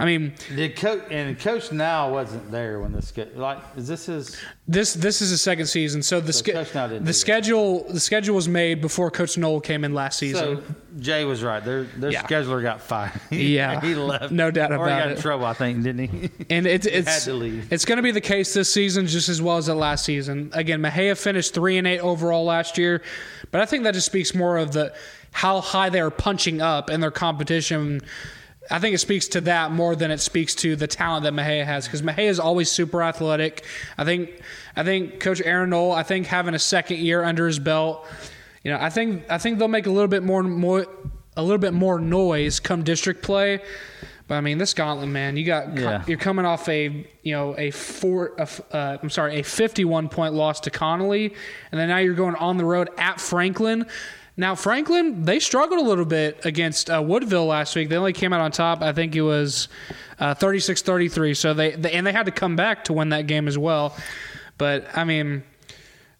I 0.00 0.06
mean, 0.06 0.32
Did 0.56 0.76
coach 0.76 1.02
and 1.10 1.38
Coach 1.38 1.72
now 1.72 2.10
wasn't 2.10 2.50
there 2.50 2.80
when 2.80 2.92
this 2.92 3.12
like 3.36 3.58
is 3.76 3.86
this 3.86 4.08
is 4.08 4.36
this 4.66 4.94
this 4.94 5.20
is 5.20 5.30
the 5.30 5.36
second 5.36 5.66
season. 5.66 6.02
So 6.02 6.20
the 6.20 6.32
ske- 6.32 6.46
didn't 6.46 6.72
do 6.72 6.98
the 7.00 7.04
that. 7.04 7.12
schedule 7.14 7.84
the 7.86 8.00
schedule 8.00 8.34
was 8.34 8.48
made 8.48 8.80
before 8.80 9.10
Coach 9.10 9.36
Knoll 9.36 9.60
came 9.60 9.84
in 9.84 9.92
last 9.92 10.18
season. 10.18 10.62
So 10.66 10.74
Jay 11.00 11.24
was 11.26 11.42
right. 11.42 11.62
Their 11.62 11.84
their 11.84 12.10
Yeah. 12.10 12.22
scheduler 12.22 12.62
got 12.62 12.80
fired. 12.80 13.12
Yeah. 13.30 13.78
he 13.82 13.94
left. 13.94 14.32
No 14.32 14.50
doubt 14.50 14.72
or 14.72 14.76
he 14.76 14.82
about 14.84 14.98
got 15.02 15.08
it. 15.10 15.16
in 15.16 15.22
trouble, 15.22 15.44
I 15.44 15.52
think, 15.52 15.82
didn't 15.82 16.08
he? 16.08 16.30
And 16.50 16.66
it's 16.66 16.86
it's 16.86 17.24
to 17.26 17.34
leave. 17.34 17.70
it's 17.70 17.84
going 17.84 17.98
to 17.98 18.02
be 18.02 18.10
the 18.10 18.20
case 18.22 18.54
this 18.54 18.72
season 18.72 19.06
just 19.06 19.28
as 19.28 19.42
well 19.42 19.58
as 19.58 19.66
the 19.66 19.74
last 19.74 20.06
season. 20.06 20.50
Again, 20.54 20.80
Mexia 20.80 21.16
finished 21.16 21.52
three 21.52 21.76
and 21.76 21.86
eight 21.86 22.00
overall 22.00 22.44
last 22.46 22.78
year, 22.78 23.02
but 23.50 23.60
I 23.60 23.66
think 23.66 23.84
that 23.84 23.92
just 23.92 24.06
speaks 24.06 24.34
more 24.34 24.56
of 24.56 24.72
the 24.72 24.94
how 25.32 25.60
high 25.60 25.90
they 25.90 26.00
are 26.00 26.10
punching 26.10 26.60
up 26.62 26.88
in 26.90 27.00
their 27.00 27.10
competition. 27.10 28.00
I 28.70 28.78
think 28.78 28.94
it 28.94 28.98
speaks 28.98 29.26
to 29.28 29.40
that 29.42 29.72
more 29.72 29.96
than 29.96 30.10
it 30.10 30.18
speaks 30.20 30.54
to 30.56 30.76
the 30.76 30.86
talent 30.86 31.24
that 31.24 31.32
Mexia 31.32 31.64
has 31.64 31.86
because 31.86 32.02
Mexia 32.02 32.28
is 32.28 32.38
always 32.38 32.70
super 32.70 33.02
athletic. 33.02 33.64
I 33.98 34.04
think 34.04 34.40
I 34.76 34.84
think 34.84 35.18
Coach 35.20 35.42
Aaron 35.44 35.70
Knoll, 35.70 35.92
I 35.92 36.02
think 36.04 36.26
having 36.26 36.54
a 36.54 36.58
second 36.58 36.98
year 36.98 37.24
under 37.24 37.46
his 37.46 37.58
belt, 37.58 38.06
you 38.62 38.70
know, 38.70 38.78
I 38.80 38.90
think 38.90 39.24
I 39.28 39.38
think 39.38 39.58
they'll 39.58 39.68
make 39.68 39.86
a 39.86 39.90
little 39.90 40.08
bit 40.08 40.22
more 40.22 40.42
more 40.42 40.86
a 41.36 41.42
little 41.42 41.58
bit 41.58 41.72
more 41.72 41.98
noise 41.98 42.60
come 42.60 42.82
district 42.82 43.22
play. 43.22 43.60
But 44.28 44.36
I 44.36 44.42
mean, 44.42 44.58
this 44.58 44.74
gauntlet, 44.74 45.08
man, 45.08 45.36
you 45.36 45.44
got 45.44 45.76
Yeah. 45.76 46.04
you're 46.06 46.16
coming 46.16 46.44
off 46.44 46.68
a 46.68 47.04
you 47.24 47.32
know 47.34 47.56
a 47.58 47.72
four 47.72 48.34
a 48.38 48.48
uh, 48.72 48.98
I'm 49.02 49.10
sorry 49.10 49.40
a 49.40 49.42
51 49.42 50.08
point 50.08 50.34
loss 50.34 50.60
to 50.60 50.70
Connally, 50.70 51.34
and 51.72 51.80
then 51.80 51.88
now 51.88 51.98
you're 51.98 52.14
going 52.14 52.36
on 52.36 52.56
the 52.56 52.64
road 52.64 52.90
at 52.96 53.20
Franklin. 53.20 53.86
Now 54.40 54.54
Franklin 54.54 55.26
they 55.26 55.38
struggled 55.38 55.78
a 55.78 55.82
little 55.82 56.06
bit 56.06 56.46
against 56.46 56.88
uh, 56.88 57.02
Woodville 57.02 57.44
last 57.44 57.76
week. 57.76 57.90
They 57.90 57.96
only 57.96 58.14
came 58.14 58.32
out 58.32 58.40
on 58.40 58.50
top. 58.50 58.80
I 58.80 58.94
think 58.94 59.14
it 59.14 59.20
was 59.20 59.68
uh, 60.18 60.34
36-33. 60.34 61.36
So 61.36 61.52
they, 61.52 61.72
they 61.72 61.92
and 61.92 62.06
they 62.06 62.12
had 62.12 62.24
to 62.24 62.32
come 62.32 62.56
back 62.56 62.84
to 62.84 62.94
win 62.94 63.10
that 63.10 63.26
game 63.26 63.48
as 63.48 63.58
well. 63.58 63.94
But 64.56 64.86
I 64.96 65.04
mean, 65.04 65.42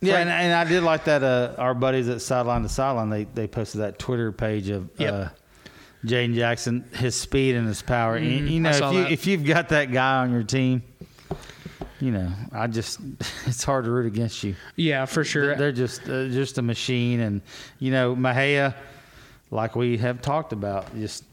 yeah, 0.03 0.19
and, 0.19 0.29
and 0.29 0.53
I 0.53 0.65
did 0.65 0.83
like 0.83 1.05
that. 1.05 1.23
Uh, 1.23 1.55
our 1.57 1.73
buddies 1.73 2.09
at 2.11 2.21
Sideline 2.21 2.63
to 2.63 2.69
Sideline, 2.69 3.09
they 3.09 3.25
they 3.25 3.47
posted 3.47 3.81
that 3.81 3.99
Twitter 3.99 4.33
page 4.33 4.69
of 4.69 4.91
Yep. 4.99 5.15
uh, 5.15 5.29
Jane 6.05 6.35
Jackson, 6.35 6.85
his 6.93 7.15
speed 7.15 7.55
and 7.55 7.67
his 7.67 7.81
power. 7.81 8.17
And, 8.17 8.49
you 8.51 8.61
know. 8.61 8.71
If 8.71 8.81
you 8.81 9.03
that. 9.03 9.13
if 9.13 9.27
you've 9.27 9.47
got 9.47 9.71
that 9.71 9.93
guy 9.93 10.19
on 10.19 10.31
your 10.31 10.43
team, 10.43 10.83
you 12.01 12.11
know, 12.11 12.33
I 12.53 12.67
just 12.67 12.99
it's 13.47 13.63
hard 13.63 13.85
to 13.85 13.91
root 13.91 14.07
against 14.07 14.43
you. 14.43 14.55
yeah, 14.77 15.05
for 15.05 15.25
sure. 15.25 15.55
They're 15.57 15.73
just 15.73 16.03
uh, 16.09 16.29
just 16.29 16.59
a 16.59 16.63
machine, 16.63 17.21
and 17.21 17.41
you 17.79 17.91
know, 17.91 18.15
Mexia, 18.17 18.75
like 19.51 19.77
we 19.77 19.97
have 19.99 20.21
talked 20.23 20.53
about, 20.53 20.95
just 20.97 21.25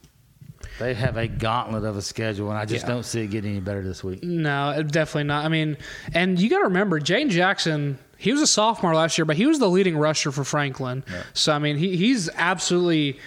they 0.78 0.94
have 0.94 1.16
a 1.16 1.26
gauntlet 1.26 1.84
of 1.84 1.96
a 1.96 2.02
schedule, 2.02 2.50
and 2.50 2.58
I 2.58 2.64
just 2.64 2.84
Yeah. 2.84 2.92
don't 2.92 3.04
see 3.04 3.22
it 3.22 3.28
getting 3.28 3.52
any 3.52 3.60
better 3.60 3.82
this 3.82 4.04
week. 4.04 4.22
No, 4.22 4.82
definitely 4.82 5.24
not. 5.24 5.44
I 5.44 5.48
mean, 5.48 5.76
and 6.14 6.38
you 6.40 6.48
got 6.50 6.58
to 6.58 6.64
remember, 6.64 6.98
Jane 7.00 7.30
Jackson. 7.30 7.98
He 8.20 8.32
was 8.32 8.40
a 8.42 8.48
sophomore 8.48 8.96
last 8.96 9.16
year, 9.16 9.24
but 9.24 9.36
he 9.36 9.46
was 9.46 9.60
the 9.60 9.68
leading 9.70 9.96
rusher 9.96 10.32
for 10.32 10.42
Franklin. 10.42 11.04
So 11.34 11.52
I 11.52 11.60
mean, 11.60 11.76
he, 11.76 11.96
he's 11.96 12.28
absolutely 12.34 13.20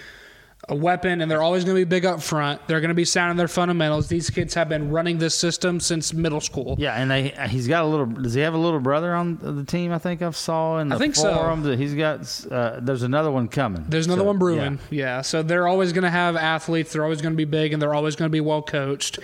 a 0.69 0.75
weapon, 0.75 1.21
and 1.21 1.29
they're 1.31 1.41
always 1.41 1.63
going 1.63 1.75
to 1.75 1.79
be 1.81 1.89
big 1.89 2.05
up 2.05 2.21
front. 2.21 2.65
They're 2.67 2.79
going 2.81 2.89
to 2.89 2.95
be 2.95 3.03
sound 3.03 3.31
in 3.31 3.37
their 3.37 3.47
fundamentals. 3.47 4.07
These 4.09 4.29
kids 4.29 4.53
have 4.53 4.69
been 4.69 4.91
running 4.91 5.17
this 5.17 5.33
system 5.33 5.79
since 5.79 6.13
middle 6.13 6.39
school. 6.39 6.75
Yeah, 6.77 6.93
and 6.95 7.09
they 7.09 7.29
he's 7.49 7.67
got 7.67 7.83
a 7.83 7.87
little. 7.87 8.05
Does 8.05 8.35
he 8.35 8.41
have 8.41 8.53
a 8.53 8.57
little 8.59 8.79
brother 8.79 9.13
on 9.15 9.37
the 9.41 9.63
team? 9.63 9.91
I 9.91 9.97
think 9.97 10.21
I've 10.21 10.35
saw 10.37 10.77
in 10.77 10.89
the 10.89 10.95
I 10.95 10.99
think 10.99 11.15
so. 11.15 11.55
that 11.63 11.79
he's 11.79 11.95
got. 11.95 12.45
Uh, 12.51 12.79
there's 12.79 13.01
another 13.03 13.31
one 13.31 13.47
coming. 13.47 13.85
There's 13.89 14.05
another 14.05 14.21
So, 14.21 14.25
one 14.25 14.37
brewing. 14.37 14.79
yeah. 14.91 15.01
Yeah. 15.17 15.21
So 15.21 15.41
they're 15.41 15.67
always 15.67 15.93
going 15.93 16.03
to 16.03 16.11
have 16.11 16.35
athletes. 16.35 16.93
They're 16.93 17.03
always 17.03 17.21
going 17.21 17.33
to 17.33 17.37
be 17.37 17.45
big, 17.45 17.73
and 17.73 17.81
they're 17.81 17.95
always 17.95 18.15
going 18.15 18.27
to 18.29 18.31
be 18.33 18.41
well 18.41 18.61
coached. 18.61 19.17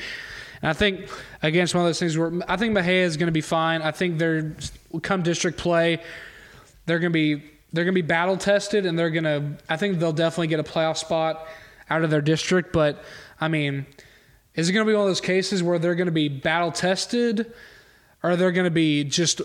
And 0.63 0.69
I 0.71 0.73
think 0.73 1.07
again, 1.43 1.65
it's 1.65 1.73
one 1.75 1.83
of 1.83 1.87
those 1.87 1.99
things 1.99 2.17
where 2.17 2.31
I 2.47 2.57
think 2.57 2.75
Mexia 2.75 3.03
is 3.03 3.15
going 3.15 3.27
to 3.27 3.31
be 3.31 3.41
fine. 3.41 3.83
I 3.83 3.91
think 3.91 4.17
they're 4.17 4.55
come 5.03 5.21
district 5.21 5.59
play, 5.59 6.01
they're 6.87 6.97
going 6.99 7.13
to 7.13 7.37
be 7.37 7.43
they're 7.73 7.83
going 7.83 7.93
to 7.95 8.01
be 8.01 8.07
battle 8.07 8.37
tested, 8.37 8.85
and 8.85 8.97
they're 8.97 9.09
going 9.09 9.23
to. 9.23 9.57
I 9.69 9.77
think 9.77 9.99
they'll 9.99 10.13
definitely 10.13 10.47
get 10.47 10.59
a 10.59 10.63
playoff 10.63 10.97
spot 10.97 11.45
out 11.89 12.03
of 12.03 12.09
their 12.09 12.21
district. 12.21 12.71
But 12.73 13.03
I 13.41 13.47
mean, 13.47 13.85
is 14.55 14.69
it 14.69 14.73
going 14.73 14.85
to 14.85 14.89
be 14.89 14.95
one 14.95 15.03
of 15.03 15.09
those 15.09 15.21
cases 15.21 15.61
where 15.61 15.79
they're 15.79 15.95
going 15.95 16.07
to 16.07 16.11
be 16.11 16.29
battle 16.29 16.71
tested, 16.71 17.51
or 18.23 18.35
they're 18.35 18.51
going 18.51 18.65
to 18.65 18.71
be 18.71 19.03
just 19.03 19.41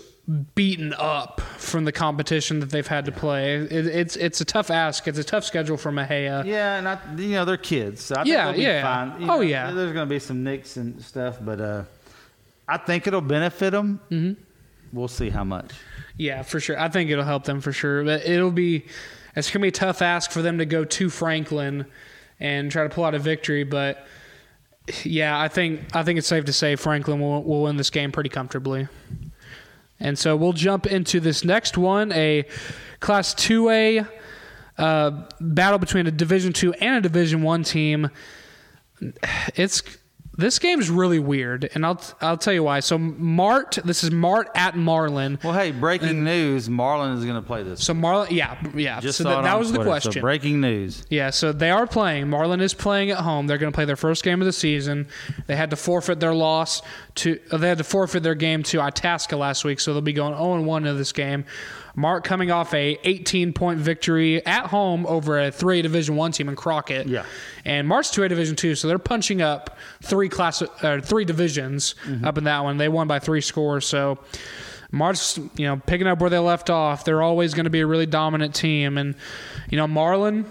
beaten 0.55 0.93
up 0.97 1.41
from 1.41 1.83
the 1.83 1.91
competition 1.91 2.61
that 2.61 2.69
they've 2.69 2.87
had 2.87 3.05
to 3.05 3.11
play? 3.11 3.55
It, 3.55 3.71
it's 3.87 4.15
it's 4.15 4.39
a 4.39 4.45
tough 4.45 4.71
ask. 4.71 5.07
It's 5.07 5.19
a 5.19 5.23
tough 5.23 5.43
schedule 5.43 5.75
for 5.77 5.91
Mexia. 5.91 6.45
Yeah, 6.45 6.77
and 6.77 6.87
I, 6.87 6.97
you 7.17 7.31
know 7.31 7.45
they're 7.45 7.57
kids, 7.57 8.03
so 8.03 8.15
I 8.15 8.23
think 8.23 8.27
Yeah, 8.33 8.45
they'll 8.45 8.55
be 8.55 8.61
yeah. 8.61 9.15
Oh, 9.19 9.25
know, 9.25 9.41
yeah. 9.41 9.71
there's 9.71 9.93
going 9.93 10.07
to 10.07 10.13
be 10.13 10.19
some 10.19 10.43
nicks 10.43 10.77
and 10.77 11.01
stuff, 11.01 11.39
but 11.41 11.59
uh, 11.59 11.83
I 12.67 12.77
think 12.77 13.05
it'll 13.05 13.21
benefit 13.21 13.71
them. 13.71 13.99
Mm-hmm. 14.09 14.41
We'll 14.97 15.07
see 15.09 15.29
how 15.29 15.43
much. 15.43 15.73
Yeah, 16.17 16.43
for 16.43 16.59
sure. 16.59 16.79
I 16.79 16.89
think 16.89 17.09
it'll 17.09 17.23
help 17.23 17.45
them 17.45 17.61
for 17.61 17.71
sure. 17.71 18.03
But 18.03 18.25
it'll 18.25 18.51
be 18.51 18.85
it's 19.35 19.49
gonna 19.49 19.63
be 19.63 19.69
a 19.69 19.71
tough 19.71 20.01
ask 20.01 20.31
for 20.31 20.41
them 20.41 20.59
to 20.59 20.65
go 20.65 20.85
to 20.85 21.09
Franklin 21.09 21.85
and 22.39 22.71
try 22.71 22.83
to 22.83 22.89
pull 22.89 23.05
out 23.05 23.15
a 23.15 23.19
victory. 23.19 23.63
But 23.63 24.05
yeah, 25.03 25.39
I 25.39 25.47
think 25.47 25.95
I 25.95 26.03
think 26.03 26.19
it's 26.19 26.27
safe 26.27 26.45
to 26.45 26.53
say 26.53 26.75
Franklin 26.75 27.19
will, 27.19 27.43
will 27.43 27.63
win 27.63 27.77
this 27.77 27.89
game 27.89 28.11
pretty 28.11 28.29
comfortably. 28.29 28.87
And 29.99 30.19
so 30.19 30.35
we'll 30.35 30.53
jump 30.53 30.85
into 30.85 31.19
this 31.19 31.45
next 31.45 31.77
one, 31.77 32.11
a 32.11 32.45
Class 32.99 33.33
Two 33.33 33.69
A 33.69 34.05
uh, 34.77 35.11
battle 35.39 35.79
between 35.79 36.07
a 36.07 36.11
Division 36.11 36.53
Two 36.53 36.73
and 36.73 36.97
a 36.97 37.01
Division 37.01 37.41
One 37.41 37.63
team. 37.63 38.09
It's 39.55 39.81
this 40.35 40.57
game's 40.57 40.89
really 40.89 41.19
weird, 41.19 41.69
and 41.75 41.85
I'll 41.85 42.01
I'll 42.21 42.37
tell 42.37 42.53
you 42.53 42.63
why. 42.63 42.79
So 42.79 42.97
Mart, 42.97 43.77
this 43.85 44.03
is 44.03 44.09
Mart 44.11 44.49
at 44.55 44.75
Marlin. 44.75 45.37
Well, 45.43 45.53
hey, 45.53 45.71
breaking 45.71 46.23
news: 46.23 46.69
Marlin 46.69 47.15
is 47.17 47.23
going 47.23 47.35
to 47.35 47.45
play 47.45 47.61
this. 47.63 47.83
So 47.83 47.93
Marlin, 47.93 48.29
yeah, 48.33 48.57
yeah. 48.75 48.99
Just 48.99 49.19
so 49.19 49.25
that, 49.25 49.43
that 49.43 49.59
was 49.59 49.71
the 49.71 49.83
question. 49.83 50.11
So 50.13 50.21
breaking 50.21 50.59
news. 50.59 51.05
yeah, 51.09 51.29
so 51.29 51.51
they 51.51 51.69
are 51.69 51.85
playing. 51.85 52.29
Marlin 52.29 52.61
is 52.61 52.73
playing 52.73 53.11
at 53.11 53.17
home. 53.19 53.45
They're 53.47 53.57
going 53.59 53.71
to 53.71 53.75
play 53.75 53.85
their 53.85 53.95
first 53.95 54.23
game 54.23 54.41
of 54.41 54.45
the 54.45 54.53
season. 54.53 55.07
They 55.47 55.55
had 55.55 55.69
to 55.69 55.75
forfeit 55.75 56.19
their 56.19 56.33
loss 56.33 56.81
to. 57.15 57.39
uh, 57.51 57.57
They 57.57 57.69
had 57.69 57.77
to 57.77 57.83
forfeit 57.83 58.23
their 58.23 58.35
game 58.35 58.63
to 58.63 58.81
Itasca 58.81 59.35
last 59.37 59.63
week, 59.63 59.79
so 59.79 59.93
they'll 59.93 60.01
be 60.01 60.13
going 60.13 60.33
0 60.33 60.61
1 60.61 60.85
into 60.85 60.97
this 60.97 61.11
game. 61.11 61.45
Mart 61.95 62.23
coming 62.23 62.49
off 62.49 62.73
a 62.73 62.97
18 63.03 63.53
point 63.53 63.79
victory 63.79 64.43
at 64.45 64.65
home 64.67 65.05
over 65.05 65.39
a 65.39 65.51
3A 65.51 65.83
Division 65.83 66.15
One 66.15 66.31
team 66.31 66.49
in 66.49 66.55
Crockett. 66.55 67.07
Yeah. 67.07 67.23
And 67.65 67.87
Mart's 67.87 68.09
2A 68.09 68.29
Division 68.29 68.55
Two, 68.55 68.73
so 68.75 68.87
they're 68.87 68.97
punching 68.97 69.41
up 69.41 69.77
three 70.01 70.27
class, 70.29 70.61
uh, 70.61 71.01
three 71.03 71.25
divisions 71.25 71.95
Mm-hmm. 72.05 72.25
up 72.25 72.37
in 72.37 72.43
that 72.45 72.63
one. 72.63 72.77
They 72.77 72.89
won 72.89 73.07
by 73.07 73.19
three 73.19 73.41
scores, 73.41 73.85
so. 73.85 74.19
March, 74.95 75.37
you 75.39 75.65
know, 75.65 75.81
picking 75.87 76.05
up 76.05 76.19
where 76.21 76.29
they 76.29 76.37
left 76.37 76.69
off. 76.69 77.03
They're 77.03 77.23
always 77.23 77.55
going 77.55 77.63
to 77.63 77.71
be 77.71 77.79
a 77.79 77.87
really 77.87 78.05
dominant 78.05 78.53
team, 78.53 78.99
and 78.99 79.15
you 79.71 79.75
know, 79.77 79.87
Marlin. 79.87 80.45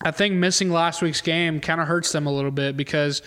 I 0.00 0.12
think 0.12 0.36
missing 0.36 0.70
last 0.70 1.02
week's 1.02 1.20
game 1.20 1.58
kind 1.60 1.80
of 1.80 1.88
hurts 1.88 2.12
them 2.12 2.28
a 2.28 2.32
little 2.32 2.52
bit 2.52 2.76
because 2.76 3.20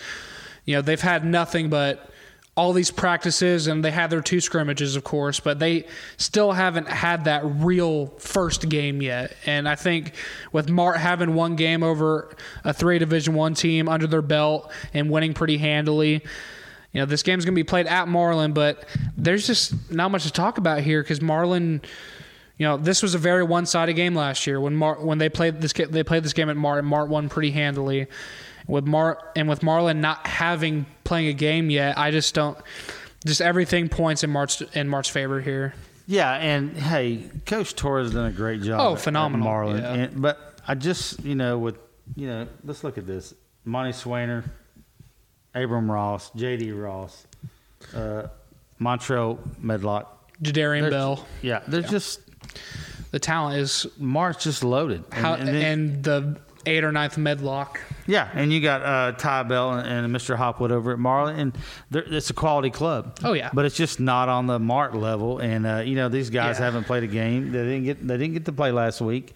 you 0.64 0.74
know 0.74 0.80
they've 0.80 0.98
had 0.98 1.22
nothing 1.22 1.68
but 1.68 2.10
all 2.54 2.74
these 2.74 2.90
practices 2.90 3.66
and 3.66 3.82
they 3.82 3.90
had 3.90 4.10
their 4.10 4.20
two 4.20 4.40
scrimmages, 4.40 4.94
of 4.94 5.04
course, 5.04 5.40
but 5.40 5.58
they 5.58 5.86
still 6.18 6.52
haven't 6.52 6.86
had 6.86 7.24
that 7.24 7.42
real 7.44 8.08
first 8.18 8.68
game 8.68 9.00
yet. 9.00 9.34
And 9.46 9.66
I 9.66 9.74
think 9.74 10.14
with 10.52 10.68
Mart 10.68 10.98
having 10.98 11.34
one 11.34 11.56
game 11.56 11.82
over 11.82 12.36
a 12.62 12.74
three 12.74 12.98
Division 12.98 13.34
One 13.34 13.54
team 13.54 13.88
under 13.88 14.06
their 14.06 14.22
belt 14.22 14.70
and 14.92 15.08
winning 15.08 15.32
pretty 15.32 15.56
handily, 15.56 16.22
you 16.92 17.00
know 17.00 17.06
this 17.06 17.22
game's 17.22 17.46
going 17.46 17.54
to 17.54 17.58
be 17.58 17.64
played 17.64 17.86
at 17.86 18.06
Marlin, 18.06 18.52
but 18.52 18.86
there's 19.16 19.46
just 19.46 19.90
not 19.90 20.10
much 20.10 20.24
to 20.24 20.30
talk 20.30 20.58
about 20.58 20.80
here 20.80 21.02
because 21.02 21.20
Marlin. 21.20 21.80
You 22.58 22.68
know, 22.68 22.76
this 22.76 23.02
was 23.02 23.16
a 23.16 23.18
very 23.18 23.42
one-sided 23.42 23.94
game 23.94 24.14
last 24.14 24.46
year 24.46 24.60
when 24.60 24.76
Mar- 24.76 25.00
when 25.00 25.18
they 25.18 25.28
played 25.28 25.60
this 25.60 25.72
they 25.72 26.04
played 26.04 26.22
this 26.22 26.34
game 26.34 26.48
at 26.48 26.56
Mart 26.56 26.78
and 26.78 26.86
Mart 26.86 27.08
won 27.08 27.28
pretty 27.28 27.50
handily. 27.50 28.06
With 28.68 28.86
Mar 28.86 29.18
and 29.34 29.48
with 29.48 29.64
Marlin 29.64 30.00
not 30.00 30.24
having 30.26 30.86
playing 31.12 31.28
a 31.28 31.32
game 31.34 31.68
yet, 31.68 31.98
I 31.98 32.10
just 32.10 32.34
don't. 32.34 32.56
Just 33.26 33.42
everything 33.42 33.90
points 33.90 34.24
in 34.24 34.30
March 34.30 34.62
in 34.74 34.88
Mart's 34.88 35.10
favor 35.10 35.42
here. 35.42 35.74
Yeah, 36.06 36.32
and 36.32 36.74
hey, 36.74 37.28
Coach 37.44 37.76
Torres 37.76 38.12
done 38.12 38.24
a 38.24 38.32
great 38.32 38.62
job. 38.62 38.80
Oh, 38.80 38.92
at- 38.92 38.96
at 38.96 39.04
phenomenal, 39.04 39.44
Marlin. 39.44 39.76
yeah. 39.82 39.92
And- 39.92 40.22
but 40.22 40.58
I 40.66 40.74
just, 40.74 41.22
you 41.22 41.34
know, 41.34 41.58
with 41.58 41.76
you 42.16 42.28
know, 42.28 42.46
let's 42.64 42.82
look 42.82 42.96
at 42.96 43.06
this: 43.06 43.34
Monty 43.66 43.92
Swainer, 43.92 44.44
Abram 45.54 45.90
Ross, 45.90 46.30
J.D. 46.34 46.72
Ross, 46.72 47.26
uh, 47.94 48.28
Montreal 48.78 49.38
Medlock. 49.60 50.06
Jadarian 50.42 50.88
Bell, 50.90 51.24
Yeah, 51.42 51.60
they're 51.68 51.82
just 51.82 52.20
the 53.12 53.18
talent 53.18 53.58
is 53.58 53.86
March 53.98 54.44
just 54.44 54.64
loaded. 54.64 55.04
And- 55.12 55.14
how 55.14 55.34
and 55.34 55.48
and, 55.50 56.02
the 56.02 56.40
eight 56.66 56.84
or 56.84 56.92
ninth 56.92 57.18
medlock. 57.18 57.80
yeah, 58.06 58.28
and 58.34 58.52
you 58.52 58.60
got 58.60 58.82
uh, 58.82 59.12
Ty 59.16 59.44
Bell 59.44 59.72
and, 59.72 60.06
and 60.06 60.14
Mr. 60.14 60.36
Hopwood 60.36 60.72
over 60.72 60.92
at 60.92 60.98
Marlin, 60.98 61.38
and 61.38 61.58
it's 61.92 62.30
a 62.30 62.34
quality 62.34 62.70
club. 62.70 63.18
Oh, 63.24 63.32
yeah. 63.32 63.50
but 63.52 63.64
it's 63.64 63.76
just 63.76 64.00
not 64.00 64.28
on 64.28 64.46
the 64.46 64.58
Mart 64.58 64.94
level. 64.94 65.38
And 65.38 65.66
uh, 65.66 65.76
you 65.84 65.94
know 65.96 66.08
these 66.08 66.30
guys 66.30 66.58
Yeah. 66.58 66.64
haven't 66.66 66.84
played 66.84 67.02
a 67.02 67.06
game. 67.08 67.52
They 67.52 67.58
didn't 67.64 67.84
get 67.84 68.06
they 68.06 68.16
didn't 68.18 68.34
get 68.34 68.44
to 68.46 68.52
play 68.52 68.72
last 68.72 69.00
week. 69.00 69.34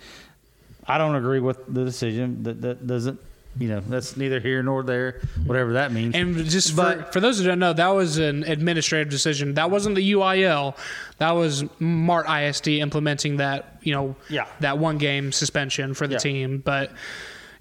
I 0.87 0.99
don't 0.99 1.17
agree 1.17 1.41
with 1.41 1.59
the 1.67 1.85
decision. 1.85 2.43
That 2.45 2.61
that 2.63 2.87
doesn't. 2.87 3.21
You 3.59 3.69
know, 3.69 3.81
that's 3.81 4.17
neither 4.17 4.39
here 4.41 4.63
nor 4.63 4.83
there. 4.83 5.21
Whatever 5.47 5.75
that 5.75 5.91
means. 5.93 6.15
And 6.15 6.35
just 6.45 6.71
for, 6.71 6.77
But- 6.77 7.13
for 7.13 7.21
those 7.21 7.39
who 7.39 7.45
don't 7.47 7.59
know, 7.59 7.73
that 7.73 7.89
was 7.89 8.19
an 8.19 8.43
administrative 8.45 9.09
decision. 9.09 9.55
That 9.55 9.71
wasn't 9.71 9.95
the 9.97 10.13
UIL. 10.13 10.77
That 11.19 11.31
was 11.33 11.65
Mart 11.81 12.27
ISD 12.29 12.81
implementing 12.81 13.39
that, 13.39 13.79
you 13.83 13.93
know, 13.95 14.17
Yeah. 14.29 14.45
that 14.61 14.79
one 14.79 14.99
game 14.99 15.33
suspension 15.33 15.95
for 15.95 16.07
the 16.07 16.15
Yeah. 16.15 16.19
team. 16.19 16.59
But, 16.65 16.93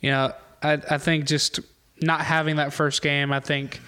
you 0.02 0.12
know, 0.12 0.34
I, 0.62 0.74
I 0.74 0.98
think 0.98 1.26
just 1.26 1.60
not 2.02 2.22
having 2.22 2.58
that 2.58 2.74
first 2.74 3.02
game, 3.02 3.32
I 3.32 3.40
think 3.40 3.80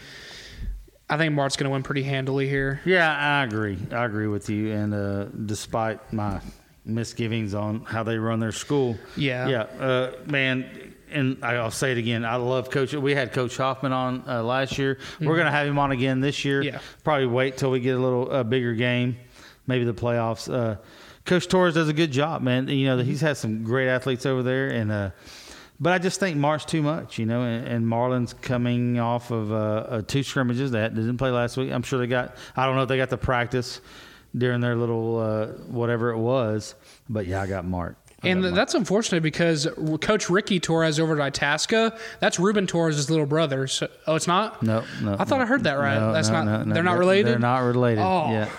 I 1.09 1.15
think 1.15 1.33
Mart's 1.33 1.55
going 1.55 1.65
to 1.65 1.69
win 1.71 1.83
pretty 1.83 2.03
handily 2.03 2.49
here. 2.49 2.81
Yeah, 2.83 3.09
I 3.39 3.45
agree. 3.45 3.77
I 3.93 4.03
agree 4.03 4.27
with 4.27 4.49
you. 4.49 4.73
And 4.73 4.93
uh, 4.93 5.25
despite 5.45 6.11
my 6.11 6.41
misgivings 6.83 7.53
on 7.53 7.81
how 7.85 8.03
they 8.03 8.17
run 8.17 8.41
their 8.41 8.51
school, 8.51 8.97
Yeah. 9.15 9.47
yeah, 9.47 9.61
uh, 9.83 10.11
man. 10.25 10.65
And 11.11 11.43
I'll 11.43 11.71
say 11.71 11.93
it 11.93 11.97
again. 11.97 12.25
I 12.25 12.35
love 12.35 12.69
Coach. 12.69 12.93
We 12.93 13.15
had 13.15 13.31
Coach 13.31 13.55
Hoffman 13.57 13.93
on 13.93 14.23
uh, 14.27 14.43
last 14.43 14.77
year. 14.77 14.99
We're 15.19 15.35
going 15.35 15.45
to 15.45 15.51
have 15.51 15.67
him 15.67 15.79
on 15.79 15.91
again 15.91 16.19
this 16.19 16.43
year. 16.43 16.61
Mm-hmm. 16.61 16.75
Yeah. 16.75 16.81
Probably 17.03 17.27
wait 17.27 17.57
till 17.57 17.71
we 17.71 17.79
get 17.79 17.95
a 17.95 17.99
little 17.99 18.31
uh, 18.31 18.43
bigger 18.43 18.73
game, 18.73 19.17
maybe 19.67 19.85
the 19.85 19.93
playoffs. 19.93 20.51
Uh, 20.51 20.77
Coach 21.27 21.47
Torres 21.49 21.73
does 21.73 21.89
a 21.89 21.93
good 21.93 22.11
job, 22.11 22.41
man. 22.41 22.69
You 22.69 22.87
know 22.87 22.97
he's 22.99 23.21
had 23.21 23.35
some 23.35 23.63
great 23.63 23.89
athletes 23.89 24.25
over 24.25 24.41
there, 24.43 24.69
and 24.69 24.91
uh, 24.91 25.09
but 25.77 25.91
I 25.91 25.99
just 25.99 26.19
think 26.21 26.37
Mart's 26.37 26.63
too 26.63 26.81
much, 26.81 27.19
you 27.19 27.25
know. 27.25 27.41
And, 27.41 27.67
and 27.67 27.87
Marlin's 27.87 28.33
coming 28.33 28.97
off 28.97 29.29
of 29.29 29.51
uh, 29.51 29.55
uh, 29.55 30.01
two 30.03 30.23
scrimmages 30.23 30.71
that 30.71 30.95
didn't 30.95 31.17
play 31.17 31.29
last 31.29 31.57
week. 31.57 31.71
I'm 31.71 31.83
sure 31.83 31.99
they 31.99 32.07
got. 32.07 32.37
I 32.55 32.65
don't 32.65 32.75
know 32.75 32.83
if 32.83 32.87
they 32.87 32.97
got 32.97 33.09
the 33.09 33.17
practice 33.17 33.81
during 34.37 34.61
their 34.61 34.77
little 34.77 35.19
uh, 35.19 35.47
whatever 35.67 36.11
it 36.11 36.17
was, 36.17 36.75
but 37.09 37.27
yeah, 37.27 37.41
I 37.41 37.47
got 37.47 37.65
Mark. 37.65 37.97
And 38.23 38.43
that's 38.43 38.73
unfortunate 38.73 39.21
because 39.21 39.67
Coach 40.01 40.29
Ricky 40.29 40.59
Torres 40.59 40.99
over 40.99 41.19
at 41.19 41.21
Itasca, 41.21 41.97
that's 42.19 42.39
Ruben 42.39 42.65
Torres' 42.65 43.09
little 43.09 43.27
brother. 43.27 43.67
So, 43.67 43.87
oh, 44.07 44.15
it's 44.15 44.27
not? 44.27 44.63
No, 44.63 44.83
no. 45.01 45.15
I 45.19 45.23
thought 45.23 45.39
I 45.39 45.45
heard 45.45 45.65
that 45.65 45.73
right. 45.73 45.99
No, 45.99 46.13
That's 46.13 46.29
no, 46.29 46.43
not. 46.43 46.45
no, 46.45 46.63
no. 46.63 46.73
They're 46.73 46.83
not 46.83 46.97
related. 46.97 47.27
They're 47.27 47.39
not 47.39 47.59
related. 47.59 48.01
Oh. 48.01 48.31
yeah. 48.31 48.49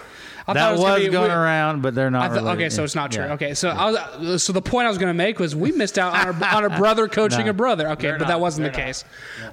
I 0.48 0.54
thought 0.54 0.60
that 0.60 0.68
it 0.68 0.72
was 0.72 0.80
was, 0.80 0.90
gonna 0.92 1.04
be- 1.04 1.08
going 1.10 1.28
we- 1.30 1.34
around, 1.36 1.82
but 1.82 1.94
they're 1.94 2.10
not. 2.10 2.22
I 2.22 2.28
thought- 2.28 2.36
related. 2.44 2.58
okay, 2.64 2.68
so 2.70 2.82
it's 2.84 2.94
not 2.94 3.12
true. 3.12 3.24
Yeah. 3.24 3.32
Okay, 3.34 3.54
so 3.54 3.68
I 3.68 3.90
was, 4.18 4.42
so 4.42 4.52
the 4.52 4.62
point 4.62 4.86
I 4.86 4.88
was 4.88 4.96
going 4.98 5.10
to 5.10 5.14
make 5.14 5.38
was 5.38 5.54
we 5.54 5.72
missed 5.72 5.98
out 5.98 6.14
on 6.14 6.42
a, 6.42 6.46
on 6.46 6.64
a 6.64 6.78
brother 6.78 7.06
coaching 7.18 7.44
No, 7.44 7.50
a 7.50 7.52
brother. 7.52 7.88
Okay, 7.90 8.08
they're 8.08 8.12
but 8.18 8.24
not. 8.24 8.28
that 8.28 8.40
wasn't 8.40 8.64
the 8.64 8.70
They're 8.70 8.80
not. 8.80 8.86
case. 8.86 9.04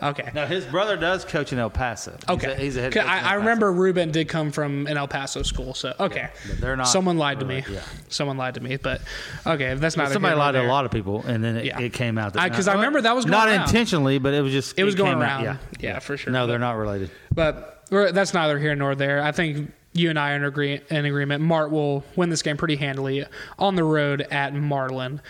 Okay. 0.02 0.30
Now 0.34 0.46
his 0.46 0.64
brother 0.66 0.96
does 0.96 1.26
coach 1.26 1.52
in 1.52 1.60
El 1.60 1.70
Paso. 1.70 2.12
He's 2.12 2.30
Okay. 2.38 2.52
a- 2.54 2.56
he's 2.56 2.78
a, 2.78 2.82
head 2.82 2.94
'Cause 2.94 3.04
coach 3.04 3.12
I, 3.12 3.32
I 3.32 3.34
remember 3.34 3.72
Ruben 3.74 4.12
did 4.12 4.30
come 4.30 4.52
from 4.52 4.88
an 4.88 4.96
El 4.98 5.08
Paso 5.08 5.42
school, 5.44 5.74
so 5.74 5.94
okay. 6.00 6.30
but 6.48 6.60
they're 6.62 6.78
not 6.78 6.88
Someone 6.88 7.18
lied 7.18 7.40
to 7.42 7.46
me. 7.46 7.64
yeah. 7.70 7.82
Someone 8.10 8.38
lied 8.38 8.54
to 8.54 8.62
me, 8.62 8.78
but 8.78 9.02
okay, 9.46 9.74
that's 9.74 9.98
not. 9.98 10.12
Somebody 10.12 10.36
lied 10.36 10.54
to 10.54 10.62
a 10.62 10.68
lot 10.68 10.86
of 10.86 10.92
people, 10.92 11.24
and 11.28 11.44
then 11.44 11.58
it, 11.58 11.78
it 11.80 11.94
came 11.94 12.18
out. 12.18 12.34
that- 12.34 12.42
I- 12.44 12.50
'cause 12.50 12.68
I 12.70 12.74
remember 12.76 13.02
that 13.02 13.16
was 13.16 13.26
not 13.26 13.48
around. 13.50 13.64
intentionally, 13.64 14.18
but 14.18 14.34
it 14.34 14.42
was 14.42 14.54
just 14.54 14.80
It 14.80 14.84
was 14.86 14.96
going 14.96 15.20
around. 15.20 15.44
yeah, 15.44 15.58
Yeah, 15.80 16.00
for 16.00 16.16
sure. 16.16 16.32
No, 16.32 16.48
they're 16.48 16.58
not 16.58 16.78
related. 16.78 17.12
But 17.34 17.82
that's 17.92 18.34
neither 18.34 18.58
here 18.60 18.76
nor 18.76 18.96
there. 18.96 19.22
I 19.22 19.32
think 19.32 19.72
you 19.96 20.10
and 20.10 20.20
I 20.20 20.34
are 20.34 20.36
in, 20.36 20.44
agree, 20.44 20.82
in 20.90 21.06
agreement. 21.06 21.42
Mart 21.42 21.72
will 21.72 22.04
win 22.16 22.30
this 22.30 22.42
game 22.42 22.58
pretty 22.58 22.76
handily 22.76 23.26
on 23.58 23.76
the 23.76 23.84
road 23.84 24.22
at 24.30 24.54
Marlin. 24.54 25.22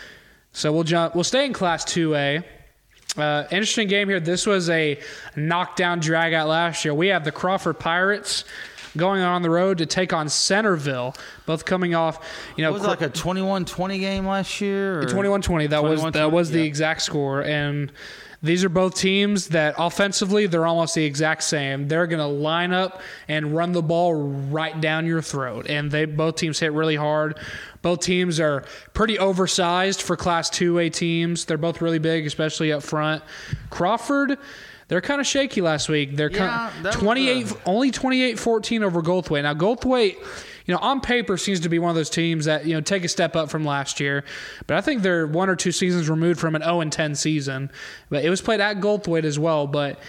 So 0.51 0.73
we'll 0.73 0.83
jump. 0.83 1.15
We'll 1.15 1.23
stay 1.23 1.45
in 1.45 1.53
Class 1.53 1.85
Two 1.85 2.15
A. 2.15 2.43
Uh, 3.17 3.43
interesting 3.51 3.87
game 3.87 4.09
here. 4.09 4.19
This 4.19 4.45
was 4.45 4.69
a 4.69 4.99
knockdown 5.35 5.99
drag 5.99 6.33
out 6.33 6.47
last 6.47 6.83
year. 6.83 6.93
We 6.93 7.07
have 7.07 7.23
the 7.23 7.31
Crawford 7.31 7.79
Pirates 7.79 8.43
going 8.97 9.21
on 9.21 9.41
the 9.41 9.49
road 9.49 9.77
to 9.77 9.85
take 9.85 10.13
on 10.13 10.27
Centerville, 10.27 11.13
both 11.45 11.65
coming 11.65 11.95
off. 11.95 12.19
You 12.55 12.63
know, 12.63 12.71
It 12.71 12.73
was 12.73 12.83
like 12.83 13.01
a 13.01 13.09
21-20 13.09 13.99
game 13.99 14.25
last 14.25 14.59
year. 14.61 14.99
Or? 15.01 15.03
21-20. 15.03 15.69
That 15.69 15.83
was 15.83 16.01
that 16.03 16.13
21-20, 16.13 16.31
was 16.31 16.51
the 16.51 16.59
yeah. 16.59 16.65
exact 16.65 17.01
score, 17.01 17.43
and 17.43 17.91
these 18.45 18.63
are 18.63 18.69
both 18.69 18.95
teams 18.95 19.49
that 19.49 19.75
offensively 19.77 20.47
they're 20.47 20.65
almost 20.65 20.95
the 20.95 21.03
exact 21.03 21.43
same. 21.43 21.87
They're 21.87 22.07
going 22.07 22.19
to 22.19 22.25
line 22.25 22.71
up 22.71 23.01
and 23.27 23.55
run 23.55 23.71
the 23.71 23.81
ball 23.81 24.13
right 24.13 24.79
down 24.79 25.05
your 25.05 25.21
throat, 25.21 25.65
and 25.69 25.91
they 25.91 26.05
both 26.05 26.35
teams 26.35 26.59
hit 26.59 26.71
really 26.71 26.95
hard. 26.95 27.37
Both 27.81 28.01
teams 28.01 28.39
are 28.39 28.63
pretty 28.93 29.19
oversized 29.19 30.01
for 30.01 30.15
Class 30.15 30.49
2A 30.49 30.93
teams. 30.93 31.45
They're 31.45 31.57
both 31.57 31.81
really 31.81 31.99
big, 31.99 32.25
especially 32.25 32.71
up 32.71 32.83
front. 32.83 33.23
Crawford. 33.69 34.37
They're 34.87 35.01
kind 35.01 35.19
of 35.19 35.25
shaky 35.25 35.61
last 35.61 35.89
week. 35.89 36.15
They're 36.15 36.31
Yeah, 36.31 36.69
kind 36.69 36.85
of 36.85 36.93
28, 36.93 37.53
only 37.65 37.91
28-14 37.91 38.83
over 38.83 39.01
Goldthwaite. 39.01 39.41
Now 39.41 39.55
Goldthwaite, 39.55 40.17
you 40.65 40.73
know, 40.73 40.79
on 40.79 41.01
paper 41.01 41.37
seems 41.37 41.59
to 41.61 41.69
be 41.69 41.79
one 41.79 41.89
of 41.89 41.95
those 41.95 42.09
teams 42.09 42.45
that 42.45 42.65
you 42.65 42.73
know 42.73 42.81
take 42.81 43.03
a 43.03 43.07
step 43.07 43.35
up 43.35 43.49
from 43.49 43.63
last 43.63 43.99
year, 43.99 44.23
but 44.67 44.77
I 44.77 44.81
think 44.81 45.01
they're 45.01 45.27
one 45.27 45.49
or 45.49 45.55
two 45.55 45.71
seasons 45.71 46.09
removed 46.09 46.39
from 46.39 46.55
an 46.55 46.63
0 46.63 46.81
and 46.81 46.91
10 46.91 47.15
season. 47.15 47.71
But 48.09 48.23
it 48.23 48.29
was 48.29 48.41
played 48.41 48.61
at 48.61 48.77
Goldthwaite 48.77 49.25
as 49.25 49.37
well. 49.37 49.67
But 49.67 49.99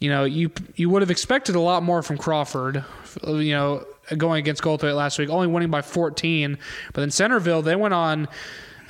you 0.00 0.10
know, 0.10 0.24
you 0.24 0.50
you 0.76 0.90
would 0.90 1.02
have 1.02 1.10
expected 1.10 1.54
a 1.54 1.60
lot 1.60 1.82
more 1.82 2.02
from 2.02 2.18
Crawford. 2.18 2.84
You 3.26 3.52
know, 3.52 3.86
going 4.16 4.40
against 4.40 4.62
Goldthwaite 4.62 4.94
last 4.94 5.18
week, 5.18 5.30
only 5.30 5.46
winning 5.46 5.70
by 5.70 5.82
14. 5.82 6.58
But 6.92 7.00
then 7.00 7.10
Centerville, 7.10 7.62
they 7.62 7.76
went 7.76 7.94
on. 7.94 8.28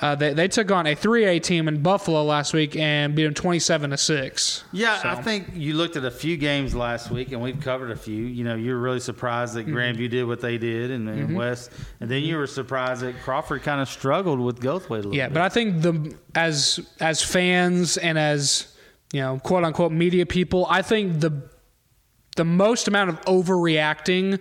Uh, 0.05 0.15
they, 0.15 0.35
they 0.35 0.47
took 0.49 0.71
on 0.71 0.87
a 0.87 0.95
3A 0.95 1.43
team 1.43 1.67
in 1.67 1.83
Buffalo 1.83 2.23
last 2.25 2.53
week 2.53 2.77
and 2.77 3.15
beat 3.15 3.25
them 3.25 3.33
27 3.33 3.89
to 3.89 3.97
6. 3.97 4.65
Yeah, 4.71 5.01
I 5.03 5.15
think 5.23 5.47
you 5.55 5.73
looked 5.73 5.97
at 5.97 6.05
a 6.05 6.11
few 6.11 6.37
games 6.37 6.75
last 6.75 7.11
week, 7.11 7.33
and 7.33 7.41
we've 7.41 7.59
covered 7.59 7.91
a 7.91 7.97
few. 7.97 8.23
You 8.23 8.45
know, 8.45 8.55
you're 8.55 8.79
really 8.79 9.01
surprised 9.01 9.55
that 9.55 9.67
Grandview 9.67 10.11
did 10.11 10.25
what 10.27 10.43
they 10.43 10.59
did 10.59 10.91
in 10.91 11.07
the 11.07 11.35
West, 11.35 11.71
and 12.01 12.11
then 12.11 12.23
you 12.23 12.37
were 12.37 12.47
surprised 12.47 13.01
that 13.01 13.15
Crawford 13.23 13.63
kind 13.63 13.81
of 13.81 13.89
struggled 13.89 14.41
with 14.41 14.61
Goldthwaite 14.61 14.91
a 14.91 14.95
little 14.97 15.15
Yeah, 15.15 15.29
bit. 15.29 15.35
but 15.35 15.43
I 15.43 15.49
think 15.49 15.81
the 15.81 16.15
as 16.35 16.81
as 17.01 17.23
fans 17.23 17.97
and 17.97 18.19
as 18.19 18.77
you 19.15 19.21
know, 19.23 19.39
quote 19.39 19.65
unquote 19.65 19.93
media 19.93 20.27
people, 20.27 20.67
I 20.69 20.83
think 20.83 21.21
the 21.21 21.49
the 22.37 22.45
most 22.45 22.89
amount 22.89 23.09
of 23.09 23.21
overreacting 23.23 24.39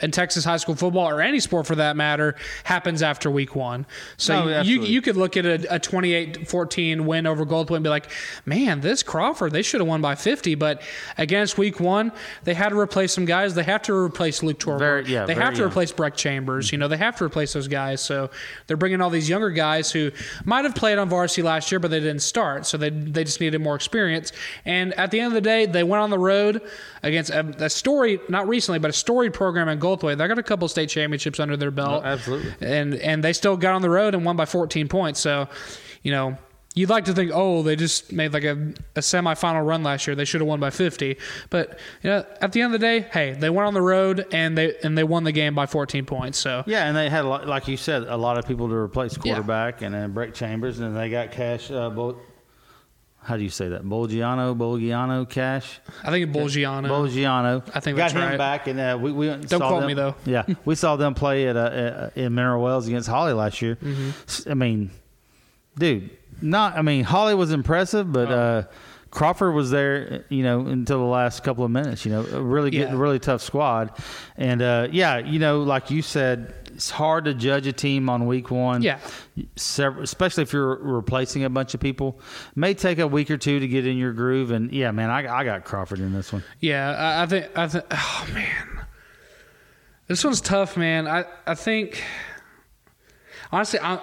in 0.00 0.10
Texas 0.10 0.44
high 0.44 0.56
school 0.56 0.74
football 0.74 1.08
or 1.08 1.20
any 1.20 1.40
sport 1.40 1.66
for 1.66 1.74
that 1.76 1.96
matter 1.96 2.34
happens 2.64 3.02
after 3.02 3.30
week 3.30 3.56
one. 3.56 3.86
So 4.16 4.44
No, 4.44 4.60
you, 4.62 4.82
you 4.82 5.00
could 5.02 5.16
look 5.16 5.36
at 5.36 5.46
a, 5.46 5.76
a 5.76 5.80
28-14 5.80 7.00
win 7.02 7.26
over 7.26 7.44
Goldthwaite 7.46 7.76
and 7.76 7.84
be 7.84 7.90
like, 7.90 8.10
man, 8.44 8.80
this 8.80 9.02
Crawford, 9.02 9.52
they 9.52 9.62
should 9.62 9.80
have 9.80 9.88
won 9.88 10.00
by 10.00 10.14
50. 10.14 10.54
But 10.54 10.82
against 11.18 11.58
week 11.58 11.80
one, 11.80 12.12
they 12.44 12.54
had 12.54 12.70
to 12.70 12.78
replace 12.78 13.12
some 13.12 13.24
guys. 13.24 13.54
They 13.54 13.62
have 13.62 13.82
to 13.82 13.94
replace 13.94 14.42
Luke 14.42 14.58
Torberg. 14.58 15.08
Yeah, 15.08 15.24
they 15.26 15.34
very 15.34 15.44
have 15.44 15.54
to 15.54 15.60
young. 15.60 15.70
replace 15.70 15.92
Breck 15.92 16.16
Chambers. 16.16 16.72
You 16.72 16.78
know, 16.78 16.88
they 16.88 16.96
have 16.96 17.16
to 17.16 17.24
replace 17.24 17.52
those 17.52 17.68
guys. 17.68 18.00
So 18.00 18.30
they're 18.66 18.76
bringing 18.76 19.00
all 19.00 19.10
these 19.10 19.28
younger 19.28 19.50
guys 19.50 19.90
who 19.90 20.10
might 20.44 20.64
have 20.64 20.74
played 20.74 20.98
on 20.98 21.08
varsity 21.08 21.42
last 21.42 21.70
year, 21.72 21.78
but 21.78 21.90
they 21.90 22.00
didn't 22.00 22.22
start. 22.22 22.66
So 22.66 22.76
they, 22.76 22.90
they 22.90 23.24
just 23.24 23.40
needed 23.40 23.60
more 23.60 23.76
experience. 23.76 24.32
And 24.64 24.92
at 24.94 25.10
the 25.10 25.20
end 25.20 25.28
of 25.28 25.34
the 25.34 25.40
day, 25.40 25.66
they 25.66 25.82
went 25.82 26.02
on 26.02 26.10
the 26.10 26.18
road 26.18 26.62
against 27.02 27.30
a, 27.30 27.64
a 27.64 27.70
story, 27.70 28.20
not 28.28 28.48
recently, 28.48 28.78
but 28.78 28.90
a 28.90 28.94
storied 28.94 29.32
program 29.34 29.68
in 29.68 29.78
Goldthwaite. 29.86 30.18
They 30.18 30.28
got 30.28 30.38
a 30.38 30.42
couple 30.42 30.66
state 30.68 30.88
championships 30.88 31.38
under 31.38 31.56
their 31.56 31.70
belt. 31.70 32.02
Oh, 32.04 32.06
absolutely. 32.06 32.52
And, 32.60 32.94
and 32.94 33.22
they 33.22 33.32
still 33.32 33.56
got 33.56 33.74
on 33.74 33.82
the 33.82 33.90
road 33.90 34.14
and 34.14 34.24
won 34.24 34.36
by 34.36 34.46
14 34.46 34.88
points. 34.88 35.20
So, 35.20 35.48
you 36.02 36.12
know, 36.12 36.36
You'd 36.76 36.90
like 36.90 37.06
to 37.06 37.14
think, 37.14 37.30
oh, 37.32 37.62
they 37.62 37.74
just 37.74 38.12
made 38.12 38.34
like 38.34 38.44
a, 38.44 38.52
a 38.94 39.00
semifinal 39.00 39.66
run 39.66 39.82
last 39.82 40.06
year. 40.06 40.14
They 40.14 40.26
should 40.26 40.42
have 40.42 40.48
won 40.48 40.60
by 40.60 40.68
50. 40.68 41.16
But 41.48 41.78
you 42.02 42.10
know, 42.10 42.26
at 42.42 42.52
the 42.52 42.60
end 42.60 42.74
of 42.74 42.78
the 42.78 42.86
day, 42.86 43.00
hey, 43.00 43.32
they 43.32 43.48
went 43.48 43.66
on 43.66 43.72
the 43.72 43.80
road 43.80 44.26
and 44.30 44.58
they 44.58 44.76
and 44.84 44.96
they 44.96 45.02
won 45.02 45.24
the 45.24 45.32
game 45.32 45.54
by 45.54 45.64
14 45.64 46.04
points. 46.04 46.36
So 46.36 46.64
Yeah, 46.66 46.86
and 46.86 46.94
they 46.94 47.08
had, 47.08 47.24
a 47.24 47.28
lot, 47.28 47.46
like 47.46 47.66
you 47.66 47.78
said, 47.78 48.02
a 48.02 48.16
lot 48.18 48.36
of 48.36 48.46
people 48.46 48.68
to 48.68 48.74
replace 48.74 49.16
quarterback 49.16 49.80
and 49.80 49.94
then 49.94 50.12
Breck 50.12 50.34
Chambers, 50.34 50.78
and 50.78 50.88
then 50.88 51.02
they 51.02 51.08
got 51.08 51.32
Cash. 51.32 51.70
Uh, 51.70 51.88
Bol- 51.88 52.20
how 53.26 53.36
do 53.36 53.42
you 53.42 53.50
say 53.50 53.68
that? 53.70 53.82
Bolgiano, 53.82 54.56
Bolgiano, 54.56 55.28
Cash, 55.28 55.80
I 56.04 56.10
think 56.10 56.30
Bolgiano. 56.32 56.86
Bolgiano. 56.88 57.62
I 57.74 57.80
think 57.80 57.96
got 57.96 58.04
that's 58.04 58.12
him 58.14 58.20
right. 58.20 58.38
back, 58.38 58.68
and 58.68 58.78
uh, 58.78 58.96
we, 59.00 59.10
we 59.10 59.26
Don't 59.26 59.48
saw 59.48 59.58
quote 59.68 59.80
them- 59.80 59.88
me, 59.88 59.94
though. 59.94 60.14
Yeah, 60.24 60.44
we 60.64 60.74
saw 60.76 60.94
them 60.96 61.14
play 61.14 61.48
at 61.48 61.56
uh, 61.56 61.60
uh, 61.60 62.10
in 62.14 62.34
Mineral 62.34 62.62
Wells 62.62 62.86
against 62.86 63.08
Holly 63.08 63.32
last 63.32 63.60
year. 63.60 63.76
Mm-hmm. 63.76 64.50
I 64.50 64.54
mean, 64.54 64.90
dude, 65.76 66.10
not. 66.40 66.76
I 66.78 66.82
mean, 66.82 67.04
Holly 67.04 67.34
was 67.34 67.50
impressive, 67.52 68.12
but. 68.12 68.30
Oh. 68.30 68.34
Uh, 68.34 68.62
Crawford 69.16 69.54
was 69.54 69.70
there, 69.70 70.26
you 70.28 70.42
know, 70.42 70.66
until 70.66 70.98
the 70.98 71.04
last 71.06 71.42
couple 71.42 71.64
of 71.64 71.70
minutes. 71.70 72.04
You 72.04 72.12
know, 72.12 72.22
really 72.40 72.70
good, 72.70 72.80
Yeah. 72.90 72.94
really 72.96 73.18
tough 73.18 73.40
squad, 73.40 73.90
and 74.36 74.60
uh, 74.60 74.88
yeah, 74.92 75.16
you 75.16 75.38
know, 75.38 75.62
like 75.62 75.90
you 75.90 76.02
said, 76.02 76.52
it's 76.74 76.90
hard 76.90 77.24
to 77.24 77.32
judge 77.32 77.66
a 77.66 77.72
team 77.72 78.10
on 78.10 78.26
week 78.26 78.50
one. 78.50 78.82
Yeah. 78.82 78.98
Several, 79.56 80.04
especially 80.04 80.42
if 80.42 80.52
you're 80.52 80.76
replacing 80.76 81.44
a 81.44 81.48
bunch 81.48 81.72
of 81.72 81.80
people, 81.80 82.20
may 82.54 82.74
take 82.74 82.98
a 82.98 83.06
week 83.06 83.30
or 83.30 83.38
two 83.38 83.58
to 83.58 83.66
get 83.66 83.86
in 83.86 83.96
your 83.96 84.12
groove. 84.12 84.50
And 84.50 84.70
yeah, 84.70 84.90
man, 84.90 85.08
I, 85.08 85.20
I 85.34 85.44
got 85.44 85.64
Crawford 85.64 86.00
in 86.00 86.12
this 86.12 86.30
one. 86.30 86.44
Yeah, 86.60 86.90
I, 86.90 87.22
I 87.22 87.26
think 87.26 87.46
I 87.58 87.68
think. 87.68 87.84
Oh 87.90 88.26
man, 88.34 88.84
this 90.08 90.22
one's 90.24 90.42
tough, 90.42 90.76
man. 90.76 91.08
I 91.08 91.24
I 91.46 91.54
think 91.54 92.02
honestly, 93.50 93.80
I 93.82 93.98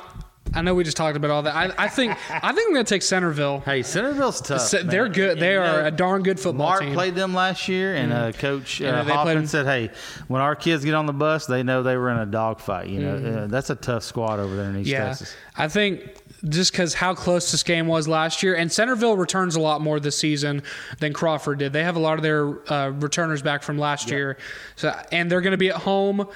I 0.56 0.62
know 0.62 0.76
we 0.76 0.84
just 0.84 0.98
talked 0.98 1.18
about 1.18 1.32
all 1.32 1.42
that. 1.44 1.56
I 1.56 1.72
I 1.78 1.88
think 1.88 2.12
I 2.30 2.52
think 2.54 2.68
I'm 2.68 2.74
gonna 2.74 2.84
take 2.84 3.02
Centerville. 3.02 3.62
Hey, 3.62 3.82
Centerville's 3.82 4.40
tough. 4.42 4.62
Se- 4.62 4.84
they're 4.84 5.10
good. 5.10 5.40
They 5.40 5.54
You 5.54 5.60
are 5.62 5.82
know, 5.82 5.86
a 5.88 5.92
darn 5.92 6.22
good 6.24 6.40
football 6.40 6.68
Mart 6.68 6.80
team. 6.82 6.90
Mm-hmm. 6.90 6.96
played 6.96 7.16
them 7.16 7.34
last 7.34 7.68
year, 7.68 7.96
and 7.96 8.14
uh, 8.14 8.32
Coach 8.34 8.80
Yeah, 8.80 9.00
uh, 9.02 9.04
they 9.04 9.14
Hoffman 9.14 9.48
said, 9.48 9.66
"Hey, 9.66 9.90
when 10.28 10.42
our 10.42 10.56
kids 10.56 10.86
get 10.86 10.94
on 10.94 11.06
the 11.08 11.14
bus, 11.14 11.46
they 11.48 11.64
know 11.64 11.82
they 11.84 11.98
were 11.98 12.10
in 12.12 12.18
a 12.18 12.26
dogfight. 12.26 12.88
You 12.88 13.00
know, 13.00 13.16
Mm-hmm. 13.18 13.38
uh, 13.38 13.48
that's 13.48 13.70
a 13.70 13.76
tough 13.76 14.04
squad 14.04 14.40
over 14.40 14.56
there 14.56 14.70
in 14.70 14.78
East 14.78 14.90
yeah, 14.90 15.06
Texas." 15.10 15.36
I 15.58 15.68
think 15.68 16.18
just 16.50 16.72
because 16.72 16.94
how 16.94 17.14
close 17.16 17.52
this 17.52 17.64
game 17.64 17.88
was 17.88 18.08
last 18.08 18.44
year, 18.44 18.54
and 18.56 18.72
Centerville 18.72 19.16
returns 19.18 19.56
a 19.56 19.60
lot 19.62 19.82
more 19.82 20.00
this 20.00 20.18
season 20.18 20.62
than 21.00 21.14
Crawford 21.14 21.60
did. 21.60 21.74
They 21.74 21.84
have 21.84 21.96
a 21.96 22.00
lot 22.00 22.18
of 22.18 22.22
their 22.24 22.72
uh, 22.72 22.90
returners 22.90 23.42
back 23.42 23.64
from 23.64 23.78
last 23.80 24.12
year, 24.12 24.38
so 24.76 24.94
and 25.12 25.32
they're 25.32 25.42
going 25.42 25.52
to 25.52 25.58
be 25.58 25.70
at 25.70 25.78
home. 25.78 26.28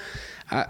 Uh, 0.50 0.64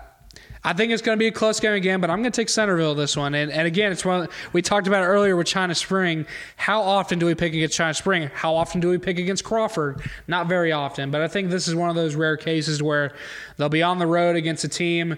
I 0.65 0.73
think 0.73 0.93
it's 0.93 1.03
going 1.03 1.17
to 1.17 1.21
be 1.21 1.29
a 1.29 1.33
close 1.33 1.61
game 1.61 1.73
again, 1.73 2.01
but 2.01 2.11
I'm 2.11 2.21
going 2.21 2.33
to 2.33 2.37
take 2.37 2.49
Centerville 2.49 2.95
this 2.95 3.17
one. 3.17 3.35
And, 3.35 3.51
and 3.51 3.67
again, 3.67 3.93
it's 3.93 4.05
one 4.05 4.29
we 4.53 4.63
talked 4.63 4.87
about 4.87 5.05
earlier 5.05 5.37
with 5.37 5.47
China 5.47 5.75
Spring. 5.75 6.27
How 6.57 6.83
often 6.83 7.19
do 7.19 7.27
we 7.27 7.35
pick 7.35 7.55
against 7.55 7.77
China 7.77 7.95
Spring? 7.95 8.31
How 8.35 8.55
often 8.55 8.81
do 8.81 8.89
we 8.89 8.99
pick 8.99 9.19
against 9.19 9.45
Crawford? 9.45 10.01
Not 10.27 10.47
very 10.49 10.73
often, 10.73 11.11
but 11.11 11.21
I 11.21 11.29
think 11.29 11.51
this 11.51 11.69
is 11.69 11.75
one 11.75 11.91
of 11.91 11.97
those 11.97 12.15
rare 12.15 12.37
cases 12.37 12.83
where 12.83 13.15
they'll 13.57 13.69
be 13.69 13.83
on 13.83 13.99
the 13.99 14.07
road 14.07 14.37
against 14.37 14.65
a 14.65 14.69
team 14.69 15.17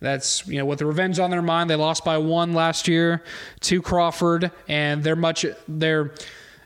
that's 0.00 0.46
you 0.46 0.58
know 0.58 0.64
with 0.66 0.78
the 0.78 0.86
revenge 0.86 1.18
on 1.18 1.30
their 1.30 1.42
mind. 1.42 1.70
They 1.70 1.76
lost 1.76 2.04
by 2.04 2.18
one 2.18 2.52
last 2.52 2.86
year 2.86 3.22
to 3.62 3.82
Crawford, 3.82 4.50
and 4.68 5.02
they're 5.02 5.16
much 5.16 5.46
they're 5.66 6.12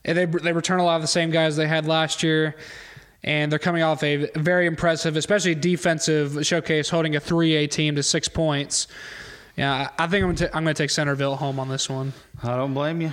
they 0.02 0.24
they 0.24 0.52
return 0.52 0.80
a 0.80 0.84
lot 0.84 0.96
of 0.96 1.02
the 1.02 1.08
same 1.08 1.30
guys 1.30 1.56
they 1.56 1.68
had 1.68 1.86
last 1.86 2.22
year. 2.22 2.56
And 3.22 3.52
they're 3.52 3.58
coming 3.58 3.82
off 3.82 4.02
a 4.02 4.30
very 4.36 4.66
impressive, 4.66 5.16
especially 5.16 5.54
defensive 5.54 6.46
showcase, 6.46 6.88
holding 6.88 7.16
a 7.16 7.20
3A 7.20 7.70
team 7.70 7.96
to 7.96 8.02
six 8.02 8.28
points. 8.28 8.86
Yeah, 9.60 9.90
I 9.98 10.06
think 10.06 10.24
I'm 10.24 10.34
gonna, 10.34 10.48
ta- 10.48 10.56
I'm 10.56 10.64
going 10.64 10.74
to 10.74 10.82
take 10.82 10.88
Centerville 10.88 11.36
home 11.36 11.60
on 11.60 11.68
this 11.68 11.90
one. 11.90 12.14
I 12.42 12.56
don't 12.56 12.72
blame 12.72 13.02
you. 13.02 13.12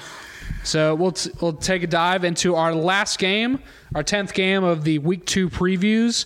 So 0.63 0.95
we'll 0.95 1.11
t- 1.11 1.29
we'll 1.41 1.51
take 1.51 1.83
a 1.83 1.87
dive 1.87 2.23
into 2.23 2.55
our 2.55 2.73
last 2.73 3.19
game, 3.19 3.59
our 3.93 4.01
tenth 4.01 4.33
game 4.33 4.63
of 4.63 4.85
the 4.85 4.99
week 4.99 5.25
two 5.25 5.49
previews, 5.49 6.25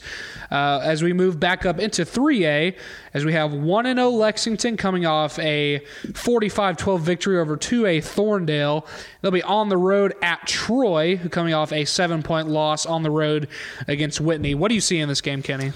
uh, 0.52 0.80
as 0.84 1.02
we 1.02 1.12
move 1.12 1.40
back 1.40 1.66
up 1.66 1.80
into 1.80 2.04
3A, 2.04 2.78
as 3.16 3.26
we 3.26 3.34
have 3.34 3.52
one 3.52 3.88
and 3.88 3.98
zero 3.98 4.12
Lexington 4.12 4.78
coming 4.78 5.08
off 5.08 5.40
a 5.40 5.80
45-12 6.04 7.00
victory 7.00 7.40
over 7.40 7.58
2A 7.58 8.04
Thorndale. 8.04 8.86
They'll 9.22 9.32
be 9.32 9.42
on 9.42 9.70
the 9.70 9.78
road 9.78 10.14
at 10.22 10.46
Troy, 10.46 11.16
who 11.16 11.30
coming 11.30 11.56
off 11.56 11.74
a 11.74 11.84
seven 11.86 12.22
point 12.22 12.48
loss 12.48 12.86
on 12.86 13.02
the 13.02 13.10
road 13.10 13.48
against 13.88 14.22
Whitney. 14.22 14.54
What 14.54 14.70
do 14.70 14.76
you 14.76 14.82
see 14.82 15.00
in 15.00 15.10
this 15.10 15.22
game, 15.22 15.42
Kenney? 15.42 15.72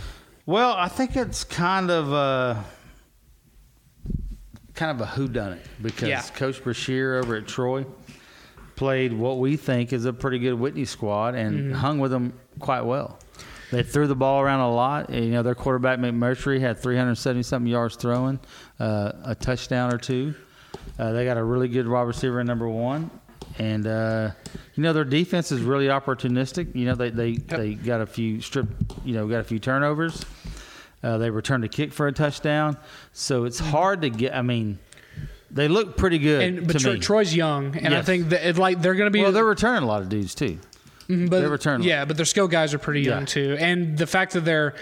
Well, 0.46 0.74
I 0.74 0.88
think 0.88 1.16
it's 1.16 1.44
kind 1.44 1.90
of 1.90 2.14
a 2.14 2.64
kind 4.76 4.92
of 4.92 5.02
a 5.08 5.10
whodunit 5.10 5.60
because 5.82 6.10
Yeah. 6.10 6.22
Coach 6.22 6.64
Brashear 6.64 7.16
over 7.16 7.36
at 7.36 7.48
Troy 7.48 7.86
played 8.76 9.14
what 9.14 9.40
we 9.40 9.56
think 9.58 9.94
is 9.94 10.06
a 10.06 10.14
pretty 10.14 10.40
good 10.40 10.54
Whitney 10.56 10.86
squad 10.86 11.36
and 11.36 11.56
Mm-hmm. 11.60 11.74
hung 11.74 12.00
with 12.00 12.12
them 12.12 12.34
quite 12.60 12.82
well. 12.82 13.20
They 13.72 13.84
threw 13.84 14.06
the 14.08 14.16
ball 14.16 14.42
around 14.42 14.60
a 14.60 14.72
lot. 14.72 15.10
You 15.10 15.32
know, 15.32 15.44
their 15.44 15.56
quarterback 15.56 15.98
McMurtry 16.00 16.60
had 16.60 16.78
370 16.78 17.42
something 17.44 17.72
yards 17.72 17.96
throwing, 17.96 18.40
uh, 18.80 19.12
a 19.24 19.34
touchdown 19.36 19.94
or 19.94 19.98
two. 19.98 20.36
Uh, 21.00 21.12
they 21.14 21.26
got 21.26 21.38
a 21.38 21.44
really 21.44 21.68
good 21.68 21.88
wide 21.88 22.04
receiver 22.04 22.40
in 22.40 22.48
number 22.48 22.70
one, 22.70 23.10
and 23.58 23.88
uh, 23.88 24.30
you 24.76 24.84
know 24.84 24.94
their 24.94 25.04
defense 25.04 25.52
is 25.52 25.62
really 25.62 25.88
opportunistic. 25.88 26.76
You 26.76 26.86
know 26.86 26.96
they 26.96 27.10
they, 27.10 27.34
they 27.38 27.74
got 27.74 28.02
a 28.02 28.06
few 28.06 28.40
strip, 28.40 28.68
you 29.04 29.14
know, 29.16 29.28
got 29.28 29.40
a 29.40 29.44
few 29.44 29.58
turnovers. 29.60 30.24
Uh, 31.06 31.18
they 31.20 31.30
returned 31.30 31.64
a 31.64 31.68
kick 31.68 31.94
for 31.94 32.08
a 32.08 32.12
touchdown, 32.12 32.76
so 33.14 33.44
it's 33.46 33.60
hard 33.60 34.02
to 34.02 34.10
get. 34.10 34.34
I 34.36 34.42
mean, 34.42 34.80
they 35.52 35.68
look 35.68 35.98
pretty 35.98 36.18
good 36.18 36.42
And 36.42 36.66
but 36.68 36.74
to 36.74 36.80
Tro- 36.80 36.94
me. 36.94 37.00
Troy's 37.00 37.36
young, 37.36 37.78
and 37.78 37.94
I 37.94 38.02
think 38.02 38.30
that 38.30 38.48
it, 38.50 38.58
like 38.58 38.82
they're 38.82 38.96
going 38.96 39.06
to 39.08 39.12
be 39.12 39.22
well, 39.22 39.32
they're 39.32 39.46
returning 39.46 39.84
a 39.84 39.86
lot 39.86 40.02
of 40.02 40.10
dudes 40.10 40.34
too. 40.34 40.58
but 41.08 41.30
they're 41.30 41.50
returning. 41.50 41.88
Yeah, 41.88 42.06
but 42.06 42.18
their 42.18 42.26
skill 42.26 42.48
guys 42.48 42.74
are 42.74 42.80
pretty 42.80 43.02
young 43.02 43.22
Yeah. 43.22 43.26
too, 43.26 43.58
and 43.60 43.98
the 43.98 44.08
fact 44.08 44.34
that 44.34 44.46
they're 44.46 44.74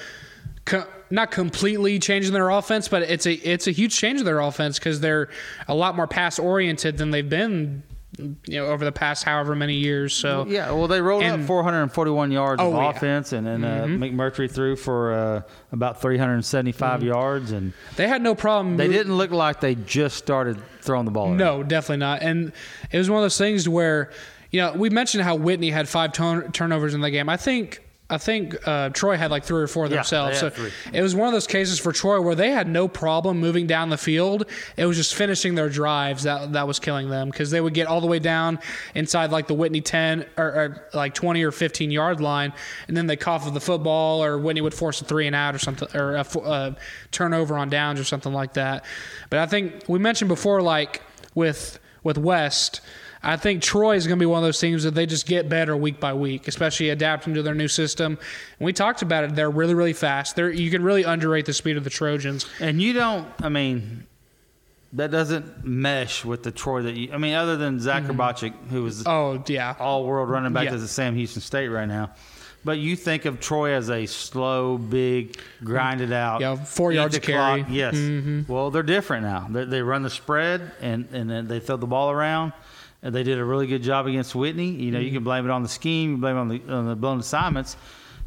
co- 0.66 0.86
not 1.10 1.30
completely 1.32 2.00
changing 2.00 2.32
their 2.32 2.50
offense, 2.50 2.88
but 2.88 3.02
it's 3.04 3.26
a 3.26 3.34
it's 3.34 3.68
a 3.68 3.72
huge 3.72 3.94
change 3.96 4.20
in 4.20 4.26
their 4.26 4.40
offense 4.40 4.80
because 4.80 5.02
they're 5.02 5.28
a 5.68 5.76
lot 5.76 5.96
more 5.98 6.08
pass 6.08 6.40
oriented 6.40 6.98
than 6.98 7.12
they've 7.12 7.30
been 7.30 7.84
you 8.20 8.36
know 8.48 8.68
over 8.68 8.86
the 8.86 8.92
past 8.92 9.24
however 9.24 9.56
many 9.56 9.76
years. 9.76 10.14
So 10.14 10.46
yeah, 10.48 10.72
well 10.72 10.88
they 10.88 11.02
rolled 11.02 11.24
And- 11.24 11.42
up 11.42 11.48
441 11.48 12.32
yards 12.32 12.62
Oh, 12.62 12.68
of 12.68 12.74
yeah. 12.74 12.80
Mm-hmm. 12.80 12.98
offense, 12.98 13.34
and 13.34 13.48
then 13.48 13.64
uh, 13.64 13.86
McMurtry 13.86 14.50
threw 14.52 14.76
for 14.76 15.14
uh, 15.14 15.42
about 15.72 16.02
375 16.02 17.00
Mm-hmm. 17.00 17.08
yards, 17.08 17.52
and 17.52 17.74
they 17.96 18.08
had 18.08 18.22
no 18.22 18.36
problem. 18.36 18.78
they 18.78 18.88
didn't 18.88 19.16
look 19.18 19.32
like 19.32 19.60
they 19.62 19.76
just 19.76 20.18
started 20.18 20.58
throwing 20.82 21.06
the 21.06 21.12
ball. 21.12 21.28
around. 21.28 21.38
No, 21.38 21.64
definitely 21.64 21.98
not. 21.98 22.22
And 22.22 22.52
it 22.92 22.98
was 22.98 23.10
one 23.10 23.20
of 23.20 23.24
those 23.24 23.38
things 23.38 23.68
where, 23.70 24.12
you 24.52 24.60
know, 24.62 24.74
we 24.74 24.90
mentioned 24.90 25.24
how 25.24 25.36
Whitney 25.36 25.70
had 25.70 25.88
five 25.88 26.12
turn- 26.14 26.52
turnovers 26.52 26.94
in 26.94 27.02
the 27.02 27.12
game. 27.12 27.30
I 27.30 27.38
think. 27.38 27.82
I 28.14 28.18
think 28.20 28.56
uh, 28.68 28.90
Troy 28.90 29.18
had 29.18 29.32
like 29.32 29.44
three 29.44 29.62
or 29.62 29.68
four 29.68 29.90
themselves. 29.90 30.40
had 30.40 30.54
so 30.54 30.62
three. 30.62 30.72
it 30.94 31.02
was 31.02 31.16
one 31.16 31.28
of 31.28 31.34
those 31.34 31.48
cases 31.48 31.80
for 31.80 31.92
Troy 31.92 32.22
where 32.22 32.36
they 32.36 32.52
had 32.52 32.68
no 32.68 32.88
problem 32.88 33.40
moving 33.40 33.66
down 33.66 33.90
the 33.90 33.98
field. 33.98 34.46
It 34.78 34.86
was 34.86 34.98
just 34.98 35.16
finishing 35.16 35.56
their 35.56 35.70
drives 35.70 36.24
that 36.24 36.54
that 36.54 36.68
was 36.68 36.80
killing 36.80 37.10
them 37.10 37.30
because 37.30 37.50
they 37.50 37.60
would 37.60 37.74
get 37.74 37.88
all 37.88 38.02
the 38.02 38.08
way 38.08 38.20
down 38.20 38.60
inside 38.94 39.32
like 39.32 39.48
the 39.48 39.54
Whitney 39.54 39.82
ten 39.82 40.26
or, 40.38 40.46
or 40.46 40.88
like 40.94 41.14
twenty 41.14 41.44
or 41.44 41.52
fifteen 41.52 41.90
yard 41.92 42.22
line, 42.22 42.54
and 42.88 42.96
then 42.96 43.08
they 43.08 43.16
cough 43.16 43.48
of 43.48 43.54
the 43.54 43.62
football 43.62 44.24
or 44.24 44.38
Whitney 44.38 44.62
would 44.62 44.74
force 44.74 45.02
a 45.02 45.06
three 45.06 45.26
and 45.28 45.36
out 45.36 45.56
or 45.56 45.60
something 45.60 45.88
or 45.96 46.16
a, 46.16 46.26
a 46.46 46.76
turnover 47.12 47.58
on 47.58 47.70
downs 47.70 48.00
or 48.00 48.04
something 48.04 48.34
like 48.34 48.54
that. 48.54 48.86
But 49.30 49.40
I 49.40 49.48
think 49.48 49.86
we 49.88 49.98
mentioned 50.00 50.30
before 50.30 50.62
like 50.62 51.02
with 51.36 51.80
with 52.04 52.18
West. 52.18 52.82
I 53.24 53.38
think 53.38 53.64
Troy 53.64 53.96
is 53.96 54.06
going 54.06 54.20
to 54.20 54.22
be 54.22 54.26
one 54.26 54.40
of 54.40 54.44
those 54.44 54.60
teams 54.60 54.84
that 54.84 54.96
they 54.96 55.06
just 55.06 55.26
get 55.26 55.48
better 55.48 55.78
week 55.78 56.00
by 56.00 56.14
week, 56.14 56.48
especially 56.48 56.90
adapting 56.90 57.34
to 57.36 57.42
their 57.42 57.56
new 57.56 57.70
system. 57.70 58.18
And 58.60 58.66
we 58.66 58.74
talked 58.74 59.02
about 59.02 59.24
it; 59.24 59.36
they're 59.36 59.50
really, 59.50 59.74
really 59.74 59.94
fast. 59.94 60.36
They're, 60.36 60.52
you 60.52 60.70
can 60.70 60.84
really 60.84 61.04
underrate 61.04 61.46
the 61.46 61.54
speed 61.54 61.78
of 61.78 61.86
the 61.86 61.90
Trojans. 61.90 62.46
And 62.60 62.82
you 62.82 62.92
don't, 62.92 63.28
I 63.42 63.48
mean, 63.48 64.06
that 64.94 65.10
doesn't 65.10 65.66
mesh 65.66 66.26
with 66.26 66.44
the 66.44 66.52
Troy 66.52 66.84
that 66.84 66.96
you, 66.96 67.14
I 67.14 67.18
mean, 67.18 67.34
other 67.34 67.56
than 67.56 67.80
Zach 67.80 68.04
mm-hmm. 68.04 68.20
Robotchik, 68.20 68.54
who 68.70 68.84
was 68.84 69.08
Oh 69.08 69.42
yeah, 69.48 69.76
all 69.80 70.06
world 70.06 70.30
running 70.30 70.52
back 70.54 70.66
Yeah. 70.66 70.72
to 70.72 70.78
the 70.78 70.88
Sam 70.88 71.16
Houston 71.16 71.42
State 71.42 71.70
right 71.70 71.88
now. 71.88 72.12
But 72.66 72.80
you 72.80 72.96
think 72.96 73.26
of 73.26 73.40
Troy 73.42 73.74
as 73.74 73.90
a 73.90 74.06
slow, 74.06 74.78
big, 74.78 75.38
grinded 75.64 76.14
out. 76.14 76.40
Yeah, 76.40 76.56
four 76.56 76.94
yards 76.94 77.18
carry. 77.20 77.62
clock. 77.62 77.74
Yes. 77.74 77.96
Mm-hmm. 77.96 78.52
Well, 78.52 78.72
they're 78.72 78.84
different 78.84 79.24
now. 79.24 79.48
They, 79.50 79.66
they 79.66 79.82
run 79.82 80.04
the 80.04 80.10
spread 80.10 80.72
and, 80.80 81.10
and 81.12 81.30
then 81.30 81.48
they 81.48 81.60
throw 81.60 81.76
the 81.76 81.88
ball 81.88 82.10
around. 82.10 82.54
And 83.04 83.14
they 83.14 83.22
did 83.24 83.38
a 83.38 83.44
really 83.44 83.68
good 83.68 83.84
job 83.84 84.08
against 84.08 84.34
Whitney. 84.34 84.70
You 84.70 84.92
know, 84.92 85.00
you 85.00 85.12
can 85.12 85.24
blame 85.24 85.46
it 85.46 85.52
on 85.52 85.62
the 85.62 85.70
scheme, 85.70 86.12
you 86.12 86.18
blame 86.18 86.38
it 86.38 86.40
on 86.40 86.48
the, 86.48 86.62
on 86.74 86.88
the 86.88 86.96
blown 86.96 87.20
assignments. 87.20 87.76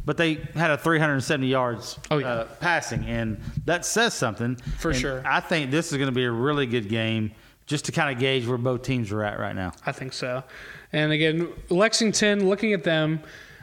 But 0.05 0.17
they 0.19 0.35
had 0.55 0.71
a 0.71 0.79
370 0.79 1.47
yards 1.49 1.99
Oh, 2.13 2.19
yeah. 2.19 2.29
uh, 2.29 2.45
passing, 2.61 3.05
and 3.07 3.41
that 3.65 3.85
says 3.85 4.15
something. 4.15 4.55
For 4.79 4.91
And 4.93 5.01
sure. 5.01 5.23
I 5.27 5.41
think 5.41 5.71
this 5.73 5.91
is 5.91 5.99
going 5.99 6.09
to 6.11 6.15
be 6.15 6.23
a 6.25 6.31
really 6.31 6.67
good 6.67 6.89
game 6.89 7.33
just 7.67 7.87
to 7.87 7.93
kind 7.93 8.15
of 8.15 8.21
gauge 8.21 8.47
where 8.47 8.59
both 8.59 8.83
teams 8.83 9.11
are 9.11 9.25
at 9.25 9.41
right 9.41 9.57
now. 9.57 9.73
I 9.85 9.91
think 9.91 10.13
so. 10.13 10.45
And 10.93 11.11
again, 11.11 11.49
Lexington, 11.71 12.49
looking 12.49 12.73
at 12.73 12.85
them, 12.85 13.21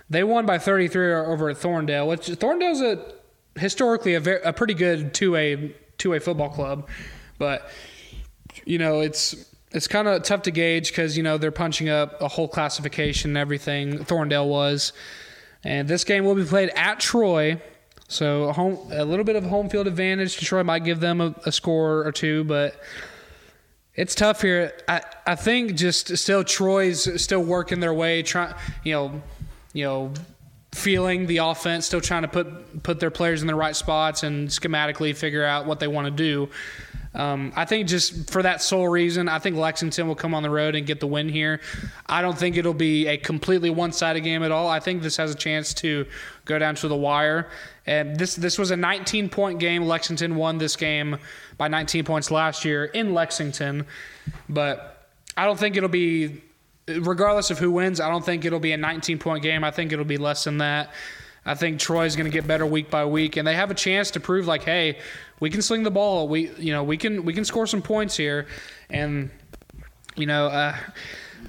they 0.10 0.26
won 0.26 0.46
by 0.46 0.58
33 0.58 1.14
over 1.14 1.50
at 1.50 1.56
Thorndale, 1.58 2.08
which 2.10 2.28
Thorndale's 2.28 2.82
a 2.82 3.14
historically 3.58 4.16
a, 4.16 4.20
very, 4.20 4.42
a 4.44 4.52
pretty 4.52 4.74
good 4.74 5.14
two 5.14 5.36
a 5.38 5.74
two 5.98 6.14
a 6.14 6.20
football 6.20 6.50
club, 6.50 6.90
but 7.38 7.70
you 8.66 8.78
know 8.78 9.00
it's 9.00 9.53
it's 9.74 9.88
kind 9.88 10.08
of 10.08 10.24
tough 10.24 10.44
to 10.44 10.52
gauge 10.52 10.90
because 10.90 11.18
you 11.18 11.24
know 11.24 11.38
they're 11.38 11.52
punching 11.52 11.90
up 11.90 12.22
a 12.22 12.28
whole 12.28 12.48
classification 12.48 13.32
and 13.32 13.38
everything. 13.38 14.00
Thorndale 14.00 14.48
was, 14.48 14.94
and 15.64 15.88
this 15.88 16.04
game 16.04 16.26
will 16.26 16.36
be 16.36 16.46
played 16.46 16.72
at 16.76 17.00
Troy. 17.00 17.60
So 18.08 18.44
a 18.44 18.54
home, 18.54 18.78
a 18.92 19.04
little 19.04 19.26
bit 19.26 19.36
of 19.36 19.44
home 19.44 19.70
field 19.70 19.88
advantage. 19.88 20.38
Troy 20.38 20.64
might 20.64 20.84
give 20.84 21.00
them 21.00 21.20
a, 21.20 21.36
a 21.46 21.52
score 21.52 22.06
or 22.06 22.12
two, 22.12 22.44
but 22.44 22.80
it's 23.96 24.14
tough 24.14 24.42
here. 24.42 24.74
I, 24.88 25.02
I 25.26 25.36
think 25.36 25.76
just 25.76 26.16
still 26.18 26.44
Troy's 26.44 27.22
still 27.22 27.44
working 27.44 27.80
their 27.80 27.94
way, 27.94 28.22
trying 28.22 28.54
you 28.84 28.94
know, 28.94 29.22
you 29.74 29.86
know, 29.86 30.14
feeling 30.72 31.26
the 31.26 31.38
offense, 31.38 31.88
still 31.88 32.02
trying 32.02 32.22
to 32.24 32.28
put 32.28 32.84
put 32.84 33.00
their 33.00 33.12
players 33.12 33.42
in 33.42 33.48
the 33.48 33.56
right 33.56 33.76
spots 33.76 34.22
and 34.22 34.50
schematically 34.50 35.16
figure 35.16 35.44
out 35.44 35.66
what 35.66 35.80
they 35.80 35.88
want 35.88 36.06
to 36.06 36.12
do. 36.12 36.50
Um, 37.16 37.54
I 37.56 37.66
think 37.66 37.88
just 37.88 38.32
for 38.32 38.42
that 38.42 38.62
sole 38.62 38.88
reason, 38.88 39.30
I 39.30 39.40
think 39.40 39.56
Lexington 39.56 40.08
will 40.08 40.16
come 40.16 40.34
on 40.34 40.42
the 40.42 40.50
road 40.50 40.76
and 40.76 40.86
get 40.86 41.00
the 41.00 41.08
win 41.08 41.30
here. 41.30 41.62
I 42.08 42.22
don't 42.22 42.38
think 42.38 42.58
it'll 42.58 42.74
be 42.74 43.08
a 43.08 43.18
completely 43.18 43.70
one-sided 43.70 44.22
game 44.22 44.42
at 44.44 44.52
all. 44.52 44.68
I 44.68 44.80
think 44.80 45.04
this 45.04 45.18
has 45.18 45.32
a 45.32 45.36
chance 45.36 45.74
to 45.76 46.06
go 46.46 46.58
down 46.58 46.76
to 46.76 46.88
the 46.88 46.96
wire. 46.96 47.50
And 47.86 48.18
this 48.18 48.36
this 48.36 48.58
was 48.58 48.72
a 48.72 48.76
19-point 48.76 49.60
game. 49.60 49.84
Lexington 49.84 50.36
won 50.36 50.58
this 50.58 50.76
game 50.76 51.18
by 51.58 51.68
19 51.68 52.04
points 52.06 52.32
last 52.32 52.66
year 52.66 52.86
in 52.86 53.14
Lexington, 53.14 53.86
but 54.50 55.08
I 55.38 55.46
don't 55.46 55.60
think 55.60 55.76
it'll 55.78 55.90
be 55.90 56.42
regardless 56.88 57.50
of 57.50 57.60
who 57.60 57.72
wins, 57.72 58.00
I 58.00 58.10
don't 58.10 58.26
think 58.26 58.46
it'll 58.46 58.60
be 58.60 58.74
a 58.74 58.78
19 58.78 59.20
point 59.20 59.44
game. 59.44 59.64
I 59.64 59.72
think 59.72 59.92
it'll 59.92 60.06
be 60.06 60.18
less 60.18 60.44
than 60.44 60.58
that. 60.60 60.92
I 61.46 61.56
think 61.56 61.80
Troy's 61.80 62.16
going 62.16 62.30
to 62.30 62.32
get 62.32 62.48
better 62.48 62.66
week 62.66 62.90
by 62.90 63.06
week, 63.06 63.38
and 63.38 63.48
they 63.48 63.56
have 63.56 63.70
a 63.70 63.76
chance 63.76 64.12
to 64.12 64.20
prove 64.20 64.48
like, 64.48 64.64
hey, 64.64 65.00
we 65.40 65.50
can 65.50 65.62
sling 65.62 65.84
the 65.84 65.92
ball. 65.92 66.28
We, 66.28 66.52
you 66.58 66.72
know, 66.72 66.84
we 66.84 66.98
can 66.98 67.26
we 67.26 67.34
can 67.34 67.44
score 67.44 67.68
some 67.68 67.82
points 67.82 68.16
here, 68.16 68.48
and 68.90 69.30
you 70.16 70.26
know. 70.26 70.48
Uh, 70.48 70.76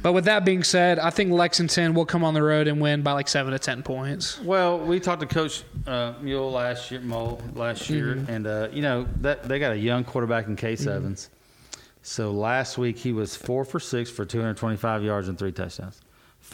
but 0.03 0.12
with 0.12 0.25
that 0.25 0.45
being 0.45 0.65
said, 0.65 0.99
I 0.99 1.11
think 1.11 1.33
Lexington 1.33 1.95
will 1.95 2.05
come 2.05 2.25
on 2.25 2.35
the 2.35 2.43
road 2.43 2.66
and 2.66 2.81
win 2.81 3.03
by 3.03 3.12
like 3.12 3.29
seven 3.29 3.53
to 3.53 3.59
ten 3.59 3.83
points. 3.83 4.41
Well, 4.41 4.79
we 4.79 5.01
talked 5.01 5.21
to 5.21 5.27
Coach 5.27 5.62
uh, 5.87 6.15
Mule 6.21 6.51
last 6.51 6.91
year, 6.91 7.01
Mole 7.01 7.41
last 7.55 7.89
year, 7.89 8.23
and 8.29 8.47
uh, 8.47 8.69
you 8.73 8.83
know 8.83 9.07
that 9.21 9.45
they 9.45 9.59
got 9.59 9.73
a 9.73 9.79
young 9.79 10.05
quarterback 10.05 10.47
in 10.47 10.57
Case 10.57 10.87
Evans. 10.87 11.31
So 12.03 12.33
last 12.33 12.77
week 12.77 12.99
he 12.99 13.12
was 13.15 13.35
four 13.35 13.65
for 13.65 13.81
six 13.81 14.11
for 14.11 14.27
225 14.27 15.03
yards 15.03 15.29
and 15.29 15.39
three 15.39 15.53
touchdowns, 15.53 16.03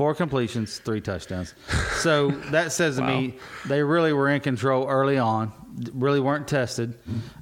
four 0.01 0.15
completions, 0.15 0.79
three 0.79 1.01
touchdowns. 1.03 1.55
So 2.01 2.31
that 2.51 2.73
says 2.73 2.97
to 2.97 3.03
me 3.03 3.35
they 3.67 3.83
really 3.83 4.15
were 4.15 4.31
in 4.31 4.41
control 4.41 4.89
early 4.89 5.19
on. 5.19 5.53
Really 5.93 6.19
weren't 6.19 6.49
tested. 6.49 6.95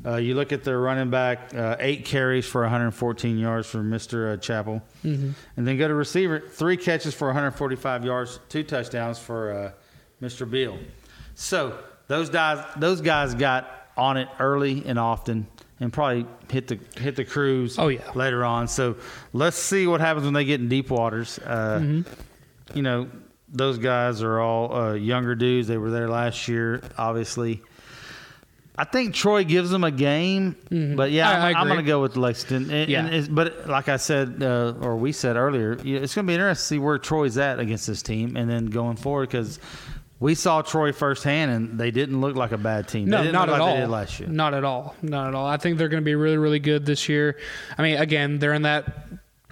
Uh, 0.05 0.17
you 0.17 0.35
look 0.35 0.51
at 0.53 0.65
their 0.65 0.81
running 0.81 1.11
back, 1.11 1.55
uh, 1.55 1.77
eight 1.79 2.05
carries 2.05 2.45
for 2.45 2.63
114 2.63 3.39
yards 3.39 3.69
for 3.71 3.79
Mr. 3.79 4.33
Uh, 4.33 4.37
Chappell, 4.39 4.83
and 5.05 5.35
then 5.57 5.79
go 5.79 5.87
to 5.87 5.95
receiver, 5.95 6.41
three 6.41 6.77
catches 6.77 7.15
for 7.15 7.29
145 7.29 8.05
yards, 8.05 8.41
two 8.49 8.65
touchdowns 8.65 9.17
for 9.21 9.53
uh, 9.53 9.73
Mr. 10.21 10.51
Beal. 10.51 10.77
So 11.37 11.79
those 12.09 12.29
guys, 12.29 12.65
those 12.77 13.01
guys 13.01 13.35
got 13.35 13.71
on 13.97 14.17
it 14.17 14.29
early 14.41 14.83
and 14.87 14.99
often, 14.99 15.47
and 15.79 15.93
probably 15.93 16.27
hit 16.51 16.67
the 16.67 16.79
hit 17.01 17.15
the 17.15 17.25
cruise. 17.25 17.79
Oh, 17.79 17.89
yeah. 17.89 18.01
later 18.17 18.45
on. 18.45 18.67
So 18.67 18.97
let's 19.33 19.57
see 19.57 19.87
what 19.87 20.01
happens 20.01 20.25
when 20.25 20.35
they 20.35 20.45
get 20.45 20.61
in 20.61 20.69
deep 20.69 20.91
waters. 20.91 21.39
Uh, 21.39 21.79
Mm-hmm. 21.81 22.13
You 22.75 22.83
know, 22.83 23.09
those 23.51 23.79
guys 23.79 24.23
are 24.23 24.41
all 24.41 24.75
uh, 24.75 24.93
younger 24.95 25.35
dudes. 25.35 25.69
They 25.69 25.79
were 25.79 25.91
there 25.91 26.09
last 26.09 26.49
year, 26.49 26.83
obviously. 26.99 27.63
I 28.81 28.85
think 28.85 29.13
Troy 29.15 29.43
gives 29.43 29.71
them 29.71 29.83
a 29.83 29.91
game, 29.91 30.55
but 30.97 31.11
yeah, 31.11 31.33
Mm-hmm. 31.35 31.45
I- 31.57 31.61
I'm 31.61 31.67
going 31.67 31.79
to 31.81 31.83
go 31.85 32.01
with 32.01 32.17
Lexington. 32.17 32.71
And, 32.71 32.89
Yeah. 32.89 33.07
and 33.07 33.35
but 33.35 33.67
like 33.69 33.89
I 33.89 33.97
said, 33.97 34.41
uh, 34.41 34.75
or 34.81 34.97
we 34.97 35.11
said 35.11 35.37
earlier, 35.37 35.73
it's 35.73 36.15
going 36.15 36.27
to 36.27 36.31
be 36.31 36.35
interesting 36.35 36.55
to 36.55 36.55
see 36.55 36.79
where 36.79 36.97
Troy's 36.99 37.39
at 37.39 37.59
against 37.59 37.89
this 37.89 38.03
team, 38.03 38.37
and 38.37 38.49
then 38.49 38.67
going 38.67 38.97
forward 38.97 39.31
because 39.31 39.59
we 40.21 40.37
saw 40.37 40.63
Troy 40.63 40.93
firsthand, 40.93 41.51
and 41.51 41.79
they 41.79 41.91
didn't 41.91 42.21
look 42.21 42.37
like 42.37 42.53
a 42.53 42.59
bad 42.59 42.87
team. 42.87 43.07
No, 43.09 43.17
they 43.19 43.25
didn't 43.25 43.33
not 43.35 43.49
at 43.49 43.53
like 43.53 43.61
all. 43.63 43.75
They 43.75 43.81
did 43.81 43.89
last 43.89 44.21
year. 44.21 44.29
Not 44.29 44.55
at 44.55 44.63
all. 44.63 44.95
Not 45.03 45.27
at 45.29 45.35
all. 45.35 45.47
I 45.47 45.57
think 45.57 45.77
they're 45.79 45.89
going 45.89 46.03
to 46.03 46.05
be 46.05 46.15
really, 46.15 46.39
really 46.39 46.61
good 46.61 46.87
this 46.87 47.09
year. 47.09 47.37
I 47.77 47.83
mean, 47.83 47.97
again, 47.99 48.39
they're 48.39 48.53
in 48.55 48.63
that 48.63 49.09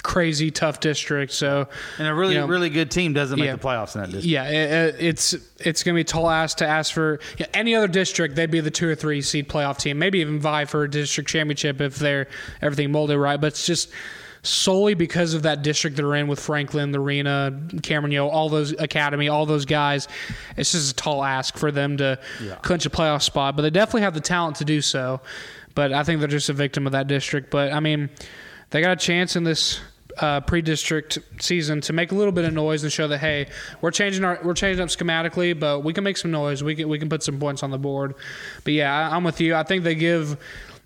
crazy 0.07 0.53
tough 0.53 0.79
district, 0.79 1.33
so 1.33 1.67
And 1.99 2.07
a 2.07 2.15
really, 2.15 2.35
you 2.35 2.41
know, 2.41 2.47
really 2.47 2.71
good 2.71 2.91
team 2.93 3.13
doesn't 3.13 3.39
make 3.39 3.47
Yeah. 3.47 3.57
the 3.57 3.59
playoffs 3.63 3.97
in 3.97 4.03
that 4.03 4.07
district. 4.07 4.27
Yeah, 4.27 4.45
it, 4.49 4.95
it- 4.95 4.97
it's 5.01 5.35
it's 5.59 5.83
going 5.83 5.95
to 5.95 5.97
be 5.97 6.03
a 6.03 6.05
tall 6.05 6.31
ask 6.31 6.59
to 6.59 6.67
ask 6.67 6.95
for 6.95 7.19
yeah, 7.39 7.47
any 7.53 7.75
other 7.75 7.89
district. 7.89 8.37
They'd 8.37 8.51
be 8.51 8.61
the 8.61 8.71
two 8.71 8.89
or 8.89 8.95
three 8.95 9.21
seed 9.21 9.49
playoff 9.49 9.79
team, 9.79 9.99
maybe 9.99 10.21
even 10.21 10.39
vie 10.39 10.65
for 10.65 10.85
a 10.85 10.91
district 10.91 11.29
championship 11.29 11.81
if 11.81 11.97
they're 11.97 12.29
everything 12.63 12.93
molded 12.93 13.19
right. 13.19 13.41
But 13.41 13.49
it's 13.49 13.67
just 13.67 13.91
solely 14.43 14.95
because 14.95 15.35
of 15.35 15.43
that 15.43 15.63
district 15.63 15.97
they're 15.97 16.15
in 16.15 16.29
with 16.29 16.39
Franklin, 16.39 16.93
Lorena, 16.93 17.61
Cameron 17.83 18.13
Yoe, 18.13 18.31
all 18.31 18.49
those 18.49 18.71
academy, 18.79 19.29
all 19.29 19.45
those 19.45 19.65
guys. 19.65 20.07
It's 20.57 20.71
just 20.71 20.93
a 20.93 20.95
tall 20.95 21.25
ask 21.25 21.57
for 21.59 21.73
them 21.73 21.97
to 21.97 22.19
clinch 22.63 22.87
a 22.87 22.91
playoff 22.91 23.23
spot, 23.23 23.57
but 23.57 23.63
they 23.63 23.71
definitely 23.71 24.03
have 24.03 24.15
the 24.15 24.21
talent 24.21 24.57
to 24.59 24.65
do 24.65 24.81
so. 24.81 25.21
But 25.75 25.93
I 25.93 26.05
think 26.05 26.21
they're 26.21 26.29
just 26.29 26.49
a 26.49 26.53
victim 26.53 26.87
of 26.87 26.93
that 26.93 27.09
district. 27.09 27.51
But 27.51 27.73
I 27.73 27.81
mean, 27.81 28.09
they 28.71 28.81
got 28.81 28.93
a 28.93 28.97
chance 28.97 29.35
in 29.37 29.43
this 29.45 29.81
uh, 30.19 30.41
pre-district 30.41 31.19
season 31.39 31.81
to 31.83 31.93
make 31.93 32.13
a 32.13 32.15
little 32.15 32.33
bit 32.33 32.45
of 32.45 32.53
noise 32.53 32.83
and 32.83 32.93
show 32.93 33.09
that 33.09 33.19
hey, 33.19 33.49
we're 33.81 33.91
changing 33.91 34.25
our 34.25 34.39
we're 34.43 34.55
changing 34.55 34.83
up 34.83 34.89
schematically, 34.89 35.59
but 35.59 35.81
we 35.81 35.93
can 35.93 36.05
make 36.05 36.17
some 36.17 36.31
noise. 36.31 36.63
We 36.63 36.75
can 36.75 36.89
we 36.89 36.99
can 36.99 37.09
put 37.09 37.23
some 37.23 37.39
points 37.39 37.63
on 37.63 37.71
the 37.71 37.79
board. 37.79 38.15
But 38.65 38.73
yeah, 38.73 38.93
I, 38.93 39.15
I'm 39.15 39.25
with 39.25 39.41
you. 39.41 39.55
I 39.55 39.63
think 39.63 39.85
they 39.85 39.95
give. 39.95 40.37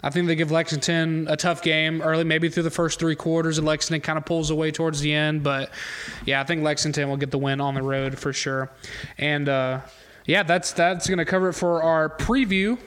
I 0.02 0.09
think 0.09 0.28
they 0.28 0.35
give 0.35 0.51
Lexington 0.51 1.28
a 1.28 1.36
tough 1.36 1.61
game 1.61 2.01
early, 2.01 2.24
maybe 2.24 2.48
through 2.48 2.62
the 2.62 2.70
first 2.70 2.98
three 2.98 3.15
quarters, 3.15 3.59
and 3.59 3.66
Lexington 3.66 4.01
kind 4.01 4.16
of 4.16 4.24
pulls 4.24 4.48
away 4.48 4.70
towards 4.70 5.01
the 5.01 5.12
end. 5.12 5.43
But 5.43 5.70
yeah, 6.24 6.40
I 6.40 6.44
think 6.44 6.62
Lexington 6.62 7.07
will 7.11 7.19
get 7.19 7.31
the 7.31 7.39
win 7.39 7.61
on 7.61 7.74
the 7.74 7.82
road 7.82 8.19
for 8.19 8.32
sure. 8.32 8.70
And 9.19 9.47
uh, 9.47 9.81
yeah, 10.24 10.43
that's 10.43 10.73
that's 10.73 11.07
going 11.07 11.19
to 11.19 11.27
cover 11.27 11.51
it 11.51 11.52
for 11.52 11.82
our 11.82 12.09
preview 12.09 12.78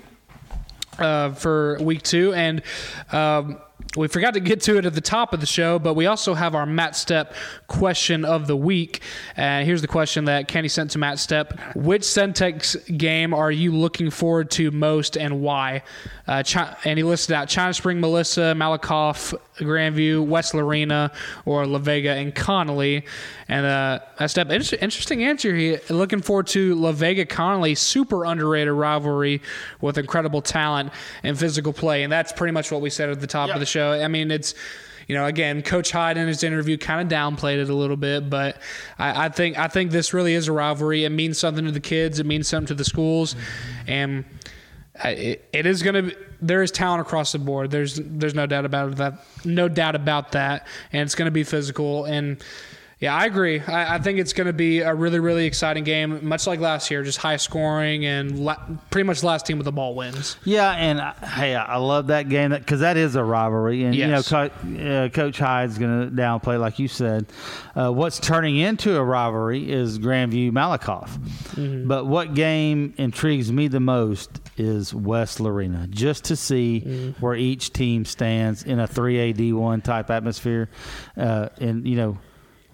uh, 0.98 1.34
for 1.34 1.78
week 1.82 2.02
two. 2.02 2.34
And 2.34 2.64
um, 3.11 3.60
we 3.95 4.07
forgot 4.07 4.34
to 4.34 4.40
get 4.40 4.61
to 4.61 4.78
it 4.78 4.86
at 4.86 4.94
the 4.94 5.02
top 5.02 5.34
of 5.34 5.40
the 5.40 5.45
show, 5.45 5.78
but 5.78 5.94
we 5.94 6.07
also 6.07 6.34
have 6.34 6.56
our 6.56 6.65
Matt 6.65 6.95
Step 6.95 7.34
question 7.68 8.26
of 8.26 8.48
the 8.48 8.56
week. 8.56 9.02
And 9.36 9.64
uh, 9.64 9.65
here's 9.65 9.82
the 9.82 9.88
question 9.88 10.26
that 10.26 10.48
Kenney 10.48 10.68
sent 10.68 10.91
to 10.91 10.98
Matt 10.98 11.20
Step 11.20 11.60
Which 11.76 12.02
Centex 12.02 12.98
game 12.98 13.34
are 13.34 13.52
you 13.52 13.72
looking 13.72 14.10
forward 14.10 14.49
to 14.52 14.72
most 14.72 15.18
and 15.18 15.41
why? 15.41 15.84
Uh, 16.28 16.41
Chi- 16.41 16.76
and 16.86 16.98
he 16.98 17.03
listed 17.03 17.36
out 17.36 17.49
China 17.49 17.74
Spring, 17.74 17.99
Melissa, 17.99 18.53
Malakoff, 18.56 19.34
Grandview, 19.58 20.26
West 20.26 20.54
Lorena, 20.54 21.12
or 21.46 21.66
La 21.66 21.80
Vega 21.80 22.12
and 22.12 22.34
Connally. 22.34 23.04
And 23.48 23.66
uh, 23.66 24.00
Matt 24.20 24.32
Step, 24.32 24.50
inter- 24.50 24.78
interesting 24.82 25.24
answer 25.24 25.56
here. 25.56 25.80
Looking 25.90 26.22
forward 26.22 26.48
to 26.48 26.76
La 26.76 26.92
Vega 26.92 27.26
Connally, 27.26 27.78
super 27.78 28.26
underrated 28.26 28.74
rivalry 28.74 29.42
with 29.82 29.98
incredible 29.98 30.42
talent 30.42 30.92
and 31.24 31.38
physical 31.38 31.74
play. 31.74 32.04
And 32.04 32.12
that's 32.12 32.32
pretty 32.32 32.52
much 32.52 32.72
what 32.72 32.82
we 32.82 32.90
said 32.90 33.10
at 33.10 33.20
the 33.20 33.28
top 33.28 33.50
of 33.50 33.60
the 33.60 33.66
show. 33.66 33.92
I 33.94 34.08
mean, 34.08 34.32
it's 34.32 34.56
you 35.08 35.16
know, 35.16 35.26
again, 35.26 35.62
Coach 35.62 35.92
Hyde 35.92 36.18
in 36.18 36.28
his 36.28 36.44
interview 36.44 36.78
kind 36.78 37.02
of 37.02 37.08
downplayed 37.08 37.62
it 37.62 37.70
a 37.70 37.76
little 37.76 37.98
bit, 37.98 38.30
but 38.30 38.58
I, 38.98 39.26
I, 39.26 39.30
think 39.30 39.58
I 39.58 39.68
think 39.68 39.92
this 39.92 40.14
really 40.14 40.34
is 40.34 40.48
a 40.48 40.52
rivalry. 40.52 41.04
It 41.04 41.10
means 41.10 41.38
something 41.38 41.66
to 41.66 41.72
the 41.72 41.80
kids. 41.80 42.20
It 42.20 42.26
means 42.26 42.48
something 42.48 42.68
to 42.68 42.74
the 42.74 42.86
schools, 42.86 43.36
and 43.88 44.26
it, 45.04 45.48
it 45.52 45.66
is 45.66 45.84
going 45.84 46.10
to. 46.10 46.16
There 46.45 46.61
is 46.61 46.72
talent 46.72 47.02
across 47.02 47.32
the 47.32 47.40
board. 47.40 47.72
There's 47.72 47.99
there's 48.03 48.36
no 48.36 48.45
doubt 48.45 48.65
about 48.65 48.95
that. 48.98 49.26
No 49.45 49.68
doubt 49.68 49.95
about 49.95 50.34
that, 50.34 50.68
and 50.91 51.02
it's 51.02 51.15
going 51.15 51.28
to 51.28 51.32
be 51.32 51.44
physical 51.44 52.06
and 52.06 52.44
yeah, 52.99 53.14
I 53.14 53.26
agree. 53.26 53.60
I, 53.60 53.95
I 53.95 53.99
think 53.99 54.18
it's 54.20 54.32
going 54.32 54.48
to 54.48 54.53
be 54.53 54.80
a 54.80 54.95
really, 54.95 55.20
really 55.20 55.45
exciting 55.45 55.84
game, 55.84 56.26
much 56.26 56.48
like 56.48 56.61
last 56.61 56.90
year, 56.90 57.03
just 57.03 57.18
high 57.18 57.36
scoring 57.36 58.06
and 58.06 58.40
la- 58.40 58.64
pretty 58.91 59.06
much 59.06 59.24
last 59.24 59.45
team 59.45 59.57
with 59.57 59.65
the 59.65 59.74
ball 59.74 59.94
wins. 59.94 60.38
Yeah, 60.45 60.72
and 60.72 61.02
uh, 61.02 61.11
hey, 61.15 61.53
I 61.53 61.76
love 61.78 62.07
that 62.07 62.30
game 62.30 62.52
because 62.52 62.80
that 62.80 62.95
is 62.95 63.15
a 63.18 63.24
rivalry, 63.24 63.84
and 63.84 63.94
Yes. 63.94 64.06
you 64.32 64.38
know, 64.38 64.49
Co- 64.49 65.03
uh, 65.03 65.10
Coach 65.10 65.38
Hyde's 65.38 65.78
going 65.78 66.10
to 66.10 66.15
downplay, 66.15 66.57
like 66.57 66.80
you 66.80 66.88
said. 66.88 67.26
Uh, 67.76 67.90
what's 67.91 68.20
turning 68.20 68.56
into 68.56 68.95
a 68.95 69.03
rivalry 69.03 69.70
is 69.70 69.99
Grandview 69.99 70.52
Malakoff, 70.52 71.10
Mm-hmm. 71.56 71.90
but 71.90 72.06
what 72.06 72.34
game 72.36 72.94
intrigues 72.98 73.52
me 73.52 73.68
the 73.68 73.82
most 73.82 74.40
is 74.58 74.94
West 74.94 75.40
Lorena, 75.40 75.88
just 75.90 76.26
to 76.26 76.36
see 76.36 76.84
Mm-hmm. 76.86 77.22
where 77.24 77.36
each 77.36 77.74
team 77.74 78.06
stands 78.06 78.64
in 78.64 78.80
a 78.80 78.88
three 78.88 79.30
AD 79.30 79.54
one 79.56 79.82
type 79.82 80.10
atmosphere, 80.10 80.70
uh, 81.18 81.50
and 81.60 81.88
you 81.88 81.96
know. 81.96 82.18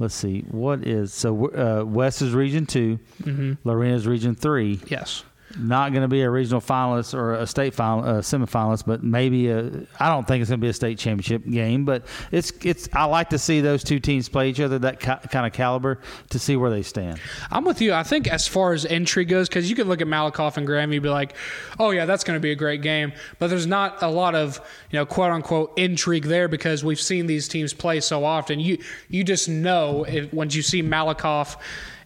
Let's 0.02 0.16
see. 0.16 0.46
What 0.50 0.88
is 0.88 1.14
so? 1.14 1.50
Uh, 1.52 1.84
West 1.84 2.22
is 2.22 2.32
Region 2.34 2.66
2 2.66 2.98
Mm-hmm. 3.24 3.54
Lorena 3.68 3.96
is 3.96 4.08
Region 4.08 4.34
Three 4.34 4.80
Yes. 4.88 5.26
Not 5.58 5.92
going 5.92 6.04
to 6.04 6.08
be 6.08 6.22
a 6.22 6.30
regional 6.30 6.62
finalist 6.62 7.14
or 7.14 7.34
a 7.34 7.48
state 7.48 7.74
final, 7.74 8.04
uh, 8.04 8.22
semifinalist, 8.22 8.86
but 8.86 9.04
maybe 9.04 9.50
a. 9.50 9.88
I 10.00 10.10
don't 10.10 10.28
think 10.28 10.42
it's 10.42 10.50
going 10.50 10.60
to 10.60 10.66
be 10.66 10.70
a 10.70 10.74
state 10.74 10.98
championship 10.98 11.46
game, 11.46 11.86
but 11.86 12.06
it's 12.32 12.52
it's. 12.64 12.88
I 12.94 13.06
like 13.06 13.30
to 13.30 13.40
see 13.40 13.62
those 13.62 13.84
two 13.84 14.00
teams 14.00 14.30
play 14.30 14.50
each 14.50 14.60
other 14.60 14.78
that 14.80 15.00
ca- 15.00 15.20
kind 15.20 15.46
of 15.46 15.54
caliber 15.54 16.00
to 16.30 16.40
see 16.40 16.56
where 16.56 16.70
they 16.70 16.84
stand. 16.84 17.20
I'm 17.50 17.66
with 17.66 17.82
you. 17.82 17.94
I 17.94 18.04
think 18.04 18.28
as 18.28 18.48
far 18.48 18.74
as 18.74 18.86
entry 18.86 19.26
goes, 19.26 19.50
because 19.50 19.70
you 19.70 19.76
could 19.76 19.88
look 19.88 20.02
at 20.02 20.08
Malakoff 20.08 20.58
and 20.58 20.68
Graham, 20.68 20.94
you'd 20.94 21.04
be 21.04 21.10
like, 21.10 21.36
"Oh 21.80 21.92
yeah, 21.92 22.06
that's 22.06 22.24
going 22.24 22.38
to 22.38 22.42
be 22.42 22.52
a 22.52 22.56
great 22.56 22.82
game." 22.82 23.14
But 23.40 23.48
there's 23.48 23.68
not 23.68 24.04
a 24.04 24.10
lot 24.10 24.36
of 24.36 24.60
you 24.92 25.00
know 25.00 25.06
quote 25.06 25.32
unquote 25.32 25.74
intrigue 25.78 26.26
there 26.26 26.48
because 26.48 26.84
we've 26.84 27.02
seen 27.02 27.26
these 27.26 27.48
teams 27.48 27.74
play 27.74 28.00
so 28.02 28.24
often. 28.24 28.60
You 28.60 28.78
you 29.10 29.24
just 29.24 29.50
know 29.50 30.04
if, 30.04 30.32
once 30.32 30.56
you 30.56 30.62
see 30.62 30.84
Malakoff 30.84 31.58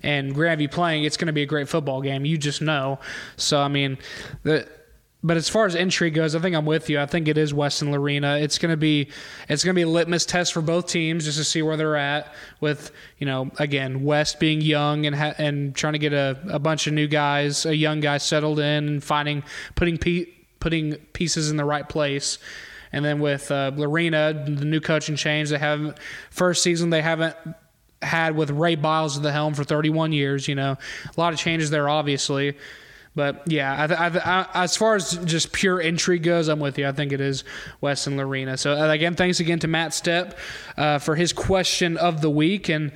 and 0.04 0.36
Grandview 0.36 0.70
playing, 0.70 1.06
it's 1.06 1.18
going 1.18 1.28
to 1.28 1.34
be 1.34 1.44
a 1.44 1.46
great 1.46 1.70
football 1.70 2.02
game. 2.02 2.26
You 2.26 2.38
just 2.38 2.62
know. 2.62 3.00
So 3.38 3.60
I 3.62 3.68
mean, 3.68 3.98
the. 4.44 4.68
But 5.26 5.38
as 5.38 5.48
far 5.48 5.66
as 5.66 5.74
intrigue 5.74 6.16
goes, 6.16 6.36
I 6.36 6.40
think 6.40 6.54
I'm 6.54 6.66
with 6.66 6.90
you. 6.90 7.00
I 7.00 7.06
think 7.06 7.30
it 7.30 7.38
is 7.38 7.54
Weston 7.54 7.94
Lorena. 7.94 8.40
It's 8.40 8.58
gonna 8.58 8.76
be 8.76 9.08
it's 9.48 9.64
gonna 9.64 9.74
be 9.74 9.84
a 9.84 9.88
litmus 9.88 10.26
test 10.26 10.52
for 10.52 10.62
both 10.62 10.88
teams 10.88 11.24
just 11.24 11.38
to 11.38 11.46
see 11.46 11.62
where 11.62 11.78
they're 11.78 11.96
at. 11.96 12.34
With 12.60 12.92
you 13.20 13.26
know, 13.26 13.50
again, 13.58 14.04
West 14.04 14.42
being 14.42 14.60
young 14.60 15.06
and 15.06 15.16
ha- 15.16 15.34
and 15.38 15.74
trying 15.74 15.94
to 15.94 16.00
get 16.00 16.12
a, 16.12 16.38
a 16.50 16.60
bunch 16.60 16.88
of 16.88 16.94
new 16.94 17.08
guys, 17.08 17.66
a 17.66 17.74
young 17.74 18.02
guy 18.02 18.18
settled 18.18 18.60
in 18.60 18.90
and 18.90 19.02
finding 19.02 19.44
putting 19.76 19.98
pe- 19.98 20.26
putting 20.60 20.96
pieces 21.14 21.50
in 21.50 21.56
the 21.56 21.64
right 21.64 21.88
place. 21.88 22.38
And 22.92 23.06
then 23.06 23.20
with 23.20 23.50
uh, 23.50 23.72
the 23.72 23.86
new 24.66 24.82
coaching 24.82 25.16
change, 25.16 25.52
they 25.52 25.58
have 25.58 25.98
first 26.32 26.64
season 26.64 26.90
they 26.90 27.02
haven't 27.02 27.36
had 28.04 28.36
with 28.36 28.50
Ray 28.52 28.76
Biles 28.76 29.18
at 29.18 29.24
the 29.24 29.32
helm 29.32 29.54
for 29.54 29.64
31 29.64 30.12
years. 30.12 30.48
You 30.48 30.56
know, 30.56 30.78
a 31.06 31.20
lot 31.20 31.34
of 31.34 31.40
changes 31.40 31.70
there, 31.70 31.90
obviously. 31.90 32.56
But 33.16 33.44
yeah, 33.46 33.84
I, 33.84 33.88
th- 33.88 34.00
I, 34.00 34.10
th- 34.10 34.26
I, 34.26 34.48
as 34.56 34.76
far 34.76 34.96
as 34.96 35.18
just 35.26 35.52
pure 35.52 35.80
intrigue 35.80 36.24
goes, 36.24 36.48
I'm 36.48 36.60
with 36.60 36.80
you. 36.80 36.88
I 36.88 36.92
think 36.92 37.12
it 37.12 37.22
is 37.22 37.44
Weston 37.80 38.18
Lorena. 38.18 38.58
So 38.58 38.74
uh, 38.74 38.90
again, 38.90 39.16
thanks 39.16 39.40
again 39.40 39.60
to 39.60 39.68
Matt 39.68 39.92
Stepp 39.92 40.36
uh, 40.78 40.98
for 40.98 41.16
his 41.16 41.32
question 41.32 41.96
of 41.98 42.22
the 42.22 42.30
week, 42.30 42.70
and 42.70 42.92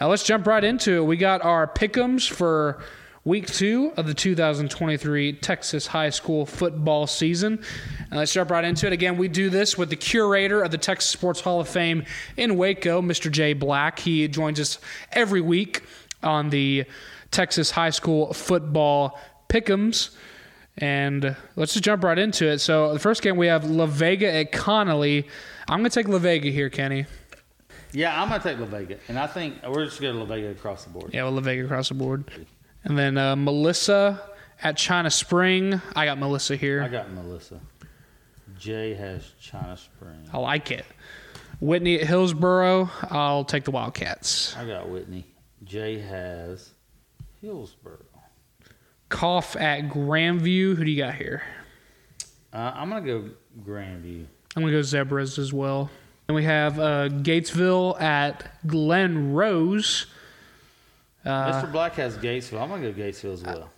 uh, 0.00 0.08
let's 0.08 0.24
jump 0.24 0.46
right 0.46 0.62
into 0.62 0.98
it. 0.98 1.04
We 1.06 1.16
got 1.16 1.42
our 1.42 1.66
pickums 1.66 2.28
for 2.28 2.82
week 3.24 3.46
two 3.46 3.92
of 3.96 4.06
the 4.06 4.14
2023 4.14 5.34
Texas 5.34 5.86
high 5.86 6.10
school 6.10 6.44
football 6.44 7.06
season. 7.06 7.62
And 8.10 8.18
let's 8.18 8.32
jump 8.32 8.50
right 8.50 8.64
into 8.64 8.86
it. 8.86 8.92
Again, 8.92 9.16
we 9.16 9.28
do 9.28 9.48
this 9.48 9.78
with 9.78 9.90
the 9.90 9.96
curator 9.96 10.62
of 10.62 10.70
the 10.70 10.78
Texas 10.78 11.10
Sports 11.10 11.40
Hall 11.40 11.60
of 11.60 11.68
Fame 11.68 12.04
in 12.36 12.56
Waco, 12.56 13.00
Mr. 13.00 13.30
Jay 13.30 13.52
Black. 13.52 13.98
He 13.98 14.26
joins 14.28 14.58
us 14.58 14.78
every 15.12 15.40
week 15.40 15.82
on 16.22 16.50
the 16.50 16.84
Texas 17.30 17.70
high 17.70 17.90
school 17.90 18.32
football 18.32 19.20
pick'ems. 19.48 20.10
And 20.78 21.36
let's 21.54 21.74
just 21.74 21.84
jump 21.84 22.02
right 22.02 22.18
into 22.18 22.46
it. 22.46 22.58
So 22.58 22.92
the 22.92 22.98
first 22.98 23.22
game 23.22 23.36
we 23.36 23.46
have 23.46 23.64
La 23.68 23.86
Vega 23.86 24.32
at 24.32 24.52
Connally. 24.52 25.28
I'm 25.68 25.80
going 25.80 25.90
to 25.90 25.94
take 25.94 26.08
La 26.08 26.18
Vega 26.18 26.48
here, 26.48 26.70
Kenney. 26.70 27.06
Yeah, 27.92 28.20
I'm 28.20 28.30
going 28.30 28.40
to 28.40 28.48
take 28.48 28.58
La 28.58 28.64
Vega, 28.64 28.96
and 29.08 29.18
I 29.18 29.26
think 29.26 29.56
we're 29.68 29.84
just 29.84 30.00
going 30.00 30.14
to 30.14 30.20
La 30.20 30.24
Vega 30.24 30.48
across 30.48 30.84
the 30.84 30.90
board. 30.90 31.12
Yeah, 31.12 31.24
well, 31.24 31.32
La 31.32 31.40
Vega 31.42 31.62
across 31.64 31.88
the 31.88 31.94
board. 31.94 32.24
And 32.84 32.98
then 32.98 33.16
uh, 33.16 33.36
Melissa 33.36 34.20
at 34.62 34.76
China 34.76 35.10
Spring. 35.10 35.80
I 35.94 36.04
got 36.04 36.18
Melissa 36.18 36.56
here. 36.56 36.82
I 36.82 36.88
got 36.88 37.10
Melissa. 37.12 37.60
Jay 38.58 38.94
has 38.94 39.32
China 39.40 39.76
Spring. 39.76 40.28
I 40.32 40.38
like 40.38 40.70
it. 40.70 40.84
Whitney 41.60 42.00
at 42.00 42.06
Hillsboro. 42.06 42.90
I'll 43.10 43.44
take 43.44 43.64
the 43.64 43.70
Wildcats. 43.70 44.56
I 44.56 44.66
got 44.66 44.88
Whitney. 44.88 45.24
Jay 45.64 46.00
has 46.00 46.72
Hillsboro. 47.40 47.98
Cough 49.08 49.56
at 49.56 49.88
Grandview. 49.88 50.74
Who 50.74 50.84
do 50.84 50.90
you 50.90 51.02
got 51.02 51.14
here? 51.14 51.42
Uh, 52.52 52.72
I'm 52.74 52.90
going 52.90 53.04
to 53.04 53.10
go 53.10 53.30
Grandview. 53.64 54.26
I'm 54.54 54.62
gonna 54.62 54.72
go 54.72 54.82
Zebras 54.82 55.38
as 55.38 55.52
well. 55.52 55.90
And 56.28 56.34
we 56.34 56.44
have 56.44 56.78
uh, 56.78 57.08
Gatesville 57.08 58.00
at 58.00 58.66
Glen 58.66 59.32
Rose. 59.32 60.06
Uh, 61.24 61.62
Mr. 61.62 61.70
Black 61.70 61.94
has 61.94 62.16
Gatesville. 62.18 62.60
I'm 62.60 62.68
going 62.68 62.82
to 62.82 62.92
go 62.92 63.00
Gatesville 63.00 63.32
as 63.34 63.42
well. 63.42 63.70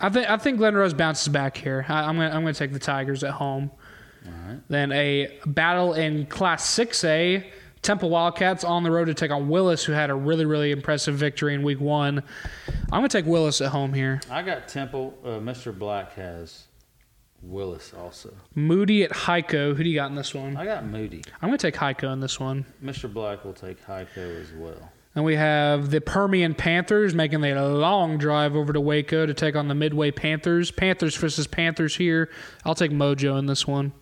I 0.00 0.08
think 0.10 0.28
I 0.28 0.36
think 0.36 0.58
Glen 0.58 0.74
Rose 0.74 0.92
bounces 0.94 1.28
back 1.28 1.56
here. 1.56 1.86
I, 1.88 2.00
I'm 2.00 2.16
gonna 2.16 2.28
I'm 2.28 2.42
gonna 2.42 2.52
take 2.52 2.72
the 2.72 2.78
Tigers 2.78 3.24
at 3.24 3.32
home. 3.32 3.70
All 4.26 4.32
right. 4.46 4.60
Then 4.68 4.92
a 4.92 5.38
battle 5.46 5.94
in 5.94 6.26
Class 6.26 6.66
6A. 6.76 7.44
Temple 7.82 8.10
Wildcats 8.10 8.64
on 8.64 8.82
the 8.82 8.90
road 8.90 9.04
to 9.04 9.14
take 9.14 9.30
on 9.30 9.48
Willis, 9.48 9.84
who 9.84 9.92
had 9.92 10.10
a 10.10 10.14
really, 10.14 10.44
really 10.44 10.72
impressive 10.72 11.14
victory 11.14 11.54
in 11.54 11.62
week 11.62 11.78
one. 11.78 12.20
I'm 12.66 13.00
going 13.00 13.08
to 13.08 13.16
take 13.16 13.26
Willis 13.26 13.60
at 13.60 13.68
home 13.68 13.92
here. 13.92 14.20
I 14.28 14.42
got 14.42 14.66
Temple. 14.66 15.16
Uh, 15.22 15.28
Mr. 15.38 15.76
Black 15.76 16.14
has 16.14 16.64
Willis 17.42 17.94
also. 17.96 18.34
Moody 18.56 19.04
at 19.04 19.12
Hico. 19.12 19.76
Who 19.76 19.84
do 19.84 19.88
you 19.88 19.94
got 19.94 20.10
in 20.10 20.16
this 20.16 20.34
one? 20.34 20.56
I 20.56 20.64
got 20.64 20.84
Moody. 20.84 21.22
I'm 21.40 21.48
going 21.48 21.58
to 21.58 21.70
take 21.70 21.76
Hico 21.78 22.12
in 22.12 22.18
this 22.18 22.40
one. 22.40 22.64
Mr. 22.82 23.12
Black 23.12 23.44
will 23.44 23.52
take 23.52 23.80
Hico 23.86 24.40
as 24.40 24.52
well. 24.52 24.90
And 25.16 25.24
we 25.24 25.34
have 25.36 25.90
the 25.90 26.02
Permian 26.02 26.54
Panthers 26.54 27.14
making 27.14 27.42
a 27.42 27.66
long 27.68 28.18
drive 28.18 28.54
over 28.54 28.74
to 28.74 28.80
Waco 28.80 29.24
to 29.24 29.32
take 29.32 29.56
on 29.56 29.66
the 29.66 29.74
Midway 29.74 30.10
Panthers. 30.10 30.70
Panthers 30.70 31.16
versus 31.16 31.46
Panthers 31.46 31.96
here. 31.96 32.28
I'll 32.66 32.74
take 32.74 32.90
Mojo 32.90 33.38
in 33.38 33.46
this 33.46 33.66
one. 33.66 33.92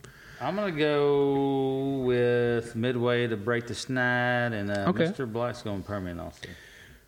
I'm 0.40 0.56
gonna 0.56 0.72
go 0.72 2.02
with 2.04 2.74
Midway 2.74 3.28
to 3.28 3.36
break 3.36 3.68
the 3.68 3.74
snide, 3.76 4.52
and 4.52 4.70
uh, 4.72 4.86
Okay. 4.88 5.04
Mr. 5.04 5.32
Black's 5.32 5.62
going 5.62 5.84
Permian 5.84 6.18
also. 6.18 6.48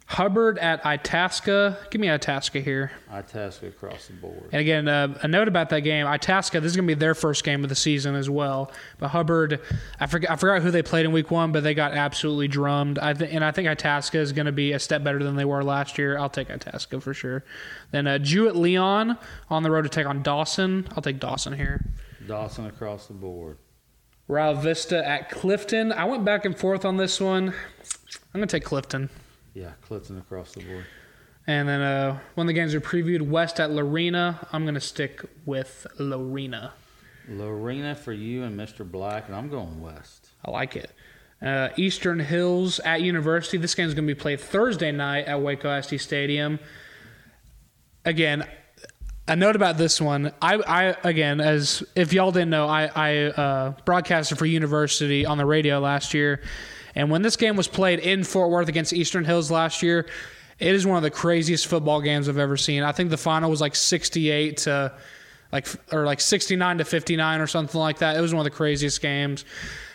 Hubbard 0.09 0.57
at 0.61 0.87
Itasca. 0.87 1.79
Give 1.91 2.01
me 2.01 2.09
Itasca 2.09 2.61
here. 2.61 2.93
Itasca 3.11 3.67
across 3.67 4.07
the 4.07 4.13
board. 4.13 4.45
And 4.53 4.61
again, 4.61 4.87
uh, 4.87 5.19
a 5.23 5.27
note 5.27 5.49
about 5.49 5.69
that 5.71 5.81
game: 5.81 6.07
Itasca. 6.07 6.61
This 6.61 6.71
is 6.71 6.77
going 6.77 6.87
to 6.87 6.95
be 6.95 6.99
their 6.99 7.15
first 7.15 7.43
game 7.43 7.65
of 7.65 7.69
the 7.69 7.75
season 7.75 8.15
as 8.15 8.31
well. 8.31 8.71
But 8.99 9.09
Hubbard, 9.09 9.61
I 9.99 10.07
forgot, 10.07 10.31
I 10.31 10.37
forgot 10.37 10.63
who 10.63 10.71
they 10.71 10.83
played 10.83 11.07
in 11.07 11.13
Week 11.13 11.33
One, 11.33 11.51
but 11.51 11.65
they 11.65 11.75
got 11.75 11.93
absolutely 11.93 12.47
drummed. 12.47 13.01
I 13.01 13.15
th- 13.15 13.33
and 13.33 13.45
I 13.45 13.51
think 13.51 13.67
Itasca 13.67 14.19
is 14.19 14.31
going 14.33 14.47
to 14.47 14.53
be 14.53 14.73
a 14.73 14.79
step 14.79 15.03
better 15.03 15.23
than 15.23 15.35
they 15.35 15.45
were 15.45 15.65
last 15.65 15.99
year. 15.99 16.17
I'll 16.17 16.31
take 16.31 16.51
Itasca 16.51 17.01
for 17.01 17.13
sure. 17.13 17.45
Then 17.91 18.07
uh, 18.07 18.19
Jewett 18.19 18.55
Leon 18.55 19.19
on 19.51 19.63
the 19.65 19.73
road 19.73 19.83
to 19.83 19.89
take 19.89 20.07
on 20.07 20.23
Dawson. 20.23 20.87
I'll 20.95 21.03
take 21.03 21.19
Dawson 21.19 21.53
here. 21.53 21.85
Dawson 22.29 22.67
across 22.67 23.09
the 23.09 23.15
board. 23.15 23.59
Rio 24.29 24.55
Vista 24.55 25.07
at 25.07 25.31
Clifton. 25.31 25.93
I 25.93 26.05
went 26.05 26.25
back 26.25 26.45
and 26.45 26.57
forth 26.57 26.85
on 26.85 26.97
this 26.97 27.21
one. 27.21 27.49
I'm 28.35 28.41
going 28.41 28.47
to 28.47 28.57
take 28.57 28.65
Clifton. 28.65 29.11
Yeah, 29.57 29.71
Clifton 29.81 30.19
across 30.19 30.53
the 30.53 30.61
board. 30.61 30.85
And 31.47 31.67
then 31.67 31.81
uh, 31.81 32.19
when 32.35 32.47
the 32.47 32.53
games 32.53 32.75
are 32.75 32.81
previewed, 32.81 33.23
West 33.23 33.59
at 33.59 33.71
Lorena. 33.71 34.47
I'm 34.53 34.65
going 34.65 34.75
to 34.75 34.83
stick 34.83 35.25
with 35.47 35.87
Lorena. 35.99 36.75
Lorena 37.27 37.95
for 37.95 38.13
you 38.13 38.43
and 38.43 38.61
Mr. 38.61 38.89
Black, 38.89 39.29
and 39.29 39.35
I'm 39.35 39.49
going 39.49 39.81
West. 39.81 40.29
I 40.45 40.51
like 40.51 40.77
it. 40.77 40.91
Uh, 41.41 41.71
Eastern 41.77 42.21
Hills 42.21 42.81
at 42.81 43.01
University. 43.01 43.57
This 43.57 43.75
game 43.75 43.89
is 43.89 43.95
going 43.95 44.07
to 44.07 44.15
be 44.15 44.21
played 44.21 44.41
Thursday 44.41 44.93
night 44.93 45.25
at 45.25 45.41
Waco 45.41 45.75
ISD 45.75 46.01
Stadium. 46.03 46.59
Again, 48.05 48.47
a 49.27 49.37
note 49.37 49.57
about 49.57 49.79
this 49.79 50.03
one. 50.03 50.35
I, 50.43 50.57
I 50.57 50.97
again, 51.03 51.41
as 51.41 51.83
if 51.95 52.13
y'all 52.13 52.31
didn't 52.31 52.51
know, 52.51 52.67
I, 52.69 52.91
I 52.95 53.17
uh, 53.25 53.75
broadcasted 53.87 54.37
for 54.37 54.45
University 54.45 55.25
on 55.25 55.39
the 55.39 55.47
radio 55.47 55.81
last 55.81 56.13
year, 56.13 56.43
and 56.97 57.11
when 57.11 57.23
this 57.23 57.37
game 57.37 57.55
was 57.55 57.69
played 57.69 58.01
in 58.01 58.25
Fort 58.25 58.51
Worth 58.51 58.69
against 58.69 58.93
Eastern 58.93 59.25
Hills 59.25 59.51
last 59.51 59.83
year, 59.83 60.07
it 60.59 60.75
is 60.75 60.85
one 60.87 60.97
of 60.97 61.03
the 61.05 61.11
craziest 61.11 61.69
football 61.69 62.01
games 62.01 62.29
I've 62.29 62.39
ever 62.39 62.57
seen. 62.57 62.83
I 62.83 62.91
think 62.91 63.11
the 63.11 63.17
final 63.17 63.51
was 63.51 63.61
like 63.61 63.77
sixty-eight 63.77 64.57
to 64.59 64.93
like 65.53 65.69
or 65.93 66.05
like 66.05 66.21
sixty-nine 66.21 66.79
to 66.79 66.85
fifty-nine 66.85 67.41
or 67.41 67.47
something 67.47 67.79
like 67.79 67.99
that. 67.99 68.17
It 68.17 68.21
was 68.21 68.35
one 68.35 68.41
of 68.41 68.51
the 68.51 68.57
craziest 68.57 69.01
games. 69.01 69.45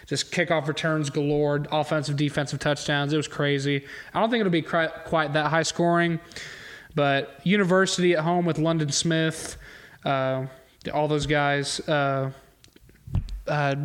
Just 0.07 0.31
kickoff 0.31 0.67
returns 0.67 1.09
galore, 1.09 1.65
offensive, 1.71 2.17
defensive 2.17 2.59
touchdowns. 2.59 3.13
It 3.13 3.17
was 3.17 3.27
crazy. 3.27 3.85
I 4.13 4.19
don't 4.19 4.29
think 4.29 4.41
it'll 4.41 4.51
be 4.51 4.61
quite 4.61 5.33
that 5.33 5.47
high 5.47 5.63
scoring. 5.63 6.19
But 6.93 7.39
University 7.43 8.13
at 8.15 8.19
home 8.19 8.45
with 8.45 8.57
London 8.57 8.91
Smith, 8.91 9.55
uh, 10.03 10.47
all 10.93 11.07
those 11.07 11.25
guys. 11.25 11.79
Uh, 11.87 12.31
uh, 13.47 13.75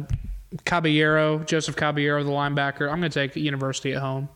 Caballero, 0.65 1.41
Joseph 1.41 1.77
Caballero, 1.77 2.23
the 2.25 2.31
linebacker. 2.31 2.91
I'm 2.91 3.01
going 3.01 3.11
to 3.11 3.29
take 3.29 3.37
University 3.37 3.93
at 3.93 4.01
home. 4.01 4.29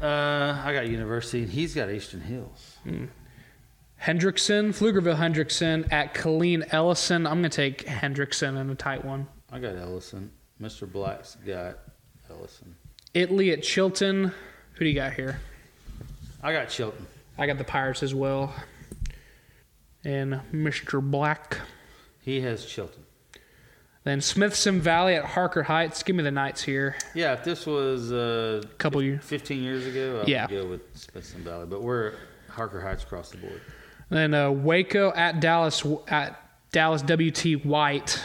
Uh, 0.00 0.60
I 0.64 0.72
got 0.72 0.88
University, 0.88 1.42
and 1.42 1.50
he's 1.50 1.74
got 1.74 1.90
Eastern 1.90 2.20
Hills. 2.20 2.76
Hmm. 2.84 3.06
Hendrickson, 4.02 4.68
Pflugerville 4.68 5.16
Hendrickson 5.16 5.90
at 5.90 6.14
Killeen 6.14 6.66
Ellison. 6.72 7.26
I'm 7.26 7.40
going 7.40 7.50
to 7.50 7.56
take 7.56 7.86
Hendrickson 7.86 8.60
in 8.60 8.68
a 8.68 8.74
tight 8.74 9.04
one. 9.04 9.26
I 9.50 9.58
got 9.58 9.76
Ellison. 9.76 10.30
Mr. 10.60 10.90
Black's 10.90 11.36
got 11.46 11.78
Ellison. 12.28 12.74
Italy 13.14 13.52
at 13.52 13.62
Chilton. 13.62 14.32
Who 14.74 14.78
do 14.84 14.86
you 14.86 14.94
got 14.94 15.14
here? 15.14 15.40
I 16.42 16.52
got 16.52 16.68
Chilton. 16.68 17.06
I 17.38 17.46
got 17.46 17.58
the 17.58 17.64
Pirates 17.64 18.02
as 18.02 18.14
well. 18.14 18.54
And 20.04 20.40
Mr. 20.52 21.00
Black. 21.00 21.58
He 22.20 22.40
has 22.42 22.66
Chilton. 22.66 23.03
Then 24.04 24.20
Smithson 24.20 24.82
Valley 24.82 25.14
at 25.14 25.24
Harker 25.24 25.62
Heights. 25.62 26.02
Give 26.02 26.14
me 26.14 26.22
the 26.22 26.30
Knights 26.30 26.62
here. 26.62 26.94
Yeah, 27.14 27.32
if 27.32 27.42
this 27.42 27.64
was 27.64 28.12
uh, 28.12 28.60
a 28.62 28.66
couple 28.76 29.02
years, 29.02 29.24
fifteen 29.24 29.62
years 29.62 29.86
ago, 29.86 30.22
I 30.22 30.28
yeah. 30.28 30.46
would 30.46 30.50
go 30.50 30.66
with 30.68 30.82
Smithson 30.92 31.42
Valley. 31.42 31.66
But 31.66 31.82
we're 31.82 32.12
Harker 32.50 32.82
Heights 32.82 33.02
across 33.02 33.30
the 33.30 33.38
board. 33.38 33.62
Then 34.10 34.34
uh, 34.34 34.50
Waco 34.50 35.10
at 35.14 35.40
Dallas 35.40 35.82
at 36.08 36.38
Dallas 36.70 37.02
WT 37.02 37.64
White. 37.64 38.22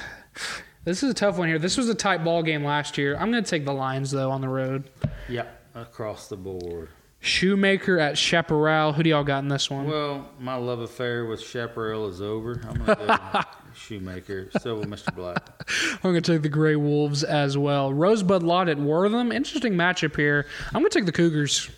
This 0.83 1.03
is 1.03 1.11
a 1.11 1.13
tough 1.13 1.37
one 1.37 1.47
here. 1.47 1.59
This 1.59 1.77
was 1.77 1.87
a 1.87 1.95
tight 1.95 2.23
ball 2.23 2.41
game 2.41 2.63
last 2.63 2.97
year. 2.97 3.15
I'm 3.15 3.31
going 3.31 3.43
to 3.43 3.49
take 3.49 3.63
the 3.63 3.73
Lions 3.73 4.11
though 4.11 4.31
on 4.31 4.41
the 4.41 4.49
road. 4.49 4.89
Yeah, 5.27 5.45
across 5.75 6.27
the 6.27 6.37
board. 6.37 6.89
Shoemaker 7.21 7.99
at 7.99 8.17
Chaparral. 8.17 8.93
Who 8.93 9.03
do 9.03 9.09
y'all 9.09 9.23
got 9.23 9.39
in 9.39 9.49
this 9.49 9.69
one? 9.69 9.87
Well, 9.87 10.29
my 10.39 10.55
love 10.55 10.79
affair 10.79 11.25
with 11.25 11.41
Chaparral 11.41 12.07
is 12.07 12.21
over. 12.21 12.61
I'm 12.67 12.77
going 12.77 12.97
to 12.97 13.05
go 13.05 13.41
Shoemaker. 13.79 14.49
So 14.61 14.75
will 14.75 14.85
Mr. 14.85 15.13
Black. 15.15 15.41
I'm 15.93 16.11
going 16.11 16.21
to 16.21 16.33
take 16.33 16.41
the 16.41 16.49
Gray 16.49 16.75
Wolves 16.75 17.23
as 17.23 17.57
well. 17.57 17.93
Rosebud 17.93 18.43
Lott 18.43 18.69
at 18.69 18.77
Wortham. 18.77 19.31
Interesting 19.31 19.73
matchup 19.73 20.15
here. 20.15 20.45
I'm 20.67 20.81
going 20.81 20.89
to 20.89 20.97
take 20.99 21.05
the 21.05 21.11
Cougars. 21.11 21.69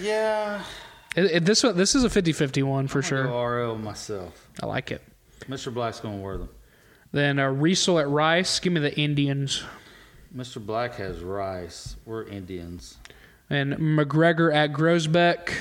Yeah. 0.00 0.62
It, 1.16 1.24
it, 1.24 1.44
this 1.44 1.62
this 1.62 1.94
is 1.94 2.04
a 2.04 2.08
50-50 2.08 2.62
one 2.62 2.86
for 2.86 3.02
sure. 3.02 3.24
RL 3.24 3.76
myself. 3.76 4.48
I 4.62 4.66
like 4.66 4.90
it. 4.92 5.02
Mr. 5.48 5.72
Black's 5.72 6.00
going 6.00 6.22
Wortham. 6.22 6.48
Then 7.12 7.38
uh, 7.38 7.48
Riesel 7.48 8.00
at 8.00 8.08
Rice. 8.08 8.60
Give 8.60 8.72
me 8.72 8.80
the 8.80 8.96
Indians. 8.96 9.64
Mr. 10.34 10.64
Black 10.64 10.94
has 10.94 11.20
Rice. 11.20 11.96
We're 12.04 12.24
Indians. 12.24 12.98
And 13.48 13.74
McGregor 13.74 14.54
at 14.54 14.72
Groesbeck. 14.72 15.52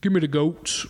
Give 0.00 0.12
me 0.12 0.20
the 0.20 0.28
goats. 0.28 0.86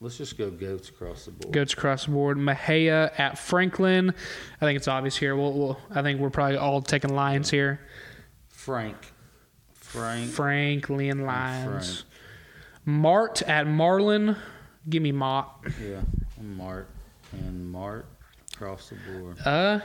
Let's 0.00 0.16
just 0.16 0.38
go 0.38 0.50
goats 0.50 0.88
across 0.88 1.24
the 1.24 1.32
board. 1.32 1.52
Goats 1.52 1.72
across 1.72 2.04
the 2.04 2.12
board. 2.12 2.38
Mexia 2.38 3.18
at 3.18 3.36
Franklin. 3.36 4.14
I 4.60 4.64
think 4.64 4.76
it's 4.76 4.86
obvious 4.86 5.16
here. 5.16 5.34
We'll, 5.34 5.52
we'll, 5.52 5.80
I 5.90 6.02
think 6.02 6.20
we're 6.20 6.30
probably 6.30 6.56
all 6.56 6.80
taking 6.80 7.14
Lions 7.14 7.50
here. 7.50 7.80
Frank. 8.48 8.96
Frank. 9.74 10.30
Franklin 10.30 11.24
Lions. 11.24 12.02
Frank. 12.02 12.08
Mart 12.84 13.42
at 13.42 13.66
Marlin. 13.66 14.36
Give 14.88 15.02
me 15.02 15.12
Mart. 15.12 15.48
Yeah, 15.82 16.00
Mart 16.40 16.88
and 17.32 17.70
Mart 17.70 18.06
across 18.54 18.90
the 18.90 18.96
board. 19.10 19.36
Uh, 19.44 19.80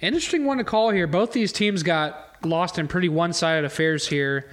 interesting 0.00 0.44
one 0.44 0.58
to 0.58 0.64
call 0.64 0.90
here. 0.90 1.06
Both 1.06 1.32
these 1.32 1.52
teams 1.52 1.82
got 1.82 2.36
lost 2.44 2.78
in 2.78 2.86
pretty 2.86 3.08
one-sided 3.08 3.64
affairs 3.64 4.06
here 4.06 4.48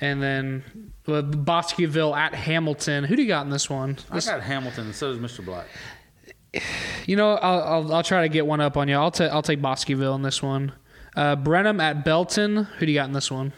and 0.00 0.22
then 0.22 0.91
Bosqueville 1.06 2.14
at 2.14 2.34
Hamilton. 2.34 3.04
Who 3.04 3.16
do 3.16 3.22
you 3.22 3.28
got 3.28 3.44
in 3.44 3.50
this 3.50 3.68
one? 3.68 3.98
This, 4.12 4.28
I 4.28 4.36
got 4.36 4.42
Hamilton, 4.42 4.86
and 4.86 4.94
so 4.94 5.16
does 5.16 5.18
Mr. 5.18 5.44
Black. 5.44 5.66
You 7.06 7.16
know, 7.16 7.34
I'll, 7.34 7.62
I'll, 7.62 7.94
I'll 7.94 8.02
try 8.02 8.22
to 8.22 8.28
get 8.28 8.46
one 8.46 8.60
up 8.60 8.76
on 8.76 8.88
you. 8.88 8.94
I'll 8.94 9.10
take 9.10 9.32
I'll 9.32 9.42
take 9.42 9.62
Bosqueville 9.62 10.14
in 10.14 10.22
this 10.22 10.42
one. 10.42 10.72
Uh, 11.16 11.36
Brenham 11.36 11.80
at 11.80 12.04
Belton. 12.04 12.64
Who 12.64 12.86
do 12.86 12.92
you 12.92 12.98
got 12.98 13.06
in 13.06 13.12
this 13.12 13.30
one? 13.30 13.52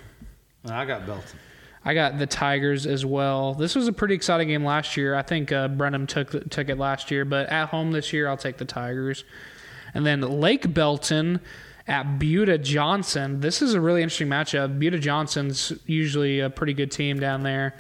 I 0.69 0.85
got 0.85 1.07
Belton. 1.07 1.39
I 1.85 1.93
got 1.93 2.19
the 2.19 2.27
Tigers 2.27 2.87
as 2.87 3.05
well. 3.05 3.53
This 3.55 3.75
was 3.75 3.89
a 3.89 3.93
pretty 3.93 4.15
exciting 4.15 4.49
game 4.49 4.65
last 4.65 4.97
year. 4.97 5.15
I 5.15 5.23
think 5.23 5.53
uh, 5.53 5.69
Brenham 5.69 6.07
took 6.07 6.49
took 6.49 6.69
it 6.69 6.79
last 6.79 7.11
year, 7.11 7.25
but 7.25 7.49
at 7.51 7.69
home 7.69 7.93
this 7.93 8.13
year, 8.13 8.29
I'll 8.29 8.39
take 8.39 8.57
the 8.57 8.65
Tigers. 8.65 9.25
And 9.93 10.07
then 10.07 10.21
Lake 10.23 10.73
Belton 10.73 11.41
at 11.87 12.19
Buda 12.19 12.59
Johnson. 12.59 13.41
This 13.41 13.63
is 13.63 13.75
a 13.75 13.81
really 13.81 14.03
interesting 14.03 14.29
matchup. 14.29 14.79
Buda 14.79 14.99
Johnson's 14.99 15.73
usually 15.87 16.41
a 16.41 16.51
pretty 16.51 16.75
good 16.75 16.91
team 16.91 17.21
down 17.21 17.43
there 17.43 17.75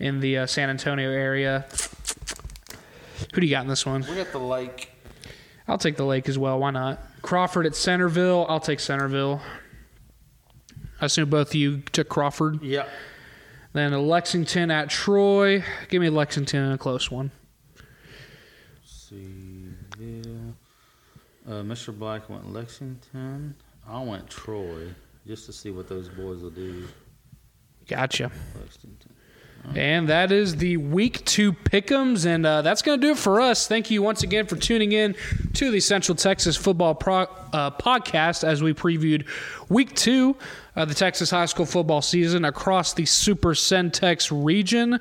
in 0.00 0.20
the 0.20 0.38
uh, 0.38 0.46
San 0.46 0.70
Antonio 0.70 1.10
area. 1.10 1.66
Who 3.32 3.40
do 3.40 3.46
you 3.46 3.50
got 3.54 3.62
in 3.62 3.68
this 3.68 3.86
one? 3.86 4.04
We 4.08 4.16
got 4.16 4.32
the 4.32 4.38
Lake. 4.38 4.90
I'll 5.68 5.78
take 5.78 5.96
the 5.96 6.04
Lake 6.04 6.28
as 6.28 6.38
well. 6.38 6.58
Why 6.58 6.70
not? 6.70 7.00
Crawford 7.22 7.66
at 7.66 7.74
Centerville. 7.74 8.44
I'll 8.48 8.60
take 8.60 8.80
Centerville. 8.80 9.40
I 11.00 11.06
assume 11.06 11.30
both 11.30 11.48
of 11.48 11.54
you 11.54 11.80
took 11.92 12.08
Crawford. 12.08 12.62
Yeah. 12.62 12.86
Then 13.72 13.92
Lexington 13.92 14.70
at 14.70 14.90
Troy. 14.90 15.64
Give 15.88 16.00
me 16.00 16.10
Lexington 16.10 16.62
in 16.64 16.72
a 16.72 16.78
close 16.78 17.10
one. 17.10 17.30
Uh, 21.46 21.62
Mr. 21.62 21.96
Black 21.96 22.28
went 22.30 22.52
Lexington. 22.52 23.54
I 23.86 24.02
went 24.02 24.28
Troy 24.28 24.88
just 25.26 25.46
to 25.46 25.52
see 25.52 25.70
what 25.70 25.88
those 25.88 26.08
boys 26.08 26.40
will 26.40 26.50
do. 26.50 26.86
Gotcha. 27.86 28.30
Lexington. 28.58 29.14
And 29.74 30.08
that 30.10 30.30
is 30.30 30.56
the 30.56 30.76
week 30.76 31.24
two 31.24 31.52
pick'ems, 31.52 32.26
and 32.26 32.44
uh, 32.44 32.60
that's 32.62 32.82
going 32.82 33.00
to 33.00 33.06
do 33.06 33.12
it 33.12 33.18
for 33.18 33.40
us. 33.40 33.66
Thank 33.66 33.90
you 33.90 34.02
once 34.02 34.22
again 34.22 34.46
for 34.46 34.56
tuning 34.56 34.92
in 34.92 35.16
to 35.54 35.70
the 35.70 35.80
Central 35.80 36.14
Texas 36.14 36.56
Football 36.56 36.94
Pro, 36.94 37.22
uh, 37.52 37.70
Podcast 37.70 38.44
as 38.44 38.62
we 38.62 38.74
previewed 38.74 39.26
week 39.70 39.94
two 39.94 40.36
of 40.76 40.88
the 40.88 40.94
Texas 40.94 41.30
high 41.30 41.46
school 41.46 41.64
football 41.64 42.02
season 42.02 42.44
across 42.44 42.92
the 42.92 43.06
Super 43.06 43.54
Centex 43.54 44.30
region. 44.30 45.00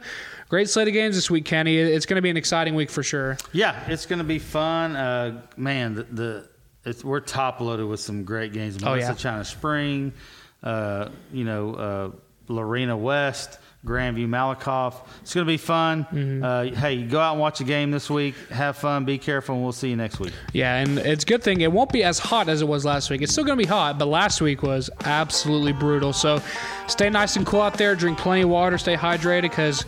Great 0.54 0.70
slate 0.70 0.88
of 0.88 0.94
games 0.94 1.16
this 1.16 1.32
week, 1.32 1.46
Kenney. 1.46 1.80
It's 1.80 2.06
going 2.06 2.18
to 2.18 2.22
be 2.22 2.30
an 2.30 2.38
exciting 2.38 2.76
week 2.76 2.92
for 2.92 3.02
sure. 3.02 3.38
Yeah, 3.54 3.84
it's 3.88 4.06
going 4.06 4.20
to 4.20 4.24
be 4.24 4.38
fun. 4.38 4.96
Uh, 4.96 5.42
man, 5.58 5.96
the, 5.96 6.48
the 6.84 7.02
we're 7.04 7.22
top 7.22 7.60
loaded 7.60 7.88
with 7.88 8.00
some 8.00 8.24
great 8.24 8.54
games. 8.54 8.80
Melissa 8.80 9.08
oh, 9.08 9.10
yeah. 9.10 9.16
China 9.16 9.46
Spring, 9.46 10.14
uh, 10.62 11.10
you 11.32 11.44
know, 11.44 11.74
uh, 11.74 12.12
Lorena 12.50 12.96
West. 12.96 13.58
Grandview 13.84 14.30
Malakoff. 14.30 14.96
It's 15.22 15.34
going 15.34 15.46
to 15.46 15.52
be 15.52 15.58
fun. 15.58 16.06
Mm-hmm. 16.06 16.44
Uh, 16.44 16.64
hey, 16.80 17.04
go 17.04 17.20
out 17.20 17.34
and 17.34 17.42
watch 17.42 17.60
a 17.60 17.66
game 17.66 17.92
this 17.92 18.10
week. 18.10 18.34
Have 18.50 18.78
fun. 18.78 19.04
Be 19.04 19.18
careful, 19.18 19.56
and 19.56 19.64
we'll 19.64 19.74
see 19.74 19.90
you 19.90 19.98
next 19.98 20.22
week. 20.22 20.32
Yeah, 20.54 20.78
and 20.78 21.00
it's 21.00 21.26
a 21.26 21.28
good 21.28 21.44
thing 21.44 21.60
it 21.60 21.70
won't 21.70 21.92
be 21.92 22.02
as 22.02 22.18
hot 22.18 22.48
as 22.48 22.62
it 22.62 22.68
was 22.68 22.86
last 22.86 23.10
week. 23.10 23.22
It's 23.22 23.34
still 23.34 23.44
going 23.44 23.58
to 23.58 23.62
be 23.62 23.68
hot, 23.68 24.00
but 24.00 24.06
last 24.06 24.40
week 24.40 24.64
was 24.64 24.90
absolutely 25.04 25.74
brutal. 25.74 26.14
So 26.14 26.42
stay 26.88 27.10
nice 27.10 27.36
and 27.36 27.46
cool 27.46 27.60
out 27.60 27.74
there. 27.74 27.94
Drink 27.94 28.18
plenty 28.20 28.44
of 28.44 28.50
water. 28.50 28.78
Stay 28.78 28.96
hydrated 28.96 29.42
because 29.42 29.84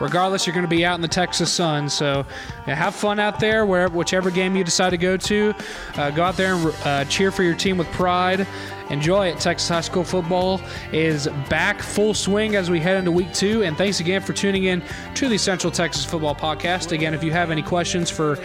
regardless, 0.00 0.46
you're 0.46 0.54
going 0.54 0.64
to 0.64 0.68
be 0.68 0.84
out 0.84 0.96
in 0.96 1.00
the 1.00 1.08
Texas 1.08 1.52
sun. 1.52 1.88
So 1.88 2.26
yeah, 2.66 2.74
have 2.74 2.94
fun 2.94 3.20
out 3.20 3.38
there, 3.38 3.66
wherever, 3.66 3.96
whichever 3.96 4.30
game 4.30 4.56
you 4.56 4.64
decide 4.64 4.90
to 4.90 4.98
go 4.98 5.16
to. 5.16 5.54
Uh, 5.96 6.10
go 6.10 6.24
out 6.24 6.36
there 6.36 6.54
and 6.54 6.74
uh, 6.84 7.04
cheer 7.04 7.30
for 7.30 7.42
your 7.42 7.54
team 7.54 7.76
with 7.78 7.90
pride 7.92 8.46
enjoy 8.90 9.28
it. 9.28 9.38
Texas 9.38 9.68
High 9.68 9.80
School 9.80 10.04
football 10.04 10.60
is 10.92 11.28
back 11.48 11.80
full 11.80 12.12
swing 12.12 12.56
as 12.56 12.70
we 12.70 12.80
head 12.80 12.96
into 12.96 13.10
week 13.10 13.32
two. 13.32 13.62
And 13.62 13.76
thanks 13.76 14.00
again 14.00 14.20
for 14.20 14.32
tuning 14.32 14.64
in 14.64 14.82
to 15.14 15.28
the 15.28 15.38
Central 15.38 15.70
Texas 15.70 16.04
Football 16.04 16.34
Podcast. 16.34 16.92
Again, 16.92 17.14
if 17.14 17.24
you 17.24 17.32
have 17.32 17.50
any 17.50 17.62
questions 17.62 18.10
for 18.10 18.36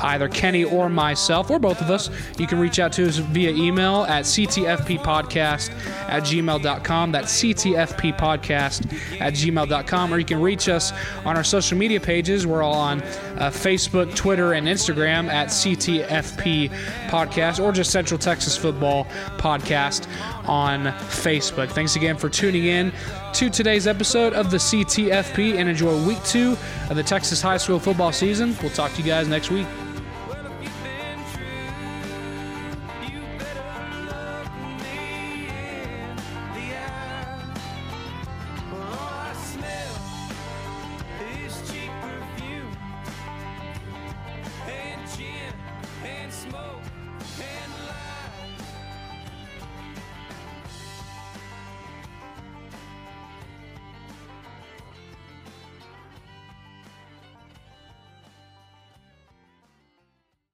either 0.00 0.28
Kenney 0.28 0.64
or 0.64 0.88
myself, 0.88 1.50
or 1.50 1.58
both 1.58 1.80
of 1.80 1.90
us, 1.90 2.10
you 2.38 2.46
can 2.46 2.58
reach 2.58 2.78
out 2.78 2.92
to 2.92 3.06
us 3.06 3.16
via 3.18 3.50
email 3.50 4.02
at 4.04 4.24
ctfppodcast 4.24 5.70
at 6.08 6.22
gmail.com. 6.22 7.12
That's 7.12 7.42
ctfppodcast 7.42 9.20
at 9.20 9.34
gmail.com. 9.34 10.14
Or 10.14 10.18
you 10.18 10.24
can 10.24 10.40
reach 10.40 10.68
us 10.68 10.92
on 11.24 11.36
our 11.36 11.44
social 11.44 11.78
media 11.78 12.00
pages. 12.00 12.46
We're 12.46 12.62
all 12.62 12.74
on 12.74 13.02
uh, 13.02 13.50
Facebook, 13.50 14.14
Twitter, 14.14 14.54
and 14.54 14.66
Instagram 14.66 15.28
at 15.28 15.48
CTFP 15.48 16.70
Podcast 17.08 17.62
or 17.62 17.72
just 17.72 17.90
Central 17.90 18.18
Texas 18.18 18.56
Football 18.56 19.04
Podcast 19.38 20.06
on 20.48 20.86
Facebook. 21.08 21.70
Thanks 21.70 21.96
again 21.96 22.16
for 22.16 22.28
tuning 22.28 22.66
in 22.66 22.92
to 23.34 23.48
today's 23.48 23.86
episode 23.86 24.34
of 24.34 24.50
the 24.50 24.58
CTFP 24.58 25.56
and 25.56 25.68
enjoy 25.68 26.06
week 26.06 26.22
two 26.24 26.56
of 26.90 26.96
the 26.96 27.02
Texas 27.02 27.40
high 27.40 27.56
school 27.56 27.78
football 27.78 28.12
season. 28.12 28.56
We'll 28.60 28.70
talk 28.70 28.92
to 28.92 28.98
you 28.98 29.06
guys 29.06 29.28
next 29.28 29.50
week. 29.50 29.66